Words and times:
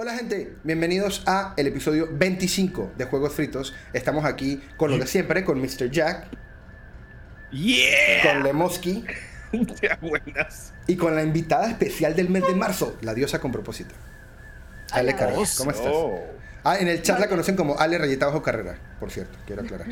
Hola 0.00 0.14
gente, 0.14 0.54
bienvenidos 0.62 1.24
a 1.26 1.54
el 1.56 1.66
episodio 1.66 2.06
25 2.12 2.92
de 2.96 3.04
Juegos 3.06 3.32
Fritos. 3.32 3.74
Estamos 3.92 4.24
aquí 4.24 4.62
con 4.76 4.92
lo 4.92 4.96
de 4.96 5.08
siempre, 5.08 5.42
con 5.42 5.60
Mr. 5.60 5.90
Jack, 5.90 6.28
¡Yeah! 7.50 8.22
con 8.22 8.44
Lemoski 8.44 9.04
buenas. 10.00 10.72
y 10.86 10.94
con 10.94 11.16
la 11.16 11.24
invitada 11.24 11.68
especial 11.68 12.14
del 12.14 12.30
mes 12.30 12.46
de 12.46 12.54
marzo, 12.54 12.96
la 13.00 13.12
diosa 13.12 13.40
con 13.40 13.50
propósito. 13.50 13.92
Ale. 14.92 15.16
Carrera, 15.16 15.42
¿cómo 15.56 15.72
estás? 15.72 15.90
Oh. 15.92 16.20
Ah, 16.62 16.78
en 16.78 16.86
el 16.86 17.02
chat 17.02 17.18
la 17.18 17.28
conocen 17.28 17.56
como 17.56 17.76
Ale 17.76 17.98
Rayeta 17.98 18.26
Bajo 18.26 18.40
Carrera, 18.40 18.78
por 18.98 19.10
cierto, 19.10 19.38
quiero 19.46 19.62
aclarar. 19.62 19.86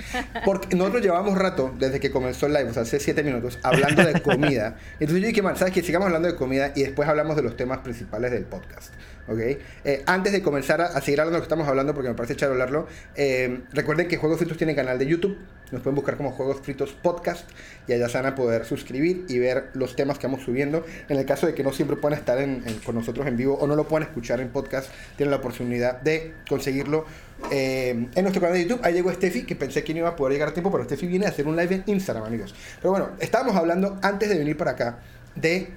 Porque 0.44 0.76
nosotros 0.76 1.02
llevamos 1.02 1.38
rato, 1.38 1.72
desde 1.78 2.00
que 2.00 2.10
comenzó 2.10 2.46
el 2.46 2.52
live, 2.54 2.70
o 2.70 2.72
sea, 2.72 2.82
hace 2.82 2.98
7 3.00 3.22
minutos, 3.22 3.58
hablando 3.62 4.04
de 4.04 4.20
comida. 4.20 4.76
Entonces 5.00 5.20
yo 5.22 5.28
dije, 5.28 5.42
man, 5.42 5.56
¿sabes 5.56 5.72
qué? 5.74 5.82
Sigamos 5.82 6.06
hablando 6.06 6.28
de 6.28 6.36
comida 6.36 6.72
y 6.74 6.82
después 6.82 7.08
hablamos 7.08 7.36
de 7.36 7.42
los 7.42 7.56
temas 7.56 7.78
principales 7.78 8.30
del 8.32 8.44
podcast. 8.44 8.92
¿Ok? 9.28 9.40
Eh, 9.84 10.04
antes 10.06 10.32
de 10.32 10.40
comenzar 10.40 10.80
a, 10.80 11.00
seguir 11.00 11.20
hablando 11.20 11.32
de 11.32 11.38
lo 11.38 11.42
que 11.42 11.46
estamos 11.46 11.66
hablando, 11.66 11.94
porque 11.94 12.08
me 12.08 12.14
parece 12.14 12.36
chévere 12.36 12.52
hablarlo, 12.52 12.86
eh, 13.16 13.62
recuerden 13.72 14.06
que 14.06 14.18
Juegos 14.18 14.38
Fritos 14.38 14.56
tiene 14.56 14.76
canal 14.76 15.00
de 15.00 15.06
YouTube. 15.06 15.36
Nos 15.72 15.82
pueden 15.82 15.96
buscar 15.96 16.16
como 16.16 16.30
Juegos 16.30 16.60
Fritos 16.60 16.92
Podcast 16.92 17.48
y 17.88 17.92
allá 17.92 18.08
se 18.08 18.18
van 18.18 18.26
a 18.26 18.34
poder 18.36 18.64
suscribir 18.64 19.24
y 19.28 19.40
ver 19.40 19.70
los 19.74 19.96
temas 19.96 20.18
que 20.20 20.28
vamos 20.28 20.44
subiendo. 20.44 20.86
En 21.08 21.16
el 21.18 21.26
caso 21.26 21.48
de 21.48 21.54
que 21.54 21.64
no 21.64 21.72
siempre 21.72 21.96
puedan 21.96 22.16
estar 22.16 22.38
en- 22.38 22.62
en- 22.66 22.78
con 22.84 22.94
nosotros 22.94 23.26
en 23.26 23.36
vivo 23.36 23.56
o 23.58 23.66
no 23.66 23.74
lo 23.74 23.88
puedan 23.88 24.06
escuchar 24.08 24.40
en 24.40 24.48
podcast, 24.50 24.90
tienen 25.16 25.32
la 25.32 25.38
oportunidad 25.38 26.00
de 26.02 26.32
conseguirlo 26.48 27.04
eh, 27.50 27.90
en 27.90 28.22
nuestro 28.22 28.40
canal 28.40 28.56
de 28.56 28.62
YouTube. 28.62 28.80
Ahí 28.82 28.94
llegó 28.94 29.12
Steffi, 29.12 29.44
que 29.44 29.56
pensé 29.56 29.84
que 29.84 29.92
no 29.92 30.00
iba 30.00 30.08
a 30.10 30.16
poder 30.16 30.32
llegar 30.34 30.48
a 30.48 30.52
tiempo, 30.52 30.70
pero 30.70 30.84
Steffi 30.84 31.06
viene 31.06 31.26
a 31.26 31.30
hacer 31.30 31.46
un 31.46 31.56
live 31.56 31.74
en 31.74 31.84
Instagram, 31.86 32.24
amigos. 32.24 32.54
Pero 32.80 32.90
bueno, 32.90 33.10
estábamos 33.20 33.56
hablando 33.56 33.98
antes 34.02 34.28
de 34.28 34.38
venir 34.38 34.56
para 34.56 34.72
acá 34.72 34.98
de 35.34 35.70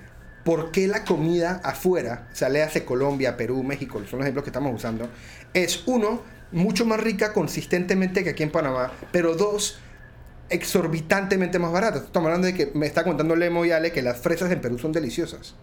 por 0.43 0.71
qué 0.71 0.87
la 0.87 1.03
comida 1.03 1.61
afuera, 1.63 2.27
o 2.31 2.35
sea, 2.35 2.49
le 2.49 2.63
hace 2.63 2.85
Colombia, 2.85 3.37
Perú, 3.37 3.63
México, 3.63 4.01
son 4.09 4.19
los 4.19 4.25
ejemplos 4.25 4.43
que 4.43 4.49
estamos 4.49 4.73
usando, 4.73 5.09
es 5.53 5.83
uno, 5.85 6.23
mucho 6.51 6.85
más 6.85 6.99
rica 6.99 7.33
consistentemente 7.33 8.23
que 8.23 8.31
aquí 8.31 8.43
en 8.43 8.51
Panamá, 8.51 8.91
pero 9.11 9.35
dos, 9.35 9.79
exorbitantemente 10.49 11.59
más 11.59 11.71
barata. 11.71 11.99
Estamos 11.99 12.27
hablando 12.27 12.47
de 12.47 12.53
que 12.55 12.71
me 12.73 12.87
está 12.87 13.03
contando 13.03 13.35
Lemo 13.35 13.65
y 13.65 13.71
Ale 13.71 13.91
que 13.91 14.01
las 14.01 14.19
fresas 14.19 14.51
en 14.51 14.61
Perú 14.61 14.79
son 14.79 14.91
deliciosas. 14.91 15.55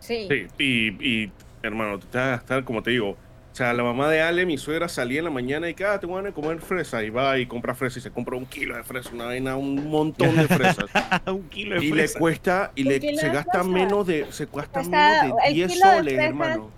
Sí. 0.00 0.28
Sí, 0.28 0.46
y, 0.58 1.08
y, 1.08 1.32
hermano, 1.62 1.98
tú 1.98 2.06
te 2.08 2.18
vas 2.18 2.26
a 2.26 2.30
gastar, 2.30 2.64
como 2.64 2.82
te 2.82 2.90
digo, 2.90 3.16
sea, 3.58 3.72
la 3.74 3.82
mamá 3.82 4.08
de 4.08 4.22
Ale, 4.22 4.46
mi 4.46 4.56
suegra, 4.56 4.88
salía 4.88 5.18
en 5.18 5.24
la 5.24 5.30
mañana 5.30 5.68
y 5.68 5.74
que, 5.74 5.84
ah, 5.84 5.98
te 6.00 6.06
van 6.06 6.26
a 6.26 6.32
comer 6.32 6.60
fresa. 6.60 7.02
Y 7.02 7.10
va 7.10 7.38
y 7.38 7.46
compra 7.46 7.74
fresa 7.74 7.98
y 7.98 8.02
se 8.02 8.10
compra 8.10 8.36
un 8.36 8.46
kilo 8.46 8.76
de 8.76 8.84
fresa, 8.84 9.10
una 9.12 9.26
vaina, 9.26 9.56
un 9.56 9.88
montón 9.88 10.34
de 10.36 10.46
fresas. 10.48 10.86
un 11.26 11.48
kilo 11.48 11.78
de 11.80 11.84
y 11.86 11.92
le 11.92 12.08
cuesta, 12.12 12.72
y 12.74 12.84
le, 12.84 13.00
se 13.00 13.28
gasta 13.28 13.50
fresa. 13.52 13.64
menos 13.68 14.06
de, 14.06 14.26
se 14.30 14.46
cuesta 14.46 14.80
Cuesta- 14.80 15.22
menos 15.24 15.36
de 15.42 15.48
el 15.48 15.54
10 15.54 15.72
kilo 15.72 15.86
de 15.90 15.96
soles, 15.96 16.14
fresas 16.14 16.28
hermano. 16.28 16.70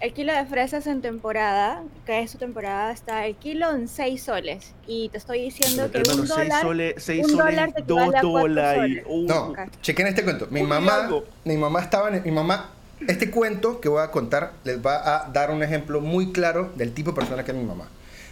El 0.00 0.12
kilo 0.12 0.32
de 0.34 0.44
fresas 0.44 0.86
en 0.88 1.00
temporada, 1.00 1.82
que 2.04 2.20
es 2.20 2.30
su 2.32 2.36
temporada, 2.38 2.92
está 2.92 3.24
el 3.26 3.36
kilo 3.36 3.70
en 3.70 3.88
6 3.88 4.22
soles. 4.22 4.74
Y 4.86 5.08
te 5.08 5.18
estoy 5.18 5.40
diciendo 5.40 5.90
que 5.90 5.98
Hermano, 5.98 6.22
un 6.22 6.26
6 6.28 6.38
dólar. 6.38 6.62
soles, 6.62 6.94
seis 6.98 7.24
un 7.24 7.30
soles, 7.30 7.46
dólar 7.56 7.72
te 7.72 7.82
2 7.82 7.98
equivale 7.98 8.08
a 8.18 8.20
cuatro 8.20 8.28
dólares. 8.30 8.80
soles. 8.82 9.04
uh, 9.06 9.26
No, 9.26 9.40
Ok. 9.50 9.58
chequen 9.80 10.06
este 10.08 10.24
cuento. 10.24 10.48
Mi 10.50 10.62
mamá, 10.62 11.08
mi 11.44 11.56
mamá 11.56 11.80
estaba 11.80 12.14
en, 12.14 12.22
mi 12.24 12.30
mamá, 12.32 12.70
este 13.08 13.30
cuento 13.30 13.80
que 13.80 13.88
voy 13.88 14.02
a 14.02 14.10
contar 14.10 14.52
les 14.64 14.84
va 14.84 15.24
a 15.24 15.30
dar 15.30 15.50
un 15.50 15.62
ejemplo 15.62 16.00
muy 16.00 16.32
claro 16.32 16.72
del 16.76 16.92
tipo 16.92 17.10
de 17.10 17.16
persona 17.16 17.44
que 17.44 17.52
es 17.52 17.56
mi 17.56 17.64
mamá. 17.64 17.88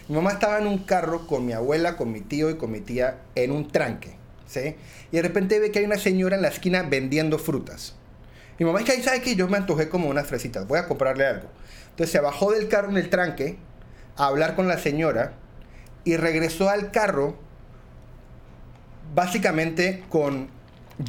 Mi 0.07 0.15
mamá 0.15 0.31
estaba 0.31 0.57
en 0.57 0.67
un 0.67 0.79
carro 0.79 1.27
con 1.27 1.45
mi 1.45 1.53
abuela, 1.53 1.95
con 1.95 2.11
mi 2.11 2.21
tío 2.21 2.49
y 2.49 2.57
con 2.57 2.71
mi 2.71 2.81
tía 2.81 3.19
en 3.35 3.51
un 3.51 3.71
tranque, 3.71 4.15
¿sí? 4.47 4.75
Y 5.11 5.15
de 5.15 5.21
repente 5.21 5.59
ve 5.59 5.71
que 5.71 5.79
hay 5.79 5.85
una 5.85 5.97
señora 5.97 6.35
en 6.35 6.41
la 6.41 6.49
esquina 6.49 6.83
vendiendo 6.83 7.39
frutas. 7.39 7.95
Mi 8.59 8.65
mamá 8.65 8.79
es 8.79 8.85
que 8.85 8.91
ahí 8.91 9.01
sabe 9.01 9.21
que 9.21 9.35
yo 9.35 9.47
me 9.47 9.57
antojé 9.57 9.89
como 9.89 10.09
unas 10.09 10.27
fresitas, 10.27 10.67
voy 10.67 10.79
a 10.79 10.87
comprarle 10.87 11.25
algo. 11.25 11.47
Entonces 11.91 12.11
se 12.11 12.19
bajó 12.19 12.51
del 12.51 12.67
carro 12.67 12.89
en 12.89 12.97
el 12.97 13.09
tranque 13.09 13.57
a 14.17 14.25
hablar 14.25 14.55
con 14.55 14.67
la 14.67 14.77
señora 14.77 15.33
y 16.03 16.17
regresó 16.17 16.69
al 16.69 16.91
carro 16.91 17.37
básicamente 19.15 20.03
con 20.09 20.49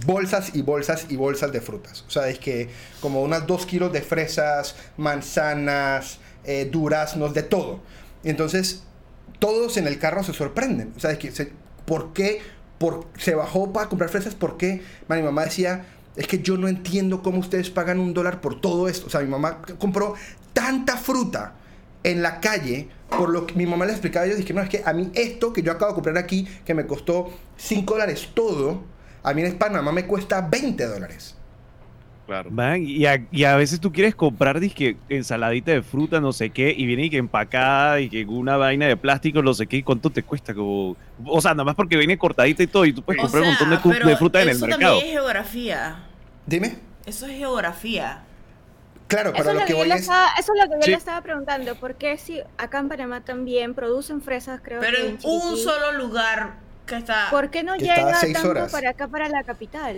bolsas 0.07 0.55
y 0.55 0.63
bolsas 0.63 1.07
y 1.09 1.17
bolsas 1.17 1.53
de 1.53 1.61
frutas. 1.61 2.05
O 2.07 2.11
sea, 2.11 2.29
es 2.29 2.39
que 2.39 2.69
como 3.01 3.23
unas 3.23 3.47
dos 3.47 3.67
kilos 3.67 3.93
de 3.93 4.01
fresas, 4.03 4.75
manzanas, 4.97 6.19
eh, 6.45 6.69
duraznos, 6.71 7.35
de 7.35 7.43
todo. 7.43 7.81
Entonces 8.23 8.83
todos 9.39 9.77
en 9.77 9.87
el 9.87 9.99
carro 9.99 10.23
se 10.23 10.33
sorprenden. 10.33 10.93
O 10.97 11.01
sea, 11.01 11.11
es 11.11 11.19
que 11.19 11.31
se- 11.33 11.53
¿por 11.85 12.13
qué? 12.13 12.41
Se 13.19 13.35
bajó 13.35 13.73
para 13.73 13.89
comprar 13.89 14.11
fresas. 14.11 14.35
¿Por 14.35 14.57
qué? 14.57 14.83
Mi 15.09 15.23
mamá 15.23 15.45
decía, 15.45 15.87
es 16.17 16.27
que 16.27 16.39
yo 16.41 16.57
no 16.59 16.69
entiendo 16.69 17.23
cómo 17.23 17.39
ustedes 17.39 17.71
pagan 17.71 17.99
un 17.99 18.13
dólar 18.15 18.41
por 18.41 18.61
todo 18.61 18.89
esto. 18.89 19.07
O 19.07 19.11
sea, 19.11 19.21
mi 19.21 19.29
mamá 19.29 19.63
compró 19.79 20.15
tanta 20.53 20.97
fruta 20.99 21.55
en 22.03 22.21
la 22.23 22.41
calle, 22.41 22.89
por 23.09 23.31
lo 23.31 23.47
que 23.47 23.55
mi 23.55 23.65
mamá 23.65 23.87
le 23.87 23.93
explicaba, 23.93 24.27
yo 24.27 24.37
dije, 24.37 24.53
no, 24.53 24.61
es 24.61 24.69
que 24.69 24.83
a 24.85 24.93
mí 24.93 25.11
esto 25.15 25.53
que 25.55 25.63
yo 25.63 25.73
acabo 25.73 25.93
de 25.93 25.95
comprar 25.95 26.19
aquí, 26.19 26.47
que 26.67 26.75
me 26.75 26.87
costó 26.87 27.31
5 27.57 27.95
dólares 27.95 28.29
todo, 28.35 28.83
a 29.25 29.35
mí 29.35 29.43
en 29.43 29.59
Panamá 29.59 29.93
me 29.93 30.07
cuesta 30.07 30.41
20 30.43 30.87
dólares. 30.87 31.37
Claro. 32.27 32.51
Man, 32.51 32.83
y, 32.83 33.05
a, 33.07 33.27
y 33.31 33.45
a 33.45 33.55
veces 33.57 33.81
tú 33.81 33.93
quieres 33.93 34.15
comprar 34.15 34.59
disque 34.61 35.03
ensaladita 35.11 35.73
de 35.73 35.83
fruta, 35.83 36.21
no 36.23 36.33
sé 36.33 36.53
qué, 36.53 36.75
y 36.77 36.87
viene 36.87 37.07
y 37.07 37.11
que 37.11 37.19
empacada 37.19 38.01
y 38.01 38.09
que 38.09 38.25
una 38.25 38.57
vaina 38.57 38.87
de 38.87 38.97
plástico, 38.97 39.43
no 39.43 39.53
sé 39.55 39.67
qué, 39.67 39.79
¿y 39.79 39.83
cuánto 39.83 40.11
te 40.11 40.23
cuesta? 40.23 40.55
Como, 40.55 40.97
o 41.27 41.41
sea, 41.43 41.53
nada 41.53 41.65
más 41.65 41.75
porque 41.75 41.99
viene 41.99 42.17
cortadita 42.17 42.63
y 42.63 42.67
todo, 42.67 42.87
y 42.87 42.95
tú 42.95 43.03
puedes 43.03 43.21
O 43.21 43.23
comprar 43.25 43.43
un 43.43 43.51
montón 43.51 43.71
de, 43.71 43.79
pero 43.79 44.17
fruta 44.17 44.41
en 44.43 44.49
el 44.51 44.57
eso 44.57 44.67
mercado. 44.67 44.95
también 44.95 45.07
es 45.09 45.21
geografía. 45.21 46.07
Dime. 46.47 46.79
Eso 47.05 47.27
es 47.27 47.37
geografía. 47.37 48.25
Claro, 49.07 49.35
Eso 49.35 49.39
pero 49.39 49.51
es, 49.51 49.55
lo 49.57 49.61
lo 49.61 49.67
que 49.67 49.73
que 49.75 49.79
voy 49.81 49.93
es... 49.93 50.01
estaba, 50.01 50.29
eso 50.41 50.53
es 50.55 50.65
lo 50.65 50.71
que 50.71 50.77
yo 50.81 50.83
Sí. 50.83 50.91
le 50.93 50.97
estaba 50.97 51.21
preguntando. 51.23 51.79
¿Por 51.79 51.97
qué 51.97 52.17
si 52.17 52.41
acá 52.57 52.79
en 52.79 52.89
Panamá 52.89 53.23
también 53.23 53.75
producen 53.75 54.23
fresas, 54.23 54.61
creo 54.63 54.81
Pero 54.81 54.97
que 54.97 55.09
en 55.09 55.19
un 55.23 55.57
solo 55.59 55.93
lugar 55.93 56.64
que 56.87 56.97
está. 56.97 57.29
¿Por 57.31 57.51
qué 57.51 57.63
no 57.63 57.75
Que 57.75 57.81
llega 57.85 58.15
seis 58.15 58.35
tanto 58.35 58.51
horas. 58.51 58.73
para 58.73 58.91
acá, 58.91 59.09
para 59.09 59.29
la 59.29 59.43
capital? 59.45 59.97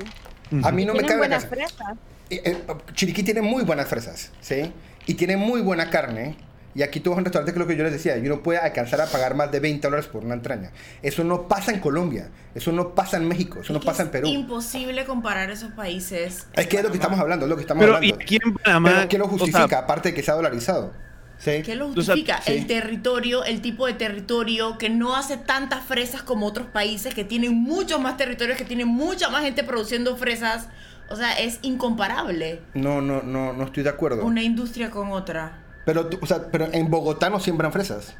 A 0.63 0.71
mí 0.73 0.85
no 0.85 0.95
me 0.95 1.03
cabe 1.03 1.19
buenas 1.19 1.47
fresas. 1.47 1.95
Eh, 2.31 2.41
eh, 2.45 2.65
Chiriquí 2.95 3.23
tiene 3.23 3.43
muy 3.43 3.65
buenas 3.65 3.89
fresas, 3.89 4.33
¿sí? 4.41 4.73
Y 5.07 5.15
tiene 5.15 5.37
muy 5.37 5.61
buena 5.61 5.91
carne. 5.91 6.37
Y 6.75 6.83
aquí 6.83 7.01
tú 7.01 7.09
vas 7.09 7.17
a 7.17 7.21
un 7.21 7.25
restaurante 7.25 7.53
que 7.53 7.59
es 7.59 7.61
lo 7.61 7.67
que 7.67 7.75
yo 7.77 7.85
les 7.85 7.93
decía, 7.93 8.19
y 8.19 8.27
uno 8.27 8.43
puede 8.43 8.59
alcanzar 8.59 9.01
a 9.01 9.07
pagar 9.07 9.35
más 9.35 9.51
de 9.51 9.61
20 9.61 9.87
dólares 9.87 10.09
por 10.09 10.23
una 10.25 10.35
entraña. 10.35 10.73
Eso 11.01 11.25
no 11.25 11.49
pasa 11.49 11.73
en 11.73 11.81
Colombia, 11.81 12.29
eso 12.55 12.71
no 12.71 12.95
pasa 12.95 13.17
en 13.17 13.27
México, 13.27 13.61
eso 13.63 13.73
no 13.73 13.79
Es 13.79 13.85
pasa 13.87 14.03
en 14.03 14.09
es 14.09 14.13
Perú. 14.13 14.29
imposible 14.29 15.07
comparar 15.07 15.49
esos 15.51 15.71
países. 15.73 16.47
Es 16.53 16.67
que 16.67 16.77
es 16.77 16.83
lo 16.83 16.91
que 16.91 16.97
estamos 16.97 17.19
hablando, 17.19 17.47
es 17.47 17.51
lo 17.51 17.57
que 17.57 17.63
estamos 17.63 17.81
Pero 17.81 17.95
y 17.95 17.97
hablando. 17.97 18.17
aquí 18.23 18.39
en 18.45 18.55
Panamá, 18.57 18.91
Pero 18.95 19.09
¿qué 19.09 19.19
lo 19.19 19.25
o 19.25 19.29
sea, 19.31 19.39
justifica? 19.39 19.79
Aparte 19.79 20.11
de 20.11 20.15
que 20.15 20.23
se 20.23 20.31
ha 20.31 20.35
dolarizado. 20.35 20.93
¿Sí? 21.39 21.63
¿Qué 21.63 21.75
lo 21.77 21.89
O 21.89 21.93
sea, 21.93 22.15
justifica? 22.15 22.41
sí. 22.43 22.53
El 22.53 22.67
territorio, 22.67 23.45
el 23.45 23.61
tipo 23.61 23.87
de 23.87 23.93
territorio 23.93 24.79
que 24.79 24.89
no 24.89 25.15
hace 25.17 25.37
tantas 25.37 25.85
fresas 25.85 26.23
como 26.23 26.47
otros 26.47 26.67
países 26.67 27.15
que 27.15 27.25
tienen 27.25 27.55
muchos 27.55 28.01
más 28.01 28.17
territorios, 28.17 28.57
que 28.57 28.65
tienen 28.65 28.89
mucha 28.89 29.29
más 29.29 29.43
gente 29.43 29.63
produciendo 29.63 30.17
fresas. 30.17 30.69
O 31.09 31.15
sea, 31.15 31.35
es 31.39 31.61
incomparable 31.63 32.63
No, 32.75 33.01
no, 33.01 33.23
no, 33.23 33.53
no 33.53 33.65
estoy 33.65 33.83
de 33.85 33.91
acuerdo. 33.91 34.25
una 34.25 34.43
industria 34.43 34.91
con 34.91 35.13
otra. 35.13 35.63
Pero, 35.85 36.09
o 36.21 36.27
sea, 36.27 36.51
pero 36.51 36.69
en 36.73 36.91
Bogotá 36.91 37.31
no 37.31 37.39
siembran 37.39 37.71
fresas. 37.71 38.17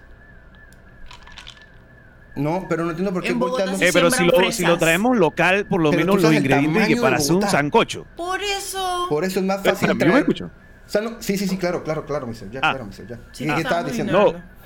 No, 2.37 2.67
pero 2.69 2.85
no 2.85 2.91
entiendo 2.91 3.13
por 3.15 3.23
qué 3.23 3.31
En 3.31 3.39
Bogotá 3.39 3.65
volteando- 3.65 3.79
sí 3.79 3.85
eh, 3.87 3.91
pero 3.95 4.11
si 4.11 4.25
lo, 4.25 4.53
si 4.53 4.65
lo 4.67 4.77
traemos 4.79 5.17
local, 5.17 5.67
por 5.67 5.81
lo 5.81 5.91
Pero 5.91 6.03
menos 6.05 6.23
los 6.23 6.33
ingredientes 6.35 6.87
que 6.87 6.97
para 6.97 7.17
hacer 7.17 7.33
un 7.33 7.41
Bogotá. 7.41 7.51
sancocho. 7.59 8.07
Por 8.15 8.43
eso. 8.43 9.07
Por 9.09 9.25
eso 9.25 9.41
es 9.41 9.47
más 9.47 9.61
Pero, 9.63 9.75
fácil 9.75 9.89
¿yo 9.89 9.95
me 9.95 10.01
traer... 10.01 10.19
escucho? 10.19 10.51
O 10.87 10.89
sea, 10.89 11.01
no- 11.03 11.17
sí, 11.21 11.37
sí, 11.37 11.49
sí, 11.49 11.57
claro, 11.59 11.83
claro, 11.83 12.07
claro, 12.07 12.27
Mr. 12.27 12.51
Jack, 12.51 12.63
Ah. 12.65 12.71
claro, 12.71 12.87
Mr. 12.87 13.07
Jack. 13.09 13.21
Sí, 13.33 13.45
¿Y 13.45 13.47
qué 13.49 13.53
estamos 13.53 13.61
estabas 13.65 13.87
diciendo? 13.87 14.13
No. 14.13 14.57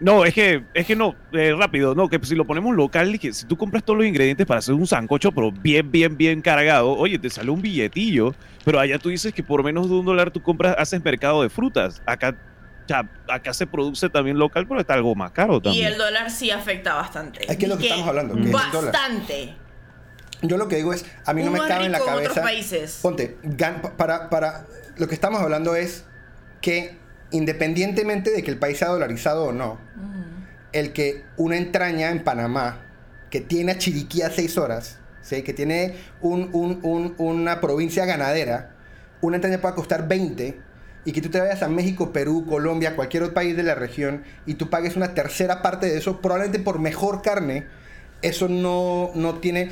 No, 0.00 0.24
es 0.24 0.34
que, 0.34 0.64
es 0.74 0.86
que 0.86 0.96
no, 0.96 1.14
eh, 1.32 1.54
rápido, 1.56 1.94
no, 1.94 2.08
que 2.08 2.18
si 2.24 2.34
lo 2.34 2.44
ponemos 2.44 2.74
local, 2.74 3.14
y 3.14 3.18
que 3.18 3.32
si 3.32 3.46
tú 3.46 3.56
compras 3.56 3.84
todos 3.84 3.98
los 3.98 4.06
ingredientes 4.06 4.44
para 4.44 4.58
hacer 4.58 4.74
un 4.74 4.86
sancocho, 4.88 5.30
pero 5.30 5.52
bien, 5.52 5.90
bien, 5.90 6.16
bien 6.16 6.42
cargado, 6.42 6.90
oye, 6.90 7.16
te 7.18 7.30
sale 7.30 7.50
un 7.50 7.62
billetillo, 7.62 8.34
pero 8.64 8.80
allá 8.80 8.98
tú 8.98 9.08
dices 9.08 9.32
que 9.32 9.44
por 9.44 9.62
menos 9.62 9.88
de 9.88 9.94
un 9.94 10.04
dólar 10.04 10.32
tú 10.32 10.42
compras, 10.42 10.74
haces 10.78 11.02
mercado 11.02 11.42
de 11.42 11.48
frutas. 11.48 12.02
Acá, 12.06 12.36
ya, 12.88 13.08
acá 13.28 13.54
se 13.54 13.66
produce 13.68 14.10
también 14.10 14.36
local, 14.36 14.66
pero 14.66 14.80
está 14.80 14.94
algo 14.94 15.14
más 15.14 15.30
caro 15.30 15.58
Y 15.58 15.60
también. 15.62 15.92
el 15.92 15.96
dólar 15.96 16.28
sí 16.30 16.50
afecta 16.50 16.94
bastante. 16.94 17.50
Es 17.50 17.56
que 17.56 17.64
es 17.66 17.70
lo 17.70 17.78
que 17.78 17.84
Y 17.84 17.86
estamos 17.86 18.08
hablando, 18.08 18.34
que 18.34 18.40
es 18.40 18.46
el 18.46 18.52
dólar. 18.72 18.92
Yo 20.48 20.56
lo 20.56 20.68
que 20.68 20.76
digo 20.76 20.92
es, 20.92 21.04
a 21.24 21.32
mí 21.34 21.42
no 21.42 21.50
me 21.50 21.58
cabe 21.58 21.86
en 21.86 21.92
la 21.92 21.98
en 21.98 22.02
otros 22.04 22.16
cabeza. 22.34 22.42
países. 22.42 22.98
Ponte, 23.02 23.36
para, 23.96 24.30
para. 24.30 24.66
Lo 24.96 25.08
que 25.08 25.14
estamos 25.14 25.40
hablando 25.40 25.74
es 25.74 26.04
que 26.60 26.96
independientemente 27.30 28.30
de 28.30 28.42
que 28.42 28.50
el 28.50 28.58
país 28.58 28.78
sea 28.78 28.88
dolarizado 28.88 29.44
o 29.46 29.52
no, 29.52 29.78
el 30.72 30.92
que 30.92 31.24
una 31.36 31.56
entraña 31.56 32.10
en 32.10 32.22
Panamá 32.24 32.80
que 33.30 33.40
tiene 33.40 33.72
a 33.72 33.78
Chiriquí 33.78 34.22
a 34.22 34.30
seis 34.30 34.56
horas, 34.56 34.98
¿sí? 35.20 35.42
que 35.42 35.52
tiene 35.52 35.96
un- 36.20 36.50
un- 36.52 36.78
un- 36.82 37.14
una 37.18 37.60
provincia 37.60 38.04
ganadera, 38.06 38.70
una 39.20 39.36
entraña 39.36 39.58
pueda 39.60 39.74
costar 39.74 40.06
20 40.06 40.60
y 41.04 41.12
que 41.12 41.20
tú 41.20 41.28
te 41.28 41.40
vayas 41.40 41.62
a 41.62 41.68
México, 41.68 42.12
Perú, 42.12 42.46
Colombia, 42.48 42.94
cualquier 42.96 43.24
otro 43.24 43.34
país 43.34 43.56
de 43.56 43.62
la 43.64 43.74
región 43.74 44.22
y 44.46 44.54
tú 44.54 44.70
pagues 44.70 44.94
una 44.96 45.14
tercera 45.14 45.60
parte 45.62 45.86
de 45.86 45.98
eso, 45.98 46.20
probablemente 46.20 46.60
por 46.60 46.78
mejor 46.78 47.20
carne, 47.22 47.66
eso 48.22 48.48
no, 48.48 49.10
no 49.14 49.34
tiene... 49.40 49.70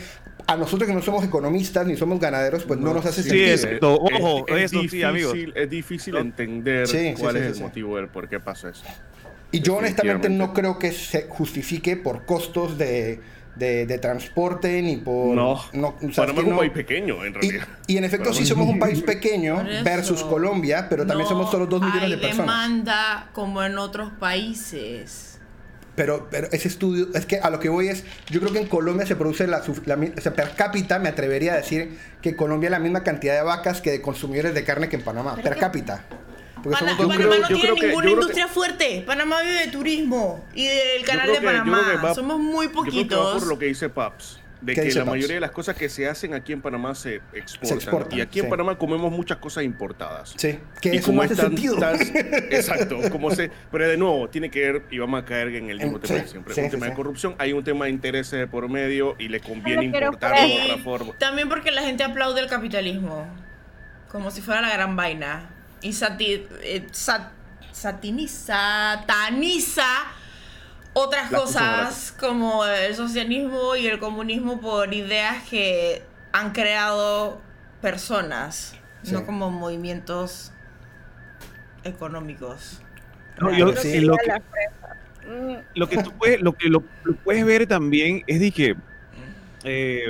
a 0.52 0.56
nosotros 0.56 0.88
que 0.88 0.94
no 0.94 1.02
somos 1.02 1.25
economistas 1.25 1.87
ni 1.87 1.96
somos 1.96 2.19
ganaderos, 2.20 2.64
pues 2.64 2.78
no, 2.81 2.93
nos 2.94 3.04
hace 3.06 3.22
Sí, 3.22 3.28
sentido. 3.31 3.54
es- 3.54 3.64
exacto. 3.64 3.94
Ojo, 3.94 4.46
eso 4.49 4.69
sí, 4.69 4.76
difícil, 4.82 5.04
amigos. 5.04 5.34
Es 5.54 5.70
difícil 5.70 6.16
entender 6.16 6.87
Sí, 6.87 7.14
cuál 7.19 7.34
sí, 7.34 7.38
es 7.38 7.44
sí, 7.44 7.49
el 7.50 7.54
sí. 7.56 7.62
motivo 7.62 7.96
del 7.96 8.08
por 8.08 8.28
qué 8.28 8.40
pasa 8.40 8.70
eso. 8.70 8.82
Y 9.50 9.60
yo 9.60 9.76
honestamente 9.76 10.28
no 10.31 10.52
creo 10.54 10.78
que 10.78 10.93
se 10.93 11.26
justifique 11.28 11.96
por 11.96 12.25
costos 12.25 12.78
de, 12.78 13.20
de- 13.54 13.84
de 13.84 13.99
transporte 13.99 14.81
ni 14.81 14.96
por... 14.96 15.34
No, 15.37 15.52
o 15.52 15.60
sea, 15.69 16.08
es 16.08 16.16
Panamá 16.16 16.34
que 16.34 16.40
es 16.40 16.44
un 16.46 16.50
no- 16.52 16.56
país 16.58 16.72
pequeño, 16.72 17.25
en 17.25 17.32
Y, 17.32 17.34
realidad. 17.34 17.69
y 17.87 17.96
en 17.99 18.04
efecto 18.04 18.25
Panamá 18.25 18.37
sí 18.38 18.43
es 18.44 18.49
somos 18.49 18.69
un- 18.69 18.78
país 18.78 19.02
pequeño 19.02 19.62
versus 19.84 20.22
Colombia, 20.25 20.87
pero 20.88 21.06
también 21.06 21.25
No 21.25 21.28
somos 21.28 21.50
solo 21.50 21.66
2 21.66 21.82
millones 21.82 22.08
de 22.08 22.14
hay 22.14 22.20
personas. 22.20 22.38
demanda 22.38 23.28
como 23.34 23.62
en 23.62 23.76
otros 23.76 24.10
países. 24.19 25.31
Pero, 25.94 26.29
pero 26.31 26.49
ese 26.53 26.69
estudio, 26.69 27.09
es 27.15 27.27
que 27.27 27.39
a 27.39 27.50
lo 27.50 27.61
que 27.61 27.69
voy 27.69 27.89
es, 27.89 28.05
yo 28.31 28.41
creo 28.41 28.53
que 28.53 28.61
en 28.61 28.67
Colombia 28.67 29.05
se 29.06 29.15
produce 29.15 29.47
la, 29.47 29.62
suf- 29.62 29.83
la 29.87 29.97
mi- 29.97 30.12
o 30.17 30.21
sea, 30.23 30.33
per 30.33 30.55
cápita, 30.55 30.99
me 30.99 31.11
atrevería 31.11 31.53
a 31.53 31.56
decir 31.56 31.99
que 32.23 32.31
en 32.31 32.35
Colombia 32.37 32.69
hay 32.69 32.73
la 32.73 32.79
misma 32.79 33.03
cantidad 33.05 33.35
de 33.35 33.43
vacas 33.43 33.83
que 33.83 33.91
de 33.91 34.00
consumidores 34.00 34.55
de 34.55 34.65
carne 34.65 34.89
que 34.89 34.97
en 34.97 35.03
Panamá, 35.03 35.37
per 35.37 35.53
es 35.53 35.59
cápita. 35.59 36.05
Porque 36.62 36.79
Pana- 36.79 36.93
somos 36.93 36.97
dos 36.99 37.06
Panamá 37.17 37.31
creo- 37.31 37.43
no 37.43 37.49
yo 37.49 37.55
tiene 37.56 37.61
creo 37.62 37.75
que- 37.75 37.87
ninguna 37.89 38.05
yo 38.05 38.09
que- 38.09 38.21
industria 38.21 38.49
fuerte. 38.49 39.05
Panamá 39.06 39.43
vive 39.43 39.53
de 39.61 39.67
turismo 39.69 40.44
y 40.55 40.67
del 40.69 41.05
canal 41.05 41.27
de 41.29 41.35
yo 41.35 41.43
Panamá. 41.43 42.09
que 42.09 42.15
Somos 42.15 42.38
muy 42.38 42.67
Yo 42.67 42.73
creo 42.73 42.85
que 42.85 42.91
va 42.91 42.95
poquitos. 42.95 43.38
por 43.41 43.47
lo 43.49 43.59
que 43.59 43.67
dice 43.67 43.88
Paps. 43.91 44.38
De 44.62 44.75
¿Qué 44.75 44.82
que 44.88 44.94
la 44.94 45.05
mayoría 45.05 45.35
de 45.35 45.41
las 45.41 45.50
cosas 45.50 45.76
que 45.76 45.88
se 45.88 46.09
hacen 46.09 46.35
aquí 46.35 46.53
en 46.53 46.62
Panamá 46.62 46.94
se 46.94 47.17
exportan. 47.32 47.79
exportan, 47.79 48.19
y 48.19 48.23
aquí 48.23 48.38
sí. 48.38 48.44
en 48.44 48.49
Panamá 48.50 48.79
comemos 48.79 49.11
muchas 49.11 49.38
cosas 49.38 49.64
importadas. 49.64 50.35
Sí, 50.37 50.59
que 50.81 50.94
Y 50.94 50.99
eso 50.99 51.06
como 51.06 51.19
no 51.19 51.25
hace 51.25 51.35
sentido. 51.35 51.76
tan- 51.79 51.99
exacto, 52.50 52.99
como 53.11 53.31
se, 53.32 53.50
pero 53.73 53.88
de 53.88 53.97
nuevo, 53.97 54.29
tiene 54.29 54.50
que 54.50 54.61
ver, 54.61 54.82
y 54.91 54.99
vamos 54.99 55.20
a 55.20 55.25
caer 55.25 55.49
en 55.49 55.69
el 55.69 55.79
mismo 55.79 55.97
En- 55.97 56.03
tema 56.03 56.19
sí, 56.19 56.23
de 56.25 56.29
siempre. 56.31 56.55
sí, 56.55 56.61
un 56.61 56.67
sí, 56.67 56.70
tema 56.70 56.87
sí. 56.87 56.91
de 56.91 56.97
corrupción, 56.97 57.35
hay 57.38 57.53
un 57.53 57.64
tema 57.64 57.87
de 57.87 57.91
intereses 57.91 58.38
de 58.38 58.47
por 58.47 58.69
medio 58.69 59.17
y 59.19 59.29
le 59.29 59.41
conviene 59.41 59.91
quiero 59.91 60.06
importarlo 60.06 60.47
de 60.49 60.62
otra 60.62 60.79
forma. 60.79 61.12
También 61.19 61.49
porque 61.49 61.73
la 61.73 61.82
gente 61.82 62.05
aplaude 62.05 62.41
el 62.41 62.47
capitalismo. 62.47 63.26
Como 64.11 64.31
si 64.31 64.43
fuera 64.43 64.61
la 64.61 64.73
gran 64.73 64.94
vaina. 64.94 65.50
Y 65.81 65.88
sati- 65.93 66.47
eh, 66.62 66.87
sat- 66.93 67.32
satiniza, 67.73 69.00
sataniza 69.00 69.87
otras 70.94 71.31
Las 71.31 71.41
cosas 71.41 72.12
como 72.19 72.65
el 72.67 72.94
socialismo 72.94 73.77
y 73.77 73.87
el 73.87 73.99
comunismo 73.99 74.61
por 74.61 74.93
ideas 74.93 75.43
que 75.49 76.03
han 76.33 76.53
creado 76.53 77.41
personas, 77.81 78.75
Sí. 79.03 79.12
no 79.12 79.27
como 79.27 79.50
movimientos 79.50 80.53
económicos. 81.85 82.81
No, 83.41 83.50
yo-. 83.56 83.75
Sí. 83.77 84.00
lo, 84.00 84.17
que. 84.17 84.33
Mm, 85.29 85.56
lo 85.75 85.89
que 85.89 86.03
tú 86.03 86.12
puedes, 86.12 86.41
lo 86.41 86.53
que 86.53 86.69
lo, 86.69 86.85
lo 87.05 87.15
puedes 87.17 87.45
ver 87.45 87.67
también 87.67 88.23
es 88.27 88.41
de 88.41 88.50
que. 88.50 88.77
Eh, 89.65 90.05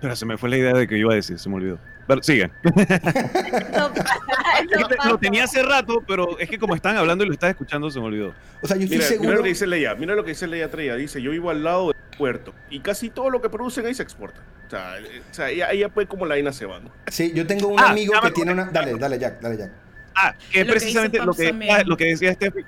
pero 0.00 0.16
se 0.16 0.26
me 0.26 0.38
fue 0.38 0.48
la 0.48 0.56
idea 0.58 0.72
de 0.72 0.86
que 0.88 0.96
iba 0.98 1.12
a 1.12 1.16
decir, 1.16 1.38
se 1.38 1.48
me 1.48 1.56
olvidó. 1.56 1.78
Pero 2.10 2.22
sigue. 2.24 2.50
Lo, 5.08 5.18
tenía 5.18 5.44
hace 5.44 5.62
rato, 5.62 6.02
pero 6.06 6.36
es 6.40 6.50
que 6.50 6.58
como 6.58 6.74
están 6.74 6.96
hablando 6.96 7.22
y 7.22 7.28
lo 7.28 7.32
estás 7.32 7.50
escuchando, 7.50 7.88
se 7.88 8.00
me 8.00 8.06
olvidó. 8.06 8.34
O 8.60 8.66
sea, 8.66 8.76
yo 8.76 8.82
estoy 8.82 8.98
Mira, 8.98 9.08
mira 9.08 9.20
seguro... 9.20 9.36
lo 9.36 9.42
que 9.44 9.48
dice 9.50 9.66
Leia, 9.68 9.94
mira 9.94 10.14
lo 10.16 10.24
que 10.24 10.30
dice 10.30 10.48
Leia 10.48 10.68
Treya, 10.68 10.96
dice, 10.96 11.22
yo 11.22 11.30
vivo 11.30 11.50
al 11.50 11.62
lado 11.62 11.92
del 11.92 12.18
puerto 12.18 12.52
y 12.68 12.80
casi 12.80 13.10
todo 13.10 13.30
lo 13.30 13.40
que 13.40 13.48
producen 13.48 13.86
ahí 13.86 13.94
se 13.94 14.02
exporta. 14.02 14.40
O 14.66 14.70
sea, 14.70 14.98
eh, 14.98 15.22
o 15.30 15.34
sea 15.34 15.50
ella, 15.50 15.70
ella 15.70 15.88
pues 15.88 16.08
como 16.08 16.26
la 16.26 16.36
Ina 16.36 16.52
se 16.52 16.66
va. 16.66 16.80
¿no? 16.80 16.90
Sí, 17.06 17.30
yo 17.32 17.46
tengo 17.46 17.68
un 17.68 17.78
Ah, 17.78 17.90
amigo 17.90 18.12
que 18.20 18.32
tiene 18.32 18.52
una... 18.52 18.64
Dale, 18.64 18.94
dale, 18.94 19.18
Jack, 19.18 19.40
dale, 19.40 19.56
Jack. 19.56 19.70
Ah, 20.16 20.34
que 20.50 20.60
Es 20.60 20.62
es 20.62 20.66
lo 20.66 20.66
que 20.66 20.80
precisamente 20.80 21.18
lo 21.18 21.32
que, 21.32 21.84
lo 21.86 21.96
que 21.96 22.04
decía 22.06 22.32
Steffi. 22.32 22.64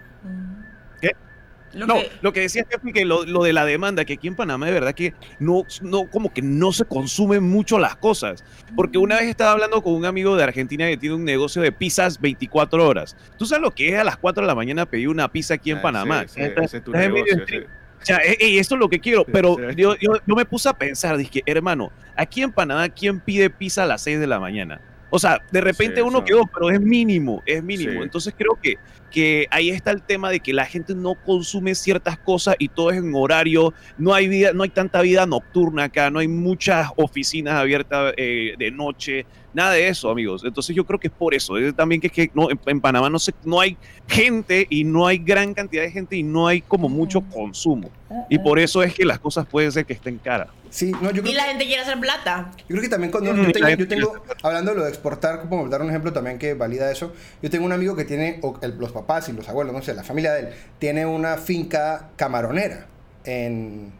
Lo 1.74 1.86
no, 1.86 1.94
que- 1.94 2.10
lo 2.20 2.32
que 2.32 2.40
decía 2.40 2.64
Steffi, 2.64 2.92
que 2.92 3.04
lo, 3.04 3.24
lo 3.24 3.42
de 3.42 3.52
la 3.52 3.64
demanda, 3.64 4.04
que 4.04 4.14
aquí 4.14 4.28
en 4.28 4.34
Panamá 4.36 4.66
de 4.66 4.72
verdad 4.72 4.94
que 4.94 5.14
no, 5.38 5.64
no, 5.80 6.04
como 6.10 6.32
que 6.32 6.42
no 6.42 6.72
se 6.72 6.84
consumen 6.84 7.42
mucho 7.42 7.78
las 7.78 7.96
cosas. 7.96 8.44
Porque 8.76 8.98
una 8.98 9.16
vez 9.16 9.28
estaba 9.28 9.52
hablando 9.52 9.82
con 9.82 9.94
un 9.94 10.04
amigo 10.04 10.36
de 10.36 10.44
Argentina 10.44 10.86
que 10.86 10.96
tiene 10.96 11.14
un 11.14 11.24
negocio 11.24 11.62
de 11.62 11.72
pizzas 11.72 12.20
24 12.20 12.86
horas. 12.86 13.16
¿Tú 13.38 13.46
sabes 13.46 13.62
lo 13.62 13.70
que 13.70 13.88
es 13.88 13.98
a 13.98 14.04
las 14.04 14.16
4 14.16 14.42
de 14.42 14.46
la 14.46 14.54
mañana 14.54 14.84
pedir 14.86 15.08
una 15.08 15.28
pizza 15.32 15.54
aquí 15.54 15.70
en 15.70 15.78
Ah, 15.78 15.82
Panamá? 15.82 16.22
ese- 16.22 16.44
Estás- 16.44 16.64
ese 16.66 16.76
es 16.78 16.84
tu 16.84 16.92
negocio, 16.92 17.24
ese- 17.46 17.66
O 18.02 18.04
sea, 18.04 18.16
eh, 18.19 18.36
eh, 18.40 18.58
esto 18.58 18.74
es 18.74 18.80
lo 18.80 18.88
que 18.88 18.98
quiero, 18.98 19.24
pero 19.24 19.56
Sí. 19.70 19.76
yo, 19.76 19.94
yo, 20.00 20.10
yo 20.26 20.34
me 20.34 20.44
puse 20.44 20.69
a 20.69 20.72
pensar, 20.72 21.16
dije, 21.16 21.40
hermano, 21.46 21.92
aquí 22.16 22.42
en 22.42 22.50
Panamá, 22.50 22.88
¿quién 22.88 23.20
pide 23.20 23.48
pizza 23.48 23.84
a 23.84 23.86
las 23.86 24.02
6 24.02 24.19
de 24.19 24.26
la 24.26 24.40
mañana? 24.40 24.80
O 25.08 25.20
sea, 25.20 25.40
de 25.52 25.60
repente 25.60 25.96
Sí, 25.96 26.02
uno 26.02 26.19
eso- 26.19 26.24
que 26.24 26.32
dos, 26.32 26.46
pero 26.52 26.69
es 26.70 26.80
mínimo, 26.80 27.42
es 27.46 27.62
mínimo. 27.62 27.92
Sí. 27.92 27.98
Entonces 28.02 28.34
creo 28.36 28.58
que, 28.60 28.74
que 29.12 29.46
ahí 29.50 29.70
está 29.70 29.90
el 29.90 30.02
tema 30.02 30.30
de 30.30 30.40
que 30.40 30.52
la 30.52 30.64
gente 30.66 30.94
no 30.94 31.14
consume 31.14 31.74
ciertas 31.74 32.18
cosas 32.18 32.56
y 32.58 32.68
todo 32.68 32.90
es 32.90 32.96
en 32.98 33.12
horario, 33.14 33.72
no 33.96 34.14
hay 34.14 34.26
vida, 34.28 34.52
no 34.52 34.62
hay 34.62 34.70
tanta 34.70 35.02
vida 35.02 35.26
nocturna 35.26 35.84
acá, 35.84 36.10
no 36.10 36.18
hay 36.18 36.28
muchas 36.28 36.88
oficinas 36.96 37.54
abiertas 37.54 38.14
eh, 38.16 38.54
de 38.58 38.70
noche, 38.70 39.26
nada 39.52 39.72
de 39.72 39.88
eso, 39.88 40.10
amigos. 40.10 40.42
Entonces 40.44 40.74
yo 40.74 40.84
creo 40.84 40.98
que 40.98 41.08
es 41.08 41.14
por 41.16 41.34
eso. 41.34 41.56
Es 41.58 41.74
también 41.76 42.00
que, 42.00 42.06
es 42.06 42.12
que 42.12 42.30
no, 42.34 42.50
en, 42.50 42.58
en 42.66 42.80
Panamá 42.80 43.10
no, 43.10 43.18
se, 43.18 43.32
no 43.42 43.60
hay 43.60 43.76
gente 44.08 44.66
y 44.70 44.84
no 44.84 45.06
hay 45.06 45.18
gran 45.18 45.52
cantidad 45.54 45.82
de 45.82 45.90
gente 45.90 46.16
y 46.16 46.22
no 46.22 46.46
hay 46.46 46.62
como 46.62 46.88
mucho 46.88 47.18
Ujú. 47.18 47.28
consumo. 47.30 47.90
Y 48.28 48.38
por 48.38 48.58
eso 48.58 48.82
es 48.82 48.94
que 48.94 49.04
las 49.06 49.18
cosas 49.18 49.46
pueden 49.46 49.72
ser 49.72 49.86
que 49.86 49.94
estén 49.94 50.18
caras. 50.18 50.48
Sí, 50.68 50.90
no, 51.02 51.10
yo 51.10 51.22
creo 51.22 51.32
Y 51.32 51.34
la 51.34 51.44
gente 51.44 51.66
quiere 51.66 51.82
hacer 51.82 51.98
plata. 52.00 52.50
Yo 52.60 52.64
creo 52.68 52.82
que 52.82 52.88
también 52.88 53.10
cuando 53.10 53.32
Mm, 53.32 53.46
yo, 53.46 53.52
tengo, 53.52 53.68
yo 53.70 53.88
tengo- 53.88 54.22
hablando 54.42 54.70
de 54.72 54.76
lo 54.78 54.84
de 54.84 54.88
exportar, 54.90 55.40
como 55.40 55.68
dar 55.68 55.82
un 55.82 55.88
ejemplo 55.90 56.12
también 56.14 56.38
que 56.38 56.54
valida 56.54 56.90
eso, 56.90 57.12
yo 57.42 57.50
tengo 57.50 57.64
un 57.66 57.72
amigo 57.72 57.94
que 57.96 58.04
tiene, 58.04 58.38
o 58.42 58.58
el- 58.62 58.76
los 58.78 58.90
papás 58.92 59.01
y 59.28 59.32
los 59.32 59.49
abuelos, 59.49 59.75
no 59.75 59.82
sé, 59.82 59.94
la 59.94 60.04
familia 60.04 60.32
de 60.32 60.40
él, 60.40 60.49
tiene 60.78 61.06
una 61.06 61.37
finca 61.37 62.10
camaronera 62.16 62.87
en 63.25 63.93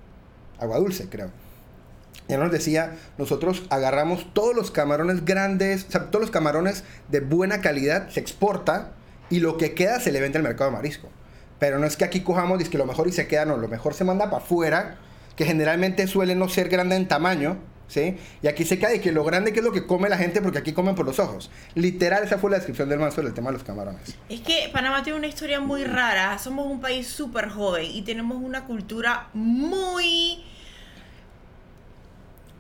Agua 0.59 0.79
Dulce, 0.79 1.09
creo. 1.09 1.31
Y 2.29 2.35
él 2.35 2.41
nos 2.41 2.53
decía, 2.53 2.97
nosotros 3.19 3.65
agarramos 3.71 4.33
todos 4.33 4.55
los 4.55 4.71
camarones 4.71 5.25
grandes, 5.25 5.87
o 5.89 5.91
sea, 5.91 6.11
todos 6.11 6.21
los 6.21 6.31
camarones 6.31 6.85
de 7.09 7.21
buena 7.21 7.61
calidad 7.61 8.09
se 8.11 8.21
exporta 8.21 8.93
y 9.29 9.41
lo 9.41 9.57
que 9.57 9.75
queda 9.75 10.01
se 10.01 10.13
le 10.13 10.21
vende 10.21 10.39
al 10.39 10.45
mercado 10.45 10.71
de 10.71 10.77
marisco. 10.77 11.09
Pero 11.59 11.79
no 11.79 11.87
es 11.87 11.97
que 11.97 12.05
aquí 12.05 12.21
cojamos 12.21 12.61
y 12.61 12.65
que 12.65 12.79
lo 12.79 12.87
mejor 12.87 13.09
y 13.09 13.13
se 13.13 13.27
queda, 13.27 13.45
no, 13.45 13.57
lo 13.57 13.69
mejor 13.69 13.95
se 13.95 14.05
manda 14.05 14.27
para 14.27 14.43
afuera, 14.43 14.99
que 15.37 15.45
generalmente 15.45 16.07
suele 16.07 16.35
no 16.35 16.49
ser 16.49 16.69
grande 16.69 16.97
en 16.97 17.09
tamaño, 17.09 17.57
¿sí? 17.93 18.17
Y 18.43 18.47
aquí 18.49 18.65
se 18.65 18.75
y 18.75 18.99
que 19.01 19.13
lo 19.13 19.23
grande 19.23 19.53
que 19.53 19.61
es 19.61 19.65
lo 19.65 19.73
que 19.73 19.87
come 19.87 20.09
la 20.09 20.17
gente 20.17 20.41
porque 20.41 20.59
aquí 20.59 20.73
comen 20.73 20.95
por 20.95 21.05
los 21.05 21.19
ojos. 21.19 21.51
Literal, 21.75 22.25
esa 22.25 22.39
fue 22.39 22.51
la 22.51 22.57
descripción 22.57 22.89
del 22.89 22.99
man 22.99 23.13
sobre 23.13 23.29
el 23.29 23.35
tema 23.35 23.51
de 23.51 23.59
los 23.59 23.65
camarones. 23.65 24.17
Es 24.29 24.41
que 24.41 24.71
Panamá 24.73 25.03
tiene 25.03 25.19
una 25.19 25.29
historia 25.29 25.61
muy 25.61 25.85
rara. 25.85 26.39
Somos 26.39 26.67
un 26.67 26.81
país 26.81 27.07
súper 27.07 27.51
joven 27.51 27.91
y 27.91 28.03
tenemos 28.03 28.39
una 28.43 28.65
cultura 28.65 29.29
muy... 29.35 30.43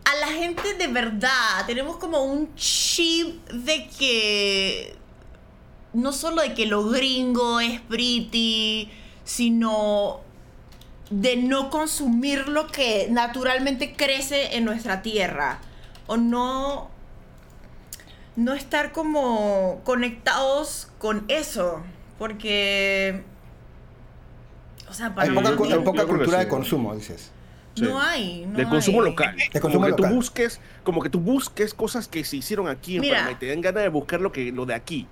A 0.04 0.14
la 0.20 0.26
gente 0.26 0.74
de 0.74 0.88
verdad, 0.88 1.64
tenemos 1.66 1.96
como 1.96 2.22
un 2.24 2.54
chip 2.54 3.48
de 3.48 3.88
que... 3.88 4.96
No 5.94 6.12
solo 6.12 6.42
de 6.42 6.54
que 6.54 6.66
lo 6.66 6.88
gringo 6.88 7.60
es 7.60 7.80
pretty, 7.80 8.90
sino 9.24 10.20
de 11.12 11.36
no 11.36 11.68
consumir 11.70 12.48
lo 12.48 12.68
que 12.68 13.06
naturalmente 13.10 13.94
crece 13.94 14.56
en 14.56 14.64
nuestra 14.64 15.02
tierra. 15.02 15.58
O 16.06 16.16
no 16.16 16.90
no 18.34 18.54
estar 18.54 18.92
como 18.92 19.80
conectados 19.84 20.88
con 20.98 21.24
eso. 21.28 21.82
Porque. 22.18 23.22
O 24.88 24.94
sea, 24.94 25.12
Hay 25.16 25.30
poca, 25.30 25.50
hay 25.50 26.06
cultura 26.06 26.38
sí. 26.38 26.44
de 26.44 26.48
consumo, 26.48 26.94
dices. 26.94 27.30
Sí. 27.74 27.82
No 27.82 28.00
hay. 28.00 28.44
No 28.46 28.58
de 28.58 28.68
consumo 28.68 29.02
hay. 29.02 29.10
local. 29.10 29.36
De 29.36 29.60
como 29.60 29.62
consumo 29.62 29.84
que 29.86 29.90
local. 29.92 30.10
tú 30.10 30.14
busques, 30.16 30.60
como 30.82 31.02
que 31.02 31.08
tú 31.10 31.20
busques 31.20 31.74
cosas 31.74 32.08
que 32.08 32.24
se 32.24 32.36
hicieron 32.36 32.68
aquí 32.68 32.96
en 32.96 33.00
Mira. 33.02 33.16
Panamá 33.18 33.32
y 33.32 33.34
te 33.36 33.46
dan 33.48 33.60
ganas 33.60 33.82
de 33.82 33.88
buscar 33.88 34.20
lo 34.20 34.32
que 34.32 34.52
lo 34.52 34.66
de 34.66 34.74
aquí. 34.74 35.08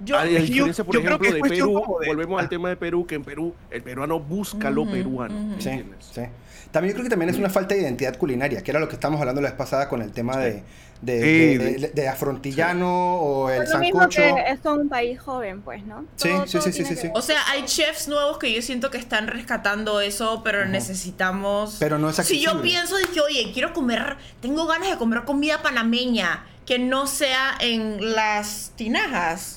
Yo, 0.00 0.18
a 0.18 0.24
la 0.24 0.30
diferencia, 0.40 0.84
por 0.84 0.94
yo 0.94 1.02
creo 1.02 1.18
que 1.18 1.28
ejemplo, 1.28 1.48
de 1.48 1.56
Perú, 1.56 1.96
de- 2.00 2.06
volvemos 2.08 2.38
Ah. 2.38 2.42
al 2.42 2.48
tema 2.50 2.68
de 2.68 2.76
Perú, 2.76 3.06
que 3.06 3.14
en 3.14 3.24
Perú 3.24 3.54
el 3.70 3.82
peruano 3.82 4.20
busca 4.20 4.68
lo 4.70 4.82
Ujú, 4.82 4.90
peruano. 4.90 5.34
ujú. 5.34 5.60
Sí, 5.60 5.68
¿entiendes? 5.70 6.06
sí. 6.12 6.22
También 6.70 6.90
yo 6.92 6.94
creo 6.96 7.04
que 7.04 7.10
también 7.10 7.30
es 7.30 7.38
una 7.38 7.48
falta 7.48 7.74
de 7.74 7.80
identidad 7.82 8.16
culinaria, 8.18 8.62
que 8.62 8.70
era 8.70 8.80
lo 8.80 8.88
que 8.88 8.94
estábamos 8.94 9.20
hablando 9.20 9.40
la 9.40 9.48
vez 9.48 9.56
pasada 9.56 9.88
con 9.88 10.02
el 10.02 10.12
tema 10.12 10.36
de, 10.36 10.62
de, 11.00 11.20
Sí, 11.22 11.58
de- 11.58 11.74
de- 11.78 11.88
de 11.90 12.08
afrontillano 12.08 13.16
o 13.16 13.48
el 13.50 13.62
Es 13.62 13.70
lo 13.70 13.78
mismo 13.78 14.00
sancocho. 14.00 14.22
que 14.34 14.50
es 14.50 14.58
un 14.64 14.88
país 14.88 15.18
joven, 15.20 15.62
pues, 15.62 15.84
¿no? 15.86 16.04
Sí, 16.16 16.28
sí, 16.46 16.58
sí, 16.60 16.72
sí, 16.72 16.84
sí, 16.84 16.94
que 16.94 17.00
sí. 17.02 17.08
o 17.14 17.22
sea, 17.22 17.38
hay 17.50 17.64
chefs 17.64 18.08
nuevos 18.08 18.38
que 18.38 18.52
yo 18.52 18.60
siento 18.60 18.90
que 18.90 18.98
están 18.98 19.28
rescatando 19.28 20.00
eso, 20.00 20.42
pero 20.44 20.66
necesitamos. 20.66 21.76
Pero 21.78 21.98
no 21.98 22.10
es 22.10 22.16
Si 22.16 22.40
yo 22.40 22.50
accesible. 22.50 22.62
pienso 22.70 22.96
de 22.96 23.04
que, 23.06 23.20
oye, 23.20 23.50
quiero 23.52 23.72
comer, 23.72 24.16
tengo 24.40 24.66
ganas 24.66 24.90
de 24.90 24.96
comer 24.96 25.24
comida 25.24 25.62
panameña, 25.62 26.44
que 26.66 26.78
no 26.78 27.06
sea 27.06 27.56
en 27.60 28.14
las 28.14 28.72
tinajas. 28.76 29.56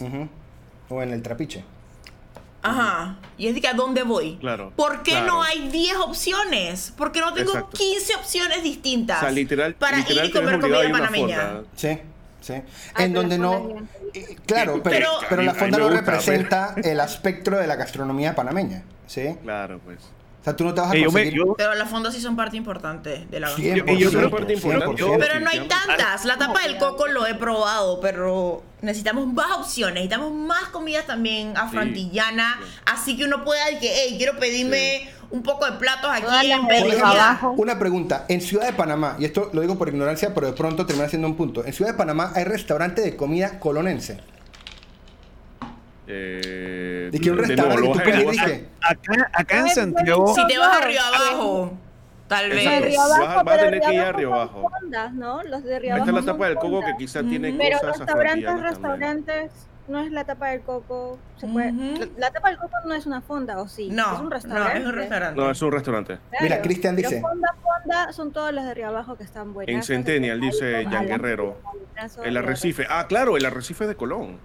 O 0.90 1.02
en 1.02 1.12
el 1.12 1.22
trapiche. 1.22 1.64
Ajá. 2.62 3.18
Y 3.38 3.48
es 3.48 3.56
de 3.56 3.62
que 3.62 3.68
a 3.70 3.74
dónde 3.74 4.04
voy. 4.04 4.36
Claro, 4.38 4.74
¿Por 4.76 5.02
qué 5.02 5.12
claro. 5.12 5.28
no 5.28 5.44
hay 5.44 5.70
10 5.70 5.96
opciones? 5.98 6.92
¿Por 6.98 7.12
qué 7.12 7.22
no 7.22 7.34
tengo 7.34 7.52
Exacto. 7.52 7.78
15 7.78 8.16
opciones 8.16 8.64
distintas? 8.64 9.18
O 9.18 9.22
sea, 9.22 9.32
literal, 9.32 9.76
para 9.76 9.98
literal 9.98 10.26
ir 10.26 10.30
y 10.30 10.34
comer 10.34 10.60
comida 10.60 10.92
panameña. 10.92 11.62
Sí, 11.76 12.00
sí. 12.42 12.54
Ah, 12.96 13.04
en 13.06 13.14
donde 13.14 13.38
no. 13.38 13.88
eh, 14.14 14.36
Claro, 14.46 14.82
pero, 14.84 15.08
pero- 15.30 15.42
la 15.44 15.54
fonda 15.54 15.78
no 15.78 15.90
representa 15.90 16.76
el 16.84 17.00
espectro 17.00 17.58
de 17.58 17.66
la 17.68 17.76
gastronomía 17.78 18.36
panameña. 18.36 18.84
¿Sí? 19.08 19.36
Claro, 19.42 19.80
pues. 19.86 20.00
Sea, 20.50 20.56
tú 20.56 20.64
no 20.66 20.74
te 20.74 20.82
vas 20.82 20.92
a 20.92 20.96
Eh, 20.96 21.02
yo 21.02 21.12
me- 21.12 21.22
conseguir... 21.22 21.34
yo- 21.34 21.54
Pero 21.58 21.76
las 21.76 21.90
fondas 21.90 22.14
sí 22.14 22.22
son 22.22 22.36
parte 22.36 22.58
importante 22.58 23.28
de 23.30 23.40
la 23.40 23.48
gastronomía. 23.50 23.84
100%, 23.86 23.98
yo 24.00 24.10
creo 24.12 24.30
parte 24.32 24.54
importante. 24.54 25.04
100%. 25.04 25.18
Pero 25.20 25.40
no 25.40 25.50
hay 25.50 25.68
tantas. 25.68 26.26
La 26.26 26.38
tapa 26.38 26.62
del 26.64 26.78
coco 26.78 27.08
lo 27.08 27.26
he 27.28 27.36
probado, 27.36 28.00
pero 28.02 28.64
necesitamos 28.82 29.28
más 29.34 29.52
opciones, 29.58 29.96
necesitamos 29.96 30.34
más 30.34 30.70
comida 30.70 31.04
también 31.04 31.56
afroantillana. 31.58 32.60
Así 32.86 33.18
que 33.18 33.26
uno 33.26 33.44
pueda 33.44 33.64
decir 33.66 33.80
que, 33.82 33.94
hey, 33.94 34.16
quiero 34.18 34.38
pedirme 34.40 35.10
un 35.32 35.44
poco 35.44 35.66
de 35.66 35.74
platos 35.74 36.10
aquí 36.12 36.50
en 36.52 36.68
ejemplo, 36.72 37.06
abajo. 37.06 37.52
una 37.58 37.78
pregunta. 37.78 38.26
En 38.30 38.42
Ciudad 38.42 38.66
de 38.66 38.74
Panamá, 38.74 39.16
y 39.20 39.26
esto 39.26 39.50
lo 39.54 39.62
digo 39.62 39.78
por 39.78 39.88
ignorancia, 39.90 40.34
pero 40.34 40.48
de 40.48 40.54
pronto 40.54 40.86
termina 40.88 41.08
siendo 41.08 41.28
un 41.28 41.36
punto. 41.36 41.64
En 41.66 41.74
Ciudad 41.74 41.92
de 41.92 41.98
Panamá 41.98 42.32
hay 42.36 42.46
restaurante 42.46 43.02
de 43.02 43.16
comida 43.16 43.60
colonense. 43.60 44.20
Eh, 46.12 47.10
De 47.12 47.20
que 47.20 47.30
un 47.32 47.38
restaurante 47.38 47.82
nuevo, 47.82 47.94
que 48.00 48.12
tú 48.12 48.30
Acá, 48.82 49.30
acá 49.34 49.60
en 49.60 49.68
Santiago. 49.70 50.34
Si 50.36 50.48
te 50.48 50.58
vas 50.58 50.82
a 50.82 50.86
Río 50.86 51.00
Abajo, 51.02 51.74
tal 52.28 52.50
vez. 52.50 52.66
Exacto. 52.66 52.82
De 52.84 52.90
Río 52.90 53.00
Vas 53.00 53.12
a- 53.12 53.16
Abajo, 53.16 53.34
vas 53.36 53.38
a 53.38 53.58
pero 53.58 53.70
tener 53.70 53.82
que 53.82 53.94
ir 53.94 54.00
a 54.02 54.12
Río 54.12 54.34
Abajo 54.34 54.70
fondas, 54.82 55.14
¿no? 55.14 55.44
Los 55.44 55.64
de 55.64 55.80
Río 55.80 55.92
está 55.96 56.04
Abajo 56.10 56.20
la 56.20 56.26
tapa 56.34 56.46
del 56.48 56.56
coco 56.58 56.80
que 56.82 56.96
quizá 56.98 57.22
tiene 57.24 57.50
Ujú. 57.50 57.58
Pero 57.60 57.80
cosas 57.80 57.98
restaurantes, 58.00 58.62
restaurantes, 58.62 59.52
no 59.88 60.00
es 60.00 60.12
la 60.12 60.24
tapa 60.24 60.48
del 60.50 60.62
coco. 60.62 61.20
Se 61.38 61.48
puede, 61.48 61.72
la, 61.74 62.08
la 62.18 62.32
tapa 62.32 62.50
del 62.50 62.58
coco 62.58 62.76
no 62.86 62.94
es 62.96 63.06
una 63.06 63.22
fonda, 63.22 63.60
¿o 63.62 63.68
sí? 63.68 63.90
No, 63.92 64.14
es 64.14 64.20
un 64.20 64.26
no, 64.26 64.30
restaurante. 64.32 64.80
es 64.80 64.86
un 64.86 64.94
restaurante. 64.94 65.40
No, 65.42 65.52
es 65.52 65.62
un 65.62 65.72
restaurante. 65.72 66.18
Claro. 66.30 66.44
Mira, 66.44 66.62
Cristian 66.62 66.96
Pero 66.96 67.10
dice- 67.10 67.22
Fonda, 67.22 67.56
fonda 67.62 68.14
son 68.14 68.32
todos 68.32 68.52
los 68.54 68.64
de 68.66 68.74
Río 68.74 68.88
Abajo 68.88 69.16
que 69.16 69.24
están 69.24 69.54
buenos. 69.54 69.74
En 69.74 69.84
Centennial, 69.84 70.40
dice 70.42 70.86
Jan 70.90 71.06
Guerrero. 71.08 71.58
El 72.24 72.38
arrecife. 72.38 72.88
Ah, 72.90 73.06
claro, 73.08 73.38
el 73.38 73.46
arrecife 73.46 73.86
de 73.88 73.96
Colón. 73.96 74.38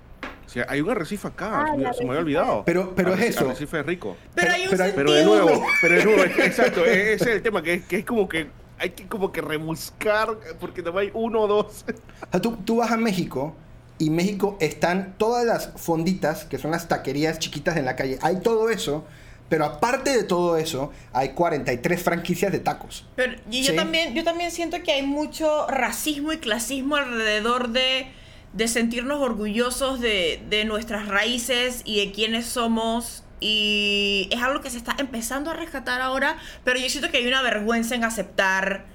Hay 0.68 0.80
un 0.80 0.90
arrecife 0.90 1.28
acá. 1.28 1.62
Ah, 1.62 1.66
se 1.72 1.76
me- 1.78 1.88
el 1.88 1.94
se 1.94 2.04
me 2.04 2.10
había 2.10 2.20
olvidado. 2.20 2.62
Pero- 2.64 2.94
pero 2.94 3.14
es 3.14 3.20
eso. 3.22 3.46
Arrecife 3.46 3.80
es 3.80 3.86
rico. 3.86 4.16
Pero 4.34 4.52
hay 4.52 4.64
un 4.64 4.70
Pero- 4.70 4.84
Pero 4.94 5.12
de 5.12 5.24
nuevo, 5.24 5.66
pero 5.82 5.94
de 5.96 6.04
nuevo, 6.04 6.22
exacto, 6.42 6.84
e- 6.84 7.14
ese 7.14 7.24
es 7.30 7.36
el 7.36 7.42
tema, 7.42 7.62
que, 7.62 7.74
es- 7.74 7.84
que 7.86 7.98
es 7.98 8.04
como 8.04 8.28
que 8.28 8.48
hay 8.78 8.90
que 8.90 9.06
como 9.06 9.30
que 9.32 9.40
rebuscar, 9.40 10.28
porque 10.60 10.82
no 10.82 10.98
hay 10.98 11.10
uno 11.14 11.42
o 11.42 11.46
dos. 11.46 11.84
O 12.28 12.30
sea, 12.30 12.40
tú, 12.40 12.56
tú 12.64 12.76
vas 12.76 12.90
a 12.90 12.96
México 12.96 13.54
y 13.98 14.10
México 14.10 14.56
están 14.60 15.14
todas 15.18 15.44
las 15.46 15.72
fonditas, 15.76 16.44
que 16.44 16.58
son 16.58 16.72
las 16.72 16.88
taquerías 16.88 17.38
chiquitas 17.38 17.76
en 17.76 17.84
la 17.84 17.94
calle. 17.94 18.18
Hay 18.22 18.40
todo 18.40 18.68
eso, 18.70 19.04
pero 19.48 19.64
aparte 19.66 20.10
de 20.16 20.24
todo 20.24 20.56
eso, 20.56 20.90
hay 21.12 21.28
43 21.30 22.02
franquicias 22.02 22.50
de 22.50 22.58
tacos. 22.58 23.06
Pero 23.14 23.34
y 23.50 23.62
yo 23.62 23.70
Sí. 23.70 23.76
también, 23.76 24.14
yo 24.14 24.24
también 24.24 24.50
siento 24.50 24.82
que 24.82 24.90
hay 24.92 25.02
mucho 25.02 25.66
racismo 25.68 26.32
y 26.32 26.38
clasismo 26.38 26.96
alrededor 26.96 27.68
de, 27.68 28.08
de 28.54 28.66
sentirnos 28.68 29.20
orgullosos 29.20 30.00
de, 30.00 30.42
de 30.48 30.64
nuestras 30.64 31.08
raíces 31.08 31.82
y 31.84 32.04
de 32.04 32.12
quiénes 32.12 32.46
somos. 32.46 33.22
Y 33.40 34.28
es 34.32 34.40
algo 34.42 34.62
que 34.62 34.70
se 34.70 34.78
está 34.78 34.94
empezando 34.98 35.50
a 35.50 35.54
rescatar 35.54 36.00
ahora, 36.00 36.38
pero 36.64 36.78
yo 36.78 36.88
siento 36.88 37.10
que 37.10 37.18
hay 37.18 37.26
una 37.26 37.42
vergüenza 37.42 37.94
en 37.94 38.04
aceptar. 38.04 38.86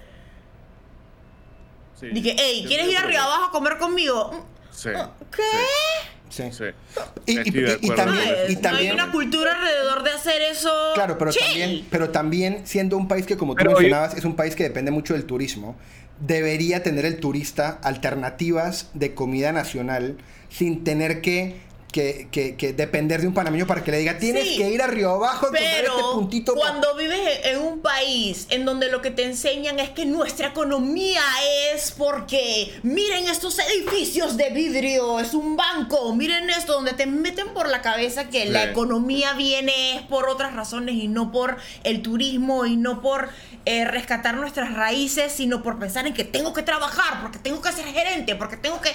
Sí. 2.00 2.08
Dije, 2.12 2.36
hey, 2.38 2.64
¿quieres 2.68 2.88
ir 2.88 2.96
a 2.98 3.02
creo 3.02 3.10
Río 3.12 3.20
que- 3.20 3.26
Abajo 3.26 3.46
a 3.46 3.52
comer 3.52 3.78
conmigo? 3.78 4.46
Sí. 4.72 4.90
¿Qué? 5.36 5.42
Sí. 6.30 6.44
Sí. 6.52 6.64
Y, 7.26 7.90
también, 7.96 8.28
y 8.48 8.66
hay 8.68 8.92
una 8.92 9.12
cultura 9.12 9.52
alrededor 9.56 10.04
de 10.04 10.12
hacer 10.12 10.42
eso. 10.44 10.72
Claro, 10.94 11.18
pero 11.18 11.32
también, 11.34 11.88
pero 11.90 12.10
también 12.12 12.62
siendo 12.66 12.96
un 12.98 13.08
país 13.08 13.26
que, 13.26 13.36
como 13.36 13.54
tú 13.54 13.58
Pero 13.58 13.72
yo- 13.72 13.78
mencionabas, 13.80 14.14
es 14.16 14.24
un 14.26 14.36
país 14.36 14.56
que 14.56 14.64
depende 14.64 14.92
mucho 14.92 15.14
del 15.16 15.26
turismo, 15.26 15.76
debería 16.20 16.84
tener 16.84 17.06
el 17.06 17.20
turista 17.20 17.80
alternativas 17.84 18.90
de 18.94 19.14
comida 19.14 19.52
nacional 19.52 20.18
sin 20.50 20.84
tener 20.84 21.22
que, 21.22 21.58
que, 21.92 22.28
que- 22.32 22.56
que 22.56 22.74
depender 22.74 23.22
de 23.22 23.28
un 23.28 23.34
panameño 23.34 23.66
para 23.66 23.84
que 23.84 23.92
le 23.92 23.98
diga, 23.98 24.20
tienes 24.20 24.48
Sí, 24.48 24.58
que 24.58 24.70
ir 24.70 24.82
a 24.82 24.88
Río 24.88 25.10
Abajo 25.12 25.48
a 25.48 25.50
encontrar 25.50 25.74
Pero 25.82 25.92
este 25.98 26.04
puntito. 26.14 26.54
pa-". 26.54 26.60
cuando 26.62 26.96
vives 26.96 27.20
en, 27.46 27.58
un 27.60 27.82
país 27.82 28.46
en 28.52 28.66
donde 28.66 28.92
lo 28.92 29.02
que 29.02 29.10
te 29.12 29.24
enseñan 29.24 29.80
es 29.80 29.90
que 29.90 30.06
nuestra 30.06 30.50
economía 30.50 31.22
es 31.74 31.92
porque 31.92 32.80
miren 32.84 33.28
estos 33.28 33.58
edificios 33.60 34.38
de 34.38 34.50
vidrio, 34.52 35.20
es 35.20 35.34
un 35.34 35.58
banco, 35.58 36.14
miren 36.16 36.50
esto, 36.52 36.74
donde 36.74 36.94
te 36.94 37.08
meten 37.08 37.50
por 37.50 37.68
la 37.70 37.82
cabeza 37.82 38.30
que 38.30 38.46
la 38.46 38.64
economía 38.66 39.34
viene 39.34 39.96
es 39.98 40.02
por 40.04 40.30
otras 40.30 40.54
razones 40.56 40.96
y 40.96 41.08
no 41.08 41.32
por 41.32 41.58
el 41.84 42.02
turismo 42.02 42.66
y 42.68 42.78
no 42.78 43.02
por 43.02 43.30
eh, 43.66 43.86
rescatar 43.86 44.36
nuestras 44.36 44.74
raíces, 44.76 45.32
sino 45.32 45.64
por 45.64 45.80
pensar 45.80 46.06
en 46.08 46.14
que 46.14 46.24
tengo 46.24 46.54
que 46.54 46.62
trabajar, 46.64 47.22
porque 47.22 47.40
tengo 47.40 47.62
que 47.62 47.72
ser 47.72 47.86
gerente, 47.86 48.36
porque 48.36 48.58
tengo 48.58 48.80
que... 48.80 48.92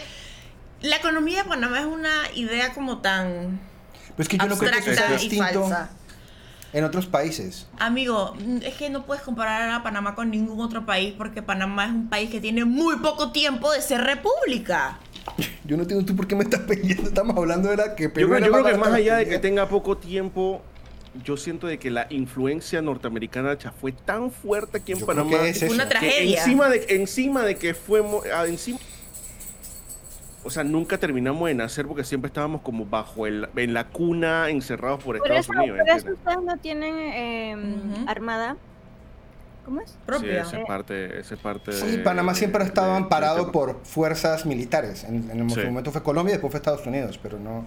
La 0.84 0.96
economía 0.96 1.42
de 1.42 1.48
Panamá 1.48 1.80
es 1.80 1.86
una 1.86 2.12
idea 2.34 2.74
como 2.74 2.98
tan 2.98 3.58
Pues 4.16 4.28
que 4.28 4.36
yo 4.36 4.46
no 4.46 4.56
creo 4.58 4.70
que 4.72 4.78
eso 4.78 4.92
sea 4.94 5.08
abstracta 5.08 5.24
y 5.24 5.28
distinto 5.30 5.62
falsa. 5.62 5.90
en 6.74 6.84
otros 6.84 7.06
países. 7.06 7.66
Amigo, 7.78 8.34
es 8.62 8.74
que 8.74 8.90
no 8.90 9.06
puedes 9.06 9.22
comparar 9.22 9.70
a 9.70 9.82
Panamá 9.82 10.14
con 10.14 10.30
ningún 10.30 10.60
otro 10.60 10.84
país 10.84 11.14
porque 11.16 11.40
Panamá 11.40 11.86
es 11.86 11.92
un 11.92 12.08
país 12.10 12.28
que 12.30 12.38
tiene 12.38 12.66
muy 12.66 12.96
poco 12.96 13.32
tiempo 13.32 13.72
de 13.72 13.80
ser 13.80 14.02
república. 14.02 14.98
Yo 15.64 15.76
no 15.78 15.84
entiendo 15.84 16.04
tú 16.04 16.14
por 16.14 16.26
qué 16.26 16.34
me 16.36 16.44
estás 16.44 16.60
pidiendo. 16.60 17.04
Estamos 17.08 17.34
hablando 17.36 17.70
de 17.70 17.76
la 17.78 17.94
que 17.94 18.04
Yo 18.04 18.12
Perú 18.12 18.28
creo, 18.28 18.36
era 18.38 18.46
yo 18.48 18.52
creo 18.52 18.64
que 18.66 18.76
más 18.78 18.92
allá 18.92 19.16
de 19.16 19.26
que 19.26 19.38
tenga 19.38 19.66
poco 19.70 19.96
tiempo, 19.96 20.60
yo 21.24 21.38
siento 21.38 21.66
de 21.66 21.78
que 21.78 21.90
la 21.90 22.06
influencia 22.10 22.82
norteamericana 22.82 23.56
cha, 23.56 23.72
fue 23.72 23.92
tan 23.92 24.30
fuerte 24.30 24.76
aquí 24.78 24.92
en 24.92 24.98
Yo 24.98 25.06
creo 25.06 25.16
Panamá. 25.24 25.44
que 25.44 25.48
es 25.48 25.58
Fue 25.60 25.68
una 25.70 25.84
eso. 25.84 25.88
que 25.92 25.98
tragedia. 25.98 26.38
encima 26.44 26.68
de 26.68 26.86
encima 26.90 27.42
de 27.44 27.56
que 27.56 27.72
fuimos 27.72 28.24
ah, 28.34 28.44
encima 28.46 28.78
o 30.44 30.50
sea 30.50 30.62
nunca 30.64 30.98
terminamos 30.98 31.48
de 31.48 31.54
nacer 31.54 31.86
porque 31.86 32.04
siempre 32.04 32.28
estábamos 32.28 32.60
como 32.60 32.84
bajo 32.86 33.26
el 33.26 33.48
en 33.56 33.72
la 33.74 33.88
cuna 33.88 34.50
encerrados 34.50 35.02
por, 35.02 35.16
Por 35.18 35.26
Estados 35.26 35.46
eso, 35.46 35.52
Unidos 35.58 35.78
por 35.80 35.88
eso 35.96 36.08
ustedes 36.12 36.38
no 36.44 36.56
tienen 36.58 36.94
eh, 36.98 37.56
Ujú. 37.56 38.04
armada. 38.08 38.56
¿Cómo 39.64 39.80
es? 39.80 39.90
sí 39.92 39.96
Propia. 40.04 40.42
esa 40.42 40.58
es 40.58 40.66
parte 40.66 41.20
esa 41.20 41.34
es 41.34 41.40
parte 41.40 41.72
Sí, 41.72 41.86
de- 41.96 41.98
Panamá 41.98 42.34
siempre 42.34 42.60
ha 42.60 42.64
de- 42.64 42.68
estado 42.68 42.90
de- 42.90 42.96
amparado 42.98 43.38
tema. 43.40 43.52
por 43.52 43.80
fuerzas 43.84 44.44
militares. 44.44 45.04
En, 45.04 45.30
en 45.30 45.40
el 45.40 45.50
Sí. 45.50 45.60
momento 45.62 45.90
fue 45.90 46.02
Colombia 46.02 46.32
y 46.32 46.34
después 46.34 46.50
fue 46.50 46.58
Estados 46.58 46.86
Unidos, 46.86 47.18
pero 47.22 47.38
no. 47.38 47.64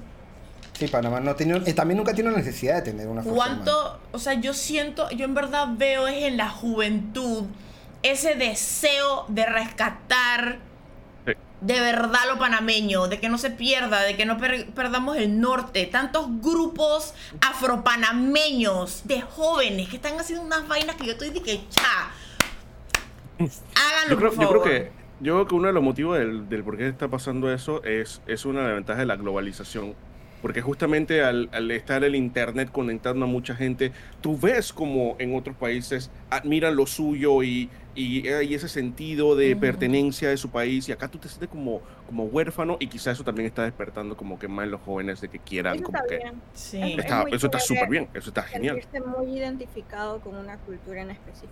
Sí, 0.74 0.88
Panamá 0.88 1.19
no 1.19 1.36
tenía, 1.36 1.55
eh, 1.65 1.74
también 1.74 1.98
nunca 1.98 2.13
tiene 2.13 2.29
la 2.29 2.38
necesidad 2.38 2.75
de 2.75 2.81
tener 2.84 3.07
una 3.07 3.24
fuerza 3.24 3.43
armada. 3.46 3.63
¿Cuánto? 3.65 4.00
O 4.12 4.19
sea, 4.19 4.36
yo 4.36 4.53
siento, 4.53 5.10
yo 5.10 5.25
en 5.25 5.34
verdad 5.34 5.69
veo 5.75 6.05
es 6.07 6.25
en 6.25 6.38
la 6.38 6.50
juventud 6.50 7.46
ese 8.03 8.36
deseo 8.36 9.25
de 9.27 9.48
rescatar 9.48 10.53
Sí. 10.53 10.60
De 11.62 11.80
verdad 11.80 12.20
lo 12.28 12.38
panameño, 12.38 13.08
de 13.08 13.20
que 13.20 13.30
no 13.30 13.38
se 13.38 13.50
pierda, 13.50 14.02
de 14.04 14.16
que 14.16 14.26
no 14.26 14.38
per- 14.38 14.68
perdamos 14.72 15.18
el 15.18 15.40
norte. 15.40 15.86
Tantos 15.88 16.28
grupos 16.42 17.14
afropanameños 17.42 19.02
de 19.06 19.22
jóvenes 19.22 19.90
que 19.90 19.96
están 19.96 20.20
haciendo 20.20 20.46
unas 20.46 20.68
vainas 20.68 20.96
que 20.96 21.06
yo 21.06 21.12
estoy 21.14 21.30
de 21.32 21.42
que 21.42 21.62
cha. 21.70 22.12
Háganlo, 23.40 24.10
yo 24.10 24.18
creo, 24.18 24.32
por 24.34 24.44
yo 24.44 24.50
creo 24.50 24.64
que 24.64 24.92
yo 25.20 25.34
creo 25.34 25.48
que 25.48 25.56
uno 25.56 25.68
de 25.68 25.74
los 25.74 25.84
motivos 25.84 26.18
del, 26.18 26.48
del 26.48 26.64
por 26.64 26.78
qué 26.78 26.88
está 26.88 27.08
pasando 27.08 27.52
eso 27.52 27.84
es, 27.84 28.22
es 28.28 28.46
una 28.46 28.62
de 28.62 28.68
las 28.68 28.76
ventajas 28.76 29.00
de 29.00 29.06
la 29.08 29.16
globalización. 29.16 29.96
Porque 30.42 30.62
justamente 30.62 31.24
al, 31.24 31.50
al 31.52 31.72
estar 31.72 32.04
el 32.04 32.16
internet 32.16 32.70
conectando 32.72 33.26
a 33.26 33.28
mucha 33.28 33.56
gente, 33.56 33.92
tú 34.22 34.38
ves 34.38 34.72
como 34.72 35.16
en 35.18 35.36
otros 35.36 35.56
países 35.56 36.12
admiran 36.30 36.76
lo 36.76 36.86
suyo 36.86 37.42
y, 37.42 37.72
y 37.98 38.27
hay 38.30 38.54
ese 38.54 38.70
sentido 38.70 39.36
de 39.36 39.56
pertenencia 39.56 40.30
de 40.30 40.38
su 40.38 40.50
país 40.51 40.88
y 40.88 40.92
acá 40.92 41.08
tú 41.08 41.18
te 41.18 41.27
sientes 41.27 41.50
como, 41.50 41.82
como 42.06 42.25
huérfano 42.25 42.77
y 42.80 42.88
quizás 42.88 43.16
eso 43.16 43.24
también 43.24 43.48
está 43.48 43.63
despertando 43.63 44.16
como 44.16 44.38
que 44.38 44.48
más 44.48 44.66
en 44.66 44.72
los 44.72 44.82
jóvenes 44.82 45.20
de 45.20 45.30
que 45.30 45.39
quieran 45.39 45.75
Eso 45.77 45.84
como 45.86 45.98
está 45.98 46.08
que... 46.08 46.18
bien. 46.18 46.42
Sí. 46.54 46.80
Es 46.82 47.00
Está- 47.00 47.24
muy 47.24 47.34
eso 47.34 47.48
está 47.48 47.60
súper 47.60 47.89
bien, 47.89 48.08
eso 48.13 48.30
está 48.30 48.44
genial. 48.44 48.80
Muy 49.18 49.38
identificado 49.39 50.20
con 50.22 50.36
una 50.36 50.58
cultura 50.58 51.01
en 51.01 51.10
específico. 51.12 51.51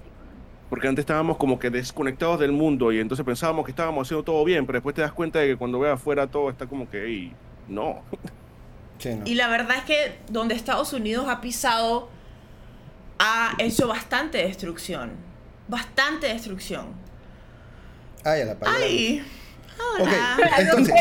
Porque 0.70 0.88
antes 0.88 1.04
estábamos 1.04 1.38
como 1.38 1.58
que 1.58 1.70
desconectados 1.70 2.40
del 2.40 2.52
mundo 2.52 2.92
y 2.92 3.00
entonces 3.00 3.26
pensábamos 3.26 3.66
que 3.66 3.72
estábamos 3.72 4.08
haciendo 4.08 4.24
todo 4.24 4.44
bien, 4.46 4.66
pero 4.68 4.78
después 4.78 4.94
te 4.96 5.02
das 5.02 5.14
cuenta 5.14 5.40
de 5.40 5.48
que 5.48 5.58
cuando 5.58 5.80
ves 5.80 5.94
afuera 5.94 6.28
todo 6.28 6.50
está 6.52 6.68
como 6.68 6.90
que, 6.90 7.06
"Ey, 7.06 7.34
no. 7.68 8.02
Sí, 9.00 9.10
no. 9.14 9.26
Y 9.26 9.34
la 9.36 9.50
verdad 9.50 9.78
es 9.80 9.84
que 9.84 10.16
donde 10.30 10.56
Estados 10.56 10.94
Unidos 10.94 11.26
ha 11.28 11.42
pisado, 11.42 12.08
ha 13.20 13.54
hecho 13.60 13.88
bastante 13.88 14.38
destrucción. 14.38 15.12
Bastante 15.68 16.28
destrucción. 16.28 16.86
Ay, 18.24 18.42
a 18.42 18.46
la 18.46 18.56
palabra. 18.56 18.86
Ay, 18.86 19.26
Ok, 20.00 20.10
entonces, 20.58 20.96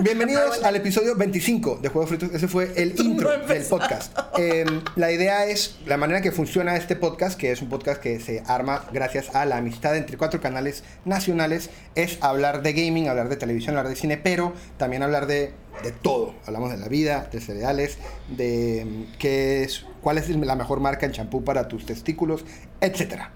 bienvenidos 0.00 0.62
al 0.62 0.76
episodio 0.76 1.16
25 1.16 1.78
de 1.82 1.88
Juegos 1.88 2.10
Fritos. 2.10 2.34
Ese 2.34 2.48
fue 2.48 2.72
el 2.76 2.98
intro 3.00 3.30
del 3.46 3.62
podcast. 3.64 4.16
Eh, 4.38 4.64
la 4.96 5.10
idea 5.10 5.46
es, 5.46 5.78
la 5.86 5.96
manera 5.96 6.20
que 6.20 6.32
funciona 6.32 6.76
este 6.76 6.96
podcast, 6.96 7.38
que 7.38 7.50
es 7.50 7.62
un 7.62 7.68
podcast 7.68 8.00
que 8.00 8.20
se 8.20 8.42
arma 8.46 8.84
gracias 8.92 9.34
a 9.34 9.46
la 9.46 9.56
amistad 9.56 9.96
entre 9.96 10.18
cuatro 10.18 10.40
canales 10.40 10.84
nacionales, 11.04 11.70
es 11.94 12.18
hablar 12.20 12.62
de 12.62 12.72
gaming, 12.72 13.08
hablar 13.08 13.28
de 13.28 13.36
televisión, 13.36 13.76
hablar 13.76 13.90
de 13.90 13.96
cine, 13.96 14.16
pero 14.16 14.52
también 14.76 15.02
hablar 15.02 15.26
de, 15.26 15.52
de 15.82 15.92
todo. 15.92 16.34
Hablamos 16.46 16.70
de 16.70 16.78
la 16.78 16.88
vida, 16.88 17.28
de 17.32 17.40
cereales, 17.40 17.98
de 18.28 18.84
mm, 18.84 19.18
qué 19.18 19.62
es, 19.62 19.86
cuál 20.02 20.18
es 20.18 20.28
la 20.28 20.56
mejor 20.56 20.80
marca 20.80 21.06
en 21.06 21.12
champú 21.12 21.42
para 21.42 21.68
tus 21.68 21.86
testículos, 21.86 22.44
etcétera 22.80 23.32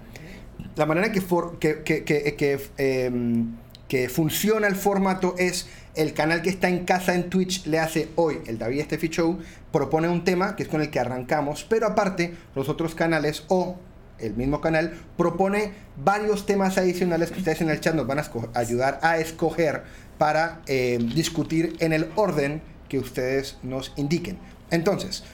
la 0.79 0.87
manera 0.87 1.13
que, 1.13 1.21
for- 1.21 1.59
que, 1.59 2.61
em, 2.79 3.57
que 3.89 4.09
funciona 4.09 4.67
el 4.67 4.77
formato 4.77 5.35
es 5.39 5.69
el 5.95 6.13
canal 6.15 6.43
que 6.43 6.51
está 6.51 6.69
en 6.69 6.85
casa 6.85 7.15
en 7.15 7.29
Twitch 7.31 7.67
le 7.67 7.79
hace 7.81 8.09
hoy 8.15 8.39
el 8.47 8.59
David 8.59 8.85
Steffi 8.85 9.09
Show, 9.09 9.39
propone 9.73 10.09
un 10.09 10.25
tema 10.25 10.55
que 10.57 10.63
es 10.63 10.69
con 10.69 10.81
el 10.81 10.91
que 10.91 11.01
arrancamos, 11.01 11.65
pero 11.69 11.87
aparte 11.89 12.35
los 12.55 12.69
otros 12.69 12.95
canales 12.95 13.43
o 13.49 13.77
el 14.21 14.35
mismo 14.35 14.61
canal 14.61 14.95
propone 15.17 15.73
varios 15.97 16.47
temas 16.47 16.79
adicionales 16.79 17.31
que 17.31 17.39
ustedes 17.39 17.61
en 17.61 17.71
el 17.71 17.81
chat 17.81 17.95
nos 17.95 18.07
van 18.07 18.19
a 18.21 18.25
ayudar 18.55 18.99
a 19.03 19.19
escoger 19.19 19.83
para 20.19 20.61
eh, 20.67 20.99
discutir 21.15 21.77
en 21.81 21.93
el 21.93 22.09
orden 22.17 22.61
que 22.89 22.99
ustedes 22.99 23.59
nos 23.63 23.93
indiquen. 23.97 24.39
Entonces, 24.71 25.25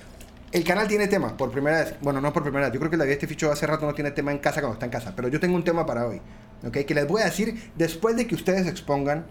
el 0.54 0.62
canal 0.64 0.86
tiene 0.86 1.08
temas 1.08 1.32
por 1.32 1.50
primera 1.50 1.78
vez. 1.78 1.94
Bueno, 2.00 2.20
no 2.20 2.32
por 2.32 2.42
primera 2.44 2.66
vez. 2.66 2.72
Yo 2.72 2.78
creo 2.78 2.88
que 2.88 2.94
el 2.94 3.00
David 3.00 3.16
Steffi 3.16 3.34
Show 3.34 3.50
hace 3.50 3.66
rato 3.66 3.84
no 3.86 3.92
tiene 3.92 4.12
tema 4.12 4.30
en 4.30 4.38
casa 4.38 4.60
cuando 4.60 4.74
está 4.74 4.86
en 4.86 4.92
casa. 4.92 5.12
Pero 5.16 5.26
yo 5.28 5.40
tengo 5.40 5.56
un 5.56 5.64
tema 5.64 5.84
para 5.84 6.06
hoy. 6.06 6.20
¿Ok? 6.66 6.78
Que 6.86 6.94
les 6.94 7.08
voy 7.08 7.22
a 7.22 7.24
decir 7.26 7.72
después 7.74 8.14
de 8.16 8.26
que 8.28 8.36
ustedes 8.36 8.66
expongan 8.68 9.26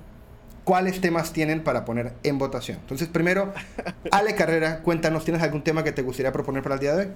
cuáles 0.66 1.00
temas 1.00 1.32
tienen 1.32 1.64
para 1.64 1.86
poner 1.86 2.14
en 2.24 2.38
votación. 2.38 2.78
Entonces, 2.82 3.08
primero, 3.08 3.54
Ale 4.12 4.36
Carrera, 4.36 4.80
cuéntanos, 4.82 5.24
¿tienes 5.24 5.42
algún 5.42 5.64
tema 5.64 5.84
que 5.84 5.94
te 5.94 6.02
gustaría 6.02 6.32
proponer 6.34 6.62
para 6.62 6.76
el 6.76 6.82
día 6.82 6.94
de 6.96 7.06
hoy? 7.06 7.12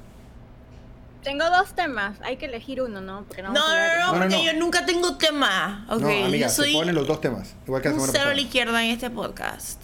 Tengo 1.23 1.43
dos 1.49 1.73
temas, 1.75 2.17
hay 2.21 2.37
que 2.37 2.45
elegir 2.45 2.81
uno, 2.81 3.01
¿no? 3.01 3.25
Porque 3.27 3.41
no, 3.41 3.51
No, 3.51 3.59
no, 3.59 3.75
no, 3.75 3.97
No, 3.99 4.05
no, 4.13 4.19
porque 4.19 4.35
no. 4.37 4.43
yo 4.45 4.53
nunca 4.53 4.85
tengo 4.85 5.17
tema. 5.17 5.85
Ok, 5.89 5.99
no, 5.99 6.07
amiga, 6.07 6.47
yo 6.47 6.49
soy 6.49 6.71
se 6.71 6.77
ponen 6.77 6.95
los 6.95 7.05
dos 7.05 7.19
temas. 7.19 7.53
Igual 7.65 7.81
que 7.81 7.89
la 7.89 7.95
un 7.95 7.99
semana 8.01 8.19
cero 8.19 8.31
a 8.31 8.35
la 8.35 8.41
izquierda 8.41 8.83
en 8.85 8.91
este 8.91 9.09
podcast. 9.09 9.81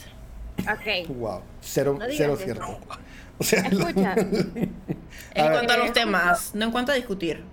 Ok. 0.59 1.07
Wow, 1.09 1.41
cero, 1.61 1.95
No 1.99 2.05
cero 2.09 2.33
eso. 2.33 2.43
cierto. 2.43 2.77
O 3.39 3.43
sea, 3.43 3.61
Escucha. 3.61 4.15
En 5.35 5.51
cuanto 5.51 5.73
a 5.73 5.77
los 5.77 5.91
temas, 5.93 6.53
no 6.55 6.65
en 6.65 6.71
cuanto 6.71 6.91
a 6.91 6.95
discutir. 6.95 7.43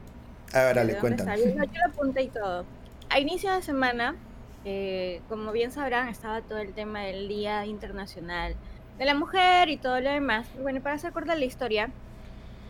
a 0.52 0.64
ver, 0.64 0.75
¿De 0.75 0.80
Ale, 0.80 0.92
dónde 0.95 1.00
cuéntanos. 1.00 1.40
salió? 1.40 1.54
No, 1.57 1.64
yo 1.64 1.73
lo 1.87 1.92
apunté 1.92 2.23
y 2.23 2.28
todo. 2.28 2.64
A 3.09 3.19
inicio 3.19 3.52
de 3.52 3.62
semana, 3.62 4.14
eh, 4.64 5.21
como 5.28 5.50
bien 5.52 5.73
sabrán, 5.73 6.09
estaba 6.09 6.42
todo 6.42 6.59
el 6.59 6.75
tema 6.75 7.00
del 7.04 7.28
Día 7.28 7.64
Internacional 7.66 8.54
de 8.99 9.04
la 9.07 9.14
Mujer 9.14 9.71
y 9.71 9.78
todo 9.78 10.00
lo 10.00 10.11
demás. 10.11 10.47
Y 10.59 10.62
bueno, 10.62 10.80
para 10.83 10.97
hacer 10.97 11.12
corta 11.12 11.35
la 11.35 11.47
historia, 11.47 11.88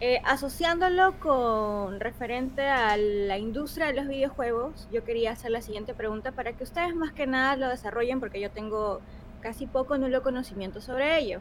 eh, 0.01 0.21
asociándolo 0.25 1.19
con 1.19 1.99
referente 2.01 2.63
a 2.69 2.97
la 2.97 3.37
industria 3.39 3.87
de 3.89 3.95
los 3.95 4.07
videojuegos, 4.09 4.89
yo 4.93 5.05
quería 5.05 5.33
hacer 5.33 5.51
la 5.51 5.61
siguiente 5.63 5.93
pregunta 5.95 6.31
para 6.33 6.53
que 6.53 6.63
ustedes 6.65 6.95
más 6.95 7.13
que 7.13 7.27
nada 7.27 7.57
lo 7.57 7.69
desarrollen 7.69 8.21
porque 8.21 8.41
yo 8.41 8.51
tengo 8.51 9.01
casi 9.41 9.67
poco 9.67 9.97
nulo 9.99 10.23
conocimiento 10.23 10.81
sobre 10.81 11.19
ello. 11.19 11.41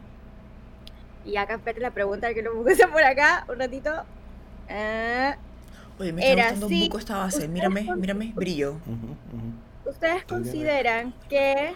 Y 1.24 1.36
acá 1.36 1.54
espérate 1.54 1.80
la 1.80 1.90
pregunta 1.90 2.32
que 2.34 2.42
lo 2.42 2.54
puse 2.62 2.86
por 2.88 3.02
acá, 3.02 3.44
un 3.48 3.58
ratito. 3.58 3.90
Ah, 4.68 5.36
Oye, 5.98 6.12
me 6.14 6.22
está 6.22 6.32
Era 6.32 6.42
gustando 6.44 6.66
así. 6.66 6.84
mucho 6.84 6.98
esta 6.98 7.16
base. 7.18 7.48
Mírame, 7.48 7.84
con- 7.86 8.00
mírame, 8.00 8.32
brillo. 8.34 8.76
¿Ustedes 9.84 10.16
Estoy 10.22 10.38
consideran 10.38 11.12
que... 11.28 11.74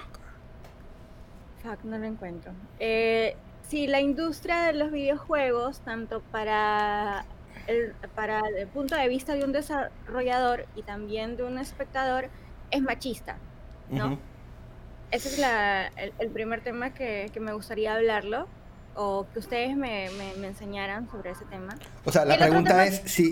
Fuck, 1.63 1.85
no 1.85 1.99
lo 1.99 2.05
encuentro. 2.07 2.53
Eh, 2.79 3.37
si 3.69 3.87
la 3.87 4.01
industria 4.01 4.63
de 4.65 4.75
los 4.75 4.91
videojuegos, 4.93 5.81
tanto 5.81 6.21
para 6.31 7.25
el, 7.67 7.93
para 8.15 8.41
el 8.59 8.67
punto 8.69 8.95
de 8.97 9.09
vista 9.09 9.35
de 9.35 9.45
un 9.45 9.53
desarrollador 9.53 10.67
y 10.77 10.83
también 10.83 11.37
de 11.37 11.43
un 11.45 11.59
espectador, 11.59 12.29
es 12.71 12.81
machista, 12.83 13.37
¿no? 13.91 14.19
Ese 15.15 15.29
es 15.29 15.39
la- 15.39 15.87
el, 15.97 16.13
el 16.19 16.29
primer 16.31 16.61
tema 16.61 16.91
que, 16.93 17.31
que 17.33 17.39
me 17.39 17.53
gustaría 17.53 17.95
hablarlo, 17.95 18.49
o 18.97 19.27
que 19.33 19.39
ustedes 19.39 19.77
me, 19.77 20.11
me- 20.19 20.35
me 20.41 20.49
enseñaran 20.49 21.09
sobre 21.09 21.31
ese 21.31 21.45
tema. 21.45 21.77
O 22.05 22.11
sea, 22.11 22.25
la 22.25 22.35
El 22.35 22.41
pregunta 22.41 22.85
es 22.85 23.01
si 23.05 23.31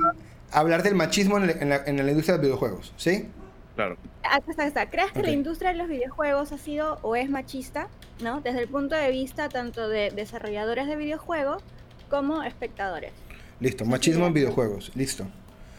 hablar 0.53 0.85
del 0.85 0.95
machismo 0.95 1.39
en, 1.39 1.45
el- 1.51 1.51
en 1.63 1.69
la, 1.71 1.77
en 1.85 1.97
la 1.97 2.09
industria 2.11 2.35
de 2.35 2.39
los 2.39 2.47
videojuegos, 2.47 2.93
¿sí? 2.97 3.29
Claro. 3.75 3.97
Acá 4.23 4.37
está, 4.49 4.53
acá 4.53 4.67
está. 4.67 4.91
¿Crees 4.91 5.11
que 5.13 5.19
Ok. 5.21 5.25
la 5.27 5.33
industria 5.33 5.73
de 5.73 5.79
los 5.79 5.89
videojuegos 5.89 6.53
ha 6.53 6.59
sido 6.59 6.99
o 7.03 7.17
es 7.17 7.29
machista, 7.29 7.89
¿no? 8.23 8.41
Desde 8.43 8.61
el 8.61 8.69
punto 8.69 8.95
de 8.95 9.11
vista 9.11 9.49
tanto 9.49 9.89
de 9.89 10.11
desarrolladores 10.11 10.87
de 10.87 10.95
videojuegos 10.95 11.65
como 12.09 12.45
espectadores. 12.45 13.13
Listo, 13.59 13.85
machismo 13.85 14.27
en 14.27 14.35
videojuegos, 14.35 14.93
listo. 14.95 15.27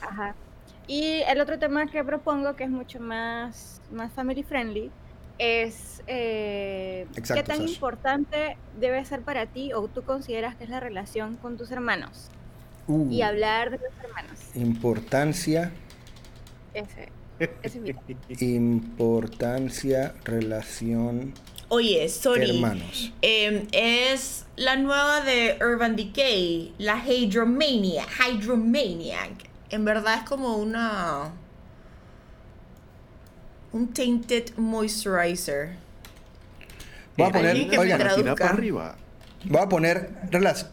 Ajá. 0.02 0.36
Y 0.88 1.22
el 1.30 1.40
otro 1.40 1.58
tema 1.60 1.86
que 1.88 2.04
propongo, 2.04 2.56
que 2.58 2.66
es 2.66 2.70
mucho 2.70 3.00
más, 3.00 3.80
más 3.92 4.12
family 4.12 4.44
friendly, 4.44 4.92
es 5.44 6.02
eh, 6.08 7.06
Exacto, 7.16 7.42
qué 7.44 7.48
tan 7.48 7.58
Sasha. 7.60 7.74
importante 7.74 8.58
debe 8.80 9.04
ser 9.06 9.22
para 9.22 9.46
ti 9.48 9.74
o 9.74 9.88
tú 9.88 10.04
consideras 10.04 10.56
que 10.56 10.64
es 10.66 10.70
la 10.70 10.80
relación 10.80 11.38
con 11.38 11.58
tus 11.58 11.72
hermanos. 11.72 12.30
Uh, 12.88 13.10
Y 13.12 13.22
hablar 13.22 13.72
de 13.72 13.78
los 13.78 13.98
hermanos. 14.04 14.40
importancia, 14.56 15.72
Ese, 16.74 17.10
ese 17.62 17.96
es 18.30 18.42
importancia, 18.42 20.14
relación, 20.24 21.34
Oye, 21.70 22.08
sorry. 22.10 22.50
hermanos. 22.58 23.12
Eh, 23.22 23.68
es 23.72 24.46
la 24.58 24.76
nueva 24.76 25.22
de 25.22 25.58
Urban 25.62 25.96
Decay, 25.96 26.74
la 26.78 26.98
Hydromaniac. 27.04 28.08
Hydromaniac. 28.20 29.50
En 29.70 29.84
verdad 29.86 30.20
es 30.20 30.24
como 30.30 30.58
una. 30.58 31.32
Un 33.74 33.88
tainted 33.94 34.46
moisturizer. 34.58 35.72
Voy 37.18 37.26
a 37.26 37.30
Eh, 37.30 37.32
poner, 37.32 37.80
oigan, 37.80 38.00
para 38.38 38.50
arriba. 38.50 38.96
voy 39.46 39.62
a 39.62 39.68
poner, 39.70 40.10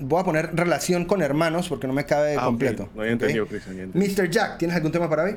voy 0.01 0.21
a 0.21 0.25
poner 0.25 0.51
relación 0.55 1.05
con 1.05 1.23
hermanos 1.23 1.69
porque 1.69 1.87
no 1.87 1.93
me 1.93 2.05
cabe 2.07 2.37
Ah, 2.39 2.45
completo. 2.45 2.89
No 2.95 3.01
había 3.03 3.13
entendido, 3.13 3.47
Cristian. 3.47 3.91
Mr. 3.95 4.31
Jack, 4.31 4.59
¿tienes 4.59 4.77
algún 4.77 4.93
tema 4.93 5.09
para 5.09 5.25
hoy? 5.25 5.37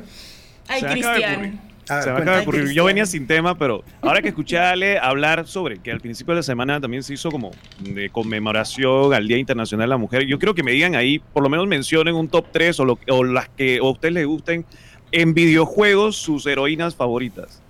Ay, 0.67 0.81
Cristian. 0.81 1.59
A 1.89 1.95
ver, 1.95 2.03
Se 2.05 2.11
me 2.11 2.17
acaba 2.21 2.37
de 2.37 2.41
ocurrir. 2.43 2.71
Yo 2.71 2.85
venía 2.85 3.05
sin 3.05 3.27
tema, 3.27 3.57
pero 3.57 3.83
ahora 4.01 4.21
que 4.21 4.29
escuché 4.29 4.57
a 4.57 4.71
Ale 4.71 4.97
hablar 4.99 5.45
sobre 5.47 5.79
que 5.79 5.91
al 5.91 5.99
principio 5.99 6.33
de 6.33 6.39
la 6.39 6.43
semana 6.43 6.79
también 6.79 7.03
se 7.03 7.13
hizo 7.13 7.29
como 7.29 7.51
de 7.81 8.09
conmemoración 8.09 9.13
al 9.13 9.27
Día 9.27 9.37
Internacional 9.37 9.87
de 9.87 9.89
la 9.89 9.97
Mujer, 9.97 10.23
yo 10.25 10.39
creo 10.39 10.53
que 10.55 10.63
me 10.63 10.71
digan 10.71 10.95
ahí, 10.95 11.19
por 11.19 11.43
lo 11.43 11.49
menos 11.49 11.67
mencionen 11.67 12.15
un 12.15 12.29
top 12.29 12.45
3 12.53 12.79
o, 12.79 12.85
lo, 12.85 12.99
o 13.09 13.23
las 13.25 13.49
que 13.49 13.79
a 13.79 13.83
ustedes 13.83 14.13
les 14.13 14.25
gusten 14.25 14.65
en 15.13 15.33
videojuegos 15.33 16.17
sus 16.17 16.45
heroínas 16.45 16.95
favoritas. 16.95 17.61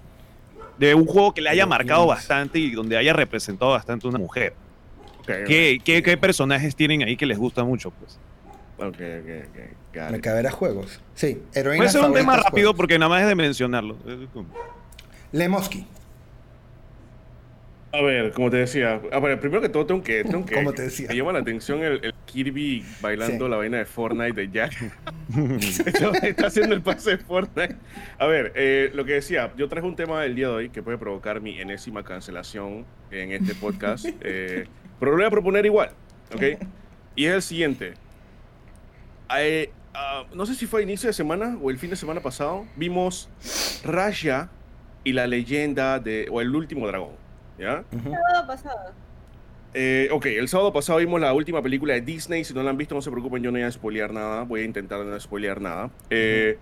De 0.77 0.95
un 0.95 1.05
juego 1.05 1.33
que 1.33 1.41
le 1.41 1.49
haya 1.49 1.67
marcado 1.67 2.07
bastante 2.07 2.57
y 2.57 2.71
donde 2.71 2.97
haya 2.97 3.13
representado 3.13 3.71
bastante 3.71 4.07
una 4.07 4.17
mujer. 4.17 4.55
¿Qué, 5.25 5.79
qué, 5.83 6.01
qué 6.01 6.17
personajes 6.17 6.75
tienen 6.75 7.03
ahí 7.03 7.15
que 7.15 7.25
les 7.25 7.37
gusta 7.37 7.63
mucho? 7.63 7.91
Pues? 7.91 8.17
Ok, 8.77 8.95
ok, 8.95 9.47
ok. 9.99 10.11
Me 10.11 10.19
caberá 10.19 10.49
juegos. 10.51 10.99
Sí, 11.13 11.35
Puede 11.35 11.59
heroínas 11.59 11.91
ser 11.91 12.01
un 12.01 12.13
tema 12.13 12.37
rápido 12.37 12.69
juegos. 12.69 12.75
porque 12.77 12.97
nada 12.97 13.09
más 13.09 13.21
es 13.21 13.27
de 13.27 13.35
mencionarlo. 13.35 13.95
Lemoski, 15.31 15.85
A 17.95 18.01
ver, 18.01 18.31
como 18.31 18.49
te 18.49 18.57
decía, 18.57 18.99
a 19.11 19.19
ver, 19.19 19.39
primero 19.39 19.61
que 19.61 19.69
todo 19.69 19.85
tengo 19.85 20.01
que, 20.01 20.23
tengo 20.23 20.45
que 20.47 20.55
Como 20.55 20.73
te 20.73 20.81
decía. 20.83 21.07
me 21.09 21.15
llama 21.15 21.31
la 21.33 21.39
atención 21.39 21.83
el, 21.83 22.03
el 22.03 22.13
Kirby 22.25 22.83
bailando 23.01 23.45
Sí. 23.45 23.51
la 23.51 23.57
vaina 23.57 23.77
de 23.77 23.85
Fortnite 23.85 24.33
de 24.33 24.49
Jack. 24.49 24.73
Está 26.23 26.47
haciendo 26.47 26.73
el 26.73 26.81
pase 26.81 27.11
de 27.11 27.17
Fortnite. 27.19 27.75
A 28.17 28.25
ver, 28.25 28.51
eh, 28.55 28.89
lo 28.95 29.05
que 29.05 29.13
decía, 29.13 29.53
yo 29.57 29.69
traje 29.69 29.85
un 29.85 29.95
tema 29.95 30.21
del 30.23 30.33
día 30.35 30.47
de 30.47 30.53
hoy 30.53 30.69
que 30.69 30.81
puede 30.81 30.97
provocar 30.97 31.39
mi 31.39 31.59
enésima 31.59 32.03
cancelación 32.03 32.83
en 33.11 33.31
este 33.31 33.53
podcast, 33.53 34.07
eh, 34.21 34.65
pero 34.99 35.11
lo 35.11 35.17
voy 35.17 35.25
a 35.27 35.29
proponer 35.29 35.63
igual, 35.67 35.91
¿ok? 36.33 36.43
Y 37.15 37.25
es 37.25 37.33
el 37.35 37.41
siguiente. 37.43 37.93
Eh, 39.37 39.69
ah, 39.93 40.25
no 40.33 40.47
sé 40.47 40.55
si 40.55 40.65
fue 40.65 40.79
a 40.79 40.83
inicio 40.83 41.07
de 41.07 41.13
semana 41.13 41.57
o 41.61 41.69
el 41.69 41.77
fin 41.77 41.91
de 41.91 41.95
semana 41.95 42.21
pasado, 42.21 42.65
vimos 42.75 43.29
Raya 43.83 44.49
y 45.03 45.13
la 45.13 45.27
leyenda 45.27 45.99
de, 45.99 46.27
o 46.31 46.41
el 46.41 46.55
último 46.55 46.87
dragón, 46.87 47.11
¿ya? 47.57 47.83
Ujú. 47.91 48.03
Todo 48.11 48.47
pasado. 48.47 48.91
Eh, 49.73 50.07
ok, 50.11 50.25
el 50.27 50.47
sábado 50.47 50.71
pasado 50.71 50.99
vimos 50.99 51.19
la 51.19 51.33
última 51.33 51.61
película 51.61 51.93
de 51.93 52.01
Disney. 52.01 52.43
Si 52.43 52.53
no 52.53 52.61
la 52.61 52.69
han 52.69 52.77
visto, 52.77 52.93
no 52.93 53.01
se 53.01 53.09
preocupen, 53.09 53.41
yo 53.41 53.51
no 53.51 53.57
voy 53.57 53.63
a 53.63 53.71
spoilear 53.71 54.13
nada. 54.13 54.43
Voy 54.43 54.61
a 54.61 54.65
intentar 54.65 55.03
no 55.03 55.19
spoilear 55.19 55.59
nada. 55.59 55.89
Eh, 56.09 56.57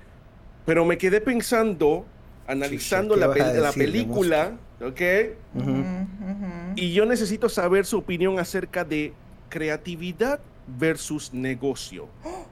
Pero 0.66 0.86
me 0.86 0.98
quedé 0.98 1.20
pensando, 1.20 2.06
analizando 2.48 3.16
¿qué 3.16 3.20
la, 3.20 3.26
a 3.26 3.54
la 3.54 3.72
película, 3.74 4.58
¿ok? 4.80 5.02
Ujú, 5.56 5.72
ujú. 5.72 6.48
Y 6.76 6.94
yo 6.94 7.06
necesito 7.06 7.50
saber 7.50 7.86
su 7.86 7.98
opinión 7.98 8.40
acerca 8.40 8.86
de 8.86 9.14
creatividad 9.50 10.40
versus 10.68 11.34
negocio. 11.34 12.08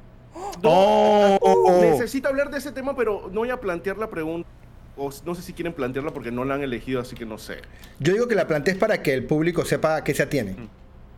Oh. 0.61 1.79
Necesito 1.81 2.27
hablar 2.27 2.49
de 2.49 2.57
ese 2.57 2.71
tema, 2.71 2.95
pero 2.95 3.29
no 3.31 3.41
voy 3.41 3.49
a 3.49 3.59
plantear 3.59 3.97
la 3.97 4.09
pregunta. 4.09 4.47
O 5.01 5.09
no 5.25 5.33
sé 5.33 5.41
si 5.41 5.53
quieren 5.53 5.71
plantearla 5.73 6.11
porque 6.11 6.29
no 6.29 6.43
la 6.43 6.55
han 6.55 6.61
elegido, 6.61 6.99
así 6.99 7.15
que 7.15 7.25
no 7.25 7.37
sé. 7.37 7.59
Yo 7.99 8.11
digo 8.13 8.27
que 8.27 8.35
la 8.35 8.47
plantees 8.47 8.75
para 8.77 9.01
que 9.01 9.13
el 9.13 9.23
público 9.23 9.63
sepa 9.63 9.95
a 9.95 10.03
qué 10.03 10.13
se 10.13 10.23
atiene. 10.23 10.55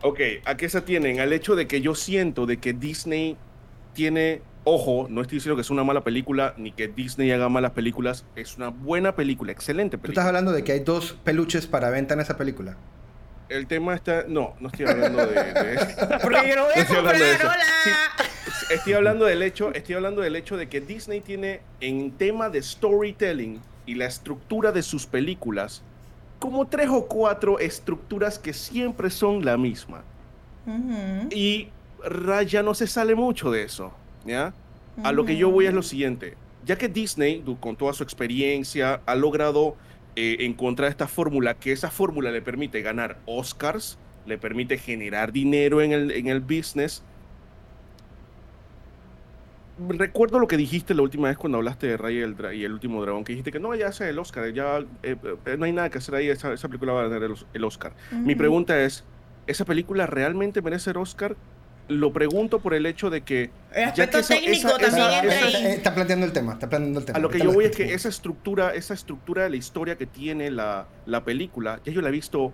Ok, 0.02 0.20
¿a 0.44 0.56
qué 0.56 0.68
se 0.68 0.78
atienen? 0.78 1.18
Al 1.20 1.32
hecho 1.32 1.56
de 1.56 1.66
que 1.66 1.80
yo 1.80 1.94
siento 1.96 2.46
de 2.46 2.58
que 2.58 2.72
Disney 2.72 3.36
tiene, 3.92 4.40
ojo, 4.64 5.06
no 5.10 5.20
estoy 5.20 5.38
diciendo 5.38 5.56
que 5.56 5.62
es 5.62 5.70
una 5.70 5.82
mala 5.84 6.02
película, 6.04 6.54
ni 6.56 6.70
que 6.72 6.86
Disney 6.88 7.30
haga 7.32 7.48
malas 7.48 7.72
películas, 7.72 8.24
es 8.36 8.56
una 8.56 8.68
buena 8.68 9.16
película, 9.16 9.50
excelente 9.52 9.96
Tú 9.96 10.02
estás 10.02 10.06
película. 10.10 10.28
hablando 10.28 10.52
de 10.52 10.62
que 10.64 10.72
hay 10.72 10.80
dos 10.80 11.18
peluches 11.24 11.66
para 11.66 11.90
venta 11.90 12.14
en 12.14 12.20
esa 12.20 12.36
película. 12.36 12.76
El 13.48 13.66
tema 13.66 13.94
está, 13.96 14.24
no, 14.28 14.54
no 14.60 14.68
estoy 14.68 14.86
hablando 14.86 15.26
de, 15.26 15.34
de 15.34 15.74
eso. 15.74 15.86
Porque 16.22 16.48
yo 16.48 16.54
lo 16.56 16.64
voy 16.64 16.72
a 16.74 16.80
Estoy 16.80 16.96
hablando 16.96 17.24
de 17.24 17.30
comprar, 17.32 17.34
eso. 17.34 17.46
hola. 17.46 18.26
Estoy 18.70 18.92
hablando 18.94 19.24
del 19.26 19.42
hecho, 19.42 19.74
estoy 19.74 19.94
hablando 19.96 20.22
del 20.22 20.36
hecho 20.36 20.56
de 20.56 20.68
que 20.68 20.80
Disney 20.80 21.20
tiene 21.20 21.60
en 21.80 22.12
tema 22.12 22.48
de 22.48 22.62
storytelling 22.62 23.60
y 23.86 23.94
la 23.94 24.06
estructura 24.06 24.72
de 24.72 24.82
sus 24.82 25.06
películas 25.06 25.82
como 26.38 26.66
tres 26.66 26.88
o 26.90 27.06
cuatro 27.06 27.58
estructuras 27.60 28.38
que 28.38 28.52
siempre 28.52 29.10
son 29.10 29.44
la 29.44 29.56
misma. 29.56 30.02
Y 31.30 31.68
Raya 32.04 32.62
no 32.62 32.74
se 32.74 32.86
sale 32.86 33.14
mucho 33.14 33.50
de 33.50 33.62
eso, 33.62 33.92
¿ya? 34.24 34.52
A 35.02 35.12
lo 35.12 35.24
que 35.24 35.36
yo 35.36 35.50
voy 35.50 35.66
es 35.66 35.74
lo 35.74 35.82
siguiente. 35.82 36.34
Ya 36.64 36.76
que 36.76 36.88
Disney, 36.88 37.44
con 37.60 37.76
toda 37.76 37.92
su 37.92 38.02
experiencia, 38.02 39.00
ha 39.06 39.14
logrado 39.14 39.76
eh, 40.14 40.38
encontrar 40.40 40.90
esta 40.90 41.08
fórmula, 41.08 41.54
que 41.54 41.72
esa 41.72 41.90
fórmula 41.90 42.30
le 42.30 42.42
permite 42.42 42.82
ganar 42.82 43.18
Oscars, 43.26 43.98
le 44.26 44.36
permite 44.36 44.78
generar 44.78 45.32
dinero 45.32 45.80
en 45.80 45.92
el, 45.92 46.10
en 46.10 46.26
el 46.26 46.40
business. 46.40 47.02
Recuerdo 49.88 50.38
lo 50.38 50.46
que 50.46 50.56
dijiste 50.56 50.94
la 50.94 51.02
última 51.02 51.28
vez 51.28 51.38
cuando 51.38 51.58
hablaste 51.58 51.86
de 51.86 51.96
Raya 51.96 52.18
y 52.18 52.22
el, 52.22 52.36
dra- 52.36 52.54
y 52.54 52.62
el 52.64 52.72
último 52.72 53.00
dragón, 53.02 53.24
que 53.24 53.32
dijiste 53.32 53.50
que 53.50 53.58
no, 53.58 53.74
ya 53.74 53.88
hace 53.88 54.08
el 54.08 54.18
Oscar, 54.18 54.52
ya 54.52 54.80
eh, 55.02 55.16
eh, 55.46 55.56
no 55.58 55.64
hay 55.64 55.72
nada 55.72 55.88
que 55.90 55.98
hacer 55.98 56.14
ahí, 56.14 56.28
esa, 56.28 56.52
esa 56.52 56.68
película 56.68 56.92
va 56.92 57.00
a 57.00 57.04
ganar 57.08 57.22
el, 57.22 57.32
os- 57.32 57.46
el 57.54 57.64
Oscar. 57.64 57.92
Mi 58.12 58.34
pregunta 58.34 58.78
es, 58.82 59.04
¿esa 59.46 59.64
película 59.64 60.06
realmente 60.06 60.60
merece 60.60 60.90
el 60.90 60.98
Oscar? 60.98 61.36
Lo 61.88 62.12
pregunto 62.12 62.60
por 62.60 62.74
el 62.74 62.86
hecho 62.86 63.10
de 63.10 63.22
que... 63.22 63.44
El 63.44 63.50
que 63.72 63.84
aspecto 64.02 64.18
esa- 64.18 64.34
técnico 64.34 64.68
esa- 64.68 64.78
también 64.78 65.08
entra 65.24 65.46
ahí. 65.46 65.66
Está 65.66 65.94
planteando 65.94 66.26
el 66.26 66.32
tema, 66.32 66.52
está 66.52 66.68
planteando 66.68 67.00
el 67.00 67.06
tema. 67.06 67.16
a 67.18 67.20
lo 67.20 67.28
que 67.30 67.38
yo 67.38 67.50
voy 67.52 67.64
es 67.64 67.74
que 67.76 67.94
esa 67.94 68.08
estructura, 68.08 68.74
esa 68.74 68.94
estructura 68.94 69.44
de 69.44 69.50
la 69.50 69.56
historia 69.56 69.96
que 69.96 70.06
tiene 70.06 70.50
la, 70.50 70.86
la 71.06 71.24
película, 71.24 71.80
ya 71.84 71.92
yo 71.92 72.02
la 72.02 72.10
he 72.10 72.12
visto 72.12 72.52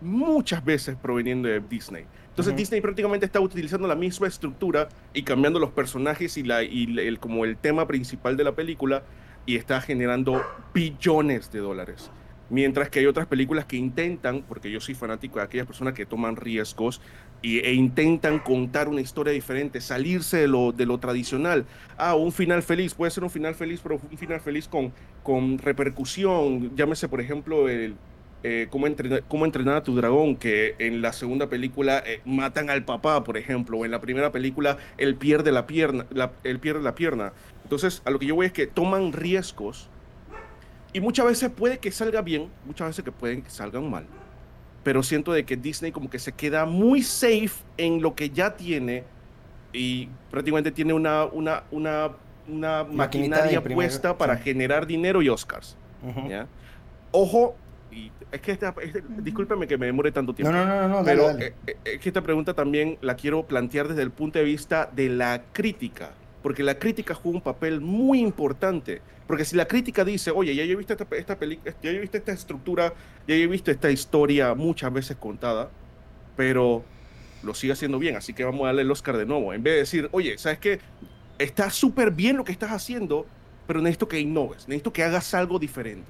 muchas 0.00 0.64
veces 0.64 0.96
proveniendo 1.00 1.48
de 1.48 1.60
Disney. 1.60 2.06
Entonces. 2.30 2.56
Disney 2.56 2.80
prácticamente 2.80 3.26
está 3.26 3.40
utilizando 3.40 3.86
la 3.86 3.96
misma 3.96 4.26
estructura 4.26 4.88
y 5.12 5.22
cambiando 5.22 5.58
los 5.58 5.70
personajes 5.70 6.36
y, 6.36 6.42
la, 6.42 6.62
y 6.62 6.98
el, 6.98 7.18
como 7.18 7.44
el 7.44 7.56
tema 7.56 7.86
principal 7.86 8.36
de 8.36 8.44
la 8.44 8.52
película 8.52 9.02
y 9.46 9.56
está 9.56 9.80
generando 9.80 10.42
billones 10.72 11.50
de 11.50 11.58
dólares. 11.58 12.10
Mientras 12.48 12.88
que 12.88 12.98
hay 12.98 13.06
otras 13.06 13.26
películas 13.26 13.64
que 13.64 13.76
intentan, 13.76 14.42
porque 14.42 14.70
yo 14.70 14.80
soy 14.80 14.94
fanático 14.94 15.38
de 15.38 15.44
aquellas 15.44 15.66
personas 15.66 15.94
que 15.94 16.04
toman 16.04 16.34
riesgos 16.34 17.00
y, 17.42 17.60
e 17.60 17.74
intentan 17.74 18.40
contar 18.40 18.88
una 18.88 19.00
historia 19.00 19.32
diferente, 19.32 19.80
salirse 19.80 20.38
de 20.38 20.48
lo, 20.48 20.72
de 20.72 20.84
lo 20.84 20.98
tradicional. 20.98 21.64
Ah, 21.96 22.16
un 22.16 22.32
final 22.32 22.62
feliz, 22.62 22.94
puede 22.94 23.12
ser 23.12 23.22
un 23.22 23.30
final 23.30 23.54
feliz, 23.54 23.80
pero 23.80 24.00
un 24.10 24.18
final 24.18 24.40
feliz 24.40 24.66
con, 24.66 24.92
con 25.22 25.58
repercusión. 25.58 26.74
Llámese, 26.74 27.08
por 27.08 27.20
ejemplo, 27.20 27.68
el, 27.68 27.94
eh, 28.42 28.68
cómo, 28.70 28.86
entrenar, 28.86 29.22
cómo 29.28 29.44
entrenar 29.44 29.76
a 29.76 29.82
tu 29.82 29.94
dragón, 29.94 30.36
que 30.36 30.74
en 30.78 31.02
la 31.02 31.12
segunda 31.12 31.48
película 31.48 32.02
eh, 32.06 32.20
matan 32.24 32.70
al 32.70 32.84
papá, 32.84 33.22
por 33.24 33.36
ejemplo, 33.36 33.78
o 33.78 33.84
en 33.84 33.90
la 33.90 34.00
primera 34.00 34.32
película 34.32 34.78
él 34.98 35.14
pierde 35.16 35.52
la 35.52 35.66
pierna, 35.66 36.06
la- 36.10 36.32
él 36.44 36.58
pierde 36.58 36.82
la 36.82 36.94
pierna. 36.94 37.32
Entonces, 37.64 38.02
a 38.04 38.10
lo 38.10 38.18
que 38.18 38.26
yo 38.26 38.34
voy 38.34 38.46
es 38.46 38.52
que 38.52 38.66
toman 38.66 39.12
riesgos 39.12 39.88
y 40.92 41.00
muchas 41.00 41.26
veces 41.26 41.50
puede 41.50 41.78
que 41.78 41.90
salga 41.92 42.22
bien, 42.22 42.48
muchas 42.66 42.88
veces 42.88 43.04
que 43.04 43.12
pueden 43.12 43.42
que 43.42 43.50
salgan 43.50 43.88
mal. 43.88 44.06
Pero 44.82 45.02
siento 45.02 45.32
de 45.32 45.44
que 45.44 45.56
Disney 45.56 45.92
como 45.92 46.08
que 46.08 46.18
se 46.18 46.32
queda 46.32 46.64
muy 46.64 47.02
safe 47.02 47.50
en 47.76 48.00
lo 48.00 48.14
que 48.14 48.30
ya 48.30 48.56
tiene 48.56 49.04
y 49.72 50.08
prácticamente 50.30 50.72
tiene 50.72 50.94
una, 50.94 51.26
una, 51.26 51.64
una, 51.70 52.10
una 52.48 52.84
maquinaria 52.84 53.62
puesta 53.62 54.16
para 54.16 54.38
sí. 54.38 54.44
generar 54.44 54.86
dinero 54.86 55.20
y 55.22 55.28
Oscars. 55.28 55.76
Ujú. 56.02 56.28
¿ya? 56.28 56.46
Ojo, 57.12 57.54
y 57.90 58.10
es 58.30 58.40
que 58.40 58.52
esta, 58.52 58.74
este- 58.82 59.02
discúlpame 59.22 59.66
que 59.66 59.76
me 59.76 59.86
demore 59.86 60.12
tanto 60.12 60.32
No, 60.32 60.36
tiempo. 60.36 60.52
no, 60.52 60.64
no, 60.64 60.88
no, 60.88 61.02
dale, 61.02 61.04
Pero 61.04 61.26
dale. 61.26 61.46
eh, 61.46 61.54
eh, 61.66 61.76
es 61.84 62.00
que 62.00 62.08
esta 62.08 62.22
pregunta 62.22 62.54
también 62.54 62.98
la 63.00 63.16
quiero 63.16 63.46
plantear 63.46 63.88
desde 63.88 64.02
el 64.02 64.10
punto 64.12 64.38
de 64.38 64.44
vista 64.44 64.88
de 64.92 65.08
la 65.08 65.42
crítica, 65.52 66.10
porque 66.42 66.62
la 66.62 66.78
crítica 66.78 67.14
juega 67.14 67.36
un 67.38 67.42
papel 67.42 67.80
muy 67.80 68.20
importante. 68.20 69.02
Porque 69.26 69.44
si 69.44 69.54
la 69.56 69.66
crítica 69.66 70.04
dice, 70.04 70.30
oye, 70.32 70.54
ya 70.54 70.64
yo 70.64 70.72
he 70.72 70.76
visto 70.76 70.92
esta, 70.92 71.06
esta 71.16 71.38
película, 71.38 71.72
ya 71.82 71.90
yo 71.92 71.98
he 71.98 72.00
visto 72.00 72.16
esta 72.16 72.32
estructura, 72.32 72.92
ya 73.28 73.36
yo 73.36 73.44
he 73.44 73.46
visto 73.46 73.70
esta 73.70 73.90
historia 73.90 74.54
muchas 74.54 74.92
veces 74.92 75.16
contada, 75.16 75.70
pero 76.36 76.84
lo 77.42 77.54
sigue 77.54 77.72
haciendo 77.72 77.98
bien, 77.98 78.16
así 78.16 78.34
que 78.34 78.44
vamos 78.44 78.62
a 78.62 78.66
darle 78.66 78.82
el 78.82 78.90
Oscar 78.90 79.16
de 79.16 79.26
nuevo. 79.26 79.52
En 79.54 79.62
vez 79.62 79.74
de 79.74 79.78
decir, 79.80 80.08
oye, 80.12 80.36
¿sabes 80.38 80.58
qué? 80.58 80.80
Está 81.38 81.70
súper 81.70 82.10
bien 82.10 82.36
lo 82.36 82.44
que 82.44 82.52
estás 82.52 82.70
haciendo, 82.70 83.26
pero 83.66 83.80
necesito 83.80 84.08
que 84.08 84.18
innoves, 84.20 84.66
necesito 84.68 84.92
que 84.92 85.04
hagas 85.04 85.32
algo 85.34 85.58
diferente. 85.58 86.06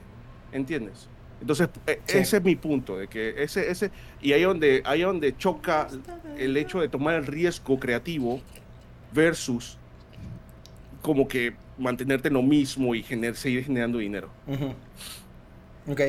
¿Entiendes? 0.52 1.08
Entonces, 1.40 1.68
eh, 1.86 2.00
Sí. 2.04 2.18
ese 2.18 2.36
es 2.36 2.44
mi 2.44 2.54
punto, 2.56 2.98
de 2.98 3.08
que 3.08 3.42
ese, 3.42 3.70
ese, 3.70 3.90
y 4.20 4.32
ahí 4.32 4.42
donde, 4.42 4.82
ahí 4.84 5.00
donde 5.02 5.36
choca 5.36 5.88
el 6.38 6.56
hecho 6.56 6.80
de 6.80 6.88
tomar 6.88 7.14
el 7.14 7.26
riesgo 7.26 7.78
creativo 7.80 8.40
versus 9.12 9.78
como 11.02 11.26
que 11.26 11.54
mantenerte 11.78 12.28
en 12.28 12.34
lo 12.34 12.42
mismo 12.42 12.94
y 12.94 13.02
gener- 13.02 13.34
seguir 13.34 13.64
generando 13.64 13.98
dinero. 13.98 14.28
Ujú. 14.46 14.74
Ok. 15.90 16.00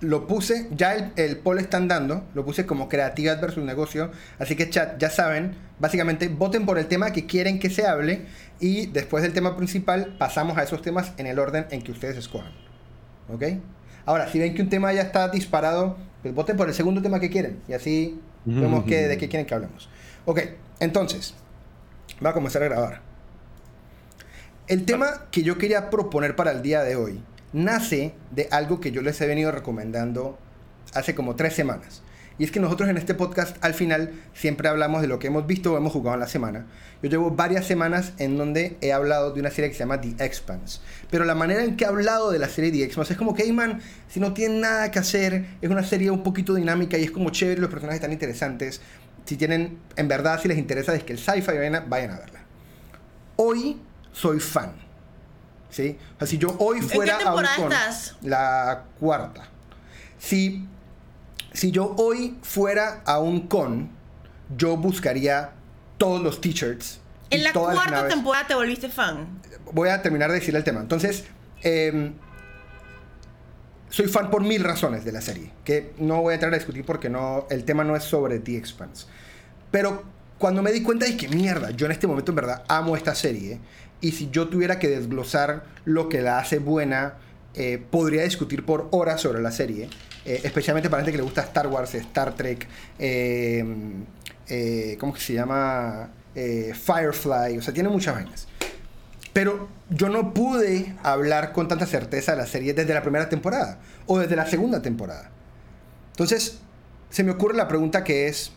Lo 0.00 0.26
puse, 0.26 0.68
ya 0.72 0.94
el, 0.94 1.12
el 1.16 1.38
poll 1.38 1.58
están 1.58 1.88
dando, 1.88 2.24
lo 2.34 2.44
puse 2.44 2.66
como 2.66 2.90
creatividad 2.90 3.40
versus 3.40 3.64
negocio. 3.64 4.10
Así 4.38 4.54
que 4.56 4.68
chat, 4.68 4.98
ya 5.00 5.08
saben, 5.08 5.54
básicamente 5.78 6.28
voten 6.28 6.66
por 6.66 6.78
el 6.78 6.86
tema 6.86 7.12
que 7.12 7.24
quieren 7.24 7.58
que 7.58 7.70
se 7.70 7.86
hable 7.86 8.26
y 8.60 8.86
después 8.86 9.22
del 9.22 9.32
tema 9.32 9.56
principal 9.56 10.16
pasamos 10.18 10.58
a 10.58 10.62
esos 10.64 10.82
temas 10.82 11.14
en 11.16 11.26
el 11.26 11.38
orden 11.38 11.64
en 11.70 11.80
que 11.80 11.92
ustedes 11.92 12.18
escojan. 12.18 12.52
¿Ok? 13.32 13.42
Ahora, 14.06 14.28
si 14.30 14.38
ven 14.38 14.54
que 14.54 14.62
un 14.62 14.68
tema 14.68 14.92
ya 14.92 15.02
está 15.02 15.28
disparado, 15.28 15.96
pues 16.22 16.34
voten 16.34 16.56
por 16.56 16.68
el 16.68 16.74
segundo 16.74 17.00
tema 17.02 17.20
que 17.20 17.30
quieren 17.30 17.60
y 17.68 17.72
así 17.72 18.20
vemos 18.44 18.84
que, 18.84 19.08
de 19.08 19.18
qué 19.18 19.28
quieren 19.28 19.46
que 19.46 19.54
hablemos. 19.54 19.88
Ok, 20.26 20.40
entonces, 20.80 21.34
va 22.24 22.30
a 22.30 22.34
comenzar 22.34 22.62
a 22.62 22.66
grabar. 22.66 23.00
El 24.66 24.84
tema 24.84 25.26
que 25.30 25.42
yo 25.42 25.58
quería 25.58 25.90
proponer 25.90 26.36
para 26.36 26.50
el 26.52 26.62
día 26.62 26.82
de 26.82 26.96
hoy 26.96 27.20
nace 27.52 28.14
de 28.30 28.48
algo 28.50 28.80
que 28.80 28.90
yo 28.90 29.02
les 29.02 29.20
he 29.20 29.26
venido 29.26 29.52
recomendando 29.52 30.38
hace 30.94 31.14
como 31.14 31.36
tres 31.36 31.54
semanas. 31.54 32.02
Y 32.36 32.44
es 32.44 32.50
que 32.50 32.58
nosotros 32.58 32.88
en 32.88 32.96
este 32.96 33.14
podcast 33.14 33.56
al 33.64 33.74
final 33.74 34.10
siempre 34.34 34.68
hablamos 34.68 35.02
de 35.02 35.06
lo 35.08 35.20
que 35.20 35.28
hemos 35.28 35.46
visto 35.46 35.72
o 35.72 35.76
hemos 35.76 35.92
jugado 35.92 36.14
en 36.14 36.20
la 36.20 36.26
semana. 36.26 36.66
Yo 37.02 37.08
llevo 37.08 37.30
varias 37.30 37.64
semanas 37.64 38.12
en 38.18 38.36
donde 38.36 38.76
he 38.80 38.92
hablado 38.92 39.32
de 39.32 39.40
una 39.40 39.50
serie 39.50 39.70
que 39.70 39.74
se 39.76 39.80
llama 39.80 40.00
The 40.00 40.16
Expanse. 40.24 40.80
Pero 41.10 41.24
la 41.24 41.36
manera 41.36 41.62
en 41.62 41.76
que 41.76 41.84
he 41.84 41.86
hablado 41.86 42.32
de 42.32 42.38
la 42.40 42.48
serie 42.48 42.72
The 42.72 42.82
Expanse 42.82 43.12
es 43.12 43.18
como 43.18 43.34
que, 43.34 43.44
hey 43.44 43.52
man, 43.52 43.80
si 44.08 44.18
no 44.18 44.32
tienen 44.34 44.60
nada 44.60 44.90
que 44.90 44.98
hacer, 44.98 45.46
es 45.62 45.70
una 45.70 45.84
serie 45.84 46.10
un 46.10 46.24
poquito 46.24 46.54
dinámica 46.54 46.98
y 46.98 47.04
es 47.04 47.12
como 47.12 47.30
chévere, 47.30 47.60
los 47.60 47.70
personajes 47.70 47.96
están 48.00 48.12
interesantes. 48.12 48.80
Si 49.26 49.36
tienen, 49.36 49.78
en 49.96 50.08
verdad, 50.08 50.40
si 50.42 50.48
les 50.48 50.58
interesa 50.58 50.92
es 50.94 51.04
que 51.04 51.12
el 51.12 51.18
sci-fi 51.20 51.52
vayan 51.56 51.76
a, 51.76 51.80
vayan 51.80 52.10
a 52.10 52.18
verla. 52.18 52.40
Hoy 53.36 53.80
soy 54.12 54.40
fan. 54.40 54.72
¿Sí? 55.70 55.96
O 56.16 56.18
sea, 56.18 56.26
si 56.28 56.38
yo 56.38 56.54
hoy 56.58 56.80
qué 56.80 56.86
fuera 56.86 57.14
a 57.14 57.18
un 57.18 57.24
temporada 57.24 57.56
con- 57.56 57.72
estás? 57.72 58.16
La 58.22 58.84
cuarta. 59.00 59.48
Si, 60.18 60.66
si 61.54 61.70
yo 61.70 61.94
hoy 61.96 62.36
fuera 62.42 63.02
a 63.06 63.20
un 63.20 63.46
con, 63.46 63.88
yo 64.56 64.76
buscaría 64.76 65.52
todos 65.96 66.20
los 66.20 66.40
t-shirts. 66.40 67.00
En 67.30 67.44
la 67.44 67.52
cuarta 67.52 68.08
temporada 68.08 68.46
te 68.46 68.54
volviste 68.54 68.88
fan. 68.88 69.40
Voy 69.72 69.88
a 69.88 70.02
terminar 70.02 70.30
de 70.30 70.40
decir 70.40 70.54
el 70.54 70.64
tema. 70.64 70.80
Entonces, 70.80 71.24
em, 71.62 72.12
soy 73.88 74.08
fan 74.08 74.30
por 74.30 74.42
mil 74.42 74.62
razones 74.64 75.04
de 75.04 75.12
la 75.12 75.20
serie, 75.20 75.52
que 75.64 75.94
no 75.98 76.20
voy 76.20 76.32
a 76.32 76.34
entrar 76.34 76.52
a 76.52 76.56
discutir 76.56 76.84
porque 76.84 77.08
no, 77.08 77.46
el 77.48 77.64
tema 77.64 77.84
no 77.84 77.94
es 77.94 78.02
sobre 78.02 78.40
The 78.40 78.56
Expanse. 78.56 79.06
Pero 79.70 80.02
cuando 80.38 80.60
me 80.60 80.72
di 80.72 80.82
cuenta 80.82 81.06
de 81.06 81.16
que 81.16 81.28
mierda, 81.28 81.70
yo 81.70 81.86
en 81.86 81.92
este 81.92 82.08
momento 82.08 82.32
en 82.32 82.36
verdad 82.36 82.64
amo 82.66 82.96
esta 82.96 83.14
serie, 83.14 83.60
y 84.00 84.12
si 84.12 84.28
yo 84.30 84.48
tuviera 84.48 84.80
que 84.80 84.88
desglosar 84.88 85.64
lo 85.84 86.08
que 86.08 86.20
la 86.20 86.38
hace 86.38 86.58
buena, 86.58 87.14
eh, 87.54 87.82
podría 87.90 88.24
discutir 88.24 88.66
por 88.66 88.88
horas 88.90 89.20
sobre 89.20 89.40
la 89.40 89.52
serie, 89.52 89.88
eh, 90.24 90.40
especialmente 90.44 90.88
para 90.90 91.02
gente 91.02 91.12
que 91.12 91.18
le 91.18 91.24
gusta 91.24 91.42
Star 91.42 91.66
Wars, 91.66 91.94
Star 91.94 92.34
Trek, 92.34 92.66
eh, 92.98 93.64
eh, 94.48 94.96
¿cómo 94.98 95.12
que 95.14 95.20
se 95.20 95.34
llama? 95.34 96.10
Eh, 96.34 96.72
Firefly, 96.74 97.58
o 97.58 97.62
sea, 97.62 97.72
tiene 97.72 97.88
muchas 97.88 98.14
vainas. 98.14 98.48
Pero 99.32 99.68
yo 99.90 100.08
no 100.08 100.32
pude 100.32 100.94
hablar 101.02 101.52
con 101.52 101.66
tanta 101.68 101.86
certeza 101.86 102.32
de 102.32 102.38
la 102.38 102.46
serie 102.46 102.72
desde 102.74 102.94
la 102.94 103.02
primera 103.02 103.28
temporada 103.28 103.78
o 104.06 104.18
desde 104.18 104.36
la 104.36 104.46
segunda 104.46 104.80
temporada. 104.80 105.30
Entonces, 106.12 106.60
se 107.10 107.24
me 107.24 107.32
ocurre 107.32 107.56
la 107.56 107.66
pregunta 107.66 108.04
que 108.04 108.28
es, 108.28 108.52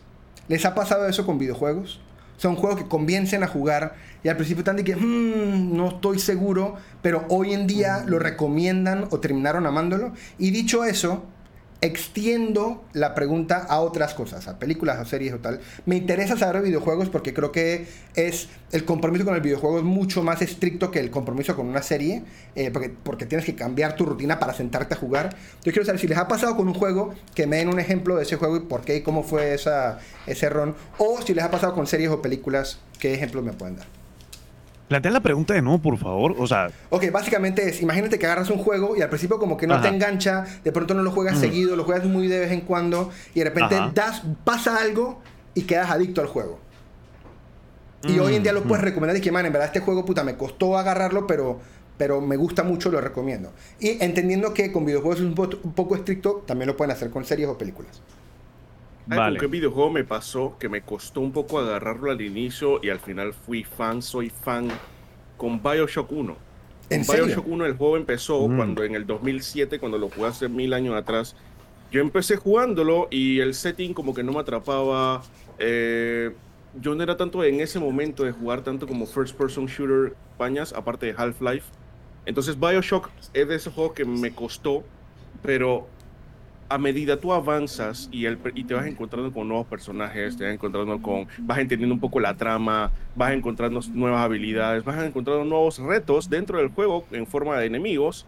¿les 0.48 0.66
ha 0.66 0.76
pasado 0.76 1.08
eso 1.08 1.26
con 1.26 1.40
videojuegos? 1.40 2.00
Son 2.38 2.56
juegos 2.56 2.80
que 2.80 2.88
comiencen 2.88 3.42
a 3.44 3.48
jugar 3.48 3.96
y 4.24 4.30
al 4.30 4.36
principio 4.36 4.62
están 4.62 4.76
de 4.76 4.84
que, 4.84 4.96
"Hmm, 4.96 5.76
no 5.76 5.90
estoy 5.90 6.20
seguro, 6.20 6.76
pero 7.02 7.26
hoy 7.30 7.54
en 7.54 7.66
día 7.66 8.04
lo 8.06 8.20
recomiendan 8.20 9.08
o 9.10 9.20
terminaron 9.20 9.66
amándolo. 9.66 10.14
Y 10.38 10.52
dicho 10.52 10.84
eso, 10.86 11.26
extiendo 11.82 12.84
la 12.94 13.14
pregunta 13.14 13.66
a 13.70 13.80
otras 13.82 14.14
cosas, 14.14 14.48
a 14.48 14.58
películas 14.60 15.00
o 15.00 15.06
series 15.06 15.34
o 15.34 15.40
tal. 15.40 15.60
Me 15.86 15.96
interesa 15.96 16.38
saber 16.38 16.62
de 16.62 16.70
videojuegos 16.70 17.10
porque 17.10 17.34
creo 17.34 17.52
que 17.52 17.88
es 18.16 18.50
el 18.72 18.84
compromiso 18.84 19.26
con 19.26 19.36
el 19.36 19.42
videojuego 19.42 19.78
es 19.78 19.84
mucho 19.84 20.24
más 20.24 20.42
estricto 20.42 20.92
que 20.92 21.00
el 21.00 21.12
compromiso 21.12 21.56
con 21.56 21.68
una 21.68 21.82
serie, 21.82 22.24
eh, 22.56 22.72
porque, 22.72 22.90
porque 22.90 23.26
tienes 23.26 23.46
que 23.46 23.56
cambiar 23.56 23.96
tu 23.96 24.06
rutina 24.06 24.40
para 24.40 24.54
sentarte 24.54 24.96
a 24.96 24.98
jugar. 24.98 25.36
Yo 25.64 25.72
quiero 25.72 25.86
saber 25.86 26.02
si 26.02 26.08
les 26.08 26.18
ha 26.18 26.28
pasado 26.28 26.56
con 26.56 26.68
un 26.68 26.74
juego, 26.74 27.14
que 27.36 27.48
me 27.48 27.58
den 27.58 27.70
un 27.70 27.80
ejemplo 27.80 28.16
de 28.16 28.24
ese 28.24 28.36
juego 28.36 28.58
y 28.58 28.62
por 28.62 28.82
qué 28.82 28.98
y 28.98 29.02
cómo 29.02 29.24
fue 29.24 29.54
esa, 29.54 30.00
ese 30.26 30.50
ron, 30.50 30.76
o 30.98 31.22
si 31.22 31.34
les 31.34 31.44
ha 31.44 31.52
pasado 31.52 31.74
con 31.74 31.88
series 31.88 32.10
o 32.10 32.22
películas, 32.22 32.80
qué 33.00 33.14
ejemplos 33.14 33.44
me 33.44 33.54
pueden 33.54 33.78
dar. 33.78 33.97
Plantea 34.88 35.12
la 35.12 35.20
pregunta 35.20 35.54
de 35.54 35.62
nuevo, 35.62 35.80
por 35.80 35.98
favor. 35.98 36.36
O 36.38 36.48
sea, 36.48 36.70
Ok, 36.90 37.12
básicamente 37.12 37.68
es, 37.68 37.82
imagínate 37.82 38.18
que 38.18 38.26
agarras 38.26 38.50
un 38.50 38.58
juego 38.58 38.96
y 38.96 39.02
al 39.02 39.10
principio 39.10 39.38
como 39.38 39.58
que 39.58 39.68
no 39.68 39.82
te 39.82 39.90
engancha, 39.90 40.46
de 40.64 40.72
pronto 40.72 40.94
no 40.94 41.04
lo 41.04 41.12
juegas 41.12 41.38
Mm. 41.38 41.42
seguido, 41.42 41.76
lo 41.76 41.84
juegas 41.84 42.06
muy 42.06 42.28
de 42.28 42.40
vez 42.40 42.52
en 42.52 42.62
cuando 42.62 43.12
y 43.34 43.40
de 43.40 43.46
repente 43.46 43.76
Ajá. 43.76 43.92
das, 43.94 44.24
pasa 44.46 44.78
algo 44.78 45.22
y 45.54 45.64
quedas 45.64 45.90
adicto 45.90 46.22
al 46.22 46.28
juego. 46.28 46.60
Y 48.08 48.14
Mm, 48.14 48.20
hoy 48.22 48.36
en 48.36 48.44
día 48.44 48.54
lo 48.54 48.64
puedes 48.64 48.82
mm. 48.82 48.86
recomendar 48.88 49.18
y 49.18 49.22
que, 49.22 49.32
man, 49.32 49.46
en 49.46 49.52
verdad 49.52 49.68
este 49.68 49.80
juego, 49.82 50.06
puta, 50.06 50.24
me 50.24 50.38
costó 50.38 50.78
agarrarlo, 50.78 51.28
pero, 51.28 51.60
pero 51.98 52.22
me 52.22 52.38
gusta 52.38 52.64
mucho, 52.64 52.90
lo 52.90 53.02
recomiendo. 53.02 53.52
Y 53.80 54.02
entendiendo 54.02 54.54
que 54.54 54.72
con 54.72 54.86
videojuegos 54.86 55.20
es 55.20 55.26
un, 55.26 55.36
po- 55.36 55.50
un 55.64 55.74
poco 55.74 55.96
estricto, 55.96 56.44
también 56.48 56.68
lo 56.68 56.78
pueden 56.78 56.92
hacer 56.92 57.10
con 57.10 57.26
series 57.26 57.50
o 57.50 57.58
películas. 57.58 58.00
Ay, 59.10 59.20
Vale. 59.20 59.38
¿Con 59.38 59.38
qué 59.38 59.48
videojuego 59.48 59.90
me 59.92 60.04
pasó 60.04 60.58
que 60.60 60.70
me 60.70 60.84
costó 60.84 61.22
un 61.22 61.32
poco 61.32 61.60
agarrarlo 61.60 62.12
al 62.12 62.22
inicio 62.22 62.80
y 62.84 62.90
al 62.90 63.00
final 63.00 63.34
fui 63.34 63.64
fan, 63.64 64.02
soy 64.02 64.30
fan 64.30 64.82
con 65.38 65.62
Bioshock 65.64 66.12
1. 66.12 66.46
¿En 66.90 67.04
Con 67.06 67.06
serio? 67.06 67.26
Bioshock 67.26 67.48
1 67.48 67.66
el 67.66 67.74
juego 67.78 67.98
empezó 67.98 68.50
Mm. 68.50 68.56
cuando 68.56 68.84
en 68.84 68.96
el 68.96 69.06
2007, 69.06 69.80
cuando 69.80 69.98
lo 69.98 70.10
jugué 70.10 70.28
hace 70.28 70.50
mil 70.50 70.74
años 70.74 70.96
atrás. 70.96 71.36
Yo 71.90 72.02
empecé 72.02 72.36
jugándolo 72.38 73.08
y 73.12 73.40
el 73.40 73.54
setting 73.56 73.94
como 73.94 74.14
que 74.14 74.24
no 74.24 74.34
me 74.34 74.40
atrapaba. 74.42 75.30
eh, 75.60 76.38
yo 76.74 76.94
no 76.96 77.02
era 77.04 77.18
tanto 77.18 77.44
en 77.44 77.60
ese 77.62 77.80
momento 77.80 78.24
de 78.24 78.32
jugar 78.32 78.62
tanto 78.64 78.88
como 78.88 79.08
first 79.08 79.36
person 79.38 79.66
shooter 79.68 80.18
campañas, 80.38 80.74
aparte 80.74 81.08
de 81.08 81.14
Half-Life. 81.18 81.72
Entonces 82.26 82.60
Bioshock 82.60 83.12
es 83.34 83.48
de 83.48 83.56
esos 83.56 83.74
juegos 83.74 83.94
que 83.96 84.06
me 84.06 84.36
costó, 84.36 84.90
pero 85.42 85.97
a 86.70 86.78
medida 86.78 87.20
tú 87.20 87.34
avanzas 87.34 88.10
y, 88.12 88.26
el, 88.26 88.38
y 88.56 88.64
te 88.64 88.74
vas 88.74 88.86
encontrando 88.86 89.32
con 89.32 89.48
nuevos 89.48 89.68
personajes, 89.68 90.38
te 90.38 90.44
vas 90.44 90.54
encontrando 90.54 91.02
con, 91.02 91.28
vas 91.40 91.60
entendiendo 91.60 91.94
un 91.94 92.00
poco 92.00 92.20
la 92.20 92.36
trama, 92.36 92.92
vas 93.16 93.34
encontrando 93.34 93.80
nuevas 93.94 94.22
habilidades, 94.22 94.84
vas 94.84 95.04
encontrando 95.04 95.46
nuevos 95.46 95.80
retos 95.80 96.30
dentro 96.30 96.58
del 96.58 96.70
juego 96.70 97.06
en 97.12 97.26
forma 97.26 97.58
de 97.58 97.66
enemigos, 97.68 98.26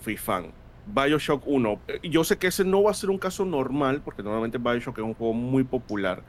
fui 0.00 0.16
fan. 0.16 0.52
Bioshock 0.86 1.42
1, 1.46 1.80
eh, 1.88 2.00
yo 2.08 2.22
sé 2.22 2.38
que 2.38 2.46
ese 2.46 2.64
no 2.64 2.84
va 2.84 2.92
a 2.92 2.94
ser 2.94 3.10
un 3.10 3.18
caso 3.18 3.44
normal, 3.44 4.02
porque 4.04 4.22
normalmente 4.22 4.58
Bioshock 4.58 4.98
es 4.98 5.04
un 5.04 5.14
juego 5.14 5.32
muy 5.32 5.64
popular, 5.64 6.22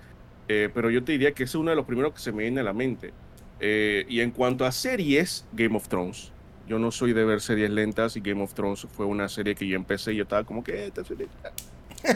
eh, 0.48 0.70
pero 0.74 0.90
yo 0.90 1.04
te 1.04 1.12
diría 1.12 1.32
que 1.34 1.44
ese 1.44 1.52
es 1.52 1.56
uno 1.56 1.70
de 1.70 1.76
los 1.76 1.86
primeros 1.86 2.14
que 2.14 2.20
se 2.20 2.32
me 2.32 2.44
viene 2.44 2.62
a 2.62 2.64
la 2.64 2.74
mente. 2.74 3.14
Eh, 3.60 4.06
y 4.08 4.20
en 4.22 4.32
cuanto 4.32 4.66
a 4.66 4.72
series, 4.72 5.48
Game 5.52 5.76
of 5.76 5.88
Thrones. 5.88 6.32
Yo 6.68 6.80
no 6.80 6.92
soy 6.92 7.14
de 7.14 7.24
ver 7.24 7.42
series 7.42 7.70
lentas 7.70 8.16
y 8.18 8.22
Game 8.22 8.44
of 8.44 8.54
Thrones 8.54 8.86
fue 8.96 9.06
una 9.06 9.30
serie 9.30 9.56
que 9.56 9.66
yo 9.68 9.76
empecé 9.76 10.14
y 10.14 10.18
yo 10.18 10.24
estaba 10.24 10.44
como 10.44 10.64
que 10.64 10.88
esta 10.88 11.04
serie. 11.04 11.28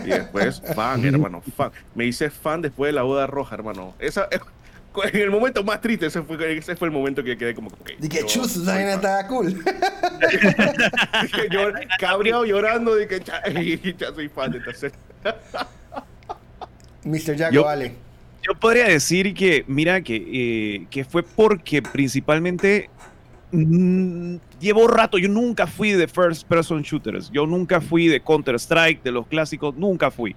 Y 0.06 0.10
después, 0.10 0.62
fan, 0.76 1.04
hermano, 1.06 1.42
fan. 1.56 1.72
Me 1.96 2.06
hice 2.06 2.30
fan 2.30 2.62
después 2.62 2.90
de 2.90 2.94
la 2.94 3.04
boda 3.04 3.28
roja, 3.28 3.56
hermano. 3.56 3.96
Esa, 4.00 4.28
en 5.04 5.22
el 5.22 5.32
momento 5.32 5.64
más 5.64 5.80
triste, 5.80 6.08
ese 6.08 6.22
fue, 6.22 6.58
ese 6.58 6.76
fue 6.76 6.90
el 6.90 6.94
momento 6.94 7.24
que 7.24 7.38
quedé 7.38 7.56
como 7.56 7.70
que. 7.70 7.96
Y 8.02 8.10
que 8.10 8.26
chus, 8.26 8.58
esa 8.58 8.74
vaina 8.74 8.94
está 8.96 9.26
cool. 9.28 9.54
Dije, 11.22 11.48
yo 11.50 11.70
cabreado 11.98 12.46
llorando, 12.46 12.96
dije, 12.96 13.22
ya, 13.24 13.42
ya 13.98 14.14
soy 14.14 14.28
fan 14.30 14.52
de 14.52 14.58
esta 14.60 14.74
serie. 14.74 14.98
Mr. 17.04 17.36
Jack, 17.36 17.52
Yo- 17.54 17.64
vale. 17.64 17.96
Yo 18.44 18.56
podría 18.60 18.86
decir 18.86 19.36
que, 19.36 19.64
mira, 19.68 20.02
que, 20.02 20.16
eh, 20.16 20.88
que 20.90 21.06
fue 21.06 21.22
porque 21.22 21.84
principalmente 21.84 22.90
llevo 23.52 24.88
rato, 24.88 25.18
yo 25.18 25.28
nunca 25.30 25.68
fui 25.68 25.92
de 25.92 26.08
first 26.08 26.48
person 26.48 26.82
shooters, 26.82 27.30
yo 27.32 27.46
nunca 27.46 27.82
fui 27.82 28.08
de 28.08 28.22
Counter 28.22 28.56
Strike, 28.56 29.04
de 29.04 29.12
los 29.12 29.28
clásicos, 29.28 29.76
nunca 29.76 30.10
fui. 30.12 30.36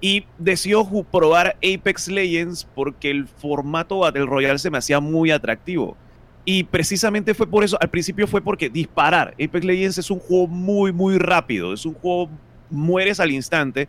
Y 0.00 0.24
decidió 0.38 0.84
ju- 0.84 1.04
probar 1.04 1.56
Apex 1.58 2.08
Legends 2.08 2.66
porque 2.74 3.10
el 3.10 3.28
formato 3.28 3.98
Battle 4.00 4.26
Royale 4.26 4.58
se 4.58 4.70
me 4.70 4.78
hacía 4.78 4.98
muy 4.98 5.30
atractivo. 5.30 5.96
Y 6.44 6.64
precisamente 6.64 7.34
fue 7.34 7.46
por 7.46 7.62
eso, 7.62 7.76
al 7.80 7.88
principio 7.90 8.26
fue 8.26 8.40
porque 8.40 8.68
disparar. 8.68 9.28
Apex 9.34 9.64
Legends 9.64 9.98
es 9.98 10.10
un 10.10 10.18
juego 10.18 10.48
muy, 10.48 10.92
muy 10.92 11.18
rápido, 11.18 11.72
es 11.72 11.86
un 11.86 11.94
juego, 11.94 12.30
mueres 12.68 13.20
al 13.20 13.30
instante, 13.30 13.88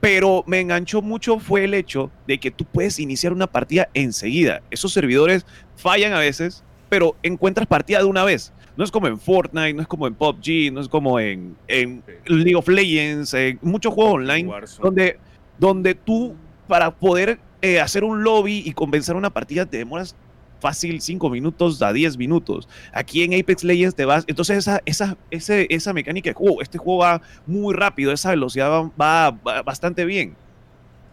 pero 0.00 0.44
me 0.46 0.60
enganchó 0.60 1.00
mucho 1.00 1.38
fue 1.38 1.64
el 1.64 1.72
hecho 1.74 2.10
de 2.26 2.38
que 2.38 2.50
tú 2.50 2.64
puedes 2.64 2.98
iniciar 2.98 3.32
una 3.32 3.46
partida 3.46 3.88
enseguida. 3.94 4.60
Esos 4.70 4.92
servidores 4.92 5.46
fallan 5.76 6.12
a 6.12 6.18
veces, 6.18 6.62
pero 6.88 7.16
encuentras 7.22 7.66
partida 7.66 7.98
de 7.98 8.04
una 8.04 8.24
vez. 8.24 8.52
No 8.76 8.84
es 8.84 8.90
como 8.90 9.06
en 9.08 9.18
Fortnite, 9.18 9.74
no 9.74 9.82
es 9.82 9.88
como 9.88 10.06
en 10.06 10.14
PUBG, 10.14 10.72
no 10.72 10.80
es 10.80 10.88
como 10.88 11.18
en, 11.18 11.56
en 11.66 12.02
League 12.26 12.54
of 12.54 12.68
Legends, 12.68 13.34
en 13.34 13.58
muchos 13.62 13.92
juegos 13.92 14.14
online 14.14 14.48
Warzone. 14.48 14.84
donde, 14.84 15.18
donde 15.58 15.94
tú 15.94 16.36
para 16.66 16.90
poder 16.94 17.40
eh, 17.62 17.80
hacer 17.80 18.04
un 18.04 18.22
lobby 18.22 18.62
y 18.64 18.72
comenzar 18.72 19.16
una 19.16 19.30
partida 19.30 19.66
te 19.66 19.78
demoras 19.78 20.14
fácil 20.60 21.00
5 21.00 21.30
minutos 21.30 21.80
a 21.82 21.92
10 21.92 22.16
minutos. 22.18 22.68
Aquí 22.92 23.22
en 23.22 23.32
Apex 23.38 23.62
Legends 23.64 23.94
te 23.94 24.04
vas, 24.04 24.24
entonces 24.26 24.58
esa, 24.58 24.80
esa, 24.84 25.16
ese- 25.30 25.66
esa 25.70 25.92
mecánica 25.92 26.30
de 26.30 26.34
juego, 26.34 26.62
este 26.62 26.78
juego 26.78 27.00
va 27.00 27.22
muy 27.46 27.74
rápido, 27.74 28.12
esa 28.12 28.30
velocidad 28.30 28.68
va, 28.70 28.82
va- 29.00 29.30
va 29.46 29.62
bastante 29.62 30.04
bien. 30.04 30.36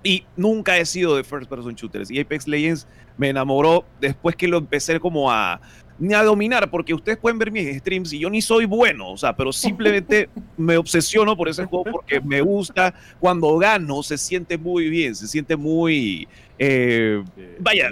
Y 0.06 0.24
nunca 0.38 0.78
he 0.78 0.86
sido 0.86 1.18
de 1.18 1.24
first 1.24 1.50
person 1.50 1.74
shooters. 1.76 2.10
Y 2.12 2.20
Apex 2.20 2.48
Legends 2.48 2.88
me 3.18 3.30
enamoró 3.30 3.84
después 4.00 4.36
que 4.36 4.48
lo 4.48 4.58
empecé 4.60 5.00
como 5.00 5.32
a, 5.32 5.60
ni 5.98 6.14
a 6.14 6.22
dominar, 6.24 6.70
porque 6.70 6.94
ustedes 6.94 7.18
pueden 7.18 7.40
ver 7.40 7.52
mis 7.52 7.76
streams 7.80 8.14
y 8.14 8.20
yo 8.20 8.30
ni 8.30 8.42
soy 8.42 8.66
bueno, 8.66 9.12
o 9.12 9.18
sea, 9.18 9.36
pero 9.36 9.52
simplemente 9.52 10.30
me 10.58 10.78
obsesiono 10.78 11.36
por 11.36 11.50
ese 11.50 11.66
juego 11.66 11.86
porque 11.92 12.22
me 12.22 12.40
gusta. 12.42 12.94
Cuando 13.20 13.58
gano 13.58 14.04
se 14.04 14.18
siente 14.18 14.58
muy 14.58 14.90
bien, 14.90 15.16
se 15.16 15.28
siente 15.28 15.56
muy... 15.56 16.28
eh, 16.60 17.24
vaya, 17.60 17.90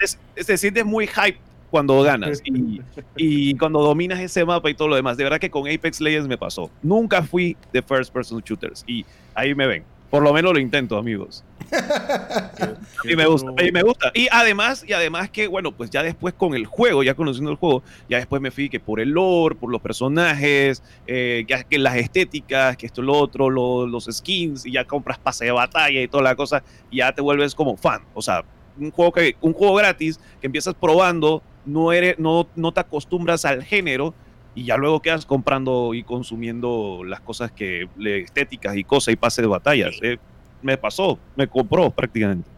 es- 0.00 0.18
es- 0.36 0.46
se 0.46 0.56
siente 0.58 0.82
muy 0.82 1.06
hype 1.06 1.38
cuando 1.70 2.02
ganas 2.02 2.40
y, 2.44 2.80
y 3.16 3.54
cuando 3.56 3.80
dominas 3.82 4.18
ese 4.20 4.44
mapa 4.44 4.70
y 4.70 4.74
todo 4.74 4.88
lo 4.88 4.96
demás. 4.96 5.16
De 5.16 5.24
verdad 5.24 5.38
que 5.38 5.50
con 5.50 5.68
Apex 5.68 6.00
Legends 6.00 6.28
me 6.28 6.38
pasó. 6.38 6.70
Nunca 6.82 7.22
fui 7.22 7.56
de 7.72 7.80
first 7.82 8.12
person 8.12 8.40
shooters 8.44 8.84
y 8.86 9.04
ahí 9.34 9.54
me 9.54 9.66
ven. 9.66 9.84
Por 10.10 10.22
lo 10.22 10.32
menos 10.32 10.52
lo 10.52 10.58
intento, 10.60 10.96
amigos. 10.96 11.44
Mí 13.04 13.16
me 13.16 13.26
gusta, 13.26 13.50
mí 13.62 13.70
me 13.72 13.82
gusta. 13.82 14.10
Y 14.14 14.28
además, 14.30 14.84
y 14.86 14.92
además 14.92 15.28
que, 15.28 15.46
bueno, 15.46 15.72
pues 15.72 15.90
ya 15.90 16.02
después 16.02 16.32
con 16.34 16.54
el 16.54 16.66
juego, 16.66 17.02
ya 17.02 17.14
conociendo 17.14 17.50
el 17.50 17.56
juego, 17.56 17.82
ya 18.08 18.16
después 18.18 18.40
me 18.40 18.50
fui 18.50 18.68
que 18.70 18.80
por 18.80 19.00
el 19.00 19.10
lore, 19.10 19.54
por 19.56 19.70
los 19.70 19.80
personajes, 19.82 20.82
eh, 21.06 21.44
ya 21.46 21.64
que 21.64 21.78
las 21.78 21.96
estéticas, 21.96 22.76
que 22.76 22.86
esto, 22.86 23.02
lo 23.02 23.12
otro, 23.14 23.50
lo- 23.50 23.86
los 23.86 24.04
skins, 24.10 24.64
y 24.64 24.72
ya 24.72 24.84
compras 24.84 25.18
pase 25.18 25.46
de 25.46 25.50
batalla 25.50 26.00
y 26.00 26.08
toda 26.08 26.22
la 26.22 26.34
cosa, 26.34 26.62
y 26.90 26.98
ya 26.98 27.12
te 27.12 27.20
vuelves 27.20 27.54
como 27.54 27.76
fan. 27.76 28.02
O 28.14 28.22
sea, 28.22 28.44
un 28.78 28.90
juego, 28.90 29.12
que, 29.12 29.36
un 29.40 29.52
juego 29.52 29.74
gratis 29.74 30.18
que 30.40 30.46
empiezas 30.46 30.74
probando, 30.74 31.42
no, 31.66 31.92
eres, 31.92 32.18
no, 32.18 32.48
no 32.56 32.72
te 32.72 32.80
acostumbras 32.80 33.44
al 33.44 33.62
género, 33.62 34.14
y 34.54 34.64
ya 34.64 34.76
luego 34.76 35.00
quedas 35.00 35.26
comprando 35.26 35.94
y 35.94 36.04
consumiendo 36.04 37.02
las 37.04 37.20
cosas 37.20 37.50
que, 37.52 37.88
le- 37.96 38.20
estéticas 38.20 38.76
y 38.76 38.84
cosas 38.84 39.12
y 39.14 39.16
pase 39.16 39.42
de 39.42 39.48
batallas. 39.48 39.98
eh. 40.02 40.18
Me 40.62 40.78
pasó, 40.78 41.18
me 41.36 41.46
compró 41.46 41.90
prácticamente. 41.90 42.48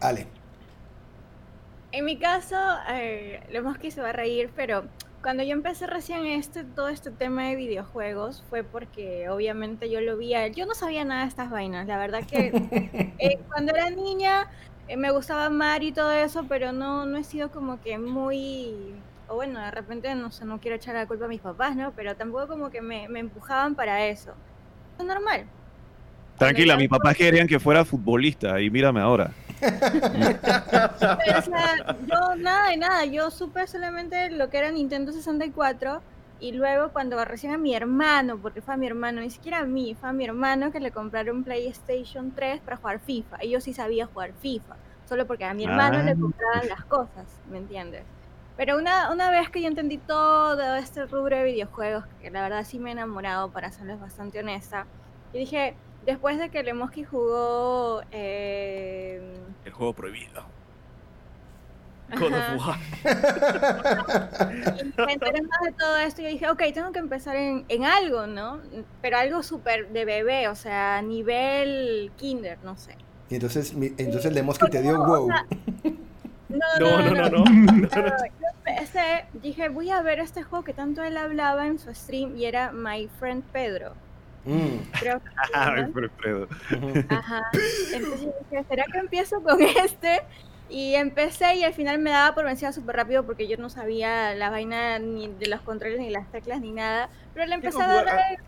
Ale. 0.00 0.26
En 1.92 2.04
mi 2.04 2.16
caso, 2.18 2.56
eh, 2.92 3.40
lo 3.50 3.62
más 3.62 3.78
que 3.78 3.90
se 3.90 4.00
va 4.00 4.10
a 4.10 4.12
reír, 4.12 4.50
pero 4.54 4.84
cuando 5.22 5.42
yo 5.42 5.52
empecé 5.52 5.86
recién 5.86 6.24
este, 6.26 6.62
todo 6.64 6.88
este 6.88 7.10
tema 7.10 7.48
de 7.48 7.56
videojuegos 7.56 8.44
fue 8.48 8.62
porque 8.62 9.28
obviamente 9.28 9.90
yo 9.90 10.00
lo 10.00 10.16
vi 10.16 10.34
a 10.34 10.46
él. 10.46 10.54
Yo 10.54 10.66
no 10.66 10.74
sabía 10.74 11.04
nada 11.04 11.22
de 11.22 11.28
estas 11.28 11.50
vainas, 11.50 11.86
la 11.88 11.98
verdad 11.98 12.24
que 12.24 12.52
eh, 13.18 13.38
cuando 13.48 13.74
era 13.74 13.90
niña 13.90 14.48
eh, 14.86 14.96
me 14.96 15.10
gustaba 15.10 15.50
Mario 15.50 15.88
y 15.88 15.92
todo 15.92 16.12
eso, 16.12 16.44
pero 16.48 16.72
no, 16.72 17.06
no 17.06 17.18
he 17.18 17.24
sido 17.24 17.50
como 17.50 17.80
que 17.80 17.98
muy... 17.98 18.94
O 19.30 19.36
bueno, 19.36 19.60
de 19.60 19.70
repente 19.70 20.12
no 20.16 20.32
sé, 20.32 20.44
no 20.44 20.58
quiero 20.60 20.76
echar 20.76 20.96
la 20.96 21.06
culpa 21.06 21.26
a 21.26 21.28
mis 21.28 21.40
papás, 21.40 21.76
¿no? 21.76 21.92
Pero 21.92 22.16
tampoco 22.16 22.48
como 22.48 22.68
que 22.70 22.80
me, 22.80 23.08
me 23.08 23.20
empujaban 23.20 23.76
para 23.76 24.06
eso. 24.06 24.32
Es 24.98 25.04
normal. 25.04 25.44
Tranquila, 26.36 26.76
mis 26.76 26.88
papás 26.88 27.16
querían 27.16 27.46
que 27.46 27.60
fuera 27.60 27.84
futbolista 27.84 28.60
y 28.60 28.70
mírame 28.70 29.00
ahora. 29.00 29.30
Pero, 29.60 29.70
o 31.38 31.42
sea, 31.42 31.96
yo 32.08 32.34
nada 32.36 32.70
de 32.70 32.76
nada, 32.76 33.04
yo 33.04 33.30
supe 33.30 33.66
solamente 33.68 34.30
lo 34.30 34.50
que 34.50 34.58
era 34.58 34.70
Nintendo 34.72 35.12
64 35.12 36.02
y 36.40 36.52
luego 36.52 36.88
cuando 36.92 37.22
recién 37.24 37.52
a 37.52 37.58
mi 37.58 37.74
hermano, 37.74 38.38
porque 38.38 38.62
fue 38.62 38.74
a 38.74 38.76
mi 38.78 38.86
hermano, 38.86 39.20
ni 39.20 39.30
siquiera 39.30 39.58
a 39.58 39.64
mí, 39.64 39.94
fue 40.00 40.08
a 40.08 40.12
mi 40.12 40.24
hermano 40.24 40.72
que 40.72 40.80
le 40.80 40.90
compraron 40.90 41.44
PlayStation 41.44 42.32
3 42.34 42.62
para 42.62 42.78
jugar 42.78 42.98
FIFA 43.00 43.44
y 43.44 43.50
yo 43.50 43.60
sí 43.60 43.74
sabía 43.74 44.06
jugar 44.06 44.32
FIFA, 44.40 44.76
solo 45.08 45.26
porque 45.26 45.44
a 45.44 45.52
mi 45.54 45.64
hermano 45.64 46.02
le 46.02 46.12
Ah. 46.12 46.16
compraban 46.18 46.68
las 46.68 46.84
cosas, 46.86 47.26
¿me 47.50 47.58
entiendes? 47.58 48.02
Pero 48.60 48.76
una, 48.76 49.10
una 49.10 49.30
vez 49.30 49.48
que 49.48 49.62
yo 49.62 49.68
entendí 49.68 49.96
todo 49.96 50.76
este 50.76 51.06
rubro 51.06 51.34
de 51.34 51.44
videojuegos, 51.44 52.04
que 52.20 52.30
la 52.30 52.42
verdad 52.42 52.62
sí 52.62 52.78
me 52.78 52.90
he 52.90 52.92
enamorado, 52.92 53.50
para 53.50 53.72
serles 53.72 53.98
bastante 53.98 54.38
honesta, 54.38 54.84
yo 55.32 55.38
dije, 55.38 55.74
después 56.04 56.38
de 56.38 56.50
que 56.50 56.62
Lemoski 56.62 57.04
jugó... 57.04 58.02
Eh, 58.12 59.34
El 59.64 59.72
juego 59.72 59.94
prohibido. 59.94 60.44
Ajá. 62.10 62.78
Y 64.82 65.00
me 65.06 65.12
enteré 65.14 65.40
más 65.40 65.60
de 65.64 65.72
todo 65.78 65.96
esto 65.96 66.20
y 66.20 66.24
yo 66.24 66.30
dije, 66.30 66.50
ok, 66.50 66.62
tengo 66.74 66.92
que 66.92 66.98
empezar 66.98 67.36
en, 67.36 67.64
en 67.66 67.86
algo, 67.86 68.26
¿no? 68.26 68.60
Pero 69.00 69.16
algo 69.16 69.42
súper 69.42 69.88
de 69.88 70.04
bebé, 70.04 70.48
o 70.48 70.54
sea, 70.54 71.00
nivel 71.00 72.12
kinder, 72.18 72.58
no 72.62 72.76
sé. 72.76 72.94
Y 73.30 73.36
entonces, 73.36 73.72
entonces 73.72 74.26
el 74.26 74.34
Demoski 74.34 74.68
te 74.68 74.82
dio 74.82 74.98
No, 74.98 75.04
o 75.04 75.06
wow. 75.06 75.28
sea, 75.28 75.46
No, 76.80 77.02
no, 77.02 77.14
no, 77.14 77.28
no. 77.30 77.44
Yo 77.44 78.46
empecé, 78.66 79.24
dije, 79.34 79.68
voy 79.68 79.90
a 79.90 80.02
ver 80.02 80.18
este 80.20 80.42
juego 80.42 80.64
que 80.64 80.72
tanto 80.72 81.02
él 81.02 81.16
hablaba 81.16 81.66
en 81.66 81.78
su 81.78 81.94
stream 81.94 82.36
y 82.36 82.44
era 82.44 82.72
My 82.72 83.08
Friend 83.18 83.42
Pedro. 83.52 83.92
Mm, 84.44 84.78
Creo 84.98 85.20
que 85.20 85.28
Ay, 85.54 85.82
llama. 85.82 85.92
Alfredo. 86.02 86.48
ujú. 86.70 87.04
Ajá. 87.10 87.42
Entonces 87.92 88.22
yo 88.22 88.32
dije, 88.50 88.64
¿será 88.68 88.84
que 88.90 88.98
empiezo 88.98 89.42
con 89.42 89.60
este? 89.60 90.22
Y 90.68 90.94
empecé 90.94 91.56
y 91.56 91.64
al 91.64 91.74
final 91.74 91.98
me 91.98 92.10
daba 92.10 92.34
por 92.34 92.44
vencida 92.44 92.72
súper 92.72 92.96
rápido 92.96 93.24
porque 93.24 93.48
yo 93.48 93.56
no 93.56 93.70
sabía 93.70 94.34
la 94.34 94.50
vaina 94.50 94.98
ni 94.98 95.28
de 95.28 95.48
los 95.48 95.60
controles, 95.62 95.98
ni 95.98 96.10
las 96.10 96.30
teclas, 96.30 96.60
ni 96.60 96.70
nada. 96.70 97.08
Pero 97.34 97.46
le 97.46 97.54
empecé 97.56 97.82
a 97.82 97.86
dar... 97.88 98.38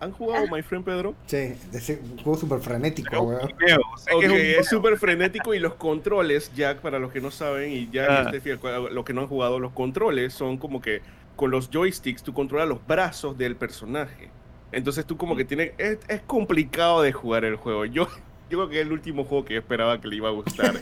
¿Han 0.00 0.12
jugado 0.12 0.46
My 0.50 0.60
Friend 0.62 0.84
Pedro? 0.84 1.14
Sí, 1.26 1.54
ese 1.72 2.00
juego 2.22 2.36
súper 2.38 2.60
frenético, 2.60 3.18
weón. 3.22 3.50
Es 3.66 3.78
un- 4.14 4.24
es 4.24 4.68
súper 4.68 4.98
frenético 4.98 5.54
y 5.54 5.58
los 5.58 5.74
controles, 5.74 6.52
Jack, 6.54 6.80
para 6.80 6.98
los 6.98 7.10
que 7.12 7.20
no 7.20 7.30
saben 7.30 7.72
y 7.72 7.88
ya 7.90 8.06
Ah. 8.26 8.30
este 8.34 8.58
los 8.90 9.04
que 9.04 9.12
no 9.14 9.22
han 9.22 9.26
jugado, 9.26 9.58
los 9.58 9.72
controles 9.72 10.34
son 10.34 10.58
como 10.58 10.80
que 10.82 11.00
con 11.34 11.50
los 11.50 11.70
joysticks 11.70 12.22
tú 12.22 12.34
controlas 12.34 12.68
los 12.68 12.86
brazos 12.86 13.36
del 13.38 13.56
personaje. 13.56 14.28
Entonces 14.72 15.06
tú 15.06 15.16
como 15.16 15.34
que 15.36 15.44
tienes, 15.44 15.72
es, 15.78 15.98
es 16.08 16.20
complicado 16.22 17.00
de 17.02 17.12
jugar 17.12 17.44
el 17.44 17.56
juego. 17.56 17.84
Yo, 17.86 18.08
yo 18.48 18.58
creo 18.58 18.68
que 18.68 18.80
es 18.80 18.86
el 18.86 18.92
último 18.92 19.24
juego 19.24 19.44
que 19.44 19.56
esperaba 19.56 20.00
que 20.00 20.08
le 20.08 20.16
iba 20.16 20.28
a 20.28 20.32
gustar. 20.32 20.74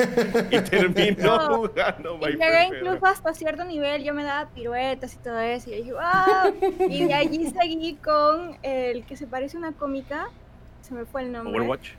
y 0.51 0.59
terminó 0.71 1.37
No. 1.37 1.57
jugando 1.57 2.19
My 2.19 2.29
Y 2.29 2.33
llegué 2.33 2.67
incluso 2.77 3.07
hasta 3.07 3.33
cierto 3.35 3.65
nivel, 3.65 4.05
yo 4.05 4.13
me 4.15 4.23
daba 4.25 4.51
piruetas 4.51 5.15
y 5.15 5.19
todo 5.19 5.39
eso, 5.41 5.71
y 5.71 5.73
yo 5.73 5.79
dije, 5.79 5.93
¡wow! 5.93 6.89
Y 6.91 7.05
de 7.07 7.15
allí 7.15 7.47
seguí 7.51 7.95
con 7.95 8.57
el 8.63 9.05
que 9.07 9.17
se 9.17 9.27
parece 9.27 9.57
a 9.57 9.61
una 9.61 9.73
cómica, 9.73 10.29
se 10.83 10.95
me 10.95 11.05
fue 11.07 11.23
el 11.23 11.33
nombre. 11.33 11.57
Overwatch. 11.59 11.91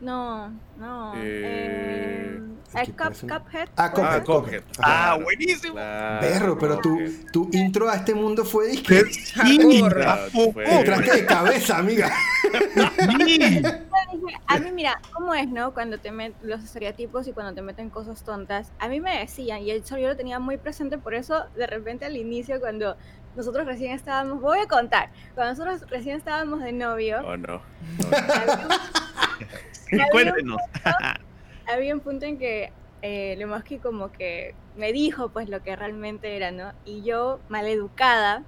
No, 0.00 0.52
no. 0.78 1.12
Eh, 1.16 2.40
Eh, 2.74 2.92
Cup- 2.92 3.14
Cuphead. 3.22 3.68
Ah, 3.76 3.90
¿puede 3.92 4.06
Ah? 4.08 4.22
Cuphead. 4.22 4.62
Ah, 4.78 5.14
Claro, 5.16 5.24
buenísimo. 5.24 5.72
claro, 5.74 6.20
Perro, 6.20 6.58
pero 6.58 6.78
tu, 6.78 6.98
tu 7.32 7.48
intro 7.52 7.88
a 7.88 7.96
este 7.96 8.14
mundo 8.14 8.44
fue 8.44 8.68
disque. 8.68 9.04
Sí, 9.10 9.32
Hardcore. 9.34 10.04
¿a 10.04 10.26
poco? 10.32 10.52
Fue- 10.52 10.78
Entraste 10.78 11.12
de 11.16 11.24
cabeza, 11.26 11.78
amiga. 11.78 12.12
A 14.46 14.58
mí, 14.58 14.70
mira, 14.72 15.00
¿cómo 15.12 15.34
es, 15.34 15.48
no? 15.48 15.72
Cuando 15.74 15.98
te 15.98 16.10
meten 16.12 16.36
los 16.48 16.62
estereotipos 16.62 17.26
y 17.26 17.32
cuando 17.32 17.54
te 17.54 17.62
meten 17.62 17.90
cosas 17.90 18.22
tontas. 18.22 18.70
A 18.78 18.88
mí 18.88 19.00
me 19.00 19.18
decían, 19.18 19.62
y 19.62 19.70
eso 19.70 19.96
yo 19.98 20.08
lo 20.08 20.16
tenía 20.16 20.38
muy 20.38 20.56
presente, 20.58 20.98
por 20.98 21.14
eso 21.14 21.44
de 21.56 21.66
repente 21.66 22.04
al 22.06 22.16
inicio, 22.16 22.60
cuando 22.60 22.96
nosotros 23.36 23.66
recién 23.66 23.92
estábamos, 23.92 24.40
voy 24.40 24.58
a 24.60 24.66
contar, 24.66 25.10
cuando 25.34 25.52
nosotros 25.54 25.90
recién 25.90 26.16
estábamos 26.16 26.60
de 26.60 26.72
novio, 26.72 27.20
Oh, 27.24 27.36
no. 27.36 27.54
un- 27.56 27.62
Sí, 29.67 29.67
Cuéntenos. 30.12 30.60
había 31.66 31.94
un 31.94 32.00
punto 32.00 32.26
en 32.26 32.38
que 32.38 32.72
eh, 33.02 33.34
Lemoski 33.38 33.78
como 33.78 34.10
que 34.12 34.54
me 34.76 34.92
dijo 34.92 35.30
pues 35.30 35.48
lo 35.48 35.62
que 35.62 35.76
realmente 35.76 36.36
era, 36.36 36.50
¿no? 36.50 36.72
Y 36.84 37.02
yo, 37.02 37.40
maleducada, 37.48 38.42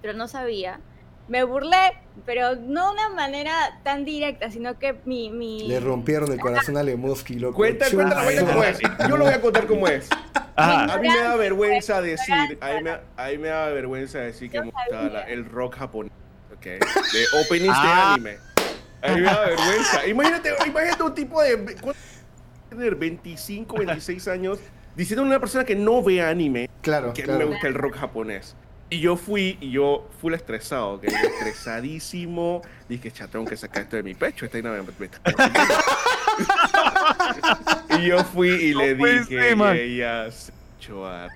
pero 0.00 0.14
no 0.14 0.28
sabía, 0.28 0.80
me 1.28 1.44
burlé, 1.44 1.98
pero 2.26 2.56
no 2.56 2.88
de 2.88 2.92
una 2.94 3.08
manera 3.10 3.80
tan 3.84 4.04
directa, 4.04 4.50
sino 4.50 4.78
que 4.78 4.96
mi... 5.04 5.30
mi... 5.30 5.66
Le 5.68 5.80
rompieron 5.80 6.30
el 6.32 6.40
corazón 6.40 6.76
a 6.76 6.82
Lemoski, 6.82 7.38
loco. 7.38 7.56
Cuenta, 7.56 7.86
cuenta 7.90 8.16
la 8.16 8.24
vaina 8.24 8.44
cómo 8.44 8.64
es. 8.64 8.78
Yo 9.08 9.16
lo 9.16 9.24
voy 9.24 9.32
a 9.34 9.40
contar 9.40 9.66
cómo 9.66 9.86
es. 9.88 10.08
Ajá. 10.56 10.92
A 10.92 10.98
mí 10.98 11.08
me 11.08 11.18
da 11.18 11.36
vergüenza 11.36 12.02
decir, 12.02 12.34
a 12.60 12.74
mí 12.74 12.82
me, 12.82 12.90
a 12.90 13.28
mí 13.28 13.38
me 13.38 13.48
da 13.48 13.68
vergüenza 13.68 14.18
decir 14.18 14.50
que 14.50 14.60
me 14.60 14.70
gustaba 14.70 15.20
el 15.22 15.44
rock 15.46 15.76
japonés, 15.76 16.12
¿ok? 16.54 16.64
De 16.64 17.40
openings 17.40 17.82
de 17.82 17.88
Ah. 17.88 18.12
anime. 18.14 18.51
A 19.02 19.08
mí 19.12 19.20
me 19.20 19.26
da 19.26 19.40
vergüenza. 19.46 20.06
Imagínate, 20.06 20.54
imagínate 20.66 21.02
un 21.02 21.14
tipo 21.14 21.42
de 21.42 21.56
¿cuánto 21.80 22.00
tener 22.70 22.94
25, 22.96 23.76
26 23.76 24.28
años 24.28 24.58
diciendo 24.96 25.22
a 25.22 25.26
una 25.26 25.38
persona 25.40 25.64
que 25.64 25.74
no 25.76 26.02
ve 26.02 26.22
anime 26.22 26.68
Claro, 26.80 27.12
que 27.12 27.22
me 27.22 27.26
claro. 27.28 27.48
gusta 27.48 27.66
el 27.68 27.74
rock 27.74 27.96
japonés. 27.96 28.56
Y 28.90 29.00
yo 29.00 29.16
fui, 29.16 29.56
y 29.60 29.70
yo 29.70 30.06
full 30.20 30.34
estresado, 30.34 31.00
que 31.00 31.06
estresadísimo. 31.06 32.60
Dije, 32.90 33.10
cha, 33.10 33.26
tengo 33.26 33.46
que 33.46 33.56
sacar 33.56 33.84
esto 33.84 33.96
de 33.96 34.02
mi 34.02 34.14
pecho. 34.14 34.44
Esta 34.44 34.58
me- 34.60 34.82
me 34.82 35.06
está 35.06 35.22
consumiendo". 35.22 35.74
y 37.98 38.06
yo 38.06 38.22
fui 38.24 38.50
y 38.50 38.74
le 38.74 38.94
No 38.94 39.06
dije, 39.06 39.24
ser, 39.56 39.76
y 39.76 39.80
ella 39.96 40.30
se 40.30 40.52
echó 40.78 41.06
a 41.06 41.26
O 41.26 41.30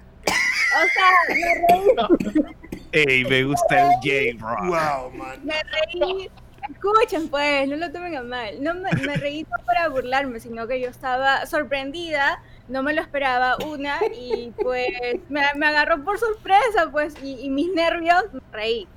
sea, 0.92 1.10
me 1.28 1.34
reí, 1.68 2.46
Ey, 2.92 3.24
me 3.24 3.44
gusta 3.44 3.74
el 3.80 4.36
J-Rock. 4.38 4.60
Wow, 4.66 5.10
man. 5.12 5.40
me 5.44 5.54
reí. 5.94 6.30
Escuchen 6.70 7.28
pues, 7.28 7.68
no 7.68 7.76
lo 7.76 7.92
tomen 7.92 8.16
a 8.16 8.22
mal. 8.22 8.62
No 8.62 8.74
me, 8.74 8.90
reí 8.90 9.42
no 9.42 9.64
para 9.64 9.88
burlarme, 9.88 10.40
sino 10.40 10.66
que 10.66 10.80
yo 10.80 10.88
estaba 10.88 11.46
sorprendida, 11.46 12.42
no 12.68 12.82
me 12.82 12.92
lo 12.92 13.00
esperaba 13.00 13.56
una 13.64 13.98
y 14.14 14.52
pues 14.62 14.88
me, 15.28 15.40
agarró 15.40 16.04
por 16.04 16.18
sorpresa 16.18 16.90
pues 16.90 17.14
y, 17.22 17.40
y 17.40 17.50
mis 17.50 17.72
nervios 17.72 18.24
me 18.32 18.40
reí. 18.52 18.88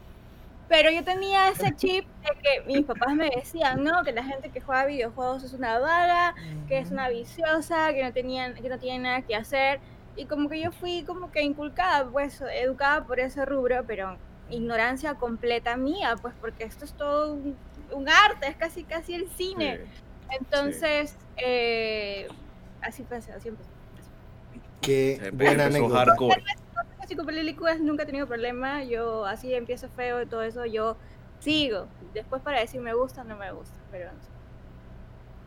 Pero 0.70 0.92
yo 0.92 1.04
tenía 1.04 1.50
ese 1.50 1.76
chip 1.76 2.06
de 2.22 2.30
que 2.42 2.62
mis 2.68 2.86
papás 2.86 3.16
me 3.16 3.32
decían, 3.36 3.84
no, 3.84 4.04
que 4.04 4.12
la 4.12 4.24
gente 4.24 4.50
que 4.50 4.62
juega 4.62 4.86
videojuegos 4.86 5.44
es 5.44 5.54
una 5.54 5.80
vaga, 5.80 6.36
que 6.68 6.78
es 6.78 6.92
una 6.92 7.10
viciosa, 7.10 7.92
que 7.92 8.04
no 8.04 8.14
tenían, 8.14 8.54
que 8.54 8.70
no 8.70 8.78
tiene 8.78 9.00
nada 9.00 9.24
que 9.24 9.36
hacer. 9.36 9.80
Y 10.16 10.26
como 10.26 10.48
que 10.48 10.62
yo 10.62 10.72
fui 10.72 11.04
como 11.06 11.32
que 11.32 11.42
inculcada, 11.42 12.08
pues, 12.12 12.42
educada 12.54 13.04
por 13.06 13.20
ese 13.20 13.46
rubro, 13.46 13.84
pero 13.88 14.16
ignorancia 14.50 15.16
completa 15.16 15.78
mía, 15.78 16.16
pues, 16.22 16.34
porque 16.40 16.64
esto 16.64 16.86
es 16.86 16.94
todo 16.94 17.34
un, 17.34 17.56
un 17.92 18.10
arte, 18.10 18.48
es 18.48 18.56
casi 18.56 18.84
casi 18.84 19.14
el 19.14 19.30
cine. 19.30 19.82
Entonces, 20.40 21.16
eh, 21.38 22.28
así 22.82 23.02
empecé, 23.02 23.32
así 23.34 23.50
empecé. 23.50 23.70
Qué 24.82 25.32
buena 25.34 25.66
empezó 25.66 25.86
anécdota. 25.86 26.06
hardcore. 26.06 26.44
Psicopelículas 27.08 27.80
nunca 27.80 28.04
he 28.04 28.06
tenido 28.06 28.28
problema, 28.28 28.84
yo 28.84 29.26
así 29.26 29.54
empiezo 29.54 29.90
feo 29.90 30.22
y 30.22 30.28
todo 30.28 30.44
eso, 30.44 30.66
yo 30.66 30.96
sigo. 31.40 31.88
Después 32.14 32.42
para 32.44 32.60
decir 32.60 32.82
me 32.82 32.94
gusta, 32.94 33.24
no 33.24 33.36
me 33.36 33.52
gusta, 33.52 33.76
pero 33.92 34.12
no 34.12 34.20
sé. 34.20 34.30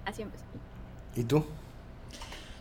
así 0.05 0.23
empecé. 0.23 0.45
¿Y 1.15 1.23
tú? 1.23 1.45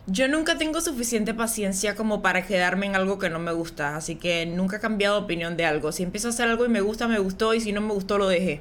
Yo 0.06 0.26
nunca 0.26 0.58
tengo 0.58 0.80
suficiente 0.80 1.32
paciencia 1.32 1.94
como 1.94 2.22
para 2.22 2.44
quedarme 2.44 2.86
en 2.86 2.96
algo 2.96 3.18
que 3.18 3.30
no 3.30 3.38
me 3.38 3.52
gusta, 3.52 3.96
así 3.96 4.16
que 4.16 4.46
nunca 4.46 4.78
he 4.78 4.80
cambiado 4.80 5.16
de 5.16 5.24
opinión 5.24 5.56
de 5.56 5.64
algo. 5.64 5.92
Si 5.92 6.02
empiezo 6.02 6.26
a 6.28 6.30
hacer 6.30 6.48
algo 6.48 6.66
y 6.66 6.68
me 6.68 6.80
gusta, 6.80 7.06
me 7.06 7.20
gustó, 7.20 7.54
y 7.54 7.60
si 7.60 7.72
no 7.72 7.80
me 7.80 7.92
gustó, 7.94 8.18
lo 8.18 8.26
dejé. 8.26 8.60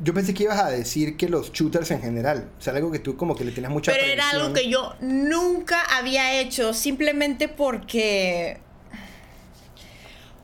Yo 0.00 0.14
pensé 0.14 0.34
que 0.34 0.44
ibas 0.44 0.60
a 0.60 0.68
decir 0.68 1.16
que 1.16 1.28
los 1.28 1.52
shooters 1.52 1.90
en 1.90 2.00
general, 2.00 2.48
o 2.58 2.62
sea, 2.62 2.74
algo 2.74 2.92
que 2.92 3.00
tú 3.00 3.16
como 3.16 3.34
que 3.34 3.44
le 3.44 3.50
tenías 3.50 3.72
mucha 3.72 3.90
Pero 3.92 4.04
era 4.04 4.30
algo 4.30 4.52
que 4.52 4.68
yo 4.68 4.94
nunca 5.00 5.82
había 5.96 6.38
hecho, 6.38 6.74
simplemente 6.74 7.48
porque... 7.48 8.60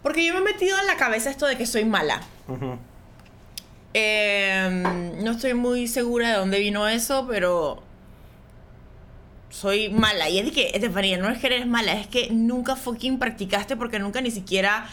Porque 0.03 0.27
yo 0.27 0.35
me 0.35 0.41
he 0.41 0.53
metido 0.55 0.77
en 0.81 0.87
la 0.87 0.97
cabeza 0.97 1.31
esto 1.31 1.47
de 1.47 1.57
que 1.57 1.67
soy 1.67 1.85
mala. 1.85 2.23
Eh, 3.95 4.83
no 5.23 5.31
estoy 5.31 5.55
muy 5.55 5.87
segura 5.87 6.31
de 6.31 6.37
dónde 6.39 6.59
vino 6.59 6.89
eso, 6.89 7.29
pero 7.31 7.85
soy 9.53 9.91
mala. 9.91 10.29
Y 10.31 10.39
es 10.39 10.47
de 10.47 10.51
que, 10.51 10.71
Estefanía, 10.75 11.19
no 11.19 11.29
es 11.29 11.39
que 11.39 11.47
eres 11.49 11.67
mala, 11.67 11.93
es 11.93 12.07
que 12.07 12.31
nunca 12.31 12.75
fucking 12.75 13.19
practicaste 13.19 13.77
porque 13.77 13.99
nunca 13.99 14.21
ni 14.21 14.31
siquiera 14.31 14.89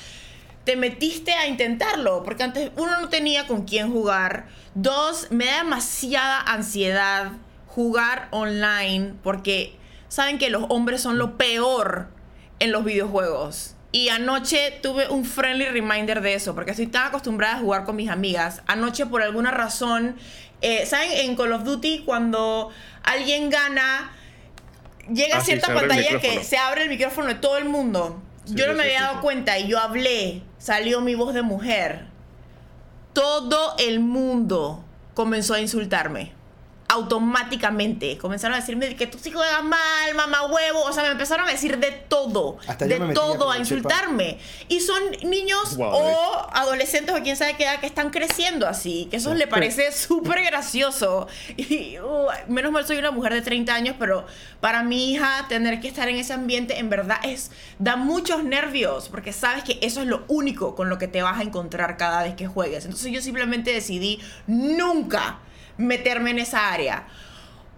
te 0.66 0.76
metiste 0.76 1.32
a 1.32 1.48
intentarlo. 1.48 2.24
Porque 2.24 2.44
antes, 2.44 2.72
uno, 2.76 3.00
no 3.00 3.10
tenía 3.10 3.48
con 3.48 3.64
quién 3.66 3.92
jugar. 3.92 4.48
Dos, 4.76 5.28
me 5.32 5.46
da 5.46 5.64
demasiada 5.64 6.42
ansiedad 6.42 7.32
jugar 7.68 8.28
online 8.32 9.14
porque 9.24 9.78
saben 10.10 10.38
que 10.38 10.50
los 10.50 10.66
hombres 10.70 11.02
son 11.02 11.18
lo 11.18 11.38
peor 11.38 12.10
en 12.60 12.72
los 12.72 12.84
videojuegos. 12.84 13.76
Y 13.92 14.10
anoche 14.10 14.78
tuve 14.84 15.08
un 15.08 15.26
friendly 15.26 15.66
reminder 15.66 16.22
de 16.22 16.36
eso, 16.36 16.54
porque 16.54 16.72
estoy 16.72 16.88
tan 16.88 17.08
acostumbrada 17.08 17.56
a 17.56 17.60
jugar 17.60 17.86
con 17.86 17.96
mis 17.96 18.10
amigas. 18.10 18.62
Anoche, 18.68 19.08
por 19.08 19.24
alguna 19.24 19.50
razón, 19.50 20.16
eh, 20.62 20.86
¿saben? 20.86 21.10
En 21.12 21.36
Call 21.36 21.54
of 21.54 21.64
Duty, 21.64 22.04
cuando 22.06 22.70
alguien 23.02 23.50
gana, 23.50 24.12
llega 25.14 25.38
Ah, 25.38 25.40
sí, 25.40 25.48
cierta 25.48 25.74
pantalla 25.74 26.20
que 26.20 26.44
se 26.44 26.58
abre 26.58 26.84
el 26.84 26.90
micrófono 26.90 27.28
de 27.28 27.36
todo 27.36 27.58
el 27.58 27.66
mundo. 27.66 28.22
Sí, 28.46 28.56
yo 28.56 28.68
no 28.68 28.74
me 28.74 28.84
había 28.84 29.02
dado 29.02 29.22
cuenta 29.22 29.60
y 29.60 29.68
yo 29.68 29.80
hablé, 29.80 30.42
salió 30.58 31.02
mi 31.02 31.16
voz 31.16 31.34
de 31.34 31.42
mujer. 31.42 32.06
Todo 33.14 33.76
el 33.78 34.00
mundo 34.00 34.84
comenzó 35.14 35.54
a 35.54 35.60
insultarme. 35.60 36.34
Automáticamente 36.90 38.18
comenzaron 38.18 38.56
a 38.56 38.60
decirme 38.60 38.96
que 38.96 39.08
tú 39.08 39.18
sí 39.22 39.32
juegas 39.32 39.64
mal, 39.64 40.16
mamá 40.16 40.46
huevo. 40.48 40.82
O 40.84 40.92
sea, 40.94 41.04
me 41.04 41.10
empezaron 41.12 41.48
a 41.48 41.52
decir 41.52 41.78
de 41.78 41.92
todo. 41.92 42.58
Hasta 42.68 42.86
de 42.86 43.00
me 43.00 43.14
todo, 43.14 43.52
a 43.52 43.58
insultarme. 43.58 44.38
Y 44.68 44.80
son 44.80 45.02
niños 45.24 45.78
Wow, 45.78 45.92
o 45.94 46.48
adolescentes 46.52 47.16
o 47.16 47.22
quién 47.22 47.36
sabe 47.38 47.56
qué 47.56 47.64
edad 47.64 47.80
que 47.80 47.86
están 47.88 48.10
creciendo 48.10 48.68
así. 48.68 49.08
Que 49.12 49.18
eso 49.18 49.32
Sí. 49.34 49.38
le 49.38 49.48
parece 49.48 49.92
súper 49.94 50.44
gracioso. 50.44 51.28
Y 51.58 51.98
uh, 52.00 52.28
menos 52.48 52.72
mal 52.72 52.86
soy 52.86 52.98
una 52.98 53.12
mujer 53.12 53.34
de 53.34 53.42
30 53.42 53.74
años, 53.74 53.96
pero 54.00 54.26
para 54.60 54.82
mi 54.84 55.12
hija 55.12 55.46
tener 55.48 55.80
que 55.80 55.88
estar 55.88 56.08
en 56.10 56.16
ese 56.18 56.34
ambiente 56.34 56.80
en 56.80 56.90
verdad 56.90 57.18
es 57.24 57.52
da 57.78 57.96
muchos 57.96 58.44
nervios. 58.44 59.10
Porque 59.10 59.32
sabes 59.34 59.64
que 59.64 59.78
eso 59.82 60.02
es 60.02 60.08
lo 60.08 60.24
único 60.28 60.76
con 60.76 60.90
lo 60.90 60.98
que 60.98 61.08
te 61.08 61.22
vas 61.22 61.40
a 61.40 61.44
encontrar 61.44 61.98
cada 61.98 62.24
vez 62.24 62.36
que 62.36 62.48
juegues. 62.48 62.86
Entonces 62.86 63.12
yo 63.12 63.22
simplemente 63.22 63.72
decidí 63.74 64.20
nunca 64.48 65.40
meterme 65.80 66.30
en 66.32 66.40
esa 66.40 66.72
área. 66.72 67.08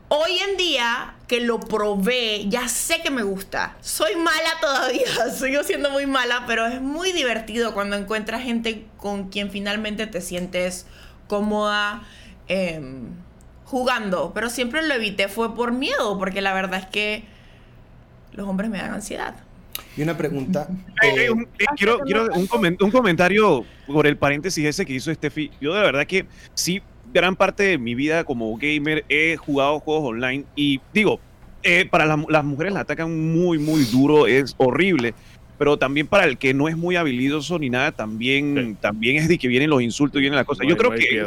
Hoy 0.10 0.32
en 0.49 0.58
día 0.58 1.14
que 1.28 1.39
lo 1.39 1.62
probé, 1.62 2.49
ya 2.49 2.68
sé 2.68 3.02
que 3.02 3.10
me 3.12 3.24
gusta. 3.24 3.78
Soy 3.80 4.18
mala 4.18 4.49
todavía, 4.60 5.06
sigo 5.34 5.64
siendo 5.64 5.89
muy 5.89 6.06
mala, 6.06 6.43
pero 6.45 6.66
es 6.68 6.82
muy 6.82 7.14
divertido 7.14 7.74
cuando 7.74 7.95
encuentras 7.95 8.41
gente 8.43 8.86
con 8.97 9.30
quien 9.30 9.49
finalmente 9.52 10.08
te 10.08 10.20
sientes 10.20 10.86
cómoda 11.28 12.04
em, 12.49 13.06
jugando. 13.64 14.34
Pero 14.34 14.49
siempre 14.49 14.86
lo 14.86 14.93
evité, 14.95 15.30
fue 15.30 15.56
por 15.56 15.72
miedo, 15.72 16.20
porque 16.20 16.41
la 16.41 16.54
verdad 16.54 16.82
es 16.82 16.88
que 16.88 17.24
los 18.34 18.45
hombres 18.49 18.70
me 18.70 18.80
dan 18.80 18.91
ansiedad. 18.93 19.36
Y 19.95 20.02
una 20.02 20.18
pregunta. 20.18 20.68
Eh, 21.04 21.32
un- 21.32 21.47
eh, 21.58 21.66
quiero 21.78 21.99
quiero 21.99 22.26
un, 22.34 22.47
un 22.80 22.91
comentario 22.91 23.66
por 23.88 24.06
el 24.06 24.18
paréntesis 24.18 24.64
ese 24.66 24.86
que 24.86 24.93
hizo 24.93 25.12
Steffi. 25.14 25.49
Yo 25.60 25.74
de 25.74 25.82
verdad 25.82 26.06
que 26.06 26.28
sí, 26.54 26.80
gran 27.14 27.36
parte 27.36 27.64
de 27.64 27.78
mi 27.78 27.95
vida 27.95 28.24
como 28.24 28.55
gamer 28.57 29.03
he 29.09 29.36
jugado 29.38 29.80
juegos 29.80 30.09
online 30.09 30.45
y 30.55 30.80
digo, 30.93 31.20
eh, 31.64 31.86
para 31.89 32.05
las, 32.05 32.20
las 32.30 32.43
mujeres 32.43 32.74
la 32.74 32.82
atacan 32.82 33.32
muy, 33.34 33.57
muy 33.59 33.84
duro, 33.86 34.28
es 34.28 34.55
horrible. 34.57 35.14
Pero 35.57 35.78
también 35.78 36.07
para 36.07 36.26
el 36.26 36.39
que 36.39 36.55
no 36.55 36.68
es 36.68 36.76
muy 36.76 36.95
habilidoso 36.95 37.59
ni 37.59 37.70
nada, 37.70 37.91
también, 37.91 38.55
Sí. 38.72 38.76
también 38.82 39.18
es 39.18 39.28
de 39.28 39.38
que 39.38 39.47
vienen 39.47 39.70
los 39.70 39.82
insultos 39.84 40.18
y 40.18 40.22
vienen 40.22 40.38
las 40.38 40.45
cosas. 40.47 40.66
Yo 40.68 40.76
creo 40.76 40.89
que 40.91 41.24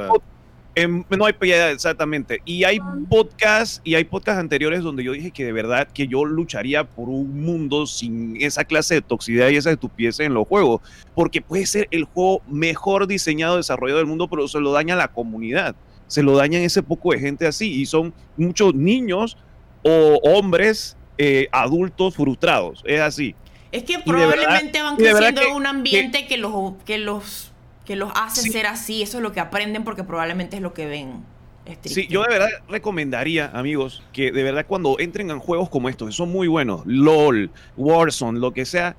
Em, 0.76 1.04
no 1.08 1.26
hay 1.26 1.32
piedad, 1.34 1.70
exactamente. 1.70 2.40
Y 2.44 2.64
hay 2.64 2.78
podcasts 3.08 3.80
y 3.84 3.94
hay 3.94 4.04
podcasts 4.04 4.40
anteriores 4.40 4.82
donde 4.82 5.04
yo 5.04 5.12
dije 5.12 5.30
que 5.30 5.44
de 5.44 5.52
verdad 5.52 5.86
que 5.92 6.08
yo 6.08 6.24
lucharía 6.24 6.84
por 6.84 7.08
un 7.08 7.44
mundo 7.44 7.86
sin 7.86 8.36
esa 8.40 8.64
clase 8.64 8.94
de 8.94 9.02
toxicidad 9.02 9.48
y 9.50 9.56
esa 9.56 9.70
estupidez 9.70 10.18
en 10.20 10.34
los 10.34 10.48
juegos. 10.48 10.80
Porque 11.14 11.40
puede 11.40 11.66
ser 11.66 11.86
el 11.92 12.04
juego 12.04 12.42
mejor 12.48 13.06
diseñado, 13.06 13.56
desarrollado 13.56 13.98
del 13.98 14.06
mundo, 14.08 14.28
pero 14.28 14.48
se 14.48 14.58
lo 14.58 14.72
daña 14.72 14.94
a 14.94 14.98
la 14.98 15.08
comunidad. 15.08 15.76
Se 16.08 16.22
lo 16.22 16.36
dañan 16.36 16.62
ese 16.62 16.82
poco 16.82 17.12
de 17.12 17.20
gente 17.20 17.46
así. 17.46 17.72
Y 17.72 17.86
son 17.86 18.12
muchos 18.36 18.74
niños 18.74 19.36
o 19.82 20.18
hombres 20.24 20.96
eh, 21.18 21.46
adultos 21.52 22.16
frustrados. 22.16 22.82
Es 22.84 23.00
así. 23.00 23.36
Es 23.70 23.84
que 23.84 23.92
Y 23.94 23.96
de 23.96 24.02
verdad- 24.12 24.32
probablemente 24.34 24.82
van 24.82 24.96
creciendo 24.96 25.40
en 25.42 25.52
un 25.52 25.66
ambiente 25.66 26.26
que, 26.26 26.36
los 26.36 26.74
que 26.84 26.98
los 26.98 27.52
que 27.84 27.96
los 27.96 28.10
hace 28.14 28.42
Sí. 28.42 28.50
ser 28.50 28.66
así, 28.66 29.02
eso 29.02 29.18
es 29.18 29.22
lo 29.22 29.32
que 29.32 29.40
aprenden 29.40 29.84
porque 29.84 30.04
probablemente 30.04 30.56
es 30.56 30.62
lo 30.62 30.72
que 30.72 30.86
ven. 30.86 31.24
Es 31.66 31.78
Sí, 31.92 32.06
yo 32.08 32.22
de 32.22 32.28
verdad 32.28 32.48
recomendaría, 32.68 33.50
amigos, 33.54 34.02
que 34.12 34.30
de 34.32 34.42
verdad 34.42 34.66
cuando 34.68 34.98
entren 35.00 35.30
en 35.30 35.38
juegos 35.38 35.70
como 35.70 35.88
estos, 35.88 36.08
que 36.08 36.14
son 36.14 36.30
muy 36.30 36.46
buenos, 36.46 36.82
LOL, 36.84 37.50
Warzone, 37.76 38.38
lo 38.38 38.52
que 38.52 38.66
sea, 38.66 38.96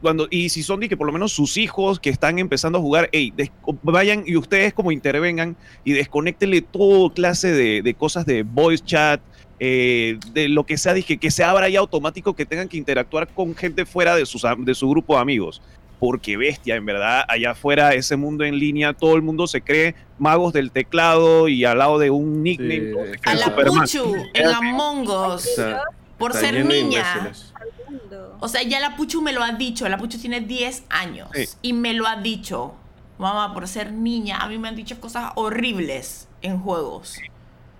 cuando, 0.00 0.28
y 0.30 0.50
si 0.50 0.62
son 0.62 0.80
de 0.80 0.88
que 0.88 0.96
por 0.96 1.06
lo 1.06 1.12
menos 1.12 1.32
sus 1.32 1.56
hijos 1.56 1.98
que 1.98 2.10
están 2.10 2.38
empezando 2.38 2.78
a 2.78 2.80
jugar, 2.80 3.08
hey, 3.12 3.32
des- 3.34 3.50
vayan 3.82 4.22
y 4.26 4.36
ustedes 4.36 4.72
como 4.72 4.92
intervengan 4.92 5.56
y 5.82 5.92
desconectenle 5.94 6.62
todo 6.62 7.10
clase 7.12 7.50
de, 7.52 7.82
de 7.82 7.94
cosas 7.94 8.24
de 8.26 8.42
voice 8.44 8.84
chat, 8.84 9.20
eh, 9.58 10.18
de 10.32 10.48
lo 10.48 10.64
que 10.64 10.76
sea, 10.76 10.94
dije, 10.94 11.16
que 11.18 11.30
se 11.32 11.42
abra 11.42 11.68
ya 11.68 11.80
automático, 11.80 12.36
que 12.36 12.46
tengan 12.46 12.68
que 12.68 12.76
interactuar 12.76 13.26
con 13.34 13.56
gente 13.56 13.84
fuera 13.84 14.14
de, 14.14 14.24
sus, 14.26 14.42
de 14.58 14.74
su 14.74 14.88
grupo 14.88 15.16
de 15.16 15.22
amigos. 15.22 15.60
Porque 15.98 16.36
bestia, 16.36 16.76
en 16.76 16.86
verdad, 16.86 17.24
allá 17.28 17.50
afuera, 17.50 17.94
ese 17.94 18.16
mundo 18.16 18.44
en 18.44 18.58
línea, 18.58 18.92
todo 18.92 19.16
el 19.16 19.22
mundo 19.22 19.46
se 19.46 19.62
cree 19.62 19.96
magos 20.18 20.52
del 20.52 20.70
teclado 20.70 21.48
y 21.48 21.64
al 21.64 21.78
lado 21.78 21.98
de 21.98 22.10
un 22.10 22.42
nickname. 22.42 22.80
Sí, 22.80 22.92
todos 22.92 23.08
se 23.08 23.30
a 23.30 23.34
la 23.34 23.44
Superman. 23.44 23.80
Puchu, 23.80 24.14
en 24.34 24.46
Among 24.46 25.08
Us, 25.08 25.48
por 26.16 26.30
está 26.30 26.40
ser 26.40 26.64
niña. 26.64 27.32
O 28.40 28.48
sea, 28.48 28.62
ya 28.62 28.78
la 28.78 28.96
Puchu 28.96 29.20
me 29.20 29.32
lo 29.32 29.42
ha 29.42 29.52
dicho. 29.52 29.88
La 29.88 29.98
Puchu 29.98 30.18
tiene 30.18 30.40
10 30.40 30.84
años. 30.88 31.28
Sí. 31.34 31.46
Y 31.62 31.72
me 31.72 31.94
lo 31.94 32.06
ha 32.06 32.16
dicho. 32.16 32.74
Mamá, 33.18 33.52
por 33.52 33.66
ser 33.66 33.92
niña, 33.92 34.38
a 34.38 34.48
mí 34.48 34.58
me 34.58 34.68
han 34.68 34.76
dicho 34.76 35.00
cosas 35.00 35.32
horribles 35.34 36.28
en 36.42 36.60
juegos. 36.60 37.18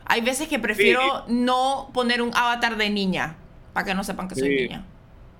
Hay 0.05 0.23
veces 0.23 0.49
que 0.49 0.59
prefiero 0.59 1.25
no 1.29 1.91
poner 1.95 2.23
un 2.23 2.35
avatar 2.35 2.77
de 2.77 2.91
niña. 2.91 3.37
Para 3.73 3.87
que 3.87 3.95
no 3.95 4.03
sepan 4.03 4.27
que 4.27 4.35
soy 4.35 4.49
niña. 4.49 4.85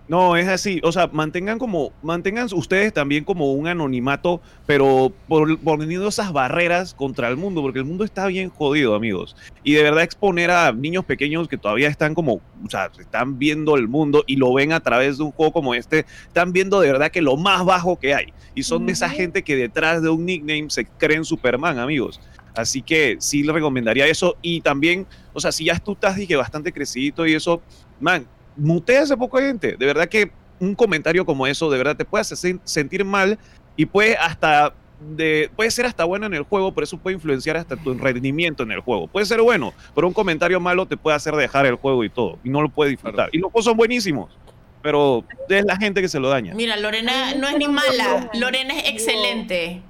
No, 0.09 0.37
es 0.37 0.49
así. 0.49 0.81
O 0.83 0.91
sea, 0.91 1.09
mantengan 1.13 1.59
como, 1.59 1.93
mantengan 2.03 2.49
ustedes 2.53 2.95
también 2.95 3.25
como 3.25 3.53
un 3.53 3.67
anonimato, 3.67 4.41
pero 4.65 5.13
por, 5.29 5.59
poniendo 5.61 6.09
esas 6.09 6.33
barreras 6.33 6.95
contra 6.95 7.29
el 7.29 7.37
mundo, 7.37 7.61
porque 7.61 7.81
el 7.81 7.85
mundo 7.85 8.05
está 8.05 8.27
bien 8.27 8.49
jodido, 8.49 8.95
amigos. 8.95 9.37
Y 9.63 9.75
de 9.75 9.83
verdad 9.83 10.03
exponer 10.03 10.51
a 10.51 10.73
niños 10.73 11.05
pequeños 11.05 11.47
que 11.47 11.59
todavía 11.59 11.89
están 11.89 12.15
como, 12.15 12.41
o 12.65 12.71
sea, 12.71 12.91
están 12.99 13.39
viendo 13.39 13.77
el 13.77 13.87
mundo 13.87 14.25
y 14.27 14.37
lo 14.37 14.55
ven 14.55 14.73
a 14.73 14.81
través 14.81 15.19
de 15.19 15.25
un 15.25 15.31
juego 15.31 15.53
como 15.53 15.75
este, 15.75 16.07
están 16.27 16.53
viendo 16.53 16.81
de 16.81 16.91
verdad 16.91 17.11
que 17.11 17.21
lo 17.21 17.37
más 17.37 17.65
bajo 17.67 17.99
que 17.99 18.15
hay. 18.15 18.33
Y 18.55 18.63
son 18.63 18.87
de 18.87 18.93
esa 18.93 19.11
gente 19.11 19.43
que 19.43 19.57
detrás 19.57 20.03
de 20.03 20.09
un 20.09 20.25
nickname 20.25 20.71
se 20.71 20.87
creen 20.87 21.25
Superman, 21.25 21.79
amigos. 21.79 22.19
Así 22.55 22.83
que 22.83 23.19
sí 23.21 23.43
le 23.43 23.53
recomendaría 23.53 24.07
eso. 24.07 24.37
Y 24.43 24.63
también, 24.63 25.07
o 25.33 25.39
sea, 25.39 25.53
si 25.53 25.67
ya 25.67 25.79
tú 25.79 25.93
estás 25.93 26.17
dije, 26.17 26.35
bastante 26.35 26.73
crecidito 26.73 27.25
y 27.27 27.35
eso, 27.35 27.63
man, 28.01 28.27
mutea 28.59 29.03
ese 29.03 29.17
poco 29.17 29.39
de 29.39 29.47
gente. 29.47 29.77
De 29.79 29.87
verdad 29.87 30.09
que 30.09 30.31
un 30.61 30.75
comentario 30.75 31.25
como 31.25 31.47
eso, 31.47 31.71
de 31.71 31.79
verdad, 31.79 31.97
te 31.97 32.05
puede 32.05 32.23
hacer 32.23 32.37
sen- 32.37 32.61
sentir 32.65 33.05
mal 33.05 33.39
y 33.77 33.87
puede 33.87 34.17
hasta. 34.17 34.75
De, 35.17 35.49
puede 35.55 35.71
ser 35.71 35.87
hasta 35.87 36.05
bueno 36.05 36.27
en 36.27 36.35
el 36.35 36.43
juego, 36.43 36.75
pero 36.75 36.83
eso 36.85 36.99
puede 36.99 37.15
influenciar 37.15 37.57
hasta 37.57 37.77
tu 37.77 37.95
rendimiento 37.95 38.65
en 38.65 38.73
el 38.73 38.81
juego. 38.81 39.07
Puede 39.07 39.27
ser 39.27 39.41
bueno, 39.41 39.73
pero 39.95 40.09
un 40.09 40.13
comentario 40.13 40.59
malo 40.59 40.87
te 40.87 40.97
puede 40.97 41.15
hacer 41.17 41.35
dejar 41.37 41.67
el 41.67 41.77
juego 41.77 42.03
y 42.03 42.11
todo, 42.11 42.41
y 42.43 42.51
no 42.51 42.61
lo 42.63 42.69
puedes 42.69 42.91
disfrutar. 42.91 43.15
Claro. 43.15 43.31
Y 43.33 43.39
los 43.39 43.53
juegos 43.53 43.65
son 43.67 43.77
buenísimos, 43.77 44.37
pero 44.83 45.23
es 45.49 45.65
la 45.65 45.77
gente 45.77 46.01
que 46.01 46.09
se 46.09 46.19
lo 46.19 46.29
daña. 46.29 46.53
Mira, 46.57 46.77
Lorena 46.77 47.33
no 47.37 47.47
es 47.47 47.57
ni 47.59 47.69
mala. 47.69 48.29
Lorena 48.35 48.75
es 48.77 48.89
excelente. 48.89 49.83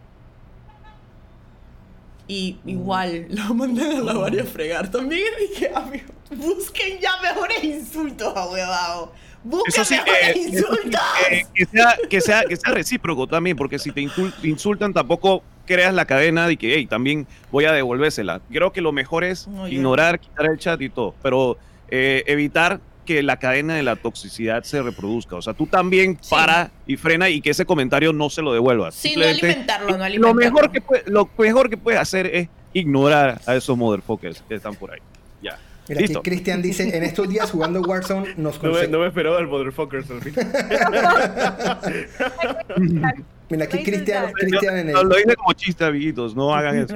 Y 2.26 2.58
igual 2.66 3.26
lo 3.30 3.54
mandan 3.54 3.96
a 3.96 4.00
la 4.00 4.12
varias 4.12 4.46
a 4.46 4.50
fregar. 4.50 4.90
También 4.90 5.22
dije, 5.50 5.70
amigo, 5.74 6.12
busquen 6.31 6.99
ya 7.01 7.11
mejores 7.22 7.62
insultos, 7.64 8.37
ahuevado. 8.37 9.12
Busquen 9.45 9.85
sí, 9.85 9.95
mejores 9.95 10.14
eh, 10.22 10.33
sí, 10.35 10.41
insultos. 10.49 11.01
eh, 11.31 11.43
que, 11.55 11.64
sea, 11.66 11.97
que, 12.11 12.20
sea, 12.20 12.43
que 12.43 12.57
sea 12.57 12.74
recíproco 12.74 13.26
también, 13.26 13.57
porque 13.57 13.79
si 13.79 13.93
te 13.93 14.01
insul- 14.01 14.35
insultan 14.43 14.93
tampoco 14.93 15.43
creas 15.64 15.95
la 15.95 16.05
cadena 16.07 16.47
de 16.49 16.57
que, 16.57 16.74
hey, 16.74 16.87
también 16.87 17.26
voy 17.51 17.64
a 17.66 17.72
devolvérsela. 17.72 18.41
Creo 18.51 18.72
que 18.72 18.81
lo 18.81 18.91
mejor 18.93 19.22
es 19.24 19.49
ignorar, 19.68 20.18
quitar 20.18 20.47
el 20.47 20.59
chat 20.59 20.81
y 20.81 20.89
todo, 20.89 21.14
pero 21.22 21.57
eh, 21.91 22.24
evitar 22.26 22.81
que 23.05 23.22
la 23.22 23.39
cadena 23.39 23.74
de 23.76 23.83
la 23.83 23.97
toxicidad 23.97 24.62
se 24.64 24.83
reproduzca. 24.83 25.37
O 25.37 25.41
sea, 25.43 25.55
tú 25.55 25.66
también 25.66 26.18
Sí. 26.20 26.31
para 26.31 26.70
y 26.87 26.97
frena 26.97 27.29
y 27.31 27.41
que 27.41 27.51
ese 27.51 27.64
comentario 27.64 28.12
no 28.12 28.29
se 28.29 28.43
lo 28.43 28.53
devuelvas. 28.53 28.95
Sí, 28.95 29.14
no 29.16 29.24
alimentarlo, 29.24 29.91
no 29.93 29.97
lo 29.99 30.05
alimentarlo. 30.05 30.35
mejor, 30.35 30.70
que 30.72 30.83
lo 31.07 31.31
mejor 31.39 31.70
que 31.70 31.76
puedes 31.79 31.99
hacer 32.01 32.26
es 32.26 32.49
ignorar 32.74 33.41
a 33.47 33.55
esos 33.57 33.76
motherfuckers 33.79 34.43
que 34.47 34.55
están 34.57 34.74
por 34.74 34.91
ahí. 34.93 35.01
Ya. 35.43 35.59
Mira, 35.89 36.05
aquí. 36.05 36.14
Cristian 36.22 36.62
dice, 36.62 36.97
en 36.97 37.03
estos 37.03 37.28
días 37.28 37.51
jugando 37.51 37.80
Warzone 37.80 38.34
nos 38.36 38.62
No 38.62 38.72
me, 38.72 38.89
no 38.89 39.01
me 39.01 39.07
esperaba 39.07 39.39
el 39.39 39.47
motherfucker. 39.47 40.05
Mira, 43.51 43.64
aquí 43.64 43.82
Cristian. 43.82 44.30
Cristian 44.32 44.76
en 44.78 44.92
No, 44.92 45.01
el, 45.01 45.09
lo 45.09 45.16
dice 45.16 45.34
como 45.36 45.53
chiste, 45.55 45.84
amiguitos. 45.84 46.36
No 46.36 46.55
hagan 46.55 46.78
eso. 46.78 46.94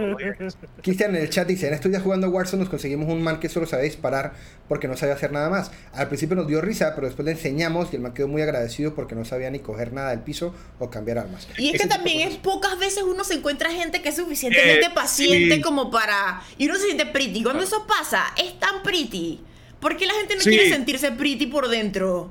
Cristian 0.82 1.16
en 1.16 1.22
el 1.22 1.30
chat 1.30 1.46
dice, 1.48 1.68
en 1.68 1.74
estos 1.74 1.90
días 1.90 2.02
jugando 2.02 2.28
Warzone 2.28 2.60
nos 2.60 2.68
conseguimos 2.68 3.08
un 3.08 3.22
man 3.22 3.40
que 3.40 3.48
solo 3.48 3.66
sabía 3.66 3.84
disparar 3.84 4.34
porque 4.68 4.86
no 4.88 4.96
sabía 4.96 5.14
hacer 5.14 5.32
nada 5.32 5.48
más. 5.48 5.70
Al 5.94 6.08
principio 6.08 6.36
nos 6.36 6.46
dio 6.46 6.60
risa, 6.60 6.92
pero 6.94 7.06
después 7.06 7.24
le 7.24 7.32
enseñamos 7.32 7.88
y 7.92 7.96
el 7.96 8.02
man 8.02 8.12
quedó 8.12 8.28
muy 8.28 8.42
agradecido 8.42 8.94
porque 8.94 9.14
no 9.14 9.24
sabía 9.24 9.50
ni 9.50 9.60
coger 9.60 9.92
nada 9.92 10.10
del 10.10 10.20
piso 10.20 10.54
o 10.78 10.90
cambiar 10.90 11.18
armas. 11.20 11.48
Y 11.56 11.68
es 11.70 11.74
Ese 11.76 11.84
que 11.84 11.88
también 11.88 12.28
es 12.28 12.36
pocas 12.36 12.78
veces 12.78 13.02
uno 13.02 13.24
se 13.24 13.34
encuentra 13.34 13.70
gente 13.70 14.02
que 14.02 14.10
es 14.10 14.16
suficientemente 14.16 14.86
Eh, 14.86 14.90
paciente 14.94 15.54
sí. 15.56 15.60
como 15.62 15.90
para... 15.90 16.42
Y 16.58 16.66
uno 16.66 16.76
se 16.76 16.84
siente 16.84 17.06
pretty. 17.06 17.42
Cuando 17.42 17.62
eso 17.62 17.86
pasa, 17.86 18.24
es 18.36 18.58
tan 18.60 18.82
pretty. 18.82 19.40
¿Por 19.80 19.96
qué 19.96 20.06
la 20.06 20.12
gente 20.14 20.34
no 20.36 20.40
Sí. 20.42 20.50
quiere 20.50 20.68
sentirse 20.68 21.10
pretty 21.12 21.46
por 21.46 21.68
dentro? 21.68 22.30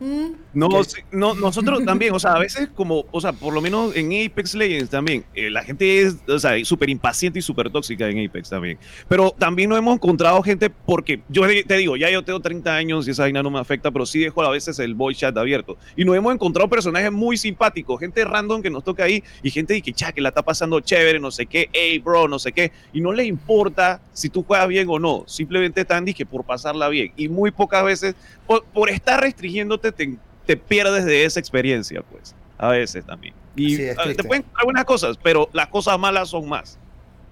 No, 0.00 0.68
no, 1.12 1.34
nosotros 1.34 1.84
también, 1.84 2.14
o 2.14 2.18
sea, 2.18 2.32
a 2.32 2.38
veces 2.38 2.68
como, 2.74 3.04
o 3.10 3.20
sea, 3.20 3.32
por 3.32 3.52
lo 3.52 3.60
menos 3.60 3.94
en 3.94 4.06
Apex 4.06 4.54
Legends 4.54 4.90
también, 4.90 5.24
eh, 5.34 5.50
la 5.50 5.62
gente 5.62 6.00
es, 6.02 6.16
o 6.26 6.38
sea, 6.38 6.62
súper 6.64 6.90
impaciente 6.90 7.38
y 7.38 7.42
súper 7.42 7.70
tóxica 7.70 8.08
en 8.08 8.26
Apex 8.26 8.50
también. 8.50 8.78
Pero 9.08 9.30
también 9.38 9.70
no 9.70 9.76
hemos 9.76 9.94
encontrado 9.94 10.42
gente, 10.42 10.70
porque 10.70 11.20
yo 11.28 11.42
te 11.66 11.76
digo, 11.76 11.96
ya 11.96 12.10
yo 12.10 12.24
tengo 12.24 12.40
30 12.40 12.74
años 12.74 13.06
y 13.06 13.12
esa 13.12 13.22
vaina 13.22 13.42
no 13.42 13.50
me 13.50 13.58
afecta, 13.58 13.90
pero 13.90 14.06
sí 14.06 14.20
dejo 14.20 14.42
a 14.42 14.50
veces 14.50 14.78
el 14.78 14.94
voice 14.94 15.20
chat 15.20 15.36
abierto. 15.36 15.76
Y 15.96 16.04
nos 16.04 16.16
hemos 16.16 16.34
encontrado 16.34 16.68
personajes 16.68 17.12
muy 17.12 17.36
simpáticos, 17.36 18.00
gente 18.00 18.24
random 18.24 18.62
que 18.62 18.70
nos 18.70 18.82
toca 18.82 19.04
ahí 19.04 19.22
y 19.42 19.50
gente 19.50 19.74
de 19.74 19.82
que, 19.82 19.92
cha, 19.92 20.12
que 20.12 20.20
la 20.20 20.30
está 20.30 20.42
pasando 20.42 20.80
chévere, 20.80 21.20
no 21.20 21.30
sé 21.30 21.46
qué, 21.46 21.68
hey, 21.72 21.98
bro, 21.98 22.26
no 22.26 22.38
sé 22.38 22.52
qué. 22.52 22.72
Y 22.92 23.00
no 23.00 23.12
les 23.12 23.26
importa 23.26 24.00
si 24.12 24.28
tú 24.28 24.42
juegas 24.42 24.68
bien 24.68 24.86
o 24.88 24.98
no, 24.98 25.24
simplemente 25.26 25.82
están 25.82 26.00
que 26.04 26.26
por 26.26 26.44
pasarla 26.44 26.88
bien. 26.88 27.12
Y 27.16 27.28
muy 27.28 27.50
pocas 27.50 27.84
veces, 27.84 28.14
por, 28.46 28.64
por 28.64 28.90
estar 28.90 29.20
restringiéndote, 29.20 29.89
te, 29.92 30.16
te 30.46 30.56
pierdes 30.56 31.04
de 31.04 31.24
esa 31.24 31.40
experiencia, 31.40 32.02
pues, 32.02 32.34
a 32.58 32.68
veces 32.68 33.04
también. 33.04 33.34
Y 33.56 33.76
Sí, 33.76 33.82
es 33.84 33.98
ah, 33.98 34.04
te 34.16 34.22
pueden 34.24 34.44
buenas 34.64 34.84
cosas, 34.84 35.18
pero 35.22 35.48
las 35.52 35.68
cosas 35.68 35.98
malas 35.98 36.28
son 36.30 36.48
más. 36.48 36.78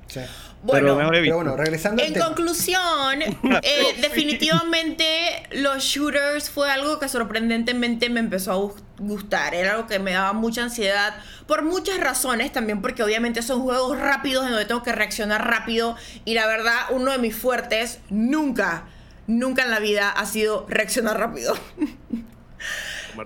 Sí. 0.08 0.20
Pero 0.66 0.96
Bueno, 0.96 1.08
Pero 1.10 1.22
visto. 1.22 1.36
bueno, 1.36 1.56
regresando 1.56 2.02
en 2.02 2.14
conclusión, 2.18 3.22
eh, 3.22 3.94
definitivamente 4.02 5.04
los 5.52 5.84
shooters 5.84 6.50
fue 6.50 6.68
algo 6.70 6.98
que 6.98 7.08
sorprendentemente 7.08 8.08
me 8.10 8.18
empezó 8.18 8.52
a 8.52 8.56
gus- 8.56 8.82
gustar. 8.98 9.54
Era 9.54 9.74
algo 9.74 9.86
que 9.86 10.00
me 10.00 10.12
daba 10.12 10.32
mucha 10.32 10.64
ansiedad 10.64 11.14
por 11.46 11.62
muchas 11.62 12.00
razones 12.00 12.50
también, 12.52 12.82
porque 12.82 13.04
obviamente 13.04 13.42
son 13.42 13.60
juegos 13.62 13.98
rápidos 14.00 14.44
en 14.46 14.50
donde 14.50 14.64
tengo 14.66 14.82
que 14.82 14.90
reaccionar 14.92 15.46
rápido. 15.46 15.94
Y 16.24 16.34
la 16.34 16.46
verdad, 16.48 16.74
uno 16.90 17.12
de 17.12 17.18
mis 17.18 17.36
fuertes 17.36 18.00
nunca, 18.10 18.84
nunca 19.28 19.62
en 19.62 19.70
la 19.70 19.78
vida 19.78 20.10
ha 20.10 20.26
sido 20.26 20.66
reaccionar 20.68 21.18
rápido. 21.18 21.54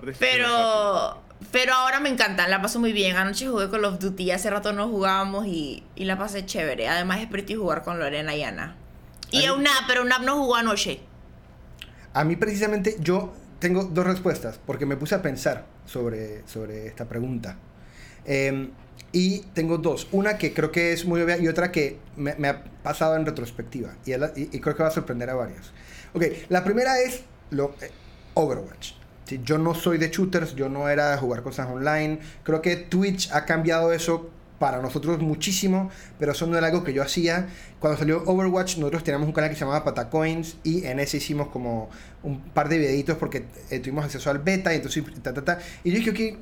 Rápidas. 0.01 0.17
Pero, 0.19 1.21
pero 1.51 1.73
ahora 1.73 1.99
me 1.99 2.09
encantan, 2.09 2.49
la 2.49 2.61
paso 2.61 2.79
muy 2.79 2.93
bien. 2.93 3.15
Anoche 3.15 3.47
jugué 3.47 3.69
con 3.69 3.83
of 3.85 3.99
Duty, 3.99 4.31
hace 4.31 4.49
rato 4.49 4.73
no 4.73 4.87
jugábamos 4.87 5.45
y, 5.47 5.83
y 5.95 6.05
la 6.05 6.17
pasé 6.17 6.45
chévere. 6.45 6.87
Además 6.87 7.19
es 7.21 7.27
pretty 7.27 7.55
jugar 7.55 7.83
con 7.83 7.99
Lorena 7.99 8.35
y 8.35 8.43
Ana. 8.43 8.75
Y 9.31 9.39
Ay. 9.39 9.45
Eunap, 9.45 9.83
pero 9.87 10.01
Eunap 10.01 10.21
no 10.21 10.37
jugó 10.37 10.55
anoche. 10.55 10.99
A 12.13 12.23
mí 12.23 12.35
precisamente 12.35 12.95
yo 12.99 13.33
tengo 13.59 13.83
dos 13.85 14.05
respuestas, 14.05 14.59
porque 14.65 14.85
me 14.85 14.97
puse 14.97 15.15
a 15.15 15.21
pensar 15.21 15.65
sobre, 15.85 16.47
sobre 16.47 16.85
esta 16.87 17.05
pregunta. 17.05 17.57
Eh, 18.25 18.69
y 19.11 19.39
tengo 19.53 19.77
dos. 19.77 20.07
Una 20.11 20.37
que 20.37 20.53
creo 20.53 20.71
que 20.71 20.91
es 20.93 21.05
muy 21.05 21.21
obvia 21.21 21.37
y 21.37 21.47
otra 21.47 21.71
que 21.71 21.99
me, 22.15 22.35
me 22.35 22.47
ha 22.49 22.63
pasado 22.83 23.15
en 23.15 23.25
retrospectiva. 23.25 23.91
Y, 24.05 24.15
la- 24.17 24.31
y- 24.35 24.49
y 24.51 24.59
creo 24.59 24.75
que 24.75 24.83
va 24.83 24.89
a 24.89 24.91
sorprender 24.93 25.29
a 25.29 25.35
varios. 25.35 25.71
Ok, 26.13 26.23
la 26.49 26.63
primera 26.63 26.99
es 26.99 27.21
lo, 27.51 27.75
eh, 27.81 27.91
Overwatch. 28.33 28.93
Yo 29.43 29.57
no 29.57 29.73
soy 29.73 29.97
de 29.97 30.09
shooters, 30.09 30.55
yo 30.55 30.69
no 30.69 30.89
era 30.89 31.11
de 31.11 31.17
jugar 31.17 31.43
cosas 31.43 31.67
online. 31.69 32.19
Creo 32.43 32.61
que 32.61 32.75
Twitch 32.75 33.31
ha 33.31 33.45
cambiado 33.45 33.93
eso 33.93 34.29
para 34.59 34.81
nosotros 34.81 35.19
muchísimo, 35.19 35.89
pero 36.19 36.31
eso 36.31 36.47
no 36.47 36.57
era 36.57 36.67
algo 36.67 36.83
que 36.83 36.93
yo 36.93 37.03
hacía. 37.03 37.47
Cuando 37.79 37.99
salió 37.99 38.23
Overwatch, 38.25 38.77
nosotros 38.77 39.03
teníamos 39.03 39.27
un 39.27 39.33
canal 39.33 39.49
que 39.49 39.55
se 39.55 39.61
llamaba 39.61 39.83
Patacoins 39.83 40.57
y 40.63 40.85
en 40.85 40.99
ese 40.99 41.17
hicimos 41.17 41.49
como 41.49 41.89
un 42.23 42.39
par 42.39 42.69
de 42.69 42.77
videitos 42.77 43.17
porque 43.17 43.45
eh, 43.69 43.79
tuvimos 43.79 44.05
acceso 44.05 44.29
al 44.29 44.39
beta 44.39 44.71
y 44.73 44.77
entonces 44.77 45.03
ta, 45.21 45.33
ta, 45.33 45.43
ta. 45.43 45.59
Y 45.83 45.91
yo 45.91 45.97
dije, 45.97 46.11
ok, 46.11 46.39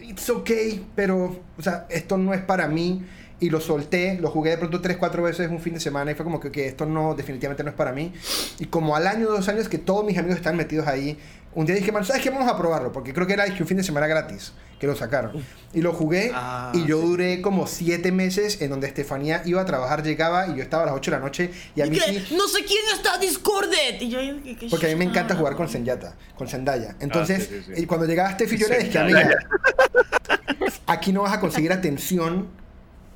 it's 0.00 0.28
okay, 0.30 0.86
pero, 0.94 1.40
o 1.56 1.62
sea, 1.62 1.86
esto 1.88 2.18
no 2.18 2.34
es 2.34 2.40
para 2.40 2.68
mí. 2.68 3.04
Y 3.38 3.50
lo 3.50 3.60
solté, 3.60 4.18
lo 4.20 4.30
jugué 4.30 4.50
de 4.50 4.56
pronto 4.58 4.80
3, 4.80 4.96
4 4.96 5.22
veces 5.22 5.50
un 5.50 5.60
fin 5.60 5.74
de 5.74 5.80
semana 5.80 6.10
y 6.10 6.14
fue 6.14 6.24
como 6.24 6.40
que, 6.40 6.50
que 6.50 6.66
esto 6.66 6.86
no, 6.86 7.14
definitivamente 7.14 7.62
no 7.62 7.68
es 7.70 7.76
para 7.76 7.92
mí. 7.92 8.12
Y 8.58 8.64
como 8.66 8.96
al 8.96 9.06
año, 9.06 9.26
dos 9.28 9.46
años 9.48 9.68
que 9.68 9.76
todos 9.78 10.06
mis 10.06 10.16
amigos 10.16 10.36
están 10.38 10.56
metidos 10.56 10.86
ahí, 10.86 11.18
un 11.54 11.66
día 11.66 11.74
dije, 11.74 11.92
man, 11.92 12.04
¿sabes 12.04 12.22
qué? 12.22 12.30
Vamos 12.30 12.48
a 12.50 12.56
probarlo, 12.56 12.92
porque 12.92 13.12
creo 13.14 13.26
que 13.26 13.32
era 13.34 13.44
un 13.46 13.66
fin 13.66 13.76
de 13.76 13.82
semana 13.82 14.06
gratis 14.06 14.52
que 14.80 14.86
lo 14.86 14.94
sacaron. 14.96 15.32
Y 15.74 15.80
lo 15.82 15.92
jugué 15.94 16.30
Ah, 16.34 16.70
y 16.74 16.86
yo 16.86 17.00
sí. 17.00 17.06
duré 17.06 17.40
como 17.42 17.66
7 17.66 18.10
meses 18.12 18.60
en 18.62 18.70
donde 18.70 18.86
Estefanía 18.86 19.42
iba 19.46 19.60
a 19.62 19.64
trabajar, 19.66 20.02
llegaba 20.02 20.48
y 20.48 20.56
yo 20.56 20.62
estaba 20.62 20.82
a 20.84 20.86
las 20.86 20.94
8 20.94 21.10
de 21.10 21.16
la 21.18 21.22
noche 21.22 21.50
y 21.74 21.80
a 21.82 21.86
Y 21.86 21.90
mí 21.90 21.98
sí... 21.98 22.34
no 22.36 22.46
sé 22.48 22.64
quién 22.64 22.82
está 22.94 23.16
Discorded. 23.18 24.00
Y 24.00 24.08
yo, 24.10 24.18
¿qué- 24.44 24.56
qué 24.56 24.66
Porque 24.70 24.86
a 24.86 24.88
mí 24.90 24.96
me 24.96 25.04
encanta 25.04 25.34
sh- 25.34 25.38
jugar 25.38 25.56
con 25.56 25.68
Zendaya, 25.68 26.14
con 26.36 26.46
Zendaya. 26.48 26.96
Entonces, 27.00 27.48
Ah, 27.50 27.54
sí, 27.54 27.62
sí, 27.66 27.72
sí. 27.74 27.82
y 27.82 27.86
cuando 27.86 28.06
llegaba 28.06 28.30
Steffi, 28.32 28.56
yo 28.58 28.68
le 28.68 28.78
dije, 28.78 28.98
amiga, 28.98 29.28
aquí 30.86 31.12
no 31.12 31.22
vas 31.22 31.32
a 31.34 31.40
conseguir 31.40 31.72
atención 31.72 32.48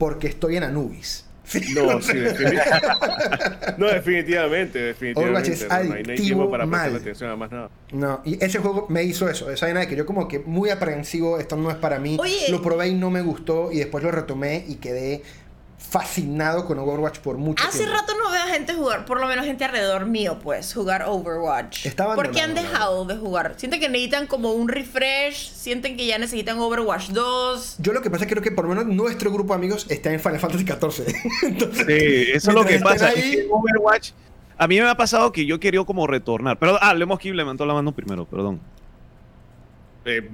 porque 0.00 0.28
estoy 0.28 0.56
en 0.56 0.62
Anubis. 0.64 1.26
Sí. 1.44 1.60
No, 1.74 2.00
sí, 2.00 2.16
definitivamente. 2.16 2.86
no, 3.78 3.86
definitivamente, 3.88 4.78
definitivamente. 4.78 5.20
Overwatch 5.20 5.48
es 5.48 5.62
no, 5.62 5.68
no 5.68 5.74
hay- 5.74 5.88
no 5.88 5.94
hay 5.94 6.00
adictivo 6.02 6.24
tiempo 6.26 6.50
para 6.50 6.66
mal. 6.66 6.96
atención 6.96 7.30
a 7.30 7.36
más 7.36 7.50
nada. 7.50 7.70
No, 7.92 8.22
y 8.24 8.42
ese 8.42 8.60
juego 8.60 8.86
me 8.88 9.02
hizo 9.02 9.28
eso, 9.28 9.50
esa 9.50 9.66
vaina 9.66 9.80
de 9.80 9.88
que 9.88 9.96
yo 9.96 10.06
como 10.06 10.26
que 10.28 10.38
muy 10.38 10.70
aprensivo, 10.70 11.38
esto 11.38 11.56
no 11.56 11.70
es 11.70 11.76
para 11.76 11.98
mí, 11.98 12.16
Oye. 12.20 12.46
lo 12.50 12.62
probé 12.62 12.88
y 12.88 12.94
no 12.94 13.10
me 13.10 13.20
gustó 13.20 13.72
y 13.72 13.78
después 13.78 14.02
lo 14.04 14.10
retomé 14.12 14.64
y 14.68 14.76
quedé 14.76 15.22
fascinado 15.80 16.66
con 16.66 16.78
Overwatch 16.78 17.18
por 17.18 17.36
mucho 17.36 17.64
Hace 17.66 17.78
tiempo. 17.78 17.96
rato 17.96 18.12
no 18.16 18.30
veo 18.30 18.42
a 18.42 18.46
gente 18.46 18.74
jugar, 18.74 19.04
por 19.06 19.18
lo 19.20 19.26
menos 19.26 19.44
gente 19.44 19.64
alrededor 19.64 20.06
mío, 20.06 20.38
pues, 20.40 20.72
jugar 20.72 21.02
Overwatch. 21.08 21.86
Está 21.86 22.14
¿Por 22.14 22.30
qué 22.30 22.42
han 22.42 22.54
dejado 22.54 23.04
de 23.06 23.16
jugar? 23.16 23.54
¿Sienten 23.56 23.80
que 23.80 23.88
necesitan 23.88 24.26
como 24.28 24.52
un 24.52 24.68
refresh? 24.68 25.50
¿Sienten 25.52 25.96
que 25.96 26.06
ya 26.06 26.18
necesitan 26.18 26.58
Overwatch 26.60 27.08
2? 27.08 27.76
Yo 27.78 27.92
lo 27.92 28.02
que 28.02 28.10
pasa 28.10 28.24
es 28.24 28.28
que 28.28 28.34
creo 28.34 28.42
que 28.44 28.52
por 28.52 28.66
lo 28.66 28.74
menos 28.74 28.86
nuestro 28.86 29.32
grupo 29.32 29.52
de 29.54 29.58
amigos 29.58 29.86
está 29.88 30.12
en 30.12 30.20
Final 30.20 30.38
Fantasy 30.38 30.64
XIV. 30.64 31.14
Entonces, 31.42 31.86
Sí, 31.86 32.30
eso 32.34 32.50
es 32.50 32.54
lo 32.54 32.64
que 32.64 32.78
pasa. 32.78 33.08
es 33.10 33.16
ahí- 33.16 33.30
que 33.32 33.48
Overwatch, 33.50 34.10
a 34.58 34.68
mí 34.68 34.78
me 34.80 34.88
ha 34.88 34.94
pasado 34.96 35.32
que 35.32 35.44
yo 35.46 35.58
quería 35.58 35.82
como 35.84 36.06
retornar. 36.06 36.58
Pero, 36.58 36.78
ah, 36.80 36.94
Lemos 36.94 37.18
Kib 37.18 37.34
levantó 37.34 37.64
la 37.66 37.74
mano 37.74 37.92
primero, 37.92 38.26
perdón. 38.26 38.60
Eh, 40.04 40.30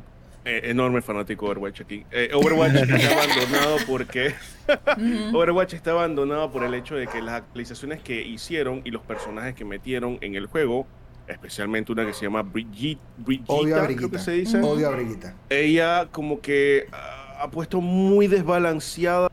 eh, 0.47 0.70
enorme 0.70 1.03
fanático 1.03 1.47
de 1.47 1.53
Overwatch 1.53 1.80
aquí. 1.80 2.05
Eh, 2.12 2.30
Overwatch 2.32 2.74
está 2.76 3.12
abandonado 3.12 3.76
porque 3.84 4.32
Overwatch 5.34 5.74
está 5.74 5.90
abandonado 5.90 6.53
por 6.53 6.62
el 6.62 6.72
hecho 6.74 6.94
de 6.94 7.09
que 7.09 7.20
las 7.20 7.34
actualizaciones 7.34 8.01
que 8.01 8.22
hicieron 8.22 8.80
y 8.84 8.92
los 8.92 9.03
personajes 9.03 9.57
que 9.57 9.64
metieron 9.64 10.18
en 10.20 10.36
el 10.36 10.47
juego, 10.47 10.86
especialmente 11.26 11.90
una 11.90 12.07
que 12.07 12.12
se 12.12 12.26
llama 12.26 12.42
Brigitte, 12.42 13.01
odio 13.49 13.82
a 13.82 13.86
creo 13.88 14.09
que 14.09 14.20
se 14.20 14.30
dice, 14.32 14.61
Odio 14.61 14.86
a 14.86 14.90
Briguita. 14.92 15.34
ella 15.51 16.07
como 16.12 16.40
que 16.40 16.86
ah, 16.92 17.38
ha 17.40 17.51
puesto 17.51 17.80
muy 17.80 18.28
desbalanceada, 18.28 19.28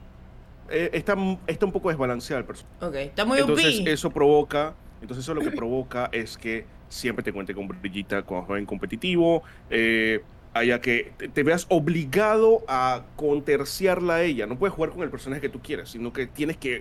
eh, 0.70 0.90
está, 0.94 1.16
está 1.46 1.66
un 1.68 1.72
poco 1.72 1.90
desbalanceada 1.90 2.40
el 2.40 2.46
personaje. 2.48 2.86
Ok, 2.86 2.96
está 2.96 3.24
muy 3.24 3.38
Entonces 3.38 3.84
eso 3.86 4.10
provoca, 4.10 4.74
entonces 5.00 5.24
eso 5.24 5.36
lo 5.36 5.42
que 5.42 5.52
provoca 5.52 6.10
es 6.12 6.40
que 6.40 6.66
siempre 6.90 7.24
te 7.24 7.34
cuente 7.34 7.54
con 7.54 7.68
Brillita 7.68 8.22
cuando 8.24 8.48
juega 8.48 8.60
en 8.60 8.66
competitivo, 8.66 9.44
eh, 9.70 10.22
haya 10.54 10.82
que 10.82 11.16
te, 11.34 11.44
veas 11.44 11.66
obligado 11.70 12.64
a 12.68 13.12
conterciarla 13.16 14.16
a 14.16 14.24
ella. 14.24 14.48
No 14.48 14.58
puedes 14.60 14.74
jugar 14.76 14.92
con 14.92 15.04
el 15.04 15.12
personaje 15.12 15.42
que 15.42 15.50
tú 15.50 15.62
quieras, 15.62 15.90
sino 15.90 16.14
que 16.14 16.28
tienes 16.28 16.58
que 16.58 16.76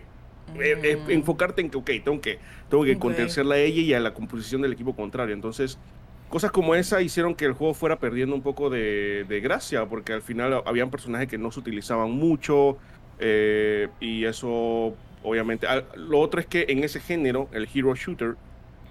eh, 0.54 0.80
eh, 0.82 1.02
Mm. 1.06 1.08
enfocarte 1.08 1.62
en 1.62 1.70
que, 1.70 1.78
ok, 1.78 1.90
tengo 2.04 2.20
que, 2.20 2.40
tengo 2.68 2.84
que 2.84 2.98
Ok. 2.98 2.98
conterciarla 2.98 3.56
a 3.56 3.58
ella 3.60 3.80
y 3.82 3.94
a 3.94 4.00
la 4.00 4.14
composición 4.14 4.62
del 4.62 4.72
equipo 4.72 4.94
contrario. 4.96 5.34
Entonces, 5.34 5.80
cosas 6.28 6.50
como 6.52 6.74
esa 6.74 7.00
hicieron 7.02 7.34
que 7.36 7.44
el 7.46 7.52
juego 7.54 7.74
fuera 7.74 7.98
perdiendo 7.98 8.34
un 8.36 8.42
poco 8.42 8.70
de, 8.70 9.24
de 9.28 9.40
gracia, 9.40 9.86
porque 9.88 10.12
al 10.12 10.22
final 10.22 10.62
habían 10.66 10.90
personajes 10.90 11.28
que 11.28 11.38
no 11.38 11.50
se 11.50 11.60
utilizaban 11.60 12.10
mucho, 12.10 12.78
eh, 13.18 13.94
y 14.00 14.24
eso, 14.24 15.00
obviamente. 15.20 15.66
Lo 15.94 16.18
otro 16.20 16.40
es 16.40 16.46
que 16.46 16.66
en 16.68 16.84
ese 16.84 17.00
género, 17.00 17.48
el 17.52 17.68
hero 17.72 17.94
shooter, 17.94 18.36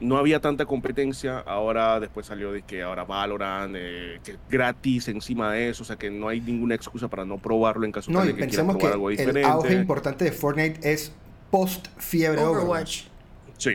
no 0.01 0.17
había 0.17 0.39
tanta 0.41 0.65
competencia. 0.65 1.39
Ahora, 1.39 1.99
después 1.99 2.25
salió 2.27 2.51
de 2.51 2.63
que 2.63 2.81
ahora 2.83 3.03
Valorant, 3.05 3.75
eh, 3.77 4.19
que 4.23 4.31
es 4.31 4.37
gratis 4.49 5.07
encima 5.07 5.51
de 5.53 5.69
eso, 5.69 5.83
o 5.83 5.85
sea 5.85 5.95
que 5.95 6.09
no 6.09 6.27
hay 6.27 6.41
ninguna 6.41 6.75
excusa 6.75 7.07
para 7.07 7.23
no 7.23 7.37
probarlo 7.37 7.85
en 7.85 7.91
caso 7.91 8.11
No, 8.11 8.19
de 8.21 8.27
que 8.27 8.33
quieras 8.33 8.47
pensemos 8.49 8.75
que 8.75 8.79
probar 8.79 8.93
algo 8.95 9.09
el 9.11 9.17
diferente. 9.17 9.43
auge 9.47 9.73
importante 9.73 10.25
de 10.25 10.31
Fortnite 10.31 10.91
es 10.91 11.13
post 11.49 11.87
fiebre 11.97 12.41
Overwatch. 12.41 12.61
Overwatch. 12.61 13.03
Sí, 13.57 13.71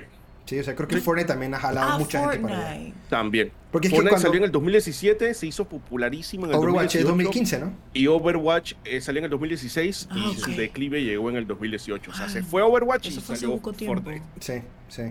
Sí, 0.47 0.57
o 0.61 0.63
sea, 0.63 0.77
creo 0.77 0.87
que 0.87 0.95
Sí. 0.95 1.01
Fortnite 1.01 1.27
también 1.27 1.53
ha 1.55 1.59
jalado 1.59 1.91
Ah, 1.95 1.99
mucha 1.99 2.21
gente 2.21 2.39
para 2.39 2.57
allá. 2.57 2.69
Fortnite. 2.77 2.97
también. 3.11 3.53
Porque 3.73 3.89
es 3.89 3.91
que 3.93 3.97
Fortnite 3.97 4.11
cuando 4.13 4.27
salió 4.29 4.39
en 4.39 4.45
el 4.45 4.53
2017, 4.53 5.35
se 5.35 5.47
hizo 5.49 5.65
popularísimo 5.65 6.45
en 6.47 6.53
el 6.53 6.57
Overwatch 6.59 6.95
es 6.95 7.03
2018. 7.05 7.59
2015, 7.59 7.59
¿no? 7.59 7.73
Y 7.93 8.07
Overwatch 8.07 8.75
eh, 8.85 9.01
salió 9.01 9.19
en 9.19 9.25
el 9.25 9.31
2016 9.33 10.09
y 10.15 10.19
Ah, 10.19 10.33
su 10.39 10.53
declive 10.53 11.03
llegó 11.03 11.31
en 11.31 11.37
el 11.37 11.49
2018. 11.49 12.13
O 12.13 12.15
sea, 12.15 12.29
se 12.29 12.39
Ah, 12.39 12.45
fue 12.49 12.63
Overwatch 12.63 13.09
y 13.09 13.11
salió. 13.21 13.59
Fortnite. 13.61 14.23
Sí, 14.39 14.63
sí. 14.89 15.03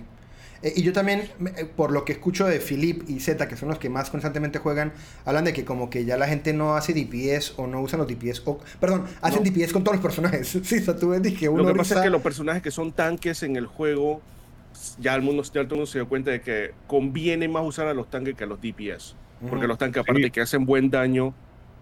Eh, 0.66 0.74
y 0.78 0.82
yo 0.82 0.94
también, 0.94 1.30
eh, 1.58 1.66
por 1.66 1.92
lo 1.92 2.04
que 2.06 2.14
escucho 2.14 2.48
de 2.48 2.60
Philip 2.60 3.08
y 3.08 3.20
Z, 3.20 3.48
que 3.48 3.56
son 3.56 3.70
los 3.70 3.78
que 3.78 3.88
más 3.88 4.10
constantemente 4.10 4.58
juegan, 4.58 4.94
hablan 5.24 5.46
de 5.46 5.54
que 5.54 5.64
como 5.64 5.92
que 5.92 6.06
ya 6.06 6.18
la 6.18 6.28
gente 6.28 6.54
no 6.54 6.76
hace 6.76 6.92
DPS 6.92 7.54
o 7.58 7.68
no 7.68 7.82
usan 7.82 8.00
los 8.00 8.08
DPS, 8.08 8.42
o, 8.46 8.60
perdón, 8.80 9.06
hacen 9.22 9.44
No. 9.44 9.52
DPS 9.52 9.72
con 9.72 9.84
todos 9.84 9.98
los 9.98 10.04
personajes. 10.04 10.48
sí, 10.64 10.78
o 10.80 10.82
sea, 10.82 10.96
tú 10.96 11.10
ves 11.10 11.22
que 11.38 11.50
uno 11.50 11.62
Lo 11.62 11.70
que 11.70 11.78
pasa 11.78 11.96
es 11.96 12.02
que 12.02 12.10
los 12.10 12.24
personajes 12.24 12.64
que 12.64 12.72
son 12.72 12.94
tanques 12.94 13.44
en 13.44 13.58
el 13.58 13.68
juego, 13.68 14.22
ya 14.98 15.14
el 15.14 15.22
mundo, 15.22 15.44
ya 15.44 15.52
todo 15.52 15.62
el 15.62 15.70
mundo 15.70 15.86
se 15.86 16.00
dio 16.00 16.10
cuenta 16.10 16.32
de 16.32 16.42
que 16.42 16.72
conviene 16.88 17.48
más 17.48 17.64
usar 17.64 17.88
a 17.88 17.94
los 17.94 18.10
tanques 18.10 18.34
que 18.34 18.44
a 18.44 18.48
los 18.48 18.60
DPS. 18.60 19.16
Porque 19.48 19.68
los 19.68 19.78
tanques, 19.78 20.02
aparte 20.02 20.24
de 20.24 20.32
que 20.32 20.42
hacen 20.42 20.66
buen 20.66 20.90
daño, 20.90 21.36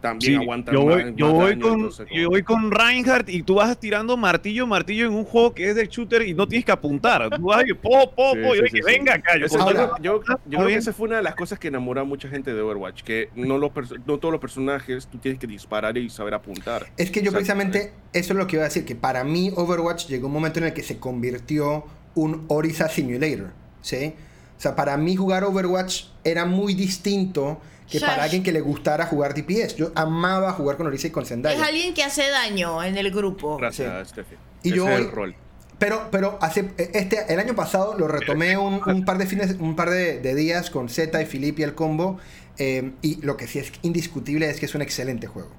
también 0.03 0.33
Sí, 0.33 0.35
aguantan 0.43 0.75
yo 0.75 0.85
más, 0.85 0.95
voy, 1.03 1.13
yo 1.15 1.25
más 1.27 1.33
voy 1.35 1.49
daño, 1.51 1.61
con, 1.61 1.73
entonces, 1.79 2.07
yo 2.11 2.29
voy 2.29 2.43
con 2.43 2.69
Reinhardt 2.71 3.29
y 3.29 3.41
tú 3.41 3.55
vas 3.55 3.79
tirando 3.79 4.17
martillo, 4.17 4.67
martillo 4.67 5.07
en 5.07 5.13
un 5.13 5.23
juego 5.23 5.53
que 5.53 5.69
es 5.69 5.75
de 5.77 5.87
shooter 5.87 6.23
y 6.23 6.33
no 6.33 6.45
tienes 6.45 6.65
que 6.65 6.73
apuntar. 6.73 7.29
Tú 7.29 7.43
vas 7.43 7.63
y 7.65 7.73
po, 7.73 8.11
po, 8.13 8.33
Sí, 8.33 8.39
po, 8.43 8.53
y 8.53 8.57
sí, 8.57 8.63
dije, 8.65 8.77
sí. 8.77 8.81
venga 8.85 9.13
acá. 9.13 9.31
Yo, 9.37 9.59
Ahora- 9.61 9.91
yo, 10.01 10.21
yo- 10.45 10.57
creo 10.59 10.67
que 10.67 10.75
esa 10.75 10.91
fue 10.91 11.07
una 11.07 11.17
de 11.17 11.23
las 11.23 11.35
cosas 11.35 11.57
que 11.57 11.69
enamoró 11.69 12.01
a 12.01 12.03
mucha 12.03 12.27
gente 12.27 12.53
de 12.53 12.61
Overwatch, 12.61 13.03
que 13.03 13.29
no, 13.35 13.57
los 13.57 13.71
no 14.05 14.17
todos 14.19 14.31
los 14.33 14.41
personajes 14.41 15.07
tú 15.07 15.17
tienes 15.19 15.39
que 15.39 15.47
disparar 15.47 15.97
y 15.97 16.09
saber 16.09 16.33
apuntar. 16.33 16.85
Es 16.97 17.09
que 17.09 17.21
yo 17.23 17.31
precisamente, 17.31 17.93
eso 18.11 18.33
es 18.33 18.37
lo 18.37 18.45
que 18.45 18.57
iba 18.57 18.65
a 18.65 18.67
decir, 18.67 18.83
que 18.83 18.95
para 18.95 19.23
mí 19.23 19.51
Overwatch 19.55 20.07
llegó 20.07 20.27
un 20.27 20.33
momento 20.33 20.59
en 20.59 20.65
el 20.65 20.73
que 20.73 20.83
se 20.83 20.99
convirtió 20.99 21.85
un 22.15 22.43
Orisa 22.49 22.89
Simulator, 22.89 23.51
¿sí? 23.81 24.13
O 24.57 24.61
sea, 24.63 24.75
para 24.75 24.97
mí 24.97 25.15
jugar 25.15 25.43
Overwatch 25.45 26.03
era 26.23 26.45
muy 26.45 26.73
distinto 26.73 27.59
que 27.89 27.99
Shash. 27.99 28.09
para 28.09 28.23
alguien 28.23 28.43
que 28.43 28.51
le 28.51 28.61
gustara 28.61 29.05
jugar 29.05 29.33
DPS. 29.33 29.75
Yo 29.75 29.91
amaba 29.95 30.51
jugar 30.53 30.77
con 30.77 30.87
Orisa 30.87 31.07
y 31.07 31.11
con 31.11 31.23
Es 31.23 31.29
Zendaya. 31.29 31.63
alguien 31.65 31.93
que 31.93 32.03
hace 32.03 32.29
daño 32.29 32.83
en 32.83 32.97
el 32.97 33.11
grupo. 33.11 33.57
Gracias, 33.57 34.09
Steffi. 34.09 34.35
Y 34.63 34.69
Ese 34.69 34.77
yo 34.77 34.87
es 34.89 34.95
hoy- 34.99 35.05
el 35.05 35.11
rol. 35.11 35.35
Pero, 35.79 36.07
pero 36.11 36.37
hace, 36.39 36.69
este, 36.77 37.25
el 37.33 37.39
año 37.39 37.55
pasado 37.55 37.97
lo 37.97 38.07
retomé 38.07 38.57
un, 38.57 38.79
un 38.87 39.03
par 39.03 39.17
de 39.17 39.25
fines, 39.25 39.57
un 39.59 39.75
par 39.75 39.89
de, 39.89 40.19
de 40.21 40.33
días 40.35 40.69
con 40.69 40.87
Z 40.87 41.21
y 41.21 41.25
Philip 41.25 41.59
y 41.59 41.63
el 41.63 41.75
combo. 41.75 42.19
eh, 42.57 42.91
y 43.01 43.15
lo 43.25 43.35
que 43.35 43.47
sí 43.47 43.59
es 43.59 43.71
indiscutible 43.81 44.49
es 44.49 44.59
que 44.59 44.65
es 44.67 44.75
un 44.75 44.81
excelente 44.81 45.27
juego. 45.27 45.49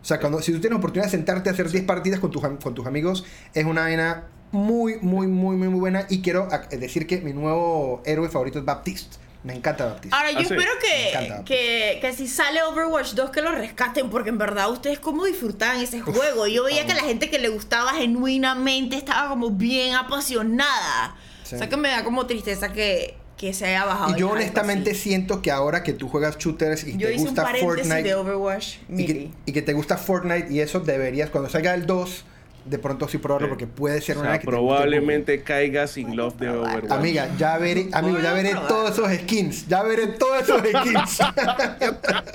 O 0.00 0.04
sea, 0.06 0.20
cuando, 0.20 0.40
si 0.40 0.52
tú 0.52 0.60
tienes 0.60 0.70
la 0.70 0.78
oportunidad 0.78 1.06
de 1.06 1.10
sentarte 1.10 1.50
a 1.50 1.52
hacer 1.52 1.68
10 1.70 1.84
partidas 1.84 2.20
con 2.20 2.30
tus, 2.30 2.40
con 2.62 2.74
tus 2.74 2.86
amigos, 2.86 3.24
es 3.52 3.64
una 3.64 3.82
vaina 3.82 4.28
muy, 4.52 4.96
muy, 5.02 5.26
muy, 5.26 5.56
muy, 5.56 5.68
muy 5.68 5.80
buena. 5.80 6.06
Y 6.08 6.22
quiero 6.22 6.48
ac- 6.48 6.68
decir 6.68 7.06
que 7.08 7.20
mi 7.20 7.32
nuevo 7.32 8.00
héroe 8.06 8.28
favorito 8.30 8.60
es 8.60 8.64
Baptiste. 8.64 9.16
Me 9.46 9.54
encanta 9.54 9.84
Baptiste. 9.84 10.16
Ahora, 10.16 10.32
yo 10.32 10.38
Ah, 10.40 10.42
espero 10.42 10.72
que, 10.80 11.44
que, 11.44 11.98
que 12.00 12.12
si 12.12 12.26
sale 12.26 12.64
Overwatch 12.64 13.12
2 13.12 13.30
que 13.30 13.42
lo 13.42 13.52
rescaten, 13.52 14.10
porque 14.10 14.30
en 14.30 14.38
verdad 14.38 14.68
ustedes 14.72 14.98
cómo 14.98 15.24
disfrutaban 15.24 15.80
ese 15.80 16.00
juego. 16.00 16.48
Yo 16.48 16.64
veía 16.64 16.84
que 16.84 16.94
la 16.94 17.02
gente 17.02 17.30
que 17.30 17.38
le 17.38 17.48
gustaba 17.48 17.92
genuinamente 17.94 18.96
estaba 18.96 19.28
como 19.28 19.50
bien 19.50 19.94
apasionada. 19.94 21.14
Sí. 21.44 21.54
O 21.54 21.58
sea 21.58 21.68
que 21.68 21.76
me 21.76 21.90
da 21.90 22.02
como 22.02 22.26
tristeza 22.26 22.72
que, 22.72 23.14
que 23.36 23.54
se 23.54 23.66
haya 23.66 23.84
bajado. 23.84 24.16
Y 24.16 24.20
yo 24.20 24.30
honestamente 24.30 24.90
así. 24.90 25.00
siento 25.00 25.42
que 25.42 25.52
ahora 25.52 25.84
que 25.84 25.92
tú 25.92 26.08
juegas 26.08 26.38
shooters 26.38 26.82
y 26.82 26.96
Yo 26.96 27.06
te 27.06 27.16
gusta 27.16 27.46
Fortnite 27.60 28.02
de 28.02 28.14
Overwatch, 28.16 28.78
y 28.88 29.06
que, 29.06 29.30
y 29.46 29.52
que 29.52 29.62
te 29.62 29.74
gusta 29.74 29.96
Fortnite 29.96 30.52
y 30.52 30.58
eso 30.58 30.80
deberías, 30.80 31.30
cuando 31.30 31.48
salga 31.48 31.72
el 31.74 31.86
2, 31.86 32.24
de 32.68 32.78
pronto 32.78 33.06
sí 33.08 33.18
probarlo 33.18 33.46
Sí. 33.46 33.50
porque 33.50 33.66
puede 33.66 34.00
ser 34.00 34.16
O 34.16 34.20
una 34.20 34.30
sea, 34.30 34.38
que 34.38 34.44
te 34.46 34.50
probablemente 34.50 35.42
caiga 35.42 35.86
sin 35.86 36.16
love 36.16 36.36
de. 36.38 36.50
Overwatch. 36.50 36.90
Amiga, 36.90 37.28
ya 37.38 37.56
veré, 37.58 37.88
amigo, 37.92 38.18
ya 38.20 38.32
veré 38.32 38.54
todos 38.68 38.90
esos 38.92 39.10
skins, 39.22 39.66
ya 39.68 39.82
veré 39.82 40.06
todos 40.08 40.42
esos 40.42 40.60
skins. 40.68 41.18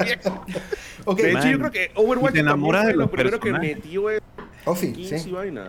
De 0.05 0.13
hecho, 0.13 0.43
Man, 1.33 1.51
yo 1.51 1.57
creo 1.59 1.71
que 1.71 1.91
Overwatch 1.95 2.33
te 2.33 2.39
enamoras 2.39 2.85
de 2.87 2.93
los 2.93 2.99
lo 3.05 3.11
primero 3.11 3.39
que 3.39 3.51
metió 3.51 4.09
es 4.09 4.21
oh 4.65 4.75
sí. 4.75 5.09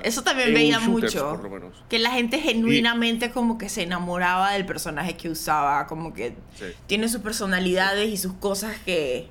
Eso 0.03 0.23
también 0.23 0.49
En 0.49 0.55
veía 0.55 0.79
shooters, 0.79 1.15
mucho. 1.15 1.41
Que 1.89 1.99
la 1.99 2.11
gente 2.11 2.39
genuinamente 2.39 3.31
como 3.31 3.57
que 3.59 3.69
se 3.69 3.83
enamoraba 3.83 4.53
del 4.53 4.67
personaje 4.67 5.17
que 5.17 5.31
usaba, 5.31 5.87
como 5.87 6.13
que 6.13 6.35
Sí. 6.59 6.67
tiene 6.87 7.09
sus 7.09 7.23
personalidades 7.23 8.09
y 8.11 8.17
sus 8.17 8.35
cosas 8.35 8.77
que... 8.85 9.29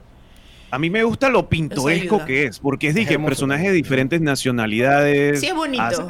A 0.71 0.79
mí 0.79 0.89
me 0.89 1.03
gusta 1.03 1.29
lo 1.29 1.49
pintoresco 1.49 2.23
que 2.25 2.45
es, 2.45 2.59
porque 2.59 2.87
es 2.87 2.95
hermoso. 2.95 3.25
personajes 3.25 3.67
de 3.67 3.73
diferentes 3.73 4.21
nacionalidades. 4.21 5.39
Sí, 5.41 5.47
es 5.47 5.53
bonito. 5.55 6.07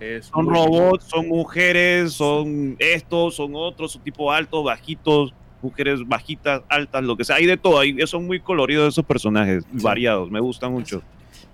es 0.00 0.26
Son 0.26 0.46
robots, 0.48 1.04
son 1.04 1.28
mujeres, 1.28 2.12
son 2.14 2.76
estos, 2.78 3.36
son 3.36 3.52
otros, 3.54 3.92
son 3.92 4.02
tipo 4.02 4.32
altos, 4.32 4.64
bajitos, 4.64 5.34
mujeres 5.60 6.00
bajitas, 6.06 6.62
altas, 6.68 7.04
lo 7.04 7.16
que 7.16 7.24
sea. 7.24 7.36
Hay 7.36 7.46
de 7.46 7.56
todo, 7.56 7.78
hay, 7.80 7.96
son 8.06 8.26
muy 8.26 8.40
coloridos 8.40 8.94
esos 8.94 9.04
personajes, 9.04 9.64
Sí. 9.64 9.82
variados, 9.82 10.30
me 10.30 10.40
gustan 10.40 10.72
mucho. 10.72 11.02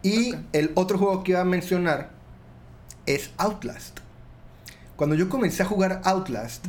Y 0.02 0.34
el 0.52 0.70
otro 0.74 0.96
juego 0.96 1.22
que 1.24 1.32
iba 1.32 1.40
a 1.40 1.44
mencionar 1.44 2.10
es 3.06 3.32
Outlast. 3.36 3.98
Cuando 4.96 5.16
yo 5.16 5.28
comencé 5.28 5.62
a 5.62 5.66
jugar 5.66 6.00
Outlast, 6.04 6.66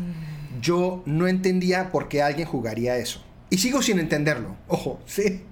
yo 0.62 1.04
no 1.06 1.28
entendía 1.28 1.92
por 1.92 2.08
qué 2.08 2.22
alguien 2.22 2.48
jugaría 2.48 2.98
eso. 2.98 3.22
Y 3.52 3.60
sigo 3.60 3.84
sin 3.84 4.00
entenderlo, 4.00 4.56
ojo, 4.68 5.00
sí. 5.06 5.44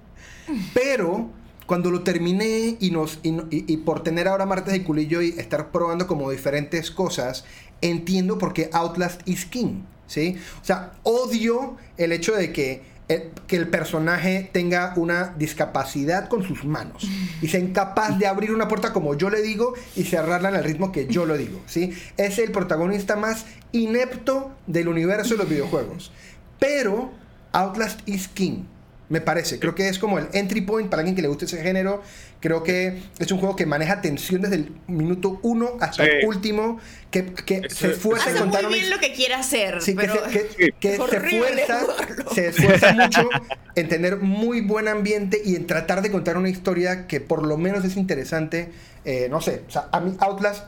Pero 0.73 1.29
cuando 1.67 1.91
lo 1.91 2.01
terminé 2.01 2.77
y, 2.79 2.89
nos, 2.89 3.19
y, 3.21 3.29
y- 3.29 3.65
y 3.67 3.77
por 3.77 4.01
tener 4.01 4.27
ahora 4.27 4.47
martes 4.47 4.73
de 4.73 4.83
culillo 4.83 5.21
y 5.21 5.29
estar 5.37 5.71
probando 5.71 6.07
como 6.07 6.31
diferentes 6.31 6.89
cosas, 6.89 7.45
entiendo 7.81 8.39
por 8.39 8.53
qué 8.53 8.69
Outlast 8.73 9.21
is 9.27 9.45
King, 9.45 9.83
¿sí? 10.07 10.37
O 10.61 10.65
sea, 10.65 10.93
odio 11.03 11.77
el 11.97 12.11
hecho 12.11 12.33
de 12.35 12.51
que 12.51 12.81
el, 13.07 13.29
que 13.47 13.55
el 13.57 13.67
personaje 13.67 14.49
tenga 14.51 14.93
una 14.95 15.35
discapacidad 15.37 16.27
con 16.29 16.43
sus 16.43 16.63
manos 16.63 17.07
y 17.41 17.47
sea 17.47 17.59
incapaz 17.59 18.17
de 18.19 18.27
abrir 18.27 18.51
una 18.51 18.67
puerta 18.67 18.93
como 18.93 19.15
yo 19.15 19.29
le 19.31 19.41
digo 19.41 19.73
y 19.95 20.03
cerrarla 20.03 20.49
en 20.49 20.55
el 20.55 20.63
ritmo 20.63 20.91
que 20.91 21.05
yo 21.07 21.25
lo 21.25 21.37
digo, 21.37 21.59
¿sí? 21.67 21.91
Es 22.17 22.39
el 22.39 22.51
protagonista 22.51 23.15
más 23.15 23.45
inepto 23.71 24.51
del 24.67 24.87
universo 24.87 25.35
de 25.35 25.37
los 25.37 25.49
videojuegos. 25.49 26.11
Pero 26.59 27.11
Outlast 27.53 28.01
is 28.07 28.27
King. 28.27 28.63
Me 29.09 29.21
parece, 29.21 29.57
creo 29.57 29.73
que 29.73 29.89
es 29.89 29.97
como 29.97 30.19
el 30.19 30.27
entry 30.33 30.61
point 30.61 30.87
para 30.87 30.99
alguien 30.99 31.15
que 31.15 31.23
le 31.23 31.27
guste 31.29 31.45
ese 31.45 31.59
género. 31.63 32.03
Creo 32.41 32.61
que 32.61 33.01
es 33.17 33.31
un 33.31 33.39
juego 33.39 33.55
que 33.55 33.65
maneja 33.65 34.01
tensión 34.01 34.43
desde 34.43 34.57
el 34.57 34.71
minuto 34.85 35.39
uno 35.41 35.71
hasta 35.81 36.03
Sí. 36.05 36.09
el 36.21 36.27
último, 36.27 36.79
que, 37.09 37.25
que 37.33 37.67
se 37.71 37.89
esfuerza 37.93 38.29
en 38.29 38.35
Hace 38.35 38.43
contar 38.43 38.61
muy 38.65 38.73
una 38.73 38.77
bien 38.77 38.89
lo 38.91 38.99
que 38.99 39.11
quiere 39.13 39.33
hacer, 39.33 39.81
Sí, 39.81 39.95
que, 39.95 40.01
pero... 40.01 40.13
se, 40.29 40.47
que- 40.47 40.71
que 40.79 40.89
Es 40.91 40.95
se 40.97 41.01
horrible 41.01 41.47
esfuerza, 41.63 41.79
jugarlo. 41.79 42.31
se 42.35 42.47
esfuerza 42.49 42.93
mucho 42.93 43.29
en 43.75 43.89
tener 43.89 44.17
muy 44.17 44.61
buen 44.61 44.87
ambiente 44.87 45.41
y 45.43 45.55
en 45.55 45.65
tratar 45.65 46.03
de 46.03 46.11
contar 46.11 46.37
una 46.37 46.49
historia 46.49 47.07
que 47.07 47.19
por 47.19 47.43
lo 47.47 47.57
menos 47.57 47.83
es 47.85 47.97
interesante. 47.97 48.71
Eh, 49.05 49.27
no 49.31 49.41
sé, 49.41 49.63
o 49.67 49.71
sea, 49.71 49.89
a 49.91 49.99
mí 50.01 50.15
Outlast 50.19 50.65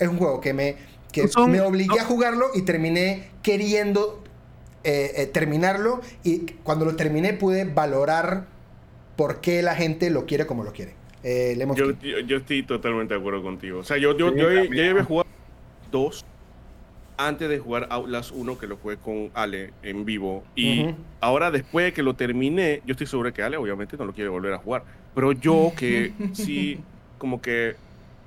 es 0.00 0.08
un 0.08 0.16
juego 0.18 0.40
que 0.40 0.52
me, 0.52 0.74
que 1.12 1.28
Son- 1.28 1.48
me 1.48 1.60
obligué 1.60 2.00
a 2.00 2.04
jugarlo 2.04 2.46
y 2.56 2.62
terminé 2.62 3.28
queriendo 3.44 4.23
eh, 4.84 5.12
eh, 5.16 5.26
terminarlo 5.26 6.00
y 6.22 6.46
cuando 6.62 6.84
lo 6.84 6.96
terminé 6.96 7.32
pude 7.34 7.64
valorar 7.64 8.46
por 9.16 9.40
qué 9.40 9.62
la 9.62 9.74
gente 9.76 10.10
lo 10.10 10.26
quiere 10.26 10.46
como 10.46 10.64
lo 10.64 10.72
quiere. 10.72 10.96
Eh, 11.22 11.54
Yo, 11.70 11.92
yo, 11.98 12.20
yo 12.20 12.36
estoy 12.38 12.64
totalmente 12.66 13.14
de 13.14 13.20
acuerdo 13.20 13.42
contigo. 13.42 13.80
O 13.80 13.84
sea, 13.84 13.96
yo, 13.98 14.16
yo, 14.16 14.32
Sí, 14.32 14.36
yo, 14.36 14.50
también. 14.54 14.72
ya 14.74 14.90
había 14.90 15.04
jugado 15.04 15.24
dos 15.86 16.20
antes 17.16 17.48
de 17.48 17.58
jugar 17.58 17.88
Outlast 17.90 18.32
1, 18.32 18.58
que 18.58 18.66
lo 18.66 18.78
jugué 18.78 18.98
con 19.00 19.30
Ale 19.34 19.76
en 19.82 20.04
vivo. 20.04 20.50
Y 20.54 20.90
Ujú. 20.90 21.04
ahora, 21.20 21.50
después 21.50 21.86
de 21.86 21.92
que 21.92 22.02
lo 22.02 22.16
terminé, 22.16 22.82
yo 22.84 22.92
estoy 22.92 23.06
seguro 23.06 23.32
que 23.32 23.42
Ale, 23.42 23.56
obviamente, 23.56 23.96
no 23.96 24.04
lo 24.06 24.12
quiere 24.14 24.30
volver 24.30 24.52
a 24.54 24.58
jugar. 24.58 24.84
Pero 25.14 25.32
yo, 25.32 25.74
que 25.76 26.16
sí, 26.32 26.86
como 27.18 27.40
que 27.40 27.80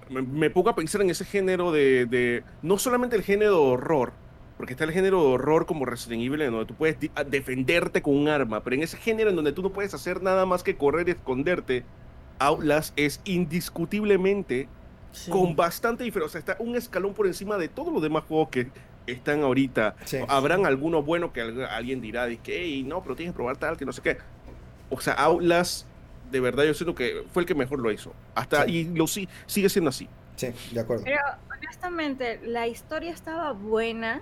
me, 0.09 0.21
me 0.23 0.49
pongo 0.51 0.69
a 0.69 0.75
pensar 0.75 1.01
en 1.01 1.09
ese 1.11 1.25
género 1.25 1.71
de, 1.71 2.05
de. 2.07 2.45
No 2.61 2.77
solamente 2.77 3.15
el 3.15 3.23
género 3.23 3.51
de 3.53 3.57
horror, 3.57 4.19
porque 4.57 4.73
está 4.73 4.83
el 4.85 4.91
género 4.91 5.21
de 5.21 5.27
horror 5.27 5.65
como 5.65 5.85
Resident 5.85 6.23
Evil, 6.23 6.41
en 6.41 6.51
donde 6.51 6.65
tú 6.65 6.73
puedes 6.73 6.99
di- 6.99 7.11
a- 7.15 7.23
defenderte 7.23 8.01
con 8.01 8.15
un 8.17 8.27
arma, 8.27 8.63
pero 8.63 8.75
en 8.75 8.83
ese 8.83 8.97
género 8.97 9.29
en 9.29 9.35
donde 9.35 9.51
tú 9.51 9.61
no 9.61 9.69
puedes 9.71 9.93
hacer 9.93 10.21
nada 10.23 10.45
más 10.45 10.63
que 10.63 10.75
correr 10.75 11.07
y 11.07 11.11
esconderte, 11.11 11.83
Outlast 12.39 12.93
es 12.97 13.21
indiscutiblemente 13.25 14.67
Sí. 15.11 15.31
con 15.31 15.55
bastante 15.55 16.03
diferencia. 16.03 16.27
O 16.27 16.29
sea, 16.29 16.39
está 16.39 16.57
un 16.63 16.75
escalón 16.75 17.13
por 17.13 17.27
encima 17.27 17.57
de 17.57 17.67
todos 17.69 17.91
los 17.93 18.01
demás 18.01 18.23
juegos 18.25 18.49
que 18.49 18.67
están 19.07 19.41
ahorita. 19.41 19.95
Sí. 20.05 20.17
Habrán 20.27 20.65
algunos 20.65 21.05
buenos 21.05 21.31
que 21.31 21.41
al- 21.41 21.65
alguien 21.65 22.01
dirá, 22.01 22.25
de 22.27 22.37
que, 22.37 22.61
"Ey, 22.63 22.83
no, 22.83 23.01
pero 23.01 23.15
tienes 23.15 23.33
que 23.33 23.37
probar 23.37 23.57
tal, 23.57 23.77
que 23.77 23.85
no 23.85 23.93
sé 23.93 24.01
qué. 24.01 24.17
O 24.89 24.99
sea, 24.99 25.13
Outlast, 25.13 25.87
de 26.31 26.39
verdad, 26.39 26.65
yo 26.65 26.73
siento 26.73 26.93
que 26.93 27.23
fue 27.33 27.43
el 27.43 27.47
que 27.47 27.55
mejor 27.55 27.79
lo 27.79 27.91
hizo. 27.91 28.13
Hasta, 28.35 28.65
Sí. 28.65 28.71
y 28.71 28.83
lo 28.95 29.07
sí, 29.07 29.27
sigue 29.45 29.69
siendo 29.69 29.89
así. 29.89 30.07
Sí, 30.35 30.49
de 30.71 30.79
acuerdo. 30.81 31.03
Pero 31.05 31.17
honestamente, 31.57 32.39
la 32.45 32.67
historia 32.67 33.11
estaba 33.11 33.53
buena. 33.53 34.21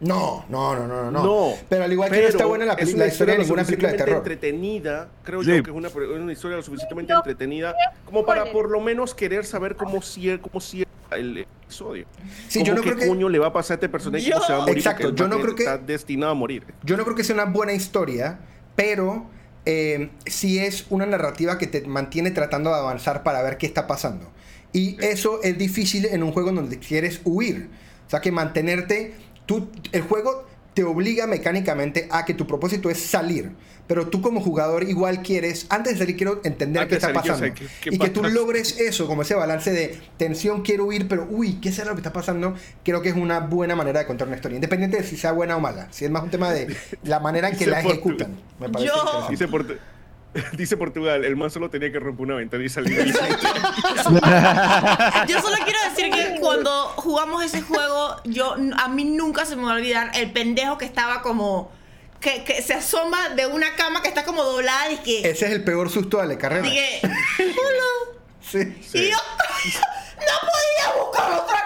No, 0.00 0.44
no, 0.48 0.76
no, 0.76 0.86
no, 0.86 1.02
no. 1.04 1.10
no. 1.10 1.22
No, 1.24 1.52
Pero 1.68 1.84
al 1.84 1.92
igual 1.92 2.10
que 2.10 2.22
no 2.22 2.28
está 2.28 2.46
buena 2.46 2.64
la, 2.66 2.74
es 2.74 2.94
la 2.94 3.06
historia 3.08 3.34
de 3.34 3.40
ninguna 3.40 3.64
película 3.64 3.90
de 3.90 3.98
terror. 3.98 4.16
entretenida, 4.18 5.08
creo 5.24 5.42
Sí. 5.42 5.56
yo 5.56 5.62
que 5.62 5.70
es 5.70 5.76
una, 5.76 5.88
una 5.88 6.32
historia 6.32 6.56
lo 6.56 6.62
suficientemente 6.62 7.12
No, 7.12 7.18
entretenida 7.18 7.74
como 8.04 8.24
para 8.24 8.44
por 8.52 8.70
lo 8.70 8.80
menos 8.80 9.14
querer 9.14 9.44
saber 9.44 9.74
cómo 9.74 10.00
cierra, 10.00 10.40
cómo 10.40 10.60
cierra 10.60 10.88
el 11.10 11.38
episodio. 11.38 12.06
Sí, 12.48 12.60
¿Cómo 12.60 12.66
yo 12.68 12.74
no 12.76 12.82
qué 12.82 12.90
creo 12.90 13.00
que 13.00 13.08
coño 13.08 13.28
le 13.28 13.38
va 13.40 13.48
a 13.48 13.52
pasar 13.52 13.72
a 13.72 13.76
este 13.76 13.88
personaje 13.88 14.24
se 14.24 14.30
va 14.30 14.56
a 14.56 14.60
morir? 14.60 14.76
Exacto, 14.76 15.14
yo 15.14 15.26
no 15.26 15.40
creo 15.40 15.54
que- 15.56 15.64
está 15.64 15.78
destinado 15.78 16.30
a 16.32 16.34
morir. 16.34 16.62
Yo 16.84 16.96
no 16.96 17.02
creo 17.04 17.16
que 17.16 17.24
sea 17.24 17.34
una 17.34 17.46
buena 17.46 17.72
historia, 17.72 18.38
pero 18.76 19.26
eh, 19.66 20.10
sí 20.26 20.58
es 20.60 20.86
una 20.90 21.06
narrativa 21.06 21.58
que 21.58 21.66
te 21.66 21.80
mantiene 21.86 22.30
tratando 22.30 22.70
de 22.70 22.76
avanzar 22.76 23.22
para 23.24 23.42
ver 23.42 23.58
qué 23.58 23.66
está 23.66 23.86
pasando. 23.88 24.30
Y 24.72 24.96
eso 25.04 25.42
es 25.42 25.58
difícil 25.58 26.06
en 26.06 26.22
un 26.22 26.30
juego 26.32 26.52
donde 26.52 26.78
quieres 26.78 27.20
huir. 27.24 27.68
O 28.06 28.10
sea, 28.10 28.20
que 28.20 28.30
mantenerte... 28.32 29.14
Tú, 29.48 29.68
el 29.92 30.02
juego 30.02 30.46
te 30.74 30.84
obliga 30.84 31.26
mecánicamente 31.26 32.06
a 32.12 32.24
que 32.24 32.34
tu 32.34 32.46
propósito 32.46 32.88
es 32.90 33.00
salir. 33.02 33.50
Pero 33.88 34.08
tú 34.08 34.20
como 34.20 34.42
jugador 34.42 34.82
igual 34.84 35.22
quieres, 35.22 35.64
antes 35.70 35.94
de 35.94 35.98
salir 36.00 36.14
quiero 36.18 36.42
entender 36.44 36.82
Antes 36.82 36.98
qué 36.98 37.06
está 37.06 37.20
salir, 37.22 37.32
pasando. 37.32 37.54
qué- 37.54 37.66
qué 37.90 37.94
y 37.94 37.98
que 37.98 38.10
tú 38.10 38.22
logres 38.22 38.78
eso, 38.78 39.06
como 39.06 39.22
ese 39.22 39.34
balance 39.34 39.72
de 39.72 39.98
tensión, 40.18 40.60
quiero 40.60 40.84
huir, 40.84 41.08
pero 41.08 41.26
uy, 41.30 41.54
¿qué 41.54 41.72
será 41.72 41.88
lo 41.88 41.94
que 41.94 42.00
está 42.00 42.12
pasando? 42.12 42.54
Creo 42.84 43.00
que 43.00 43.08
es 43.08 43.16
una 43.16 43.40
buena 43.40 43.74
manera 43.76 44.00
de 44.00 44.06
contar 44.06 44.28
una 44.28 44.36
historia, 44.36 44.56
independiente 44.56 44.98
de 44.98 45.04
si 45.04 45.16
sea 45.16 45.32
buena 45.32 45.56
o 45.56 45.60
mala. 45.60 45.88
Si 45.90 46.04
es 46.04 46.10
más 46.10 46.22
un 46.22 46.28
tema 46.30 46.52
de 46.52 46.76
la 47.02 47.18
manera 47.18 47.48
en 47.48 47.56
que 47.56 47.66
la 47.66 47.80
ejecutan. 47.80 48.36
Me 48.60 48.68
parece 48.68 48.90
Yo-. 48.94 49.26
Dice, 50.34 50.44
Portu- 50.50 50.56
dice 50.56 50.76
Portugal, 50.76 51.24
el 51.24 51.36
man 51.36 51.50
solo 51.50 51.70
tenía 51.70 51.90
que 51.90 51.98
romper 51.98 52.26
una 52.26 52.34
ventana 52.36 52.64
y 52.64 52.68
salir. 52.68 53.00
ahí. 53.00 53.12
Yo 55.28 55.40
solo 55.40 55.56
quiero 55.64 55.78
decir 55.90 56.10
que 56.12 56.38
cuando 56.40 56.70
jugamos 56.96 57.44
ese 57.44 57.62
juego, 57.62 58.16
yo 58.24 58.54
a 58.76 58.88
mí 58.88 59.04
nunca 59.04 59.44
se 59.44 59.56
me 59.56 59.64
va 59.64 59.72
a 59.72 59.74
olvidar 59.74 60.10
el 60.14 60.32
pendejo 60.32 60.78
que 60.78 60.84
estaba 60.84 61.22
como 61.22 61.70
que, 62.20 62.44
que 62.44 62.62
se 62.62 62.74
asoma 62.74 63.30
de 63.30 63.46
una 63.46 63.74
cama 63.76 64.02
que 64.02 64.08
está 64.08 64.24
como 64.24 64.42
doblada 64.42 64.90
y 64.90 64.96
que 64.98 65.20
Ese 65.30 65.46
es 65.46 65.52
el 65.52 65.64
peor 65.64 65.88
susto 65.90 66.18
de 66.20 66.26
la 66.26 66.36
carrera. 66.38 66.62
dije, 66.62 67.00
"Hola". 67.38 68.18
Sí. 68.40 68.58
y 68.94 69.10
yo 69.10 69.16
no 70.16 70.48
podía 70.48 71.02
buscar 71.04 71.32
otra. 71.32 71.57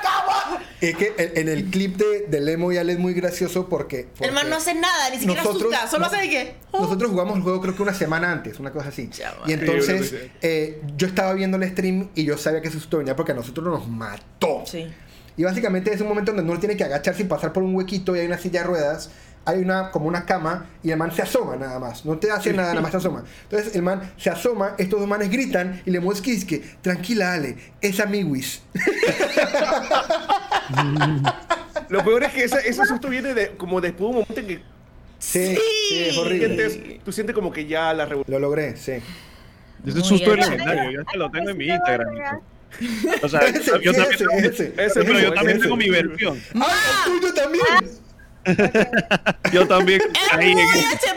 Es 0.82 0.96
que 0.96 1.14
en, 1.16 1.32
en 1.38 1.48
el 1.48 1.64
clip 1.70 1.96
de, 1.96 2.26
de 2.28 2.40
Lemo 2.40 2.72
y 2.72 2.76
Ale 2.76 2.92
es 2.94 2.98
muy 2.98 3.14
gracioso 3.14 3.68
porque. 3.68 4.08
porque 4.12 4.26
El 4.26 4.34
man 4.34 4.50
no 4.50 4.56
hace 4.56 4.74
nada, 4.74 5.10
ni 5.10 5.18
siquiera 5.18 5.42
nosotros- 5.42 5.72
asusta, 5.72 5.88
solo 5.90 6.00
no- 6.00 6.06
hace 6.12 6.16
de 6.22 6.28
que 6.30 6.54
"Oh". 6.72 6.80
Nosotros 6.82 7.10
jugamos 7.10 7.36
el 7.36 7.42
juego 7.42 7.60
creo 7.60 7.74
que 7.76 7.82
una 7.82 7.94
semana 7.94 8.30
antes, 8.32 8.58
una 8.58 8.72
cosa 8.72 8.88
así. 8.88 9.08
Ya, 9.12 9.32
Y 9.46 9.52
entonces 9.52 10.10
Sí, 10.10 10.16
yo 10.20 10.28
eh, 10.42 10.82
yo 10.96 11.06
estaba 11.06 11.32
viendo 11.34 11.56
el 11.56 11.68
stream 11.70 12.08
y 12.14 12.24
yo 12.24 12.36
sabía 12.36 12.60
que 12.60 12.68
ese 12.68 12.78
susto 12.80 12.98
venía 12.98 13.14
porque 13.16 13.32
a 13.32 13.34
nosotros 13.36 13.64
nos 13.66 13.88
mató. 13.88 14.64
Sí. 14.66 14.86
Y 15.36 15.44
básicamente 15.44 15.94
es 15.94 16.00
un 16.00 16.08
momento 16.08 16.32
donde 16.32 16.50
uno 16.50 16.60
tiene 16.60 16.76
que 16.76 16.84
agacharse 16.84 17.22
y 17.22 17.26
pasar 17.26 17.52
por 17.52 17.62
un 17.62 17.74
huequito 17.74 18.14
y 18.16 18.18
hay 18.20 18.26
una 18.26 18.36
silla 18.38 18.60
de 18.62 18.66
ruedas. 18.66 19.10
hay 19.44 19.58
una 19.60 19.90
como 19.90 20.06
una 20.06 20.24
cama 20.24 20.66
y 20.84 20.90
el 20.92 20.96
man 20.98 21.10
se 21.10 21.20
asoma 21.22 21.56
nada 21.56 21.78
más, 21.80 22.04
no 22.04 22.16
te 22.16 22.30
hace 22.30 22.52
nada, 22.52 22.68
nada 22.70 22.80
más 22.80 22.90
se 22.92 22.98
asoma. 22.98 23.24
Entonces 23.44 23.74
el 23.74 23.82
man 23.82 24.12
se 24.16 24.30
asoma, 24.30 24.74
estos 24.78 25.00
dos 25.00 25.08
manes 25.08 25.30
gritan 25.30 25.80
y 25.86 25.90
le 25.90 25.98
muestran 26.00 26.40
que 26.46 26.58
tranquila 26.80 27.32
Ale, 27.34 27.56
es 27.80 27.98
amiguis. 27.98 28.62
Lo 31.88 32.04
peor 32.04 32.24
es 32.24 32.32
que 32.32 32.44
ese, 32.44 32.58
ese 32.68 32.84
susto 32.86 33.08
viene 33.08 33.34
de, 33.34 33.50
como 33.50 33.80
después 33.80 34.00
de 34.00 34.06
un 34.06 34.12
momento 34.12 34.40
en 34.40 34.46
que 34.46 34.72
Sí, 35.18 35.54
Sí. 35.54 35.58
sí, 35.88 36.02
es 36.04 36.14
tú 36.14 36.20
horrible. 36.22 36.46
sientes, 36.56 37.04
tú 37.04 37.12
sientes 37.12 37.34
como 37.34 37.52
que 37.52 37.66
ya 37.66 37.92
la 37.94 38.06
revolución. 38.06 38.32
Lo 38.40 38.48
logré, 38.48 38.76
sí. 38.76 38.92
Ese 38.92 39.02
Muy 39.98 40.02
susto 40.02 40.32
bien. 40.34 40.40
legendario, 40.40 40.90
yo 40.90 41.00
hasta 41.00 41.16
lo 41.16 41.30
tengo 41.30 41.50
en 41.50 41.56
mi 41.58 41.66
Instagram. 41.68 42.40
O 43.22 43.28
sea, 43.28 43.40
Ese, 43.40 43.70
yo 43.82 43.92
también 43.92 44.12
ese, 44.14 44.16
tengo, 44.26 44.32
ese, 44.38 44.74
ese, 44.76 45.04
pero 45.04 45.20
yo 45.20 45.32
también 45.34 45.56
ese. 45.58 45.62
tengo 45.64 45.76
mi 45.76 45.90
versión. 45.90 46.40
¡Ah, 46.60 47.04
el 47.06 47.20
tuyo 47.20 47.34
también! 47.34 47.64
Yo 49.52 49.68
también 49.68 50.00
Es 50.00 50.36
muy 50.36 50.50
en 50.52 50.58
ese 50.58 50.68
Fuiste, 50.78 51.08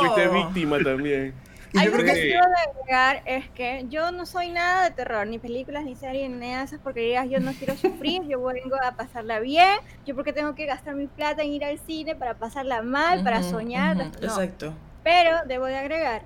fuiste 0.00 0.28
momento. 0.28 0.48
víctima 0.48 0.78
también. 0.84 1.34
Y 1.76 1.84
yo 1.84 1.92
Algo 1.92 1.96
creo 1.98 2.06
que 2.06 2.20
que... 2.20 2.26
quiero 2.28 2.42
agregar 2.80 3.22
es 3.26 3.48
que 3.50 3.84
yo 3.88 4.10
no 4.12 4.26
soy 4.26 4.50
nada 4.50 4.84
de 4.84 4.90
terror, 4.92 5.26
ni 5.26 5.38
películas, 5.38 5.84
ni 5.84 5.94
series, 5.96 6.30
ni 6.30 6.36
nada 6.48 6.58
de 6.60 6.64
esas 6.64 6.80
porquerías. 6.80 7.28
Yo 7.28 7.40
no 7.40 7.52
quiero 7.52 7.76
sufrir, 7.76 8.22
yo 8.24 8.42
vengo 8.42 8.76
a 8.82 8.92
pasarla 8.96 9.40
bien. 9.40 9.78
Yo 10.04 10.14
porque 10.14 10.32
tengo 10.32 10.54
que 10.54 10.66
gastar 10.66 10.94
mi 10.94 11.06
plata 11.06 11.42
en 11.42 11.50
ir 11.52 11.64
al 11.64 11.78
cine 11.78 12.16
para 12.16 12.34
pasarla 12.34 12.82
mal, 12.82 13.22
para 13.22 13.42
soñar. 13.42 13.96
no. 13.96 14.04
Exacto. 14.20 14.74
Pero 15.02 15.38
debo 15.46 15.66
de 15.66 15.76
agregar 15.76 16.22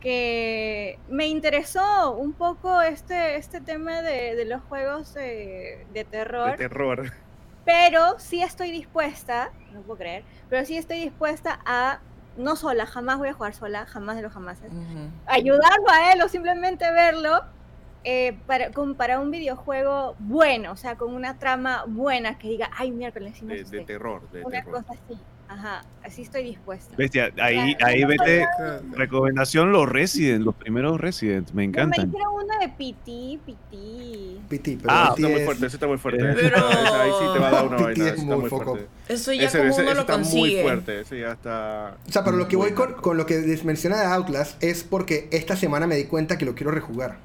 que 0.00 0.98
me 1.08 1.26
interesó 1.28 2.12
un 2.16 2.32
poco 2.34 2.82
este, 2.82 3.36
este 3.36 3.60
tema 3.60 4.02
de, 4.02 4.34
de 4.36 4.44
los 4.44 4.62
juegos 4.62 5.14
de 5.14 5.86
De 5.92 6.04
terror, 6.04 6.56
terror. 6.56 7.12
pero 7.64 8.18
sí 8.18 8.42
estoy 8.42 8.70
dispuesta, 8.70 9.50
no 9.72 9.80
puedo 9.82 9.98
creer, 9.98 10.24
pero 10.50 10.64
sí 10.66 10.76
estoy 10.76 11.00
dispuesta 11.00 11.60
a, 11.64 12.00
no 12.36 12.56
sola, 12.56 12.86
jamás 12.86 13.18
voy 13.18 13.28
a 13.28 13.34
jugar 13.34 13.54
sola, 13.54 13.86
jamás 13.86 14.16
de 14.16 14.22
los 14.22 14.32
jamás 14.32 14.60
Ujú. 14.60 15.10
ayudarlo 15.26 15.88
a 15.90 16.12
él 16.12 16.22
o 16.22 16.28
simplemente 16.28 16.90
verlo 16.92 17.40
eh, 18.04 18.42
para, 18.46 18.70
con- 18.72 18.96
para 18.96 19.20
un 19.20 19.30
videojuego 19.30 20.16
bueno, 20.18 20.72
o 20.72 20.76
sea, 20.76 20.96
con 20.96 21.14
una 21.14 21.38
trama 21.38 21.84
buena 21.88 22.38
que 22.38 22.48
diga, 22.48 22.70
ay, 22.76 22.92
miércoles, 22.92 23.40
De, 23.42 23.56
de 23.56 23.62
asusté", 23.62 23.84
terror, 23.86 24.30
de 24.30 24.44
Una 24.44 24.60
terror. 24.60 24.74
cosa 24.76 24.92
así. 24.92 25.26
Ajá, 25.46 25.84
así 26.02 26.22
estoy 26.22 26.42
dispuesta. 26.44 26.94
Bestia, 26.96 27.30
ahí, 27.40 27.74
Claro, 27.76 27.92
ahí 27.94 28.00
no 28.02 28.08
vete. 28.08 28.46
Recomendación: 28.92 29.72
los 29.72 29.88
Resident, 29.88 30.44
los 30.44 30.54
primeros 30.54 31.00
Resident, 31.00 31.48
me 31.50 31.52
No, 31.52 31.56
me 31.56 31.64
encantan. 31.64 32.10
dijeron 32.10 32.34
uno 32.34 32.58
de 32.60 32.68
PT. 32.68 33.38
Piti, 34.48 34.76
pero 34.76 34.88
Ah, 34.88 35.12
Piti 35.14 35.22
Está 35.26 35.36
muy 35.36 35.44
fuerte, 35.44 35.66
ese 35.66 35.76
está 35.76 35.86
muy 35.86 35.98
fuerte. 35.98 36.22
Eh. 36.24 36.32
Ese 36.34 36.54
ahí 36.54 37.10
sí 37.18 37.26
te 37.32 37.38
va 37.38 37.48
a 37.48 37.50
dar 37.50 37.66
una 37.66 37.76
Piti 37.76 38.00
vaina. 38.00 38.08
es 38.08 38.22
muy 38.24 38.36
muy 38.38 38.50
fuerte. 38.50 38.86
Eso 39.08 39.32
ya 39.32 39.44
Ese, 39.46 39.58
como 39.58 39.70
ese- 39.70 39.80
uno 39.82 39.90
ese 39.90 39.94
lo 39.94 40.00
está 40.00 40.16
muy 40.18 40.24
consigue. 40.24 40.62
fuerte, 40.62 41.00
ese 41.00 41.20
ya 41.20 41.32
está. 41.32 41.96
O 42.08 42.12
sea, 42.12 42.24
pero 42.24 42.36
lo 42.36 42.48
que 42.48 42.56
voy 42.56 42.72
muy 42.72 42.92
con, 42.94 43.16
lo 43.16 43.26
que 43.26 43.60
menciona 43.64 44.00
de 44.00 44.06
Outlast 44.06 44.62
es 44.62 44.82
porque 44.84 45.28
esta 45.30 45.56
semana 45.56 45.86
me 45.86 45.96
di 45.96 46.04
cuenta 46.04 46.38
que 46.38 46.44
lo 46.44 46.54
quiero 46.54 46.72
rejugar. 46.72 47.16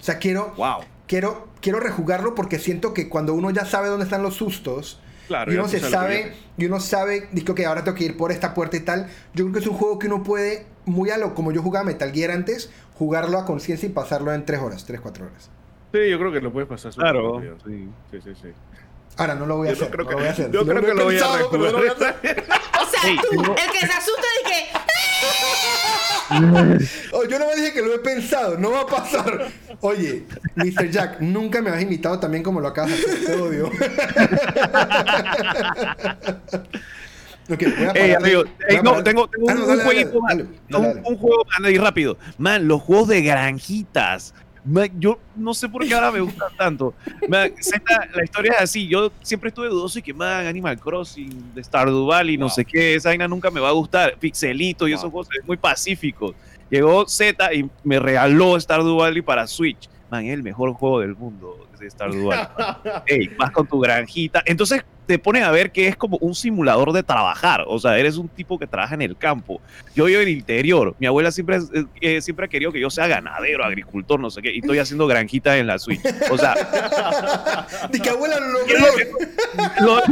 O 0.00 0.02
sea, 0.04 0.18
quiero, 0.18 0.52
Wow. 0.56 0.80
quiero, 1.06 1.48
quiero 1.60 1.80
rejugarlo 1.80 2.34
porque 2.34 2.58
siento 2.58 2.92
que 2.92 3.08
cuando 3.08 3.34
uno 3.34 3.50
ya 3.50 3.64
sabe 3.64 3.88
dónde 3.88 4.04
están 4.04 4.22
los 4.22 4.34
sustos 4.34 5.00
Claro, 5.26 5.52
y 5.52 5.56
uno 5.56 5.68
se 5.68 5.80
sabe, 5.80 6.32
y 6.58 6.66
uno 6.66 6.80
sabe, 6.80 7.28
digo 7.32 7.54
que 7.54 7.64
ahora 7.66 7.82
tengo 7.84 7.96
que 7.96 8.04
ir 8.04 8.16
por 8.16 8.30
esta 8.32 8.52
puerta 8.54 8.76
y 8.76 8.80
tal, 8.80 9.06
yo 9.32 9.44
creo 9.44 9.52
que 9.52 9.58
es 9.60 9.66
un 9.66 9.74
juego 9.74 9.98
que 9.98 10.06
uno 10.06 10.22
puede, 10.22 10.66
muy 10.84 11.10
a 11.10 11.16
lo 11.18 11.34
como 11.34 11.50
yo 11.52 11.62
jugaba 11.62 11.84
Metal 11.84 12.12
Gear 12.12 12.30
antes, 12.30 12.70
jugarlo 12.98 13.38
a 13.38 13.44
conciencia 13.46 13.86
y 13.88 13.92
pasarlo 13.92 14.32
en 14.34 14.44
3 14.44 14.60
horas, 14.60 14.84
3, 14.84 15.00
4 15.00 15.26
horas. 15.26 15.50
Sí, 15.92 16.10
yo 16.10 16.18
creo 16.18 16.32
que 16.32 16.40
lo 16.40 16.52
puedes 16.52 16.68
pasar 16.68 16.92
Claro. 16.92 17.36
rápido. 17.36 17.56
sí. 17.66 17.88
Sí, 18.10 18.18
sí, 18.22 18.30
sí. 18.42 18.48
Ahora 19.16 19.36
no 19.36 19.46
lo 19.46 19.56
voy 19.58 19.68
a 19.68 19.72
Yo 19.74 19.78
no 19.80 19.86
hacer. 19.86 19.98
no 19.98 20.04
que- 20.06 20.12
lo 20.12 20.18
voy 20.18 20.26
a 20.26 20.30
hacer. 20.32 20.50
yo 20.50 20.60
No 20.64 20.66
creo 20.72 20.82
que 20.82 20.94
lo 20.94 21.04
voy 21.04 21.16
a 21.16 21.24
hacer. 21.24 21.44
O 21.46 22.86
sea, 22.90 23.22
tú, 23.22 23.40
el 23.52 23.70
que 23.70 23.78
se 23.86 23.92
asusta 23.92 24.26
yo 26.30 27.38
no 27.38 27.46
me 27.46 27.56
dije 27.56 27.72
que 27.72 27.82
lo 27.82 27.94
he 27.94 27.98
pensado, 27.98 28.58
no 28.58 28.70
va 28.70 28.82
a 28.82 28.86
pasar. 28.86 29.48
Oye, 29.80 30.24
Mr. 30.56 30.90
Jack, 30.90 31.20
nunca 31.20 31.60
me 31.60 31.70
has 31.70 31.82
invitado 31.82 32.18
también 32.18 32.42
como 32.42 32.60
lo 32.60 32.68
acabas 32.68 32.90
de 32.90 32.96
hacer. 32.96 33.24
Te 33.24 33.34
odio. 33.34 33.66
ok, 37.50 37.62
voy 37.76 38.10
a 38.10 38.16
amigo, 38.16 38.44
Voy 38.44 38.80
no, 38.82 39.02
tengo, 39.02 39.28
tengo 39.28 39.50
Ah, 39.50 39.54
un, 39.54 39.80
jueguito 39.80 40.20
más. 40.20 40.36
dale, 40.36 40.48
dale, 40.68 41.02
un, 41.04 41.16
juego, 41.16 41.44
ahí 41.64 41.78
rápido. 41.78 42.16
Man, 42.38 42.68
los 42.68 42.82
juegos 42.82 43.08
de 43.08 43.22
granjitas. 43.22 44.34
Man, 44.64 44.88
yo 44.98 45.18
no 45.36 45.52
sé 45.52 45.68
por 45.68 45.86
qué 45.86 45.94
ahora 45.94 46.10
me 46.10 46.20
gustan 46.20 46.48
tanto. 46.56 46.94
Man, 47.28 47.52
Zeta, 47.62 48.08
la 48.14 48.24
historia 48.24 48.52
es 48.54 48.62
así. 48.62 48.88
Yo 48.88 49.12
siempre 49.22 49.48
estuve 49.48 49.68
dudoso 49.68 49.98
y 49.98 50.02
que, 50.02 50.14
man, 50.14 50.46
Animal 50.46 50.78
Crossing, 50.80 51.54
de 51.54 51.62
Stardew 51.62 52.06
Valley, 52.06 52.38
no 52.38 52.48
sé 52.48 52.64
qué, 52.64 52.94
esa 52.94 53.10
vaina 53.10 53.28
nunca 53.28 53.50
me 53.50 53.60
va 53.60 53.68
a 53.68 53.72
gustar. 53.72 54.16
Pixelito 54.18 54.88
y 54.88 54.92
Wow. 54.92 54.98
esos 54.98 55.10
juegos 55.10 55.28
muy 55.46 55.56
pacíficos. 55.58 56.34
Llegó 56.70 57.06
Z 57.06 57.52
y 57.54 57.68
me 57.82 57.98
regaló 57.98 58.58
Stardew 58.58 58.96
Valley 58.96 59.20
para 59.22 59.46
Switch. 59.46 59.88
Man, 60.10 60.24
es 60.24 60.32
el 60.32 60.42
mejor 60.42 60.72
juego 60.72 61.00
del 61.00 61.14
mundo 61.14 61.68
de 61.78 61.90
Stardew 61.90 62.26
Valley. 62.28 62.46
Ey, 63.06 63.28
vas 63.38 63.50
con 63.50 63.66
tu 63.66 63.78
granjita. 63.80 64.42
Entonces 64.46 64.82
te 65.06 65.18
pones 65.18 65.42
a 65.42 65.50
ver 65.50 65.70
que 65.70 65.86
es 65.88 65.96
como 65.96 66.16
un 66.18 66.34
simulador 66.34 66.92
de 66.92 67.02
trabajar. 67.02 67.64
O 67.66 67.78
sea, 67.78 67.98
eres 67.98 68.16
un 68.16 68.28
tipo 68.28 68.58
que 68.58 68.66
trabaja 68.66 68.94
en 68.94 69.02
el 69.02 69.16
campo. 69.16 69.60
Yo 69.94 70.06
vivo 70.06 70.20
en 70.20 70.28
el 70.28 70.34
interior. 70.34 70.94
Mi 70.98 71.06
abuela 71.06 71.30
siempre, 71.30 71.56
eh, 71.56 71.84
eh, 72.00 72.20
siempre 72.22 72.46
ha 72.46 72.48
querido 72.48 72.72
que 72.72 72.80
yo 72.80 72.88
sea 72.90 73.06
ganadero, 73.06 73.64
agricultor, 73.64 74.18
no 74.18 74.30
sé 74.30 74.40
qué. 74.42 74.52
Y 74.54 74.58
estoy 74.60 74.78
haciendo 74.78 75.06
granjita 75.06 75.56
en 75.58 75.66
la 75.66 75.78
Switch. 75.78 76.00
O 76.30 76.38
sea, 76.38 76.54
Di 77.92 78.00
que 78.00 78.10
abuela 78.10 78.38
lo 78.40 78.64
¿qué 78.66 78.72
es 78.74 78.80
logró. 79.80 80.02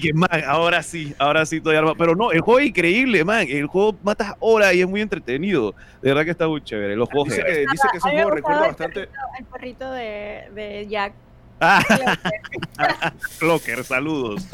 que, 0.00 0.12
man, 0.14 0.28
ahora 0.46 0.82
sí, 0.82 1.14
ahora 1.18 1.46
sí 1.46 1.56
estoy 1.58 1.76
armado. 1.76 1.94
Pero 1.96 2.14
no, 2.14 2.32
el 2.32 2.40
juego 2.40 2.60
es 2.60 2.66
increíble, 2.66 3.24
man. 3.24 3.46
El 3.48 3.66
juego 3.66 3.96
matas 4.02 4.34
horas 4.40 4.74
y 4.74 4.80
es 4.80 4.88
muy 4.88 5.00
entretenido. 5.00 5.74
De 6.02 6.10
verdad 6.10 6.24
que 6.24 6.30
está 6.30 6.48
muy 6.48 6.62
chévere. 6.62 6.96
Los 6.96 7.08
juegos 7.08 7.28
Dice 7.30 7.42
de- 7.42 7.46
que, 7.52 7.58
dice 7.70 7.88
que 7.92 7.98
mí 7.98 8.14
me 8.16 8.22
juego 8.22 8.30
recuerda 8.36 8.60
bastante. 8.62 9.00
El 9.02 9.06
perrito, 9.08 9.36
el 9.38 9.44
perrito 9.46 9.90
de, 9.92 10.44
de 10.54 10.86
Jack. 10.88 11.12
Clocker, 13.38 13.84
saludos. 13.84 14.46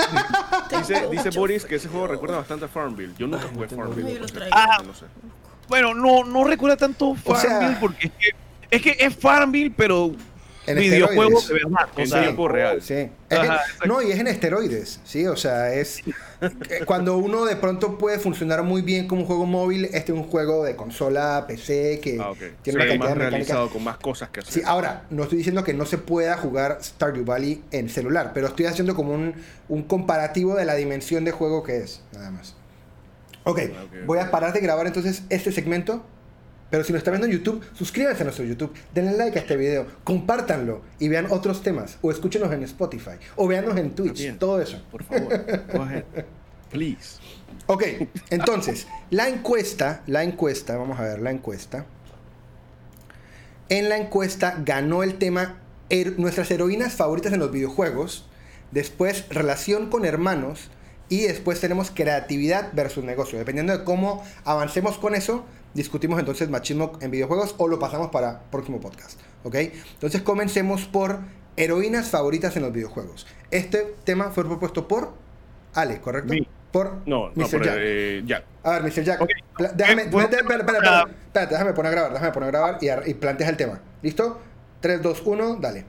Dice, 1.11 1.31
Boris 1.31 1.65
que 1.65 1.77
ese 1.77 1.89
juego 1.89 2.09
recuerda 2.09 2.39
bastante 2.39 2.65
a 2.65 2.69
Farmville. 2.69 3.15
Yo 3.19 3.27
nunca 3.27 3.47
jugué 3.53 3.69
Farmville. 3.69 4.21
Ah. 4.53 4.83
no 4.85 4.95
sé. 4.95 5.07
Bueno, 5.69 5.95
no, 5.95 6.25
no 6.25 6.45
recuerda 6.45 6.77
tanto 6.77 7.11
O 7.25 7.37
sea- 7.37 7.51
Farmville 7.51 7.77
porque 7.81 8.07
es 8.07 8.13
que, 8.13 8.31
es 8.71 8.83
que 8.83 8.97
es 9.07 9.17
Farmville, 9.17 9.73
pero 9.77 10.13
En 10.67 10.79
videojuego 10.79 11.41
de 11.41 11.55
verdad. 11.55 11.89
Tiempo 12.23 12.49
real. 12.49 12.83
Sí. 12.83 13.09
Es 13.29 13.39
Ajá, 13.39 13.61
no, 13.87 14.03
y 14.03 14.11
es 14.13 14.19
en 14.19 14.27
esteroides, 14.27 15.01
¿sí? 15.05 15.27
O 15.27 15.37
sea, 15.37 15.73
es... 15.75 16.03
eh, 16.41 16.85
Cuando 16.85 17.17
uno 17.19 17.45
de 17.45 17.57
pronto 17.57 17.99
puede 17.99 18.19
funcionar 18.19 18.63
muy 18.63 18.83
bien 18.83 19.07
como 19.09 19.23
un 19.23 19.27
juego 19.27 19.47
móvil, 19.47 19.85
este 19.87 20.13
es 20.13 20.19
un 20.19 20.25
juego 20.25 20.65
de 20.65 20.77
consola, 20.77 21.45
PC, 21.49 22.01
que 22.03 22.19
Ah, 22.21 22.33
tiene 22.63 22.83
Sí, 22.85 22.89
una 22.91 22.99
más 22.99 23.09
de 23.11 23.15
realizado, 23.15 23.71
con 23.71 23.85
más 23.85 23.97
cosas 23.99 24.29
que 24.31 24.41
hacer. 24.41 24.53
Sí, 24.53 24.63
ahora, 24.65 25.05
no 25.11 25.23
estoy 25.25 25.39
diciendo 25.39 25.65
que 25.65 25.75
no 25.75 25.87
se 25.87 25.99
pueda 25.99 26.37
jugar 26.37 26.79
Stardew 26.83 27.25
Valley 27.25 27.63
en 27.71 27.89
celular, 27.89 28.33
pero 28.35 28.49
estoy 28.49 28.67
haciendo 28.67 28.95
como 28.95 29.13
un, 29.13 29.35
un 29.69 29.83
comparativo 29.85 30.55
de 30.55 30.65
la 30.65 30.75
dimensión 30.75 31.25
de 31.25 31.33
juego 31.33 31.63
que 31.63 31.79
es, 31.79 32.03
nada 32.13 32.31
más. 32.31 32.55
Ok, 33.45 33.61
Ah, 33.77 33.85
ok, 33.85 34.07
voy 34.07 34.19
a 34.19 34.31
parar 34.31 34.53
de 34.53 34.61
grabar 34.61 34.87
entonces 34.87 35.23
este 35.31 35.53
segmento, 35.53 36.05
pero 36.71 36.83
si 36.85 36.93
nos 36.93 36.99
están 37.01 37.13
viendo 37.13 37.27
en 37.27 37.33
YouTube, 37.33 37.63
suscríbanse 37.75 38.23
a 38.23 38.25
nuestro 38.25 38.45
YouTube, 38.45 38.73
denle 38.95 39.17
like 39.17 39.39
a 39.39 39.43
este 39.43 39.57
video, 39.57 39.87
compártanlo 40.05 40.83
y 40.99 41.09
vean 41.09 41.27
otros 41.31 41.63
temas, 41.63 41.99
o 42.03 42.11
escúchenos 42.11 42.53
en 42.53 42.63
Spotify, 42.65 43.13
o 43.37 43.47
veanos 43.47 43.77
en 43.77 43.95
Twitch, 43.95 44.15
También. 44.15 44.39
todo 44.39 44.61
eso. 44.61 44.83
Por 44.91 45.05
favor, 45.05 45.29
go 45.73 45.83
ahead. 45.83 46.05
Please. 46.71 47.19
Ok, 47.67 47.85
entonces, 48.31 48.87
la 49.11 49.29
encuesta, 49.29 50.03
la 50.07 50.25
encuesta, 50.25 50.77
vamos 50.77 50.99
a 50.99 51.03
ver 51.05 51.21
la 51.21 51.31
encuesta. 51.31 51.87
En 53.69 53.89
la 53.89 53.97
encuesta 53.97 54.61
ganó 54.65 55.03
el 55.03 55.15
tema 55.19 55.59
her- 55.91 56.17
nuestras 56.19 56.51
heroínas 56.51 56.95
favoritas 56.95 57.33
en 57.33 57.41
los 57.41 57.51
videojuegos, 57.51 58.27
después 58.71 59.29
relación 59.29 59.91
con 59.91 60.05
hermanos 60.05 60.71
y 61.09 61.23
después 61.23 61.61
tenemos 61.61 61.91
creatividad 61.91 62.71
versus 62.75 63.05
negocio. 63.05 63.39
Dependiendo 63.39 63.77
de 63.77 63.85
cómo 63.85 64.25
avancemos 64.45 64.99
con 64.99 65.15
eso, 65.15 65.45
discutimos 65.77 66.19
entonces 66.19 66.49
machismo 66.51 66.93
en 67.01 67.11
videojuegos 67.11 67.55
o 67.59 67.69
lo 67.69 67.79
pasamos 67.79 68.09
para 68.11 68.41
próximo 68.51 68.81
podcast. 68.81 69.21
¿Ok? 69.45 69.55
Entonces 69.95 70.23
comencemos 70.23 70.85
por 70.87 71.19
heroínas 71.57 72.11
favoritas 72.11 72.57
en 72.57 72.63
los 72.63 72.73
videojuegos. 72.73 73.27
Este 73.51 73.95
tema 74.05 74.31
fue 74.31 74.45
propuesto 74.45 74.89
por 74.89 75.13
Ale, 75.75 76.01
¿correcto? 76.01 76.33
Sí. 76.33 76.47
Por 76.73 77.03
No, 77.07 77.31
no, 77.35 77.45
Mr. 77.47 77.51
por 77.51 77.65
Jack. 77.65 77.75
eh, 77.79 78.23
Jack. 78.27 78.45
A 78.65 78.71
ver, 78.73 78.83
Mr. 78.83 79.05
Jack, 79.05 79.21
déjame, 79.75 80.03
Eh, 80.03 80.09
¿puedo- 80.11 80.25
espérate, 80.27 80.37
espérate, 80.37 80.63
espérate, 80.65 80.89
Ah. 80.89 80.99
espérate, 80.99 81.17
espérate, 81.27 81.55
déjame 81.55 81.73
poner 81.75 81.89
a 81.91 81.95
grabar, 81.95 82.13
déjame 82.13 82.33
poner 82.33 82.49
a 82.49 82.51
grabar 82.53 82.79
y, 83.07 83.11
y 83.11 83.15
planteas 83.15 83.51
el 83.51 83.57
tema. 83.57 83.81
¿Listo? 84.03 84.41
3, 84.81 85.01
2, 85.01 85.23
1, 85.25 85.57
dale. 85.57 85.85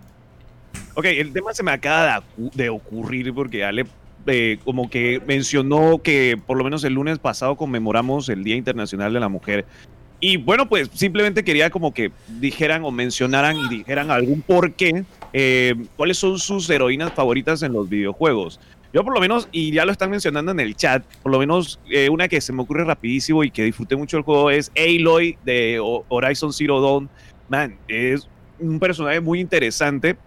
Ok, 0.96 1.06
el 1.06 1.34
tema 1.34 1.54
se 1.54 1.64
me 1.64 1.72
acaba 1.72 2.24
de 2.38 2.70
ocurrir 2.70 3.34
porque 3.34 3.64
Ale 3.66 3.86
eh, 4.28 4.60
como 4.64 4.90
que 4.90 5.22
mencionó 5.26 6.00
que 6.04 6.40
por 6.46 6.58
lo 6.58 6.64
menos 6.64 6.84
el 6.84 6.94
lunes 6.94 7.20
pasado 7.20 7.56
conmemoramos 7.56 8.30
el 8.30 8.44
Día 8.44 8.56
Internacional 8.56 9.14
de 9.14 9.20
la 9.20 9.30
Mujer. 9.30 9.66
Y 10.20 10.38
bueno, 10.38 10.68
pues 10.68 10.90
simplemente 10.94 11.44
quería 11.44 11.70
como 11.70 11.94
que 11.94 12.12
dijeran 12.40 12.84
o 12.84 12.92
mencionaran 12.92 13.56
y 13.58 13.70
dijeran 13.70 14.10
algún 14.10 14.42
por 14.42 14.74
qué, 14.74 15.04
eh, 15.32 15.76
cuáles 15.96 16.18
son 16.18 16.40
sus 16.40 16.70
heroínas 16.70 17.14
favoritas 17.14 17.62
en 17.62 17.74
los 17.74 17.88
videojuegos. 17.88 18.60
Yo 18.94 19.04
por 19.04 19.14
lo 19.14 19.20
menos, 19.20 19.48
y 19.52 19.72
ya 19.72 19.86
lo 19.86 19.92
están 19.92 20.10
mencionando 20.10 20.52
en 20.52 20.60
el 20.60 20.76
chat, 20.76 21.04
por 21.22 21.32
lo 21.32 21.38
menos 21.38 21.80
eh, 21.92 22.10
una 22.10 22.28
que 22.28 22.42
se 22.42 22.52
me 22.52 22.64
ocurre 22.64 22.84
rapidísimo 22.84 23.44
y 23.44 23.52
que 23.52 23.64
disfruté 23.66 23.96
mucho 23.96 24.18
el 24.18 24.24
juego 24.24 24.50
es 24.50 24.72
Aloy 24.76 25.38
de 25.44 25.78
Ho- 25.80 26.06
Horizon 26.08 26.52
Zero 26.52 26.82
Dawn. 26.82 27.10
Man, 27.48 27.78
es 27.88 28.28
un 28.60 28.80
personaje 28.80 29.22
muy 29.22 29.40
interesante. 29.40 30.18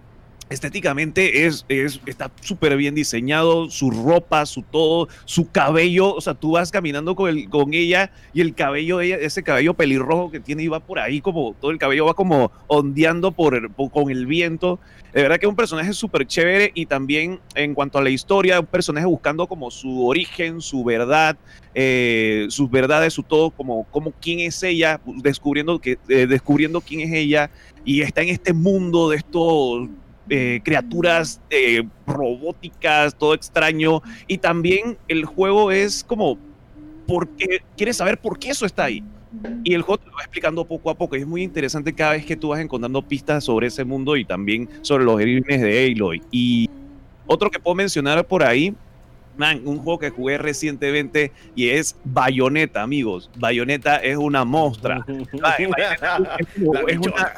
Estéticamente 0.51 1.47
es, 1.47 1.65
es, 1.69 2.01
está 2.07 2.29
súper 2.41 2.77
bien 2.77 2.93
diseñado, 2.93 3.71
su 3.71 3.93
ropa, 3.93 4.45
su 4.47 4.63
todo, 4.63 5.07
su 5.25 5.49
cabello, 5.49 6.13
o 6.13 6.21
sea, 6.21 6.35
tú 6.35 6.51
vas 6.51 6.73
caminando 6.73 7.15
con, 7.15 7.31
el, 7.31 7.49
con 7.49 7.73
ella 7.73 8.11
y 8.35 8.41
el 8.41 8.53
cabello 8.57 9.01
ella, 9.01 9.17
ese 9.17 9.45
cabello 9.45 9.75
pelirrojo 9.75 10.33
que 10.33 10.41
tiene 10.41 10.65
y 10.65 10.69
va 10.69 10.81
por 10.81 10.99
ahí 10.99 11.21
como, 11.21 11.55
todo 11.61 11.71
el 11.71 11.79
cabello 11.79 12.07
va 12.07 12.15
como 12.15 12.51
ondeando 12.67 13.31
por- 13.31 13.73
con 13.93 14.11
el 14.11 14.27
viento. 14.27 14.81
De 15.15 15.23
verdad 15.23 15.39
que 15.39 15.47
es 15.47 15.51
un 15.51 15.55
personaje 15.57 15.93
súper 15.93 16.27
chévere 16.27 16.73
y 16.75 16.87
también 16.87 17.39
en 17.55 17.73
cuanto 17.73 17.99
a 17.99 18.03
la 18.03 18.11
historia, 18.11 18.59
un 18.59 18.67
personaje 18.67 19.07
buscando 19.07 19.47
como 19.47 19.71
su 19.71 20.05
origen, 20.05 20.61
su 20.61 20.83
verdad, 20.83 21.37
eh, 21.77 22.47
sus 22.49 22.69
verdades, 22.69 23.15
su 23.15 23.23
todo, 23.23 23.51
como, 23.51 23.85
como 23.93 24.11
quién 24.21 24.41
es 24.41 24.61
ella, 24.65 25.01
descubriendo, 25.23 25.81
que, 25.81 25.97
eh, 26.09 26.27
descubriendo 26.27 26.81
quién 26.81 27.03
es 27.03 27.13
ella 27.13 27.53
y 27.85 28.03
está 28.03 28.23
en 28.23 28.31
este 28.31 28.53
mundo 28.53 29.11
de 29.11 29.19
estos 29.19 29.89
eh, 30.31 30.61
criaturas 30.65 31.41
eh, 31.51 31.83
robóticas, 32.07 33.15
todo 33.15 33.35
extraño. 33.35 34.01
Y 34.27 34.39
también 34.39 34.97
el 35.09 35.25
juego 35.27 35.71
es 35.71 36.03
como, 36.05 36.39
porque 37.07 37.63
quieres 37.77 37.97
saber 37.99 38.19
por 38.19 38.39
qué 38.39 38.51
eso 38.51 38.65
está 38.65 38.85
ahí. 38.85 39.03
Y 39.63 39.75
el 39.75 39.83
juego 39.83 39.99
te 39.99 40.07
lo 40.11 40.17
va 40.17 40.23
explicando 40.23 40.65
poco 40.65 40.91
a 40.91 40.95
poco. 40.97 41.17
Y 41.17 41.21
es 41.21 41.27
muy 41.27 41.43
interesante 41.43 41.93
cada 41.93 42.13
vez 42.13 42.25
que 42.25 42.37
tú 42.37 42.49
vas 42.49 42.61
encontrando 42.61 43.03
pistas 43.03 43.45
sobre 43.45 43.67
ese 43.69 43.85
mundo 43.85 44.17
y 44.17 44.25
también 44.25 44.69
sobre 44.83 45.05
los 45.05 45.15
orígenes 45.15 45.61
de 45.61 45.93
Aloy. 45.95 46.23
Y 46.31 46.69
otro 47.27 47.51
que 47.51 47.61
puedo 47.61 47.75
mencionar 47.77 48.27
por 48.27 48.43
ahí, 48.43 48.75
man, 49.37 49.61
un 49.65 49.79
juego 49.79 49.99
que 50.01 50.11
jugué 50.11 50.37
recientemente 50.37 51.31
y 51.55 51.69
es 51.69 51.97
Bayonetta, 52.05 52.83
amigos. 52.83 53.31
Bayonetta 53.37 53.97
es 53.99 54.17
una 54.17 54.45
Bayonetta 54.45 55.17
es 55.39 55.41
La 55.41 56.37
es 56.39 56.59
una- 56.59 56.83
bichota. 56.85 57.35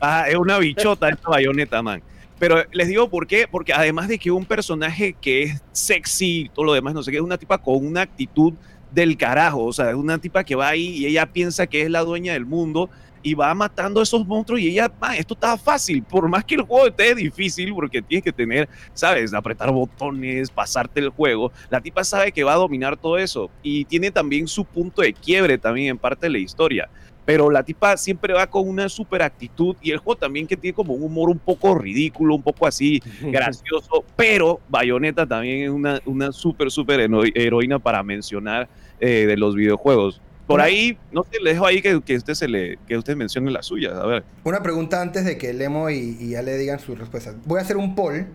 Ah, 0.00 0.24
es 0.28 0.36
una 0.36 0.58
bichota 0.58 1.08
esta 1.08 1.28
bayoneta, 1.30 1.80
man. 1.80 2.02
Pero 2.38 2.62
les 2.72 2.88
digo 2.88 3.08
por 3.08 3.26
qué, 3.26 3.46
porque 3.50 3.72
además 3.72 4.08
de 4.08 4.18
que 4.18 4.30
un 4.30 4.44
personaje 4.44 5.14
que 5.14 5.44
es 5.44 5.62
sexy 5.72 6.50
todo 6.54 6.66
lo 6.66 6.74
demás, 6.74 6.92
no 6.92 7.02
sé 7.02 7.10
qué, 7.10 7.16
es 7.16 7.22
una 7.22 7.38
tipa 7.38 7.58
con 7.58 7.86
una 7.86 8.02
actitud 8.02 8.52
del 8.92 9.16
carajo, 9.16 9.64
o 9.64 9.72
sea, 9.72 9.90
es 9.90 9.96
una 9.96 10.18
tipa 10.18 10.44
que 10.44 10.54
va 10.54 10.68
ahí 10.68 10.88
y 10.88 11.06
ella 11.06 11.26
piensa 11.26 11.66
que 11.66 11.82
es 11.82 11.90
la 11.90 12.00
dueña 12.00 12.34
del 12.34 12.46
mundo 12.46 12.90
y 13.22 13.34
va 13.34 13.52
matando 13.54 14.00
a 14.00 14.02
esos 14.04 14.24
monstruos 14.26 14.60
y 14.60 14.68
ella, 14.68 14.92
man, 15.00 15.14
esto 15.16 15.34
está 15.34 15.56
fácil, 15.58 16.02
por 16.02 16.28
más 16.28 16.44
que 16.44 16.54
el 16.54 16.62
juego 16.62 16.86
esté 16.86 17.14
difícil, 17.14 17.74
porque 17.74 18.00
tienes 18.00 18.22
que 18.22 18.32
tener, 18.32 18.68
sabes, 18.94 19.34
apretar 19.34 19.72
botones, 19.72 20.50
pasarte 20.50 21.00
el 21.00 21.08
juego, 21.08 21.50
la 21.68 21.80
tipa 21.80 22.04
sabe 22.04 22.30
que 22.30 22.44
va 22.44 22.52
a 22.52 22.56
dominar 22.56 22.96
todo 22.96 23.18
eso 23.18 23.50
y 23.62 23.84
tiene 23.86 24.10
también 24.10 24.46
su 24.46 24.64
punto 24.64 25.02
de 25.02 25.12
quiebre 25.12 25.58
también 25.58 25.88
en 25.88 25.98
parte 25.98 26.26
de 26.26 26.30
la 26.30 26.38
historia 26.38 26.88
pero 27.26 27.50
la 27.50 27.62
tipa 27.62 27.96
siempre 27.98 28.32
va 28.32 28.46
con 28.46 28.66
una 28.66 28.88
super 28.88 29.20
actitud 29.20 29.76
y 29.82 29.90
el 29.90 29.98
juego 29.98 30.16
también 30.16 30.46
que 30.46 30.56
tiene 30.56 30.74
como 30.74 30.94
un 30.94 31.02
humor 31.02 31.28
un 31.28 31.38
poco 31.38 31.74
ridículo, 31.74 32.34
un 32.36 32.42
poco 32.42 32.66
así 32.66 33.02
gracioso, 33.20 34.04
pero 34.16 34.60
Bayonetta 34.68 35.26
también 35.26 35.64
es 35.64 35.70
una, 35.70 36.00
una 36.06 36.32
super, 36.32 36.70
super 36.70 37.00
hero- 37.00 37.24
heroína 37.34 37.78
para 37.78 38.02
mencionar 38.02 38.68
eh, 39.00 39.26
de 39.26 39.36
los 39.36 39.54
videojuegos. 39.54 40.22
Por 40.46 40.60
ahí, 40.60 40.96
no 41.10 41.24
sé, 41.24 41.40
le 41.42 41.54
dejo 41.54 41.66
ahí 41.66 41.82
que, 41.82 42.00
que 42.00 42.14
usted 42.16 42.34
se 42.34 42.46
le, 42.46 42.78
que 42.86 42.96
usted 42.96 43.16
mencione 43.16 43.50
las 43.50 43.66
suyas, 43.66 43.94
a 43.94 44.06
ver. 44.06 44.24
Una 44.44 44.62
pregunta 44.62 45.02
antes 45.02 45.24
de 45.24 45.36
que 45.36 45.52
Lemo 45.52 45.90
y, 45.90 46.16
y 46.20 46.30
ya 46.30 46.42
le 46.42 46.56
digan 46.56 46.78
sus 46.78 46.96
respuestas. 46.96 47.34
Voy 47.44 47.58
a 47.58 47.62
hacer 47.62 47.76
un 47.76 47.96
poll 47.96 48.26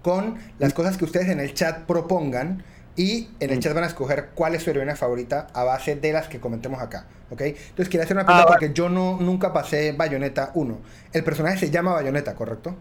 con 0.00 0.36
las 0.60 0.72
cosas 0.72 0.96
que 0.96 1.04
ustedes 1.04 1.28
en 1.28 1.40
el 1.40 1.52
chat 1.54 1.84
propongan 1.84 2.62
y 2.96 3.28
en 3.40 3.50
el 3.50 3.58
Mm. 3.58 3.60
chat 3.60 3.74
van 3.74 3.84
a 3.84 3.88
escoger 3.88 4.30
cuál 4.34 4.54
es 4.54 4.62
su 4.62 4.70
heroína 4.70 4.96
favorita 4.96 5.46
a 5.52 5.64
base 5.64 5.96
de 5.96 6.12
las 6.12 6.28
que 6.28 6.40
comentemos 6.40 6.80
acá, 6.80 7.06
¿ok? 7.30 7.40
Entonces 7.42 7.88
quería 7.88 8.04
hacer 8.04 8.16
una 8.16 8.24
pregunta 8.24 8.44
Ah, 8.48 8.52
porque 8.52 8.72
yo 8.72 8.88
no, 8.88 9.18
nunca 9.20 9.52
pasé 9.52 9.92
Bayonetta 9.92 10.50
1. 10.54 10.78
El 11.12 11.22
personaje 11.24 11.58
se 11.58 11.70
llama 11.70 11.92
Bayonetta, 11.92 12.34
¿correcto? 12.34 12.74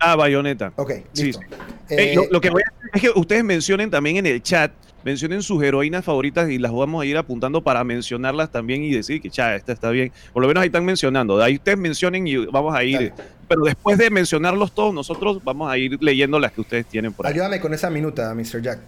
Ah, 0.00 0.14
Bayonetta. 0.14 0.72
Ok, 0.76 0.92
listo. 1.14 1.40
Eh, 1.88 2.14
lo, 2.14 2.26
lo 2.30 2.40
que 2.40 2.50
voy 2.50 2.62
a 2.62 2.68
hacer 2.68 2.90
es 2.94 3.00
que 3.02 3.10
ustedes 3.18 3.42
mencionen 3.42 3.90
también 3.90 4.18
en 4.18 4.26
el 4.26 4.40
chat, 4.42 4.70
mencionen 5.04 5.42
sus 5.42 5.60
heroínas 5.62 6.04
favoritas 6.04 6.48
y 6.50 6.58
las 6.58 6.70
vamos 6.70 7.02
a 7.02 7.04
ir 7.06 7.16
apuntando 7.16 7.62
para 7.64 7.82
mencionarlas 7.82 8.52
también 8.52 8.82
y 8.84 8.92
decir 8.92 9.20
que, 9.20 9.28
cha, 9.30 9.56
esta 9.56 9.72
está 9.72 9.90
bien. 9.90 10.12
Por 10.32 10.42
lo 10.42 10.46
menos 10.48 10.60
ahí 10.60 10.66
están 10.68 10.84
mencionando. 10.84 11.42
Ahí 11.42 11.56
ustedes 11.56 11.78
mencionen 11.78 12.26
y 12.28 12.36
vamos 12.46 12.76
a 12.76 12.84
ir. 12.84 13.12
Pero 13.48 13.62
después 13.62 13.98
de 13.98 14.10
mencionarlos 14.10 14.72
todos, 14.72 14.94
nosotros 14.94 15.42
vamos 15.42 15.68
a 15.68 15.76
ir 15.78 15.98
leyendo 16.00 16.38
las 16.38 16.52
que 16.52 16.60
ustedes 16.60 16.86
tienen 16.86 17.12
por 17.12 17.26
ahí. 17.26 17.32
Ayúdame 17.32 17.58
con 17.58 17.74
esa 17.74 17.90
minuta, 17.90 18.32
Mr. 18.34 18.60
Jack. 18.62 18.78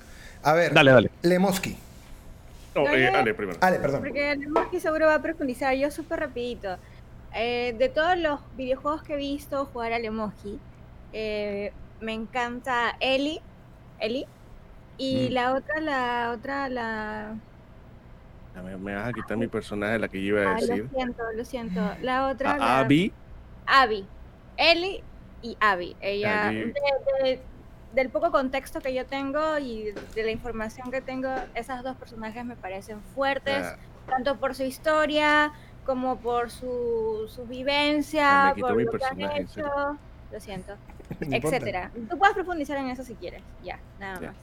A 0.43 0.53
ver, 0.55 0.73
Dale, 0.73 0.91
dale. 0.91 1.11
Lemoski. 1.23 1.77
No, 2.75 2.85
No, 2.85 2.95
eh, 2.95 3.09
Ale, 3.09 3.35
primero. 3.35 3.59
Ale, 3.61 3.79
perdón. 3.79 4.01
Porque 4.03 4.37
Monkey 4.49 4.81
seguro 4.81 5.07
va 5.07 5.15
a 5.17 5.23
profundizar. 5.23 5.75
Yo 5.75 5.91
súper 5.91 6.21
rapidito. 6.21 6.77
Eh, 7.35 7.75
de 7.79 7.89
todos 7.89 8.17
los 8.19 8.41
videojuegos 8.57 9.03
que 9.03 9.15
he 9.15 9.17
visto 9.17 9.65
jugar 9.67 9.93
al 9.93 10.05
emoji, 10.05 10.59
eh, 11.13 11.73
me 12.01 12.13
encanta 12.15 12.97
Ellie, 13.01 13.41
Ellie, 14.01 14.27
y 14.99 15.29
Mm. 15.31 15.33
la 15.35 15.55
otra, 15.55 15.81
la 15.81 16.33
otra, 16.37 16.69
la... 16.69 17.35
A 18.57 18.63
me 18.63 18.95
vas 18.97 19.09
a 19.09 19.13
quitar 19.13 19.37
mi 19.37 19.47
personaje, 19.47 19.99
la 19.99 20.09
que 20.09 20.21
yo 20.23 20.37
iba 20.41 20.51
a 20.51 20.57
Ay, 20.57 20.61
lo 20.63 20.67
decir. 20.67 20.89
siento, 20.93 21.23
lo 21.37 21.45
siento. 21.45 21.81
La 22.03 22.29
otra, 22.29 22.53
A 22.55 22.59
la- 22.59 22.79
Abby. 22.81 23.13
Abby. 23.67 24.05
Ellie 24.57 25.03
y 25.43 25.57
Abby. 25.61 25.97
Ella, 26.01 26.49
Abby. 26.49 26.57
de- 26.57 26.73
de- 27.23 27.41
del 27.93 28.09
poco 28.09 28.31
contexto 28.31 28.81
que 28.81 28.95
yo 28.95 29.05
tengo 29.07 29.59
y 29.59 29.93
de 30.15 30.23
la 30.25 30.31
información 30.31 30.91
que 30.91 31.01
tengo, 31.01 31.29
esas 31.55 31.83
dos 31.83 31.97
personajes 31.97 32.45
me 32.45 32.57
parecen 32.57 33.01
fuertes, 33.15 33.65
ah, 33.67 33.77
tanto 34.09 34.37
por 34.37 34.55
su 34.55 34.63
historia 34.63 35.53
como 35.85 36.17
por 36.19 36.51
su, 36.51 37.29
su 37.35 37.47
vivencia, 37.47 38.55
por 38.61 38.77
mi 38.77 38.85
lo 38.85 38.93
que 38.93 39.05
han 39.05 39.21
hecho, 39.21 39.63
lo 40.31 40.41
siento, 40.41 40.75
No 41.21 41.35
importa. 41.35 41.57
etcétera. 41.57 41.91
Tú 42.09 42.17
puedes 42.19 42.35
profundizar 42.35 42.77
en 42.79 42.91
eso 42.91 43.03
si 43.03 43.15
quieres, 43.15 43.43
ya, 43.65 43.79
nada 43.99 44.21
Ya. 44.21 44.27
más. 44.29 44.37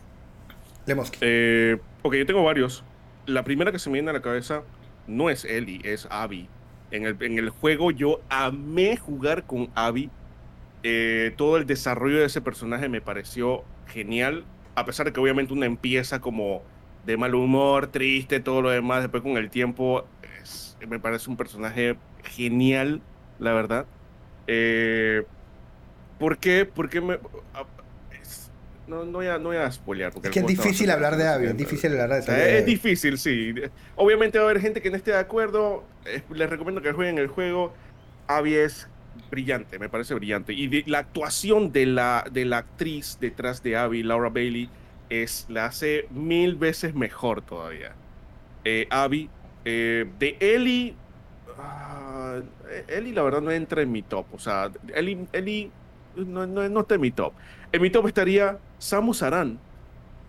Lemoski. 0.86 1.18
Eh, 1.22 1.78
ok, 2.02 2.14
yo 2.16 2.26
tengo 2.26 2.44
varios. 2.44 2.84
La 3.26 3.44
primera 3.44 3.72
que 3.72 3.80
se 3.80 3.90
me 3.90 3.94
viene 3.96 4.10
a 4.10 4.14
la 4.14 4.22
cabeza 4.22 4.64
no 5.06 5.30
es 5.30 5.44
Ellie, 5.46 5.82
es 5.84 6.08
Abby. 6.10 6.48
En 6.92 7.06
el, 7.06 7.18
en 7.22 7.38
el 7.38 7.50
juego 7.50 7.92
yo 7.92 8.22
amé 8.30 8.96
jugar 8.98 9.44
con 9.44 9.70
Abby. 9.76 10.10
Eh, 10.84 11.34
todo 11.38 11.58
el 11.58 11.66
desarrollo 11.66 12.20
de 12.20 12.26
ese 12.26 12.42
personaje 12.42 12.90
me 12.90 13.02
pareció 13.02 13.64
genial. 13.88 14.46
A 14.76 14.86
pesar 14.86 15.06
de 15.08 15.14
que 15.14 15.20
obviamente 15.20 15.54
uno 15.54 15.66
empieza 15.66 16.20
como 16.22 16.62
de 17.06 17.18
mal 17.18 17.34
humor, 17.36 17.88
triste, 17.88 18.40
todo 18.40 18.62
lo 18.62 18.70
demás. 18.70 19.02
Después 19.02 19.24
con 19.24 19.38
el 19.38 19.50
tiempo 19.50 20.06
es- 20.42 20.78
me 20.88 21.00
parece 21.00 21.30
un 21.30 21.38
personaje 21.38 21.98
genial, 22.24 23.02
la 23.40 23.54
verdad. 23.54 23.86
Eh, 24.46 25.24
¿Por 26.20 26.38
qué? 26.38 26.68
Me... 27.02 27.20
es- 28.22 28.52
no, 28.88 29.04
no, 29.06 29.12
voy 29.14 29.28
a, 29.28 29.38
no 29.38 29.46
voy 29.50 29.58
a 29.58 29.72
spoilear. 29.72 30.12
Porque 30.14 30.30
Es 30.30 30.34
que 30.34 30.40
es 30.40 30.48
difícil 30.48 30.90
hablar 30.92 31.18
de 31.18 31.28
Abby, 31.28 31.48
es 31.48 31.58
difícil 31.58 31.92
hablar 31.92 32.10
de 32.10 32.20
o 32.20 32.22
sea, 32.24 32.58
es 32.58 32.66
difícil, 32.66 33.18
sí. 33.18 33.54
Obviamente 33.96 34.38
va 34.38 34.46
a 34.46 34.50
haber 34.50 34.62
gente 34.62 34.82
que 34.82 34.90
no 34.90 34.96
esté 34.98 35.12
de 35.12 35.18
acuerdo. 35.18 35.84
Eh, 36.06 36.24
Les 36.30 36.50
recomiendo 36.50 36.82
que 36.82 36.92
jueguen 36.94 37.18
el 37.18 37.28
juego. 37.28 37.74
Abby 38.28 38.56
es 38.56 38.90
brillante, 39.30 39.80
me 39.80 39.90
parece 39.90 40.14
brillante. 40.16 40.54
Y 40.54 40.84
la 40.90 41.00
actuación 41.00 41.72
de 41.72 41.86
la, 41.86 42.26
de 42.32 42.46
la 42.46 42.60
actriz 42.60 43.18
detrás 43.20 43.62
de 43.64 43.78
Abby, 43.78 44.04
Laura 44.04 44.30
Bailey, 44.30 44.74
es, 45.10 45.46
la 45.50 45.66
hace 45.66 46.08
mil 46.12 46.56
veces 46.56 46.94
mejor 46.96 47.42
todavía. 47.44 47.98
Eh, 48.64 48.88
Abby, 48.92 49.32
eh, 49.66 50.06
de 50.20 50.38
Ellie, 50.42 51.00
ah, 51.58 52.42
Ellie 52.88 53.14
la 53.14 53.24
verdad 53.24 53.42
no 53.42 53.52
entra 53.52 53.82
en 53.82 53.92
mi 53.92 54.04
top. 54.04 54.34
O 54.34 54.40
sea, 54.40 54.72
Ellie, 54.96 55.28
Ellie 55.34 55.76
no, 56.16 56.48
no, 56.48 56.68
no 56.70 56.82
está 56.82 56.96
en 56.96 57.02
mi 57.02 57.12
top. 57.12 57.36
En 57.72 57.82
mi 57.82 57.90
top 57.92 58.08
estaría 58.08 58.62
Samus 58.78 59.24
Aran 59.24 59.64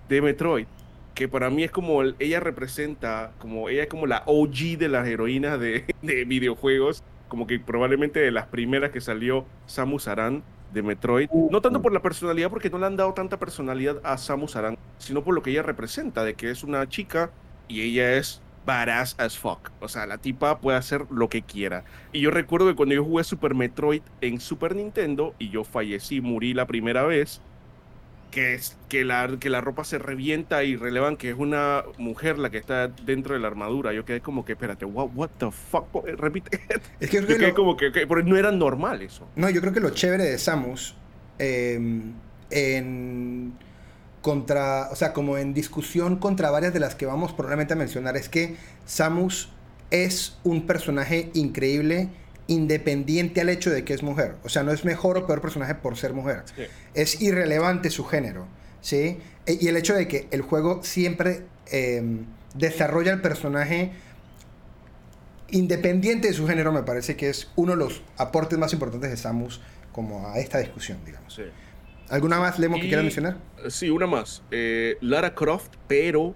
de 0.09 0.22
Metroid 0.22 0.68
que 1.14 1.28
para 1.28 1.51
mí 1.51 1.64
es 1.64 1.72
como 1.72 2.03
el- 2.03 2.16
ella 2.20 2.41
representa 2.41 3.34
como 3.39 3.68
ella 3.68 3.82
es 3.82 3.89
como 3.89 4.07
la 4.07 4.22
OG 4.26 4.78
de 4.78 4.89
las 4.89 5.07
heroínas 5.09 5.59
de, 5.61 5.86
de 6.03 6.24
videojuegos 6.24 7.05
como 7.29 7.47
que 7.47 7.59
probablemente 7.59 8.20
de 8.20 8.31
las 8.31 8.47
primeras 8.47 8.91
que 8.91 9.01
salió 9.01 9.47
Samus 9.66 10.09
Aran 10.09 10.43
de 10.72 10.83
Metroid. 10.83 11.31
No 11.31 11.61
tanto 11.61 11.81
por 11.81 11.93
la 11.93 12.03
personalidad 12.03 12.51
porque 12.51 12.70
no 12.70 12.79
le 12.79 12.87
han 12.87 12.97
dado 12.97 13.14
tanta 13.14 13.39
personalidad 13.39 14.01
a 14.05 14.18
Samus 14.18 14.57
Aran 14.57 14.79
sino 14.99 15.22
por 15.22 15.35
lo 15.35 15.43
que 15.43 15.51
ella 15.51 15.62
representa 15.62 16.24
de 16.24 16.35
que 16.35 16.51
es 16.51 16.64
una 16.64 16.89
chica 16.89 17.31
y 17.68 17.83
ella 17.83 18.16
es 18.16 18.43
badass 18.66 19.14
as 19.18 19.39
fuck. 19.39 19.70
O 19.81 19.89
sea 19.89 20.07
la 20.07 20.18
tipa 20.18 20.61
puede 20.61 20.76
hacer 20.76 21.07
lo 21.11 21.29
que 21.29 21.43
quiera. 21.43 21.85
Y 22.12 22.20
yo 22.20 22.31
recuerdo 22.31 22.68
que 22.68 22.74
cuando 22.74 22.95
yo 22.95 23.05
jugué 23.05 23.24
Super 23.24 23.55
Metroid 23.55 24.03
en 24.20 24.41
Super 24.41 24.74
Nintendo 24.74 25.35
y 25.39 25.51
yo 25.51 25.64
fallecí 25.64 26.20
morí 26.20 26.55
la 26.55 26.66
primera 26.66 27.05
vez 27.05 27.41
que 28.31 28.55
es 28.55 28.76
que 28.89 29.05
la, 29.05 29.37
que 29.41 29.49
la 29.51 29.61
ropa 29.61 29.85
se 29.85 29.99
revienta 29.99 30.62
y 30.64 30.76
relevan 30.76 31.16
que 31.16 31.31
es 31.31 31.37
una 31.39 31.83
mujer 31.97 32.39
la 32.39 32.51
que 32.51 32.59
está 32.59 32.89
dentro 32.89 33.35
de 33.35 33.41
la 33.41 33.49
armadura. 33.49 33.93
Yo 33.93 34.05
quedé 34.05 34.20
como 34.20 34.45
que, 34.45 34.53
espérate, 34.53 34.85
what, 34.85 35.09
what 35.14 35.31
the 35.39 35.51
fuck? 35.51 35.87
Eh, 36.07 36.14
Repite. 36.16 36.61
Es 37.01 37.11
que 37.11 37.16
yo 37.20 37.26
creo 37.26 37.29
que 37.29 37.39
quedé 37.39 37.49
lo- 37.49 37.55
como 37.55 37.76
que, 37.76 37.91
que- 37.93 38.07
no 38.07 38.37
era 38.37 38.53
normal 38.53 39.03
eso. 39.03 39.26
No, 39.37 39.49
yo 39.51 39.61
creo 39.61 39.72
que 39.72 39.81
lo 39.81 39.91
chévere 39.91 40.24
de 40.24 40.39
Samus 40.39 40.97
eh, 41.39 42.03
en 42.51 43.53
contra, 44.22 44.89
o 44.91 44.97
sea, 44.97 45.12
como 45.12 45.39
en 45.39 45.55
discusión 45.55 46.16
contra 46.16 46.51
varias 46.51 46.72
de 46.74 46.81
las 46.81 46.95
que 46.95 47.07
vamos 47.07 47.33
probablemente 47.33 47.74
a 47.74 47.76
mencionar, 47.76 48.16
es 48.16 48.29
que 48.29 48.57
Samus 48.85 49.51
es 49.91 50.39
un 50.45 50.66
personaje 50.66 51.31
increíble 51.35 52.11
independiente 52.49 53.41
al 53.41 53.49
hecho 53.51 53.71
de 53.71 53.85
que 53.85 53.95
es 53.95 54.03
mujer. 54.03 54.35
O 54.43 54.49
sea, 54.49 54.63
no 54.65 54.73
es 54.73 54.85
mejor 54.85 55.17
o 55.19 55.27
peor 55.27 55.41
personaje 55.41 55.75
por 55.77 55.97
ser 55.97 56.13
mujer. 56.15 56.43
Sí. 56.57 56.65
Es 56.95 57.23
irrelevante 57.23 57.91
su 57.91 58.05
género, 58.05 58.47
¿sí? 58.81 59.19
E- 59.47 59.59
Y 59.61 59.69
el 59.69 59.77
hecho 59.77 59.95
de 59.95 60.09
que 60.09 60.27
el 60.33 60.43
juego 60.43 60.83
siempre 60.83 61.45
eh, 61.71 62.03
desarrolla 62.55 63.13
el 63.13 63.21
personaje 63.21 63.93
independiente 65.51 66.29
de 66.29 66.35
su 66.35 66.47
género 66.47 66.73
me 66.73 66.83
parece 66.83 67.17
que 67.17 67.31
es 67.31 67.51
uno 67.57 67.73
de 67.73 67.79
los 67.79 68.03
aportes 68.17 68.59
más 68.59 68.73
importantes 68.73 69.11
de 69.11 69.17
Samus 69.17 69.61
como 69.93 70.29
a 70.29 70.39
esta 70.39 70.59
discusión, 70.59 70.99
digamos. 71.05 71.35
Sí. 71.35 71.43
¿Alguna 72.11 72.39
más, 72.39 72.59
Lemo, 72.59 72.77
que 72.77 72.85
Y- 72.85 72.89
quieras 72.89 73.05
mencionar? 73.05 73.37
Sí, 73.69 73.91
una 73.91 74.07
más. 74.07 74.43
Eh, 74.51 74.97
Lara 75.01 75.35
Croft, 75.35 75.73
pero 75.87 76.35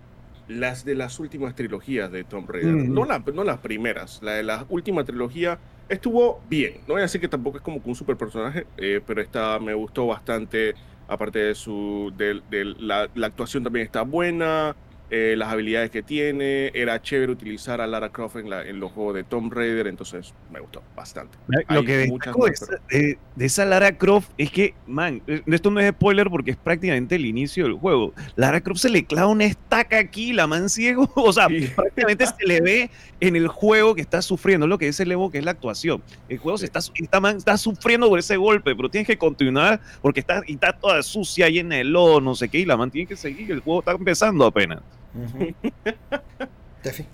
las 0.48 0.84
de 0.84 0.94
las 0.94 1.18
últimas 1.20 1.54
trilogías 1.54 2.10
de 2.12 2.24
Tomb 2.24 2.50
Raider. 2.50 2.74
Ujú. 2.74 2.92
no, 2.92 3.04
la- 3.04 3.18
no 3.20 3.44
las 3.44 3.58
primeras. 3.58 4.20
La 4.22 4.32
de 4.32 4.42
la 4.42 4.66
última 4.68 5.04
trilogía 5.04 5.58
estuvo 5.92 6.40
bien. 6.48 6.78
No 6.86 6.94
voy 6.94 7.00
a 7.00 7.02
decir 7.02 7.20
que 7.20 7.28
tampoco 7.28 7.58
es 7.58 7.62
como 7.62 7.80
un 7.84 7.94
super 7.94 8.16
personaje, 8.16 8.66
eh, 8.76 9.00
pero 9.06 9.20
esta 9.20 9.58
me 9.58 9.74
gustó 9.74 10.06
bastante. 10.06 10.74
Aparte 11.08 11.38
de 11.40 11.54
su. 11.54 12.12
De 12.16 12.42
la, 12.78 13.08
la 13.14 13.26
actuación 13.26 13.62
también 13.64 13.84
está 13.86 14.02
buena. 14.02 14.74
Eh, 15.14 15.34
las 15.36 15.52
habilidades 15.52 15.90
que 15.90 16.02
tiene. 16.02 16.70
Era 16.74 17.00
chévere 17.02 17.30
utilizar 17.30 17.80
a 17.82 17.86
Lara 17.86 18.08
Croft 18.10 18.36
en, 18.36 18.48
la- 18.50 18.66
en 18.66 18.80
los 18.80 18.90
juegos 18.92 19.14
de 19.14 19.24
Tomb 19.24 19.52
Raider. 19.52 19.86
Entonces 19.86 20.32
me 20.50 20.58
gustó 20.58 20.82
bastante. 20.96 21.36
Lo 21.46 21.58
Hay 21.68 21.84
que 21.84 21.96
destaco 21.98 22.44
de 22.46 22.50
más, 22.50 22.62
esa, 22.62 22.72
de- 22.90 23.18
de 23.36 23.44
esa 23.46 23.64
Lara 23.66 23.96
Croft 23.98 24.30
es 24.38 24.50
que, 24.50 24.74
man, 24.86 25.22
eh, 25.26 25.42
esto 25.46 25.70
no 25.70 25.80
es 25.80 25.90
spoiler 25.90 26.28
porque 26.30 26.52
es 26.52 26.56
prácticamente 26.56 27.14
el 27.16 27.26
inicio 27.26 27.64
del 27.64 27.74
juego. 27.74 28.14
Lara 28.36 28.60
Croft 28.62 28.80
se 28.80 28.88
le 28.88 29.04
clava 29.04 29.28
una 29.28 29.44
estaca 29.44 29.98
aquí, 29.98 30.32
la 30.32 30.46
man 30.46 30.68
ciego, 30.70 31.08
o 31.14 31.32
sea, 31.32 31.48
Sí. 31.48 31.68
prácticamente 31.76 32.24
se 32.26 32.46
le 32.46 32.60
ve 32.62 32.90
en 33.20 33.36
el 33.36 33.48
juego 33.48 33.94
que 33.94 34.00
está 34.00 34.22
sufriendo, 34.22 34.66
lo 34.66 34.78
que 34.78 34.86
dice 34.86 35.04
Levo, 35.04 35.30
que 35.30 35.38
es 35.38 35.44
la 35.44 35.50
actuación. 35.50 36.02
El 36.30 36.38
juego 36.38 36.56
se 36.56 36.64
está, 36.64 36.78
esta 36.94 37.20
man 37.20 37.36
está 37.36 37.58
sufriendo 37.58 38.08
por 38.08 38.18
ese 38.18 38.36
golpe, 38.38 38.74
pero 38.74 38.88
tienes 38.88 39.06
que 39.06 39.18
continuar 39.18 39.80
porque 40.00 40.20
está, 40.20 40.42
y 40.46 40.54
está 40.54 40.72
toda 40.72 41.02
sucia, 41.02 41.48
llena 41.50 41.76
de 41.76 41.84
lodo, 41.84 42.20
no 42.22 42.34
sé 42.34 42.48
qué, 42.48 42.60
y 42.60 42.64
la 42.64 42.76
man 42.78 42.90
tiene 42.90 43.06
que 43.06 43.16
seguir, 43.16 43.52
el 43.52 43.60
juego 43.60 43.80
está 43.80 43.92
empezando 43.92 44.46
apenas. 44.46 44.80
Tefi. 46.82 47.06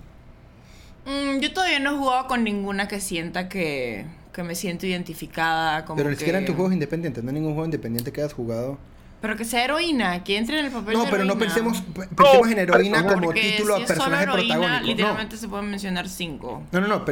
Mm, 1.05 1.39
yo 1.39 1.53
todavía 1.53 1.79
no 1.79 1.91
he 1.93 1.97
jugado 1.97 2.27
con 2.27 2.43
ninguna 2.43 2.87
que 2.87 2.99
sienta 2.99 3.49
que, 3.49 4.05
que 4.33 4.43
me 4.43 4.55
siento 4.55 4.85
identificada. 4.85 5.85
Como 5.85 5.97
Pero 5.97 6.09
ni 6.09 6.15
siquiera 6.15 6.39
en 6.39 6.45
que- 6.45 6.47
tus 6.47 6.55
juegos 6.55 6.73
independientes, 6.73 7.23
no 7.23 7.29
hay 7.29 7.35
ningún 7.35 7.53
juego 7.53 7.65
independiente 7.65 8.11
que 8.11 8.21
hayas 8.21 8.33
jugado. 8.33 8.77
Pero 9.21 9.35
que 9.35 9.43
sea 9.43 9.65
heroína, 9.65 10.23
que 10.23 10.37
entre 10.37 10.59
en 10.59 10.65
el 10.67 10.71
papel 10.71 10.93
No, 10.93 11.03
de 11.03 11.11
pero 11.11 11.25
no 11.25 11.33
heroína. 11.33 11.45
pensemos, 11.45 11.81
pe- 11.81 12.07
pensemos 12.15 12.51
en 12.51 12.59
heroína 12.59 13.03
Porque 13.03 13.13
como 13.15 13.33
título 13.33 13.75
si 13.77 13.83
a 13.83 13.87
solo 13.87 13.87
personaje 13.87 14.23
heroína, 14.23 14.53
protagónico. 14.55 14.79
No. 14.81 14.87
Literalmente 14.87 15.37
se 15.37 15.47
pueden 15.49 15.69
mencionar 15.69 16.07
cinco. 16.07 16.63
No, 16.71 16.79
no, 16.79 16.87
no. 16.87 17.05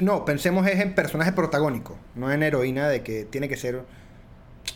no, 0.00 0.24
pensemos 0.24 0.66
es 0.68 0.78
en 0.80 0.94
personaje 0.94 1.32
protagónico, 1.32 1.98
no 2.14 2.30
en 2.30 2.42
heroína 2.44 2.88
de 2.88 3.02
que 3.02 3.24
tiene 3.24 3.48
que 3.48 3.56
ser. 3.56 3.82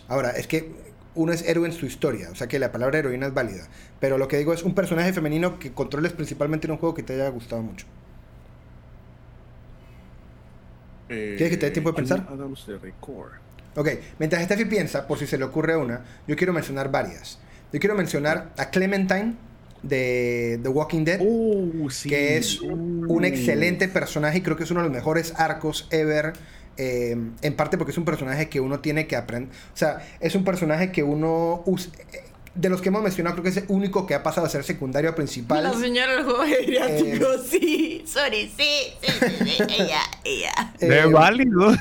Ahora, 0.08 0.30
es 0.30 0.48
que 0.48 0.72
uno 1.18 1.32
es 1.32 1.42
héroe 1.42 1.66
en 1.66 1.74
su 1.74 1.84
historia, 1.84 2.30
o 2.30 2.36
sea 2.36 2.46
que 2.46 2.60
la 2.60 2.70
palabra 2.70 3.00
heroína 3.00 3.26
es 3.26 3.34
válida. 3.34 3.66
Pero 3.98 4.18
lo 4.18 4.28
que 4.28 4.38
digo 4.38 4.52
es 4.52 4.62
un 4.62 4.74
personaje 4.74 5.12
femenino 5.12 5.58
que 5.58 5.72
controles 5.72 6.12
principalmente 6.12 6.68
en 6.68 6.70
un 6.70 6.78
juego 6.78 6.94
que 6.94 7.02
te 7.02 7.14
haya 7.14 7.28
gustado 7.28 7.60
mucho. 7.60 7.86
¿Quieres 11.08 11.50
que 11.50 11.56
te 11.56 11.66
dé 11.66 11.72
tiempo 11.72 11.90
de 11.90 11.96
pensar? 11.96 12.24
Ok, 13.74 13.88
mientras 14.18 14.44
Steffi 14.44 14.66
piensa, 14.66 15.08
por 15.08 15.18
si 15.18 15.26
se 15.26 15.38
le 15.38 15.44
ocurre 15.44 15.76
una, 15.76 16.04
yo 16.28 16.36
quiero 16.36 16.52
mencionar 16.52 16.90
varias. 16.90 17.40
Yo 17.72 17.80
quiero 17.80 17.96
mencionar 17.96 18.52
a 18.56 18.70
Clementine 18.70 19.34
de 19.82 20.60
The 20.62 20.68
Walking 20.68 21.04
Dead. 21.04 21.20
Uh, 21.20 21.90
sí. 21.90 22.08
que 22.08 22.36
es 22.36 22.60
un 22.60 23.24
excelente 23.24 23.88
personaje 23.88 24.38
y 24.38 24.40
creo 24.42 24.56
que 24.56 24.62
es 24.62 24.70
uno 24.70 24.82
de 24.82 24.88
los 24.88 24.94
mejores 24.94 25.32
arcos 25.36 25.88
ever. 25.90 26.34
Eh, 26.78 27.16
en 27.42 27.56
parte 27.56 27.76
porque 27.76 27.90
es 27.92 27.98
un 27.98 28.04
personaje 28.04 28.48
que 28.48 28.60
uno 28.60 28.80
tiene 28.80 29.06
que 29.06 29.16
aprender. 29.16 29.50
O 29.74 29.76
sea, 29.76 29.98
es 30.20 30.34
un 30.34 30.44
personaje 30.44 30.90
que 30.92 31.02
uno. 31.02 31.62
us- 31.66 31.90
eh, 32.12 32.22
de 32.60 32.68
los 32.68 32.80
que 32.82 32.88
hemos 32.88 33.02
mencionado, 33.02 33.36
creo 33.36 33.44
que 33.44 33.50
es 33.50 33.56
el 33.58 33.64
único 33.68 34.06
que 34.06 34.14
ha 34.14 34.22
pasado 34.22 34.46
a 34.46 34.50
ser 34.50 34.64
secundario 34.64 35.10
a 35.10 35.14
principal. 35.14 35.62
La 35.62 35.74
señora 35.74 36.12
del 36.16 36.24
juego 36.24 36.42
geriátrico, 36.44 37.26
sí. 37.48 38.02
Sorry, 38.06 38.50
sí, 38.56 38.70
sí, 39.00 39.12
sí, 39.20 39.44
sí, 39.44 39.62
ella, 39.78 40.00
ella. 40.24 40.52
Eh, 40.80 41.02
es 41.04 41.12
válido. 41.12 41.72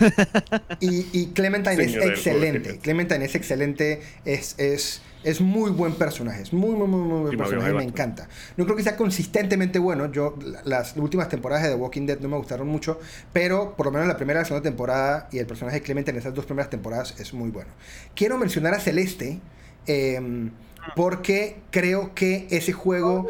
Y, 0.80 1.07
y 1.11 1.28
Clementine 1.34 1.84
es 1.84 1.95
excelente. 1.95 2.69
juego. 2.69 2.82
Clementine 2.82 3.25
es 3.25 3.36
excelente. 3.36 4.01
Es, 4.25 4.55
es, 4.59 5.01
es 5.23 5.41
muy 5.41 5.71
buen 5.71 5.93
personaje. 5.95 6.41
Es 6.43 6.53
muy, 6.53 6.75
muy, 6.75 6.88
muy, 6.88 7.01
muy 7.01 7.19
buen 7.21 7.32
Sí, 7.32 7.38
personaje. 7.38 7.73
Me 7.73 7.84
encanta. 7.84 8.28
No 8.55 8.65
creo 8.65 8.75
que 8.78 8.84
sea 8.84 8.95
consistentemente 8.97 9.80
bueno. 9.80 10.11
Yo, 10.11 10.36
la- 10.43 10.61
las 10.63 10.95
últimas 10.97 11.30
temporadas 11.30 11.63
de 11.63 11.69
The 11.69 11.75
Walking 11.75 12.05
Dead 12.05 12.19
no 12.19 12.30
me 12.30 12.38
gustaron 12.38 12.67
mucho. 12.67 12.99
Pero 13.34 13.75
por 13.75 13.88
lo 13.88 13.91
menos 13.91 14.07
la 14.07 14.15
primera 14.17 14.39
y 14.39 14.43
la 14.43 14.45
segunda 14.47 14.63
temporada 14.69 15.28
y 15.32 15.39
el 15.39 15.47
personaje 15.47 15.78
de 15.80 15.84
Clementine 15.84 16.17
en 16.17 16.21
esas 16.21 16.34
dos 16.36 16.45
primeras 16.45 16.69
temporadas 16.69 17.15
es 17.19 17.34
muy 17.34 17.49
bueno. 17.49 17.71
Quiero 18.15 18.38
mencionar 18.38 18.73
a 18.73 18.80
Celeste. 18.80 19.39
eh, 19.88 20.49
porque 20.95 21.61
creo 21.71 22.13
que 22.15 22.47
ese 22.49 22.73
juego 22.73 23.27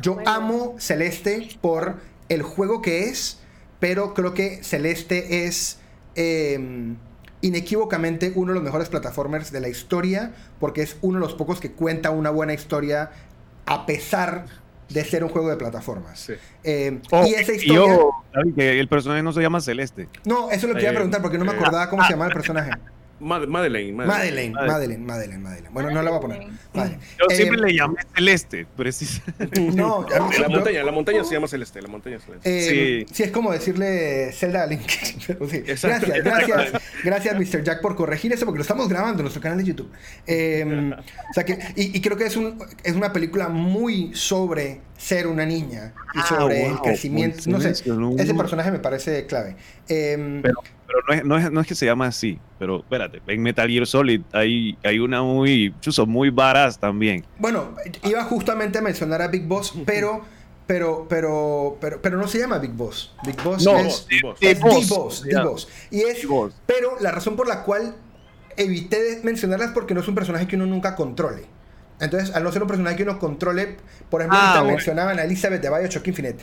yo 0.00 0.18
amo 0.26 0.74
Celeste 0.78 1.48
por 1.60 1.96
el 2.28 2.42
juego 2.42 2.82
que 2.82 3.04
es, 3.04 3.40
pero 3.80 4.14
creo 4.14 4.34
que 4.34 4.62
Celeste 4.62 5.46
es 5.46 5.78
eh, 6.16 6.94
inequívocamente 7.40 8.32
uno 8.34 8.52
de 8.52 8.54
los 8.56 8.64
mejores 8.64 8.88
plataformers 8.88 9.52
de 9.52 9.60
la 9.60 9.68
historia, 9.68 10.32
porque 10.58 10.82
es 10.82 10.96
uno 11.02 11.18
de 11.18 11.24
los 11.24 11.34
pocos 11.34 11.60
que 11.60 11.72
cuenta 11.72 12.10
una 12.10 12.30
buena 12.30 12.52
historia 12.54 13.10
a 13.66 13.86
pesar 13.86 14.46
de 14.88 15.04
ser 15.04 15.22
un 15.22 15.30
juego 15.30 15.50
de 15.50 15.56
plataformas. 15.56 16.18
Sí. 16.18 16.32
Eh, 16.64 16.98
Oh, 17.10 17.24
y 17.26 17.34
esa 17.34 17.52
historia... 17.52 17.96
yo, 17.96 18.10
David, 18.34 18.54
que 18.54 18.80
el 18.80 18.88
personaje 18.88 19.22
no 19.22 19.32
se 19.32 19.42
llama 19.42 19.60
Celeste. 19.60 20.08
No, 20.24 20.50
eso 20.50 20.66
es 20.66 20.72
lo 20.72 20.74
que 20.74 20.80
iba 20.80 20.90
a 20.90 20.92
Eh, 20.92 20.96
preguntar, 20.96 21.22
porque 21.22 21.38
no 21.38 21.44
me 21.44 21.52
eh, 21.52 21.56
acordaba 21.56 21.90
cómo 21.90 22.02
se 22.04 22.10
llamaba 22.10 22.28
el 22.28 22.34
personaje. 22.34 22.70
Mad- 23.20 23.46
Madeleine, 23.48 23.92
Madeleine, 23.92 24.52
Madeleine. 24.52 24.52
Madeleine, 24.54 25.04
Madeleine, 25.04 25.42
Madeleine. 25.42 25.68
Bueno, 25.72 25.90
no 25.90 26.02
la 26.02 26.10
voy 26.10 26.18
a 26.18 26.20
poner. 26.20 26.38
Madeleine. 26.74 27.02
Yo 27.18 27.26
Eh, 27.30 27.34
siempre 27.36 27.58
le 27.60 27.74
llamé 27.74 27.96
Celeste, 28.14 28.66
precisamente. 28.76 29.60
No, 29.74 30.06
la 30.08 30.48
montaña, 30.48 30.82
la 30.84 30.92
montaña 30.92 31.24
se 31.24 31.34
llama 31.34 31.48
Celeste, 31.48 31.82
la 31.82 31.88
montaña 31.88 32.18
Celeste. 32.20 32.48
Eh, 33.00 33.06
sí. 33.08 33.14
Sí. 33.14 33.22
es 33.24 33.30
como 33.30 33.52
decirle 33.52 34.30
Zelda 34.32 34.62
a 34.62 34.66
Link. 34.66 34.82
Pero 35.26 35.48
sí. 35.48 35.56
Exacto. 35.66 36.06
Gracias, 36.22 36.48
gracias, 36.48 36.82
gracias, 37.04 37.36
Mr. 37.54 37.62
Jack, 37.64 37.80
por 37.80 37.96
corregir 37.96 38.32
eso, 38.32 38.44
porque 38.44 38.58
lo 38.58 38.62
estamos 38.62 38.88
grabando 38.88 39.18
en 39.20 39.24
nuestro 39.24 39.42
canal 39.42 39.58
de 39.58 39.64
YouTube. 39.64 39.90
Eh, 40.26 40.92
o 41.30 41.32
sea 41.34 41.44
que, 41.44 41.58
y, 41.76 41.96
y 41.96 42.00
creo 42.00 42.16
que 42.16 42.26
es, 42.26 42.36
un, 42.36 42.62
es 42.84 42.94
una 42.94 43.12
película 43.12 43.48
muy 43.48 44.14
sobre 44.14 44.80
ser 44.96 45.26
una 45.26 45.44
niña 45.46 45.92
y 46.14 46.18
Ah, 46.18 46.26
sobre 46.28 46.66
el 46.66 46.78
crecimiento. 46.80 47.38
No 47.50 47.60
sé, 47.60 47.70
ese 47.70 48.34
personaje 48.34 48.70
me 48.70 48.78
parece 48.80 49.26
clave. 49.26 49.56
Eh, 49.88 50.40
Pero, 50.42 50.60
pero 50.88 51.00
no, 51.06 51.14
es, 51.14 51.24
no, 51.24 51.36
es, 51.38 51.52
no 51.52 51.60
es 51.60 51.66
que 51.68 51.74
se 51.76 51.86
llama 51.86 52.06
así. 52.06 52.40
Pero 52.58 52.78
espérate, 52.78 53.20
en 53.26 53.42
Metal 53.42 53.68
Gear 53.68 53.86
Solid 53.86 54.22
hay, 54.32 54.76
hay 54.82 54.98
una 54.98 55.22
muy, 55.22 55.72
chuzo, 55.80 56.06
muy 56.06 56.30
varas 56.30 56.78
también. 56.80 57.24
bueno, 57.38 57.74
iba 58.02 58.24
justamente 58.24 58.78
a 58.78 58.82
mencionar 58.82 59.22
a 59.22 59.28
Big 59.28 59.44
Boss, 59.46 59.74
pero, 59.86 60.22
pero, 60.66 61.06
pero, 61.08 61.76
pero, 61.80 62.02
pero 62.02 62.16
no 62.18 62.26
se 62.26 62.38
llama 62.40 62.58
Big 62.58 62.72
Boss. 62.72 63.14
Big 63.24 63.40
Boss 63.42 63.64
No, 63.64 63.76
es, 63.78 64.06
Big 64.08 64.22
Boss. 64.22 64.38
es 64.40 64.60
Big 64.60 64.88
Boss, 64.88 65.22
The 65.28 65.40
Boss. 65.42 65.68
Y 65.90 66.00
es 66.00 66.16
Big 66.22 66.26
Boss. 66.26 66.54
Pero 66.66 66.96
la 67.00 67.10
razón 67.12 67.36
por 67.36 67.46
la 67.46 67.62
cual 67.62 67.94
evité 68.56 69.20
mencionarlas 69.22 69.68
es 69.68 69.74
porque 69.74 69.94
no 69.94 70.00
es 70.00 70.08
un 70.08 70.14
personaje 70.14 70.46
que 70.48 70.56
uno 70.56 70.66
nunca 70.66 70.96
controle. 70.96 71.44
Entonces, 72.00 72.34
al 72.34 72.44
no 72.44 72.52
ser 72.52 72.62
un 72.62 72.68
personaje 72.68 72.96
que 72.96 73.02
uno 73.02 73.18
controle, 73.18 73.76
por 74.08 74.20
ejemplo, 74.20 74.38
Ah, 74.40 74.54
bueno. 74.60 74.76
mencionaban 74.76 75.18
a 75.18 75.24
Elizabeth 75.24 75.60
de 75.60 75.68
Bioshock 75.68 76.06
Infinite. 76.08 76.38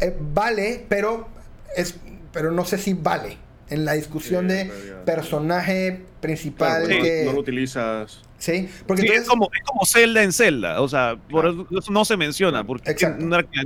Eh, 0.00 0.16
vale, 0.18 0.84
pero 0.88 1.28
es 1.76 1.94
pero 2.32 2.50
no 2.52 2.64
sé 2.64 2.78
si 2.78 2.94
vale. 2.94 3.36
En 3.70 3.84
la 3.84 3.92
discusión 3.92 4.48
Sí, 4.48 4.54
de 4.56 4.64
realidad. 4.64 5.04
personaje 5.04 6.00
principal 6.20 6.84
Claro, 6.86 7.02
que. 7.02 7.22
no 7.26 7.32
lo 7.32 7.40
utilizas. 7.40 8.22
Sí, 8.38 8.68
porque 8.86 9.02
Sí, 9.02 9.08
entonces. 9.08 9.24
es, 9.24 9.28
como, 9.28 9.50
es 9.52 9.62
como 9.64 9.84
Zelda 9.84 10.22
en 10.22 10.32
Zelda. 10.32 10.80
O 10.80 10.88
sea, 10.88 11.16
por 11.30 11.46
eso 11.46 11.66
eso 11.76 11.92
no 11.92 12.04
se 12.04 12.16
menciona, 12.16 12.64
porque 12.64 12.90
Exacto. 12.90 13.24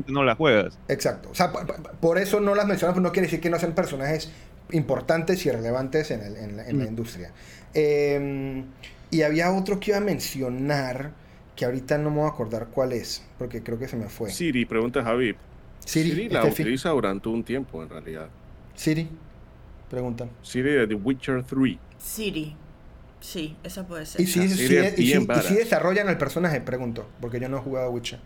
no 0.09 0.25
la 0.25 0.35
juegas. 0.35 0.79
Exacto. 0.89 1.29
O 1.31 1.35
sea, 1.35 1.53
por, 1.53 1.67
por 2.01 2.19
eso 2.19 2.41
no 2.41 2.55
las 2.55 2.67
mencionamos, 2.67 2.95
pero 2.97 3.03
no 3.03 3.13
quiere 3.13 3.27
decir 3.27 3.41
que 3.41 3.51
no 3.51 3.59
sean 3.59 3.75
personajes 3.75 4.31
importantes 4.71 5.45
y 5.45 5.51
relevantes 5.51 6.11
en, 6.11 6.23
el- 6.23 6.37
en 6.37 6.57
la, 6.57 6.67
en 6.69 6.79
la 6.79 6.85
Mm. 6.85 6.89
industria. 6.89 7.33
Eh, 7.75 8.65
y 9.11 9.23
había 9.23 9.53
otro 9.53 9.79
que 9.79 9.91
iba 9.91 9.99
a 9.99 10.01
mencionar, 10.01 11.11
que 11.55 11.67
ahorita 11.67 11.99
no 11.99 12.11
me 12.11 12.17
voy 12.19 12.27
a 12.27 12.31
acordar 12.31 12.69
cuál 12.69 12.93
es, 12.93 13.23
porque 13.39 13.63
creo 13.63 13.79
que 13.79 13.89
se 13.89 13.97
me 13.97 14.09
fue. 14.09 14.31
Siri, 14.31 14.65
pregunta 14.65 15.03
Javi. 15.05 15.35
Siri, 15.85 16.11
Siri 16.11 16.29
la 16.31 16.41
Steffi. 16.43 16.63
utiliza 16.63 16.89
durante 16.91 17.29
un 17.29 17.45
tiempo, 17.45 17.83
en 17.83 17.91
realidad. 17.91 18.29
Siri, 18.75 19.09
preguntan. 19.93 20.31
Siri 20.43 20.71
de 20.73 20.87
The 20.89 20.95
Witcher 20.95 21.45
3. 21.45 21.77
Siri. 21.99 22.57
Sí, 23.21 23.57
esa 23.63 23.87
puede 23.87 24.05
ser. 24.07 24.21
Y 24.21 24.27
si, 24.27 24.41
Ah, 24.41 24.49
si- 24.49 24.55
Siri 24.57 24.77
es 24.79 24.93
y 24.95 24.97
si- 24.97 25.03
bien 25.05 25.23
y 25.23 25.27
badass. 25.27 25.45
si 25.47 25.55
desarrollan 25.55 26.09
el 26.09 26.19
personaje, 26.19 26.61
pregunto, 26.61 27.09
porque 27.21 27.39
yo 27.39 27.49
no 27.49 27.59
he 27.59 27.61
jugado 27.61 27.91
Witcher. 27.91 28.19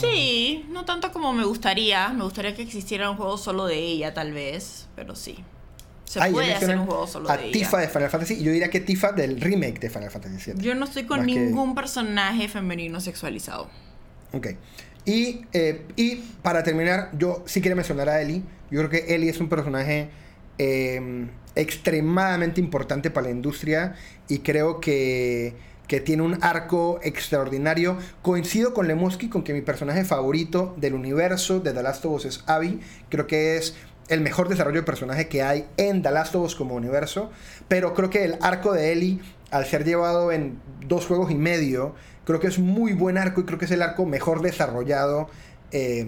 Sí, 0.00 0.64
no 0.70 0.84
tanto 0.84 1.12
como 1.12 1.32
me 1.32 1.44
gustaría. 1.44 2.08
Me 2.10 2.24
gustaría 2.24 2.54
que 2.54 2.62
existiera 2.62 3.10
un 3.10 3.16
juego 3.16 3.38
solo 3.38 3.66
de 3.66 3.76
ella, 3.78 4.12
tal 4.14 4.32
vez. 4.32 4.88
Pero 4.96 5.14
sí. 5.16 5.36
Se 6.04 6.20
Ah, 6.20 6.28
y 6.28 6.30
ya 6.30 6.34
puede 6.34 6.54
hacer 6.54 6.78
un 6.78 6.86
juego 6.86 7.06
solo 7.06 7.28
a 7.30 7.36
de 7.36 7.44
ella. 7.44 7.52
Tifa 7.52 7.78
de 7.78 7.88
Final 7.88 8.10
Fantasy 8.10 8.34
y 8.34 8.42
yo 8.44 8.50
diría 8.52 8.70
que 8.70 8.80
Tifa 8.80 9.12
del 9.12 9.40
remake 9.40 9.78
de 9.78 9.90
Final 9.90 10.10
Fantasy 10.10 10.52
VII. 10.52 10.62
Yo 10.62 10.74
no 10.74 10.84
estoy 10.86 11.04
con 11.04 11.18
Más 11.18 11.26
que- 11.26 11.34
ningún 11.38 11.74
personaje 11.74 12.48
femenino 12.48 13.00
sexualizado. 13.00 13.68
Ok. 14.32 14.48
Y, 15.04 15.42
eh, 15.52 15.86
y 15.96 16.16
para 16.42 16.62
terminar, 16.62 17.10
yo 17.16 17.42
sí 17.46 17.60
quiero 17.60 17.76
mencionar 17.76 18.08
a 18.08 18.20
Ellie. 18.22 18.42
Yo 18.70 18.78
creo 18.86 18.90
que 18.90 19.14
Ellie 19.14 19.28
es 19.30 19.38
un 19.40 19.48
personaje 19.48 20.10
eh, 20.58 21.28
extremadamente 21.54 22.60
importante 22.60 23.10
para 23.10 23.26
la 23.26 23.32
industria 23.32 23.94
y 24.28 24.40
creo 24.40 24.80
que, 24.80 25.54
que 25.88 26.00
tiene 26.00 26.22
un 26.22 26.38
arco 26.42 27.00
extraordinario. 27.02 27.98
Coincido 28.22 28.74
con 28.74 28.86
Lemoski 28.86 29.28
con 29.28 29.42
que 29.42 29.52
mi 29.52 29.62
personaje 29.62 30.04
favorito 30.04 30.74
del 30.76 30.94
universo 30.94 31.60
de 31.60 31.72
The 31.72 31.82
Last 31.82 32.04
of 32.04 32.12
Us 32.12 32.24
es 32.26 32.44
Abby. 32.46 32.80
Creo 33.08 33.26
que 33.26 33.56
es 33.56 33.74
el 34.08 34.20
mejor 34.20 34.48
desarrollo 34.48 34.80
de 34.80 34.86
personaje 34.86 35.28
que 35.28 35.42
hay 35.42 35.66
en 35.76 36.02
The 36.02 36.10
Last 36.10 36.34
of 36.34 36.44
Us 36.44 36.54
como 36.54 36.74
universo. 36.74 37.30
Pero 37.66 37.94
creo 37.94 38.10
que 38.10 38.24
el 38.24 38.36
arco 38.40 38.72
de 38.72 38.92
Ellie, 38.92 39.20
al 39.50 39.66
ser 39.66 39.84
llevado 39.84 40.30
en 40.30 40.60
dos 40.86 41.06
juegos 41.06 41.30
y 41.30 41.34
medio, 41.34 41.94
creo 42.24 42.40
que 42.40 42.46
es 42.46 42.58
muy 42.58 42.92
buen 42.92 43.18
arco 43.18 43.40
y 43.40 43.44
creo 43.44 43.58
que 43.58 43.64
es 43.64 43.70
el 43.70 43.82
arco 43.82 44.06
mejor 44.06 44.42
desarrollado 44.42 45.28
eh, 45.72 46.06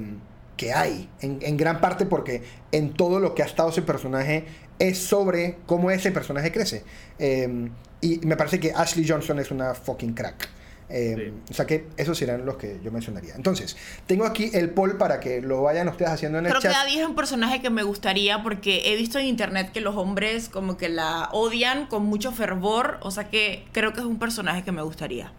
que 0.61 0.75
hay. 0.75 1.09
En, 1.23 1.39
en 1.41 1.57
gran 1.57 1.81
parte 1.81 2.05
porque 2.05 2.43
en 2.71 2.93
todo 2.93 3.19
lo 3.19 3.35
que 3.35 3.43
ha 3.43 3.47
estado 3.47 3.71
ese 3.71 3.81
personaje 3.81 4.45
es 4.79 4.99
sobre 4.99 5.57
cómo 5.65 5.91
ese 5.91 6.13
personaje 6.13 6.53
crece. 6.53 6.85
Eh, 7.19 7.71
y 8.03 8.19
me 8.19 8.37
parece 8.37 8.61
que 8.61 8.71
Ashley 8.75 9.09
Johnson 9.09 9.39
es 9.39 9.51
una 9.51 9.73
fucking 9.73 10.13
crack. 10.13 10.51
Eh, 10.91 11.33
O 11.49 11.55
sea 11.55 11.67
que 11.67 11.87
esos 11.97 12.19
serán 12.19 12.45
los 12.45 12.57
que 12.57 12.79
yo 12.85 12.93
mencionaría. 12.93 13.35
Entonces, 13.37 13.75
tengo 14.07 14.27
aquí 14.27 14.51
el 14.53 14.69
poll 14.69 14.99
para 14.99 15.19
que 15.19 15.41
lo 15.41 15.63
vayan 15.63 15.89
ustedes 15.89 16.11
haciendo 16.11 16.39
en 16.39 16.45
el 16.45 16.51
Creo 16.51 16.61
que 16.61 16.69
chat. 16.69 16.77
Abby 16.77 16.99
es 16.99 17.07
un 17.07 17.15
personaje 17.15 17.63
que 17.63 17.71
me 17.71 17.83
gustaría 17.83 18.43
porque 18.43 18.83
he 18.85 18.97
visto 18.97 19.19
en 19.19 19.27
internet 19.27 19.71
que 19.73 19.81
los 19.81 19.97
hombres 19.97 20.51
como 20.51 20.77
que 20.77 20.91
la 20.91 21.31
odian 21.33 21.87
con 21.87 22.05
mucho 22.05 22.33
fervor. 22.33 22.99
O 23.01 23.11
sea 23.11 23.31
que 23.31 23.65
creo 23.73 23.95
que 23.95 24.01
es 24.01 24.07
un 24.07 24.19
personaje 24.19 24.63
que 24.63 24.73
me 24.73 24.83
gustaría. 24.83 25.33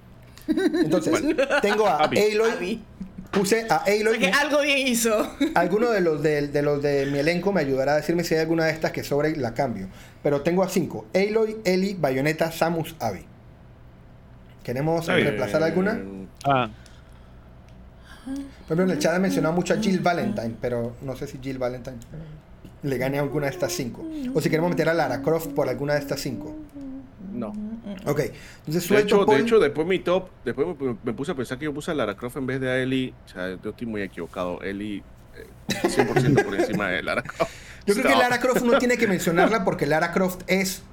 Entonces, 0.48 1.22
tengo 1.62 1.86
a 1.86 1.98
Abby. 1.98 2.18
Aloy. 2.20 2.50
Abby. 2.50 2.82
Puse 3.32 3.66
a 3.70 3.78
Aloy. 3.78 4.20
que 4.20 4.28
algo 4.30 4.62
bien 4.62 4.88
hizo. 4.88 5.36
Alguno 5.56 5.90
de 5.92 6.02
los 6.02 6.22
de, 6.22 6.48
de 6.50 6.62
los 6.62 6.82
de 6.82 7.06
mi 7.06 7.20
elenco 7.20 7.52
me 7.54 7.62
ayudará 7.62 7.94
a 7.94 7.96
decirme 7.98 8.24
si 8.24 8.34
hay 8.36 8.42
alguna 8.42 8.66
de 8.66 8.72
estas 8.72 8.92
que 8.92 9.04
sobre 9.04 9.30
y 9.32 9.36
la 9.36 9.54
cambio. 9.54 9.88
Pero 10.22 10.42
tengo 10.42 10.64
a 10.64 10.70
cinco. 10.70 11.06
Aloy, 11.14 11.58
Ellie, 11.64 11.96
Bayonetta, 12.00 12.52
Samus, 12.52 12.96
Abby. 13.00 13.26
¿Queremos 14.64 15.08
reemplazar 15.08 15.64
alguna? 15.64 16.00
Ah, 16.46 16.70
Por 18.26 18.34
ejemplo, 18.78 18.84
en 18.84 18.90
el 18.92 19.00
chat 19.00 19.16
ha 19.16 19.20
mencionado 19.20 19.56
mucho 19.56 19.74
a 19.74 19.78
Jill 19.78 20.00
Valentine, 20.00 20.56
pero 20.62 20.96
no 21.02 21.16
sé 21.16 21.26
si 21.26 21.40
Jill 21.42 21.58
Valentine 21.58 21.98
le 22.84 22.98
gane 22.98 23.18
a 23.18 23.22
alguna 23.22 23.48
de 23.48 23.54
estas 23.54 23.72
cinco. 23.74 24.06
O 24.36 24.42
si 24.42 24.50
queremos 24.50 24.70
meter 24.70 24.90
a 24.90 24.94
Lara 24.94 25.22
Croft 25.22 25.48
por 25.54 25.68
alguna 25.70 25.94
de 25.94 26.00
estas 26.00 26.20
cinco. 26.20 26.56
No. 27.34 27.54
Ok, 28.06 28.20
entonces 28.66 28.90
De 28.90 29.00
hecho, 29.00 29.26
de 29.26 29.40
hecho, 29.40 29.60
después 29.60 29.88
mi 29.88 30.00
top, 30.00 30.30
después 30.46 30.68
me, 30.80 30.96
me 31.04 31.14
puse 31.14 31.32
a 31.32 31.36
pensar 31.36 31.58
que 31.58 31.66
yo 31.66 31.74
puse 31.74 31.92
a 31.92 31.94
Lara 31.94 32.16
Croft 32.16 32.38
en 32.38 32.46
vez 32.48 32.60
de 32.62 32.70
a 32.70 32.78
Ellie. 32.82 33.14
O 33.26 33.30
sea, 33.30 33.50
yo 33.64 33.70
estoy 33.72 33.88
muy 33.88 34.02
equivocado. 34.02 34.62
Ellie, 34.62 35.04
eh, 35.36 35.48
100% 35.88 36.44
por 36.44 36.56
encima 36.56 36.90
de 36.90 37.04
Lara 37.04 37.22
Croft. 37.24 37.52
Yo 37.88 37.96
creo 37.96 38.08
que. 38.10 38.16
Lara 38.16 38.40
Croft 38.40 38.62
uno 38.62 38.78
tiene 38.78 38.96
que 38.98 39.08
mencionarla 39.08 39.64
porque 39.66 39.88
Lara 39.88 40.12
Croft 40.12 40.42
es 40.46 40.84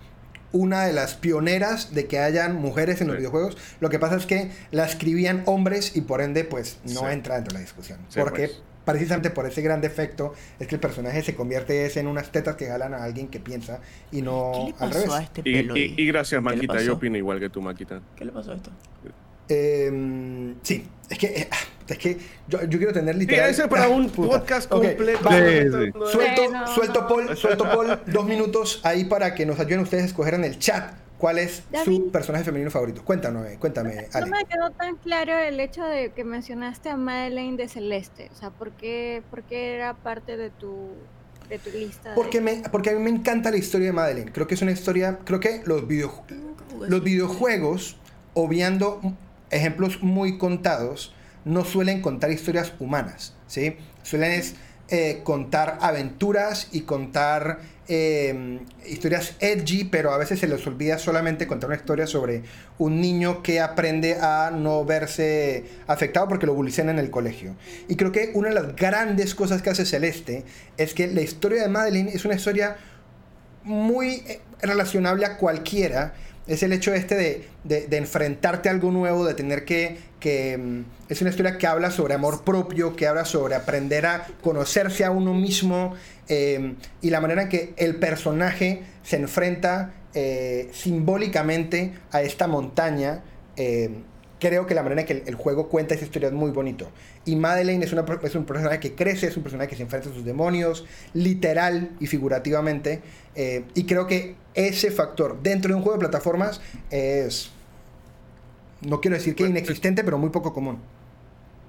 una 0.52 0.86
de 0.86 0.94
las 0.94 1.14
pioneras 1.14 1.92
de 1.94 2.06
que 2.06 2.18
hayan 2.18 2.56
mujeres 2.56 3.02
en 3.02 3.08
los 3.08 3.16
Sí. 3.16 3.18
videojuegos. 3.18 3.58
Lo 3.80 3.90
que 3.90 3.98
pasa 3.98 4.16
es 4.16 4.24
que 4.24 4.50
la 4.70 4.86
escribían 4.86 5.42
hombres 5.44 5.94
y 5.96 6.00
por 6.00 6.22
ende 6.22 6.44
pues 6.44 6.78
no 6.84 7.00
Sí. 7.00 7.06
entra 7.10 7.34
dentro 7.34 7.52
de 7.52 7.58
la 7.58 7.60
discusión. 7.60 7.98
Sí, 8.08 8.18
porque 8.20 8.46
pues. 8.48 8.62
Precisamente 8.92 9.30
por 9.30 9.46
ese 9.46 9.60
gran 9.62 9.80
defecto 9.80 10.32
es 10.58 10.66
que 10.66 10.74
el 10.76 10.80
personaje 10.80 11.22
se 11.22 11.34
convierte 11.34 11.84
es 11.86 11.96
en 11.96 12.06
unas 12.06 12.32
tetas 12.32 12.56
que 12.56 12.66
jalan 12.66 12.94
a 12.94 13.04
alguien 13.04 13.28
que 13.28 13.38
piensa 13.40 13.80
y 14.10 14.22
no 14.22 14.52
¿Qué 14.54 14.72
le 14.72 14.74
al 14.86 14.90
revés. 14.92 15.10
a 15.10 15.22
este 15.22 15.40
Y, 15.44 15.52
pelo? 15.52 15.76
y- 15.76 15.94
y 15.96 16.06
gracias, 16.06 16.40
¿Qué 16.42 16.50
le 16.50 16.56
Maquita. 16.56 16.82
Yo 16.82 16.94
opino 16.94 17.16
igual 17.16 17.38
que 17.38 17.50
tú, 17.50 17.60
Maquita. 17.60 18.00
¿Qué 18.16 18.24
le 18.24 18.32
pasó 18.32 18.52
a 18.52 18.56
esto? 18.56 18.70
Eh, 19.50 20.54
sí, 20.62 20.86
es 21.08 21.18
que, 21.18 21.26
eh, 21.26 21.48
es 21.88 21.98
que 21.98 22.18
yo, 22.48 22.62
yo 22.64 22.78
quiero 22.78 22.92
tener 22.92 23.14
Sí, 23.14 23.20
literal... 23.20 23.50
ese 23.50 23.62
es 23.62 23.68
para 23.68 23.88
un 23.88 24.10
Puta. 24.10 24.38
podcast 24.40 24.68
completo. 24.68 25.28
Sí, 25.30 25.36
sí. 25.62 26.12
Suelto, 26.12 26.66
suelto 26.74 27.00
no. 27.02 27.08
Paul, 27.08 27.36
suelto 27.36 27.64
Paul, 27.70 27.98
dos 28.06 28.26
minutos 28.26 28.80
ahí 28.84 29.04
para 29.04 29.34
que 29.34 29.46
nos 29.46 29.58
ayuden 29.58 29.80
ustedes 29.80 30.02
a 30.02 30.06
escoger 30.06 30.34
en 30.34 30.44
el 30.44 30.58
chat 30.58 30.92
cuál 31.18 31.38
es 31.38 31.62
David. 31.70 31.84
su 31.96 32.10
personaje 32.10 32.44
femenino 32.44 32.70
favorito. 32.70 33.04
Cuéntame, 33.04 33.56
cuéntame, 33.58 33.94
No 33.96 34.18
Ale. 34.18 34.26
me 34.30 34.44
quedó 34.44 34.70
tan 34.70 34.96
claro 34.96 35.36
el 35.36 35.58
hecho 35.60 35.84
de 35.84 36.10
que 36.12 36.24
mencionaste 36.24 36.88
a 36.90 36.96
Madeleine 36.96 37.56
de 37.56 37.68
Celeste. 37.68 38.30
O 38.32 38.36
sea, 38.38 38.50
¿por 38.50 38.70
qué, 38.72 39.22
por 39.30 39.42
qué 39.42 39.74
era 39.74 39.94
parte 39.94 40.36
de 40.36 40.50
tu, 40.50 40.90
de 41.48 41.58
tu 41.58 41.70
lista? 41.70 42.10
de- 42.10 42.14
Porque, 42.14 42.40
me, 42.40 42.62
porque 42.70 42.90
a 42.90 42.92
mí 42.94 43.00
me 43.00 43.10
encanta 43.10 43.50
la 43.50 43.56
historia 43.56 43.88
de 43.88 43.92
Madeleine. 43.92 44.32
Creo 44.32 44.46
que 44.46 44.54
es 44.54 44.62
una 44.62 44.70
historia, 44.72 45.18
creo 45.24 45.40
que 45.40 45.62
los, 45.66 45.86
video, 45.88 46.22
los 46.88 47.02
videojuegos, 47.02 47.96
obviando 48.34 49.00
ejemplos 49.50 50.02
muy 50.02 50.38
contados, 50.38 51.14
no 51.44 51.64
suelen 51.64 52.02
contar 52.02 52.30
historias 52.30 52.72
humanas, 52.78 53.34
¿sí? 53.46 53.76
Suelen 54.02 54.32
es, 54.32 54.54
eh, 54.90 55.20
contar 55.24 55.78
aventuras 55.80 56.68
y 56.72 56.82
contar 56.82 57.60
eh, 57.88 58.60
historias 58.86 59.34
edgy, 59.40 59.84
pero 59.84 60.12
a 60.12 60.18
veces 60.18 60.38
se 60.40 60.46
les 60.46 60.66
olvida 60.66 60.98
solamente 60.98 61.46
contar 61.46 61.68
una 61.70 61.76
historia 61.76 62.06
sobre 62.06 62.42
un 62.78 63.00
niño 63.00 63.42
que 63.42 63.60
aprende 63.60 64.16
a 64.20 64.50
no 64.54 64.84
verse 64.84 65.64
afectado 65.86 66.28
porque 66.28 66.46
lo 66.46 66.54
bullicen 66.54 66.88
en 66.90 66.98
el 66.98 67.10
colegio. 67.10 67.56
Y 67.88 67.96
creo 67.96 68.12
que 68.12 68.30
una 68.34 68.50
de 68.50 68.54
las 68.54 68.76
grandes 68.76 69.34
cosas 69.34 69.62
que 69.62 69.70
hace 69.70 69.86
Celeste 69.86 70.44
es 70.76 70.94
que 70.94 71.06
la 71.06 71.22
historia 71.22 71.62
de 71.62 71.68
Madeline 71.68 72.08
es 72.08 72.24
una 72.24 72.34
historia 72.34 72.76
muy 73.64 74.22
eh, 74.26 74.40
relacionable 74.62 75.26
a 75.26 75.36
cualquiera 75.36 76.14
es 76.46 76.62
el 76.62 76.72
hecho 76.72 76.94
este 76.94 77.14
de, 77.14 77.44
de- 77.64 77.86
de 77.88 77.96
enfrentarte 77.98 78.70
a 78.70 78.72
algo 78.72 78.90
nuevo, 78.90 79.26
de 79.26 79.34
tener 79.34 79.66
que, 79.66 79.98
que, 80.20 80.58
mm, 80.58 80.84
Es 81.08 81.20
una 81.22 81.30
historia 81.30 81.56
que 81.56 81.66
habla 81.66 81.90
sobre 81.90 82.14
amor 82.14 82.44
propio, 82.44 82.94
que 82.94 83.06
habla 83.06 83.24
sobre 83.24 83.54
aprender 83.54 84.04
a 84.06 84.26
conocerse 84.42 85.04
a 85.04 85.10
uno 85.10 85.32
mismo 85.32 85.94
eh, 86.28 86.74
y 87.00 87.10
la 87.10 87.20
manera 87.20 87.42
en 87.42 87.48
que 87.48 87.72
el 87.78 87.96
personaje 87.96 88.82
se 89.02 89.16
enfrenta 89.16 89.94
eh, 90.14 90.68
simbólicamente 90.72 91.94
a 92.10 92.22
esta 92.22 92.46
montaña. 92.46 93.22
eh, 93.56 93.90
creo 94.40 94.66
que 94.66 94.74
la 94.74 94.82
manera 94.82 95.02
en 95.02 95.06
que 95.06 95.22
el, 95.26 95.34
juego 95.34 95.68
cuenta 95.68 95.94
esa 95.94 96.04
historia 96.04 96.28
es 96.28 96.34
muy 96.34 96.50
bonito. 96.50 96.90
Y 97.24 97.36
Madeleine 97.36 97.84
es, 97.84 97.92
una, 97.92 98.04
es 98.22 98.34
un 98.34 98.44
personaje 98.44 98.80
que 98.80 98.94
crece, 98.94 99.26
es 99.26 99.36
un 99.36 99.42
personaje 99.42 99.70
que 99.70 99.76
se 99.76 99.82
enfrenta 99.82 100.10
a 100.10 100.12
sus 100.12 100.24
demonios, 100.24 100.86
literal 101.14 101.90
y 102.00 102.06
figurativamente. 102.06 103.02
eh, 103.34 103.64
y 103.74 103.84
creo 103.84 104.06
que 104.06 104.36
ese 104.54 104.90
factor 104.90 105.42
dentro 105.42 105.70
de 105.70 105.76
un 105.76 105.82
juego 105.82 105.98
de 105.98 106.00
plataformas 106.00 106.60
es, 106.90 107.50
no 108.82 109.00
quiero 109.00 109.16
decir 109.16 109.34
que 109.34 109.44
Bueno, 109.44 109.58
inexistente, 109.58 110.04
pero 110.04 110.18
muy 110.18 110.30
poco 110.30 110.52
común. 110.52 110.78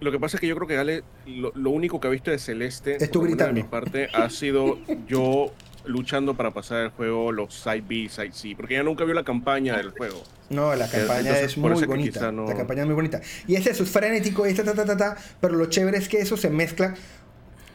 Lo 0.02 0.12
que 0.12 0.20
pasa 0.20 0.38
es 0.38 0.42
que 0.42 0.48
yo 0.48 0.56
creo 0.56 0.68
que 0.68 0.78
Ale, 0.78 1.04
lo, 1.26 1.52
lo 1.56 1.72
único 1.72 2.00
que 2.00 2.08
ha 2.08 2.12
visto 2.12 2.32
de 2.32 2.40
Celeste, 2.40 2.96
Es 2.96 3.14
lo 3.14 3.22
menos 3.22 3.38
de 3.38 3.46
mi 3.48 3.52
gritando. 3.62 3.70
parte, 3.70 4.08
ha 4.14 4.30
sido 4.30 4.78
yo 5.08 5.52
luchando 5.86 6.36
para 6.36 6.52
pasar 6.52 6.84
el 6.84 6.90
juego, 6.92 7.32
los 7.32 7.54
side 7.54 7.82
B, 7.88 8.08
side 8.10 8.32
C, 8.32 8.54
porque 8.56 8.76
ella 8.76 8.84
nunca 8.84 9.04
vio 9.04 9.14
la 9.14 9.24
campaña 9.24 9.76
del 9.76 9.90
juego. 9.92 10.24
No, 10.50 10.74
la 10.76 10.88
campaña 10.90 11.20
entonces, 11.20 11.44
es 11.52 11.58
muy 11.58 11.84
bonita. 11.86 12.32
no- 12.32 12.48
La 12.48 12.56
campaña 12.56 12.82
es 12.82 12.86
muy 12.88 12.96
bonita. 12.96 13.20
Y 13.48 13.56
es 13.56 13.66
eso, 13.68 13.84
es 13.84 13.90
frenético, 13.90 14.48
y 14.48 14.52
es 14.52 14.56
ta, 14.56 14.64
ta, 14.64 14.74
ta, 14.74 14.86
ta, 14.86 14.98
ta, 14.98 15.18
pero 15.42 15.56
lo 15.56 15.66
chévere 15.66 15.98
es 15.98 16.08
que 16.08 16.20
eso 16.20 16.38
se 16.38 16.50
mezcla. 16.50 16.96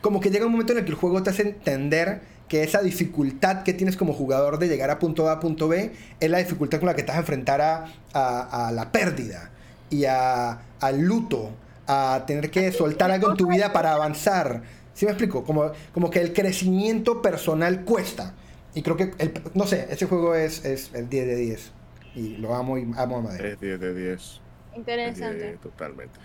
Como 0.00 0.20
que 0.20 0.30
llega 0.30 0.46
un 0.46 0.52
momento 0.52 0.72
en 0.72 0.78
el 0.78 0.84
que 0.84 0.90
el 0.90 0.96
juego 0.96 1.22
te 1.22 1.30
hace 1.30 1.42
entender 1.42 2.20
que 2.48 2.62
esa 2.62 2.82
dificultad 2.82 3.62
que 3.62 3.72
tienes 3.72 3.96
como 3.96 4.12
jugador 4.12 4.58
de 4.58 4.68
llegar 4.68 4.90
a 4.90 4.98
punto 4.98 5.28
A 5.28 5.32
a 5.32 5.40
punto 5.40 5.68
B 5.68 5.92
es 6.20 6.30
la 6.30 6.38
dificultad 6.38 6.78
con 6.78 6.86
la 6.86 6.94
que 6.94 7.02
te 7.02 7.08
vas 7.08 7.16
a 7.16 7.20
enfrentar 7.20 7.60
a, 7.60 7.86
a- 8.12 8.68
a 8.68 8.72
la 8.72 8.92
pérdida 8.92 9.50
y 9.90 10.04
a- 10.04 10.58
al 10.80 11.00
luto, 11.00 11.50
a 11.86 12.24
tener 12.26 12.50
que 12.50 12.70
soltar 12.72 13.10
algo 13.10 13.30
en 13.30 13.36
tu 13.36 13.46
vida 13.48 13.72
para 13.72 13.92
avanzar. 13.94 14.62
¿Sí 14.94 15.06
me 15.06 15.12
explico? 15.12 15.44
Como, 15.44 15.72
como 15.92 16.10
que 16.10 16.20
el 16.20 16.32
crecimiento 16.32 17.20
personal 17.22 17.84
cuesta. 17.84 18.34
Y 18.74 18.82
creo 18.82 18.96
que, 18.96 19.12
el- 19.18 19.32
no 19.54 19.66
sé, 19.66 19.86
ese 19.90 20.06
juego 20.06 20.34
es, 20.34 20.64
es 20.64 20.90
el 20.94 21.08
10 21.08 21.26
de 21.26 21.36
10. 21.36 21.72
Y 22.14 22.36
lo 22.36 22.54
amo 22.54 22.78
y 22.78 22.82
amo 22.96 23.18
a 23.18 23.20
madre. 23.22 23.52
Es 23.52 23.60
10 23.60 23.80
de 23.80 23.94
10. 23.94 24.12
es 24.20 24.30
10 24.30 24.40
Interesante. 24.76 25.58
totalmente. 25.62 26.18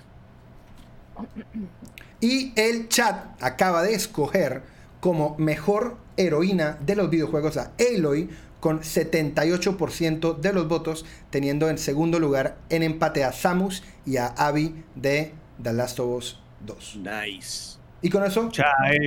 Y 2.21 2.53
el 2.55 2.89
chat 2.89 3.41
acaba 3.41 3.83
de 3.83 3.93
escoger 3.93 4.61
como 4.99 5.35
mejor 5.37 5.97
heroína 6.17 6.77
de 6.81 6.95
los 6.95 7.09
videojuegos 7.09 7.57
a 7.57 7.71
Aloy 7.79 8.29
con 8.59 8.81
78% 8.81 10.37
de 10.37 10.53
los 10.53 10.67
votos, 10.67 11.05
teniendo 11.29 11.69
en 11.69 11.77
segundo 11.77 12.19
lugar 12.19 12.57
en 12.69 12.83
empate 12.83 13.23
a 13.23 13.31
Samus 13.31 13.83
y 14.05 14.17
a 14.17 14.27
Abby 14.27 14.83
de 14.95 15.31
The 15.61 15.73
Last 15.73 15.99
of 15.99 16.17
Us 16.17 16.39
2. 16.65 16.97
Nice. 16.97 17.79
Y 18.01 18.09
con 18.09 18.23
eso, 18.23 18.49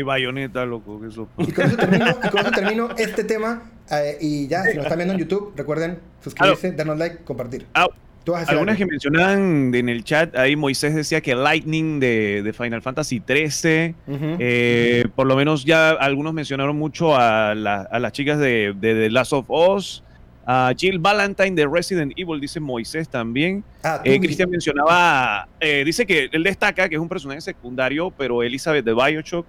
bayoneta, 0.05 0.67
loco, 0.67 1.01
que 1.01 1.09
eso. 1.09 1.29
y 1.39 1.53
con 1.53 1.67
eso 1.67 1.77
termino, 1.77 2.07
y 2.25 2.29
con 2.29 2.41
eso 2.41 2.51
termino 2.51 2.89
este 2.97 3.25
tema. 3.25 3.63
eh, 3.91 4.19
y 4.21 4.49
ya, 4.49 4.65
si 4.65 4.77
nos 4.77 4.85
están 4.85 4.99
viendo 4.99 5.15
en 5.15 5.21
YouTube, 5.21 5.53
recuerden 5.57 5.99
suscribirse, 6.23 6.73
darnos 6.73 6.99
like, 6.99 7.25
compartir. 7.25 7.67
Au. 7.75 7.89
A 8.29 8.39
Algunas 8.41 8.75
algo. 8.75 8.77
que 8.77 8.87
mencionaban 8.87 9.75
en 9.75 9.89
el 9.89 10.05
chat, 10.05 10.37
ahí 10.37 10.55
Moisés 10.57 10.95
decía 10.95 11.21
que 11.21 11.35
Lightning 11.35 11.99
de, 12.01 12.43
de 12.43 12.53
Final 12.53 12.81
Fantasy 12.83 13.21
XIII, 13.27 13.95
Ujú. 14.07 14.37
eh, 14.39 15.05
por 15.17 15.27
lo 15.27 15.35
menos 15.37 15.65
ya 15.65 15.91
algunos 15.91 16.33
mencionaron 16.33 16.77
mucho 16.77 17.17
a, 17.17 17.55
la- 17.55 17.83
a 17.91 17.99
las 17.99 18.13
chicas 18.13 18.39
de, 18.39 18.75
de 18.79 18.95
The 18.95 19.11
Last 19.11 19.33
of 19.33 19.47
Us, 19.51 20.05
a 20.47 20.73
Jill 20.77 20.99
Valentine 20.99 21.53
de 21.53 21.67
Resident 21.67 22.13
Evil, 22.17 22.41
dice 22.41 22.59
Moisés 22.61 23.09
también. 23.09 23.63
Ah, 23.83 24.01
Eh, 24.05 24.19
Cristian 24.21 24.51
mencionaba, 24.51 25.49
eh, 25.61 25.83
dice 25.85 26.05
que 26.07 26.29
él 26.33 26.43
destaca 26.43 26.89
que 26.89 26.95
es 26.97 27.01
un 27.01 27.09
personaje 27.09 27.41
secundario, 27.41 28.11
pero 28.17 28.43
Elizabeth 28.43 28.85
de 28.85 28.93
Bioshock. 28.95 29.47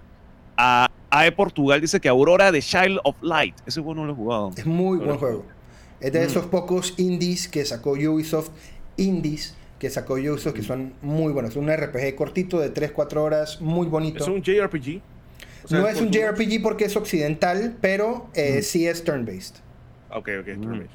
A 0.56 0.88
AE 1.10 1.32
Portugal 1.32 1.80
dice 1.80 1.98
que 1.98 2.08
Aurora 2.08 2.52
de 2.52 2.62
Child 2.62 3.00
of 3.02 3.16
Light. 3.22 3.56
Ese 3.66 3.80
juego 3.80 3.96
no 3.96 4.06
lo 4.06 4.12
he 4.12 4.16
jugado. 4.16 4.50
Es 4.56 4.64
muy 4.64 4.98
buen 4.98 5.16
juego. 5.18 5.44
Es 6.04 6.12
de 6.12 6.20
Mm. 6.20 6.24
esos 6.26 6.46
pocos 6.46 6.92
indies 6.98 7.48
que 7.48 7.64
sacó 7.64 7.92
Ubisoft, 7.92 8.50
indies 8.98 9.54
que 9.78 9.88
sacó 9.90 10.14
Ubisoft, 10.14 10.52
que 10.54 10.62
son 10.62 10.92
muy 11.02 11.32
buenos. 11.32 11.52
Es 11.52 11.56
un 11.56 11.70
RPG 11.70 12.14
cortito 12.14 12.58
de 12.60 12.68
3-4 12.68 13.22
horas, 13.22 13.60
muy 13.60 13.86
bonito. 13.86 14.22
¿Es 14.22 14.28
un 14.28 14.42
JRPG? 14.42 15.00
O 15.64 15.68
sea, 15.68 15.78
no 15.80 15.88
es 15.88 15.98
un. 16.00 16.10
JRPG 16.10 16.62
porque 16.62 16.84
es 16.84 16.94
occidental, 16.96 17.76
pero 17.80 18.28
eh, 18.34 18.58
Mm. 18.58 18.62
sí 18.62 18.86
es 18.86 19.02
turn-based. 19.02 19.56
Ok, 20.10 20.28
ok, 20.40 20.48
es 20.48 20.58
Mm. 20.58 20.62
turn-based. 20.62 20.90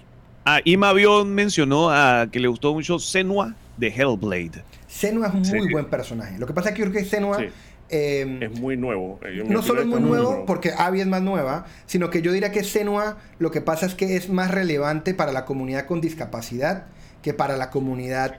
Ah, 0.46 0.62
Ima 0.64 0.90
Avión 0.90 1.34
mencionó 1.34 1.90
a 1.90 2.28
que 2.32 2.40
le 2.40 2.48
gustó 2.48 2.74
mucho 2.74 3.00
Senua 3.00 3.56
de 3.78 3.88
Hellblade. 3.88 4.64
Senua 4.88 5.28
es 5.28 5.34
un 5.34 5.46
Sí. 5.46 5.56
muy 5.56 5.72
buen 5.72 5.86
personaje. 5.86 6.38
Lo 6.40 6.46
que 6.48 6.54
pasa 6.54 6.70
es 6.70 6.76
que 6.76 6.82
yo 6.84 6.90
creo 6.92 7.04
que 7.04 7.10
Senua 7.10 7.38
Sí, 7.40 7.46
eh, 7.90 8.40
es 8.42 8.60
muy 8.60 8.78
nuevo. 8.78 9.20
Eh, 9.24 9.36
yo- 9.38 9.44
no 9.46 9.62
solo 9.62 9.82
es 9.82 9.88
muy 9.88 10.00
nuevo, 10.02 10.46
porque 10.46 10.72
Abby 10.78 11.02
es 11.02 11.08
más 11.08 11.22
nueva, 11.22 11.66
sino 11.86 12.10
que 12.10 12.22
yo 12.22 12.32
diría 12.32 12.52
que 12.52 12.64
Senua 12.64 13.18
lo 13.40 13.52
que 13.52 13.62
pasa 13.62 13.86
es 13.86 13.96
que 13.96 14.16
es 14.16 14.30
más 14.30 14.52
relevante 14.52 15.14
para 15.14 15.32
la 15.32 15.46
comunidad 15.46 15.86
con 15.86 16.02
discapacidad 16.02 16.86
que 17.24 17.34
para 17.34 17.58
la 17.58 17.70
comunidad 17.70 18.38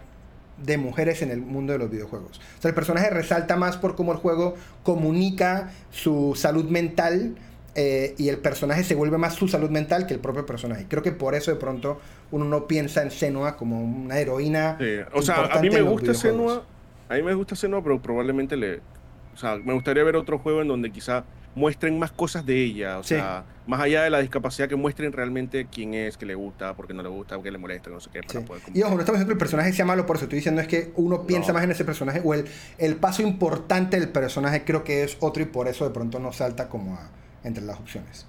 de 0.65 0.77
mujeres 0.79 1.23
en 1.23 1.31
el 1.31 1.41
mundo 1.41 1.73
de 1.73 1.79
los 1.79 1.91
videojuegos. 1.91 2.39
O 2.59 2.63
sea, 2.63 2.69
el 2.69 2.75
personaje 2.75 3.09
resalta 3.11 3.57
más 3.57 3.77
por 3.79 3.97
cómo 3.97 4.13
el 4.13 4.19
juego 4.19 4.55
comunica 4.83 5.71
su 5.91 6.35
salud 6.37 6.67
mental 6.67 7.35
eh, 7.77 8.15
y 8.19 8.29
el 8.29 8.39
personaje 8.39 8.83
se 8.85 8.95
vuelve 8.95 9.17
más 9.17 9.35
su 9.35 9.47
salud 9.49 9.71
mental 9.71 10.07
que 10.07 10.13
el 10.15 10.21
propio 10.21 10.45
personaje. 10.45 10.87
Creo 10.89 11.03
que 11.03 11.13
por 11.13 11.35
eso 11.35 11.51
de 11.51 11.57
pronto 11.57 12.01
uno 12.31 12.45
no 12.45 12.67
piensa 12.67 13.03
en 13.03 13.11
Senua 13.11 13.57
como 13.57 13.81
una 13.83 14.19
heroína. 14.19 14.77
Sí, 14.79 14.87
O 15.15 15.23
sea, 15.23 15.45
a 15.47 15.61
mí 15.61 15.71
me 15.71 15.81
gusta. 15.83 16.13
Senua. 16.15 16.65
A 17.09 17.15
mí 17.15 17.23
me 17.23 17.33
gusta 17.35 17.55
Senua, 17.57 17.83
pero 17.83 18.01
probablemente 18.03 18.57
le. 18.57 18.81
O 19.35 19.37
sea, 19.37 19.57
me 19.57 19.73
gustaría 19.73 20.03
ver 20.05 20.17
otro 20.17 20.39
juego 20.39 20.63
en 20.63 20.69
donde 20.69 20.91
quizá 20.91 21.25
muestren 21.55 21.99
más 21.99 22.13
cosas 22.13 22.47
de 22.47 22.63
ella. 22.63 22.99
O 22.99 23.03
Sí. 23.03 23.17
sea, 23.17 23.45
más 23.67 23.81
allá 23.81 24.03
de 24.03 24.11
la 24.11 24.21
discapacidad, 24.21 24.69
que 24.69 24.77
muestren 24.77 25.13
realmente 25.13 25.67
quién 25.71 25.95
es, 25.95 26.17
qué 26.17 26.25
le 26.27 26.35
gusta, 26.37 26.75
por 26.75 26.87
qué 26.87 26.95
no 26.95 27.03
le 27.03 27.09
gusta, 27.09 27.35
por 27.37 27.45
qué 27.45 27.51
le 27.51 27.59
molesta, 27.59 27.91
no 27.91 27.99
sé 28.01 28.09
qué, 28.13 28.21
para 28.23 28.41
Sí. 28.41 28.47
poder 28.47 28.63
Y 28.73 28.83
ojo, 28.83 28.95
no 28.95 29.01
estamos 29.01 29.19
diciendo 29.19 29.27
que 29.27 29.33
el 29.33 29.39
personaje 29.39 29.73
sea 29.73 29.85
malo, 29.85 30.07
por 30.07 30.17
eso 30.17 30.27
estoy 30.27 30.37
diciendo 30.37 30.61
es 30.61 30.69
que 30.69 30.93
uno 30.97 31.27
piensa 31.27 31.49
No. 31.49 31.55
más 31.55 31.65
en 31.65 31.73
ese 31.73 31.85
personaje 31.85 32.21
o 32.25 32.35
el, 32.35 32.45
el 32.79 32.97
paso 32.97 33.23
importante 33.23 33.99
del 33.99 34.09
personaje 34.11 34.65
creo 34.65 34.85
que 34.85 35.03
es 35.03 35.17
otro 35.21 35.43
y 35.43 35.47
por 35.47 35.67
eso 35.67 35.85
de 35.85 35.91
pronto 35.93 36.19
no 36.21 36.33
salta 36.33 36.69
como 36.69 36.95
a- 36.95 37.11
entre 37.43 37.65
las 37.65 37.79
opciones. 37.81 38.27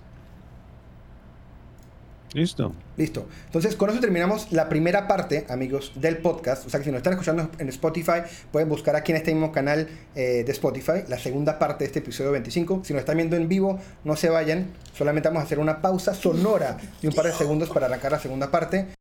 Listo. 2.33 2.71
Listo. 2.95 3.27
Entonces, 3.45 3.75
con 3.75 3.89
eso 3.89 3.99
terminamos 3.99 4.51
la 4.51 4.69
primera 4.69 5.07
parte, 5.07 5.45
amigos, 5.49 5.91
del 5.95 6.17
podcast. 6.17 6.65
O 6.65 6.69
sea 6.69 6.79
que 6.79 6.85
si 6.85 6.91
nos 6.91 6.99
están 6.99 7.13
escuchando 7.13 7.49
en 7.57 7.69
Spotify, 7.69 8.21
pueden 8.51 8.69
buscar 8.69 8.95
aquí 8.95 9.11
en 9.11 9.17
este 9.17 9.33
mismo 9.33 9.51
canal 9.51 9.89
eh, 10.15 10.43
de 10.45 10.51
Spotify 10.51 11.03
la 11.07 11.19
segunda 11.19 11.59
parte 11.59 11.83
de 11.83 11.87
este 11.87 11.99
episodio 11.99 12.31
25. 12.31 12.81
Si 12.85 12.93
nos 12.93 13.01
están 13.01 13.17
viendo 13.17 13.35
en 13.35 13.49
vivo, 13.49 13.79
no 14.03 14.15
se 14.15 14.29
vayan. 14.29 14.67
Solamente 14.93 15.29
vamos 15.29 15.41
a 15.41 15.45
hacer 15.45 15.59
una 15.59 15.81
pausa 15.81 16.13
sonora 16.13 16.77
de 17.01 17.07
un 17.07 17.13
par 17.13 17.25
de 17.25 17.33
segundos 17.33 17.69
para 17.69 17.87
arrancar 17.87 18.11
la 18.11 18.19
segunda 18.19 18.49
parte. 18.49 19.00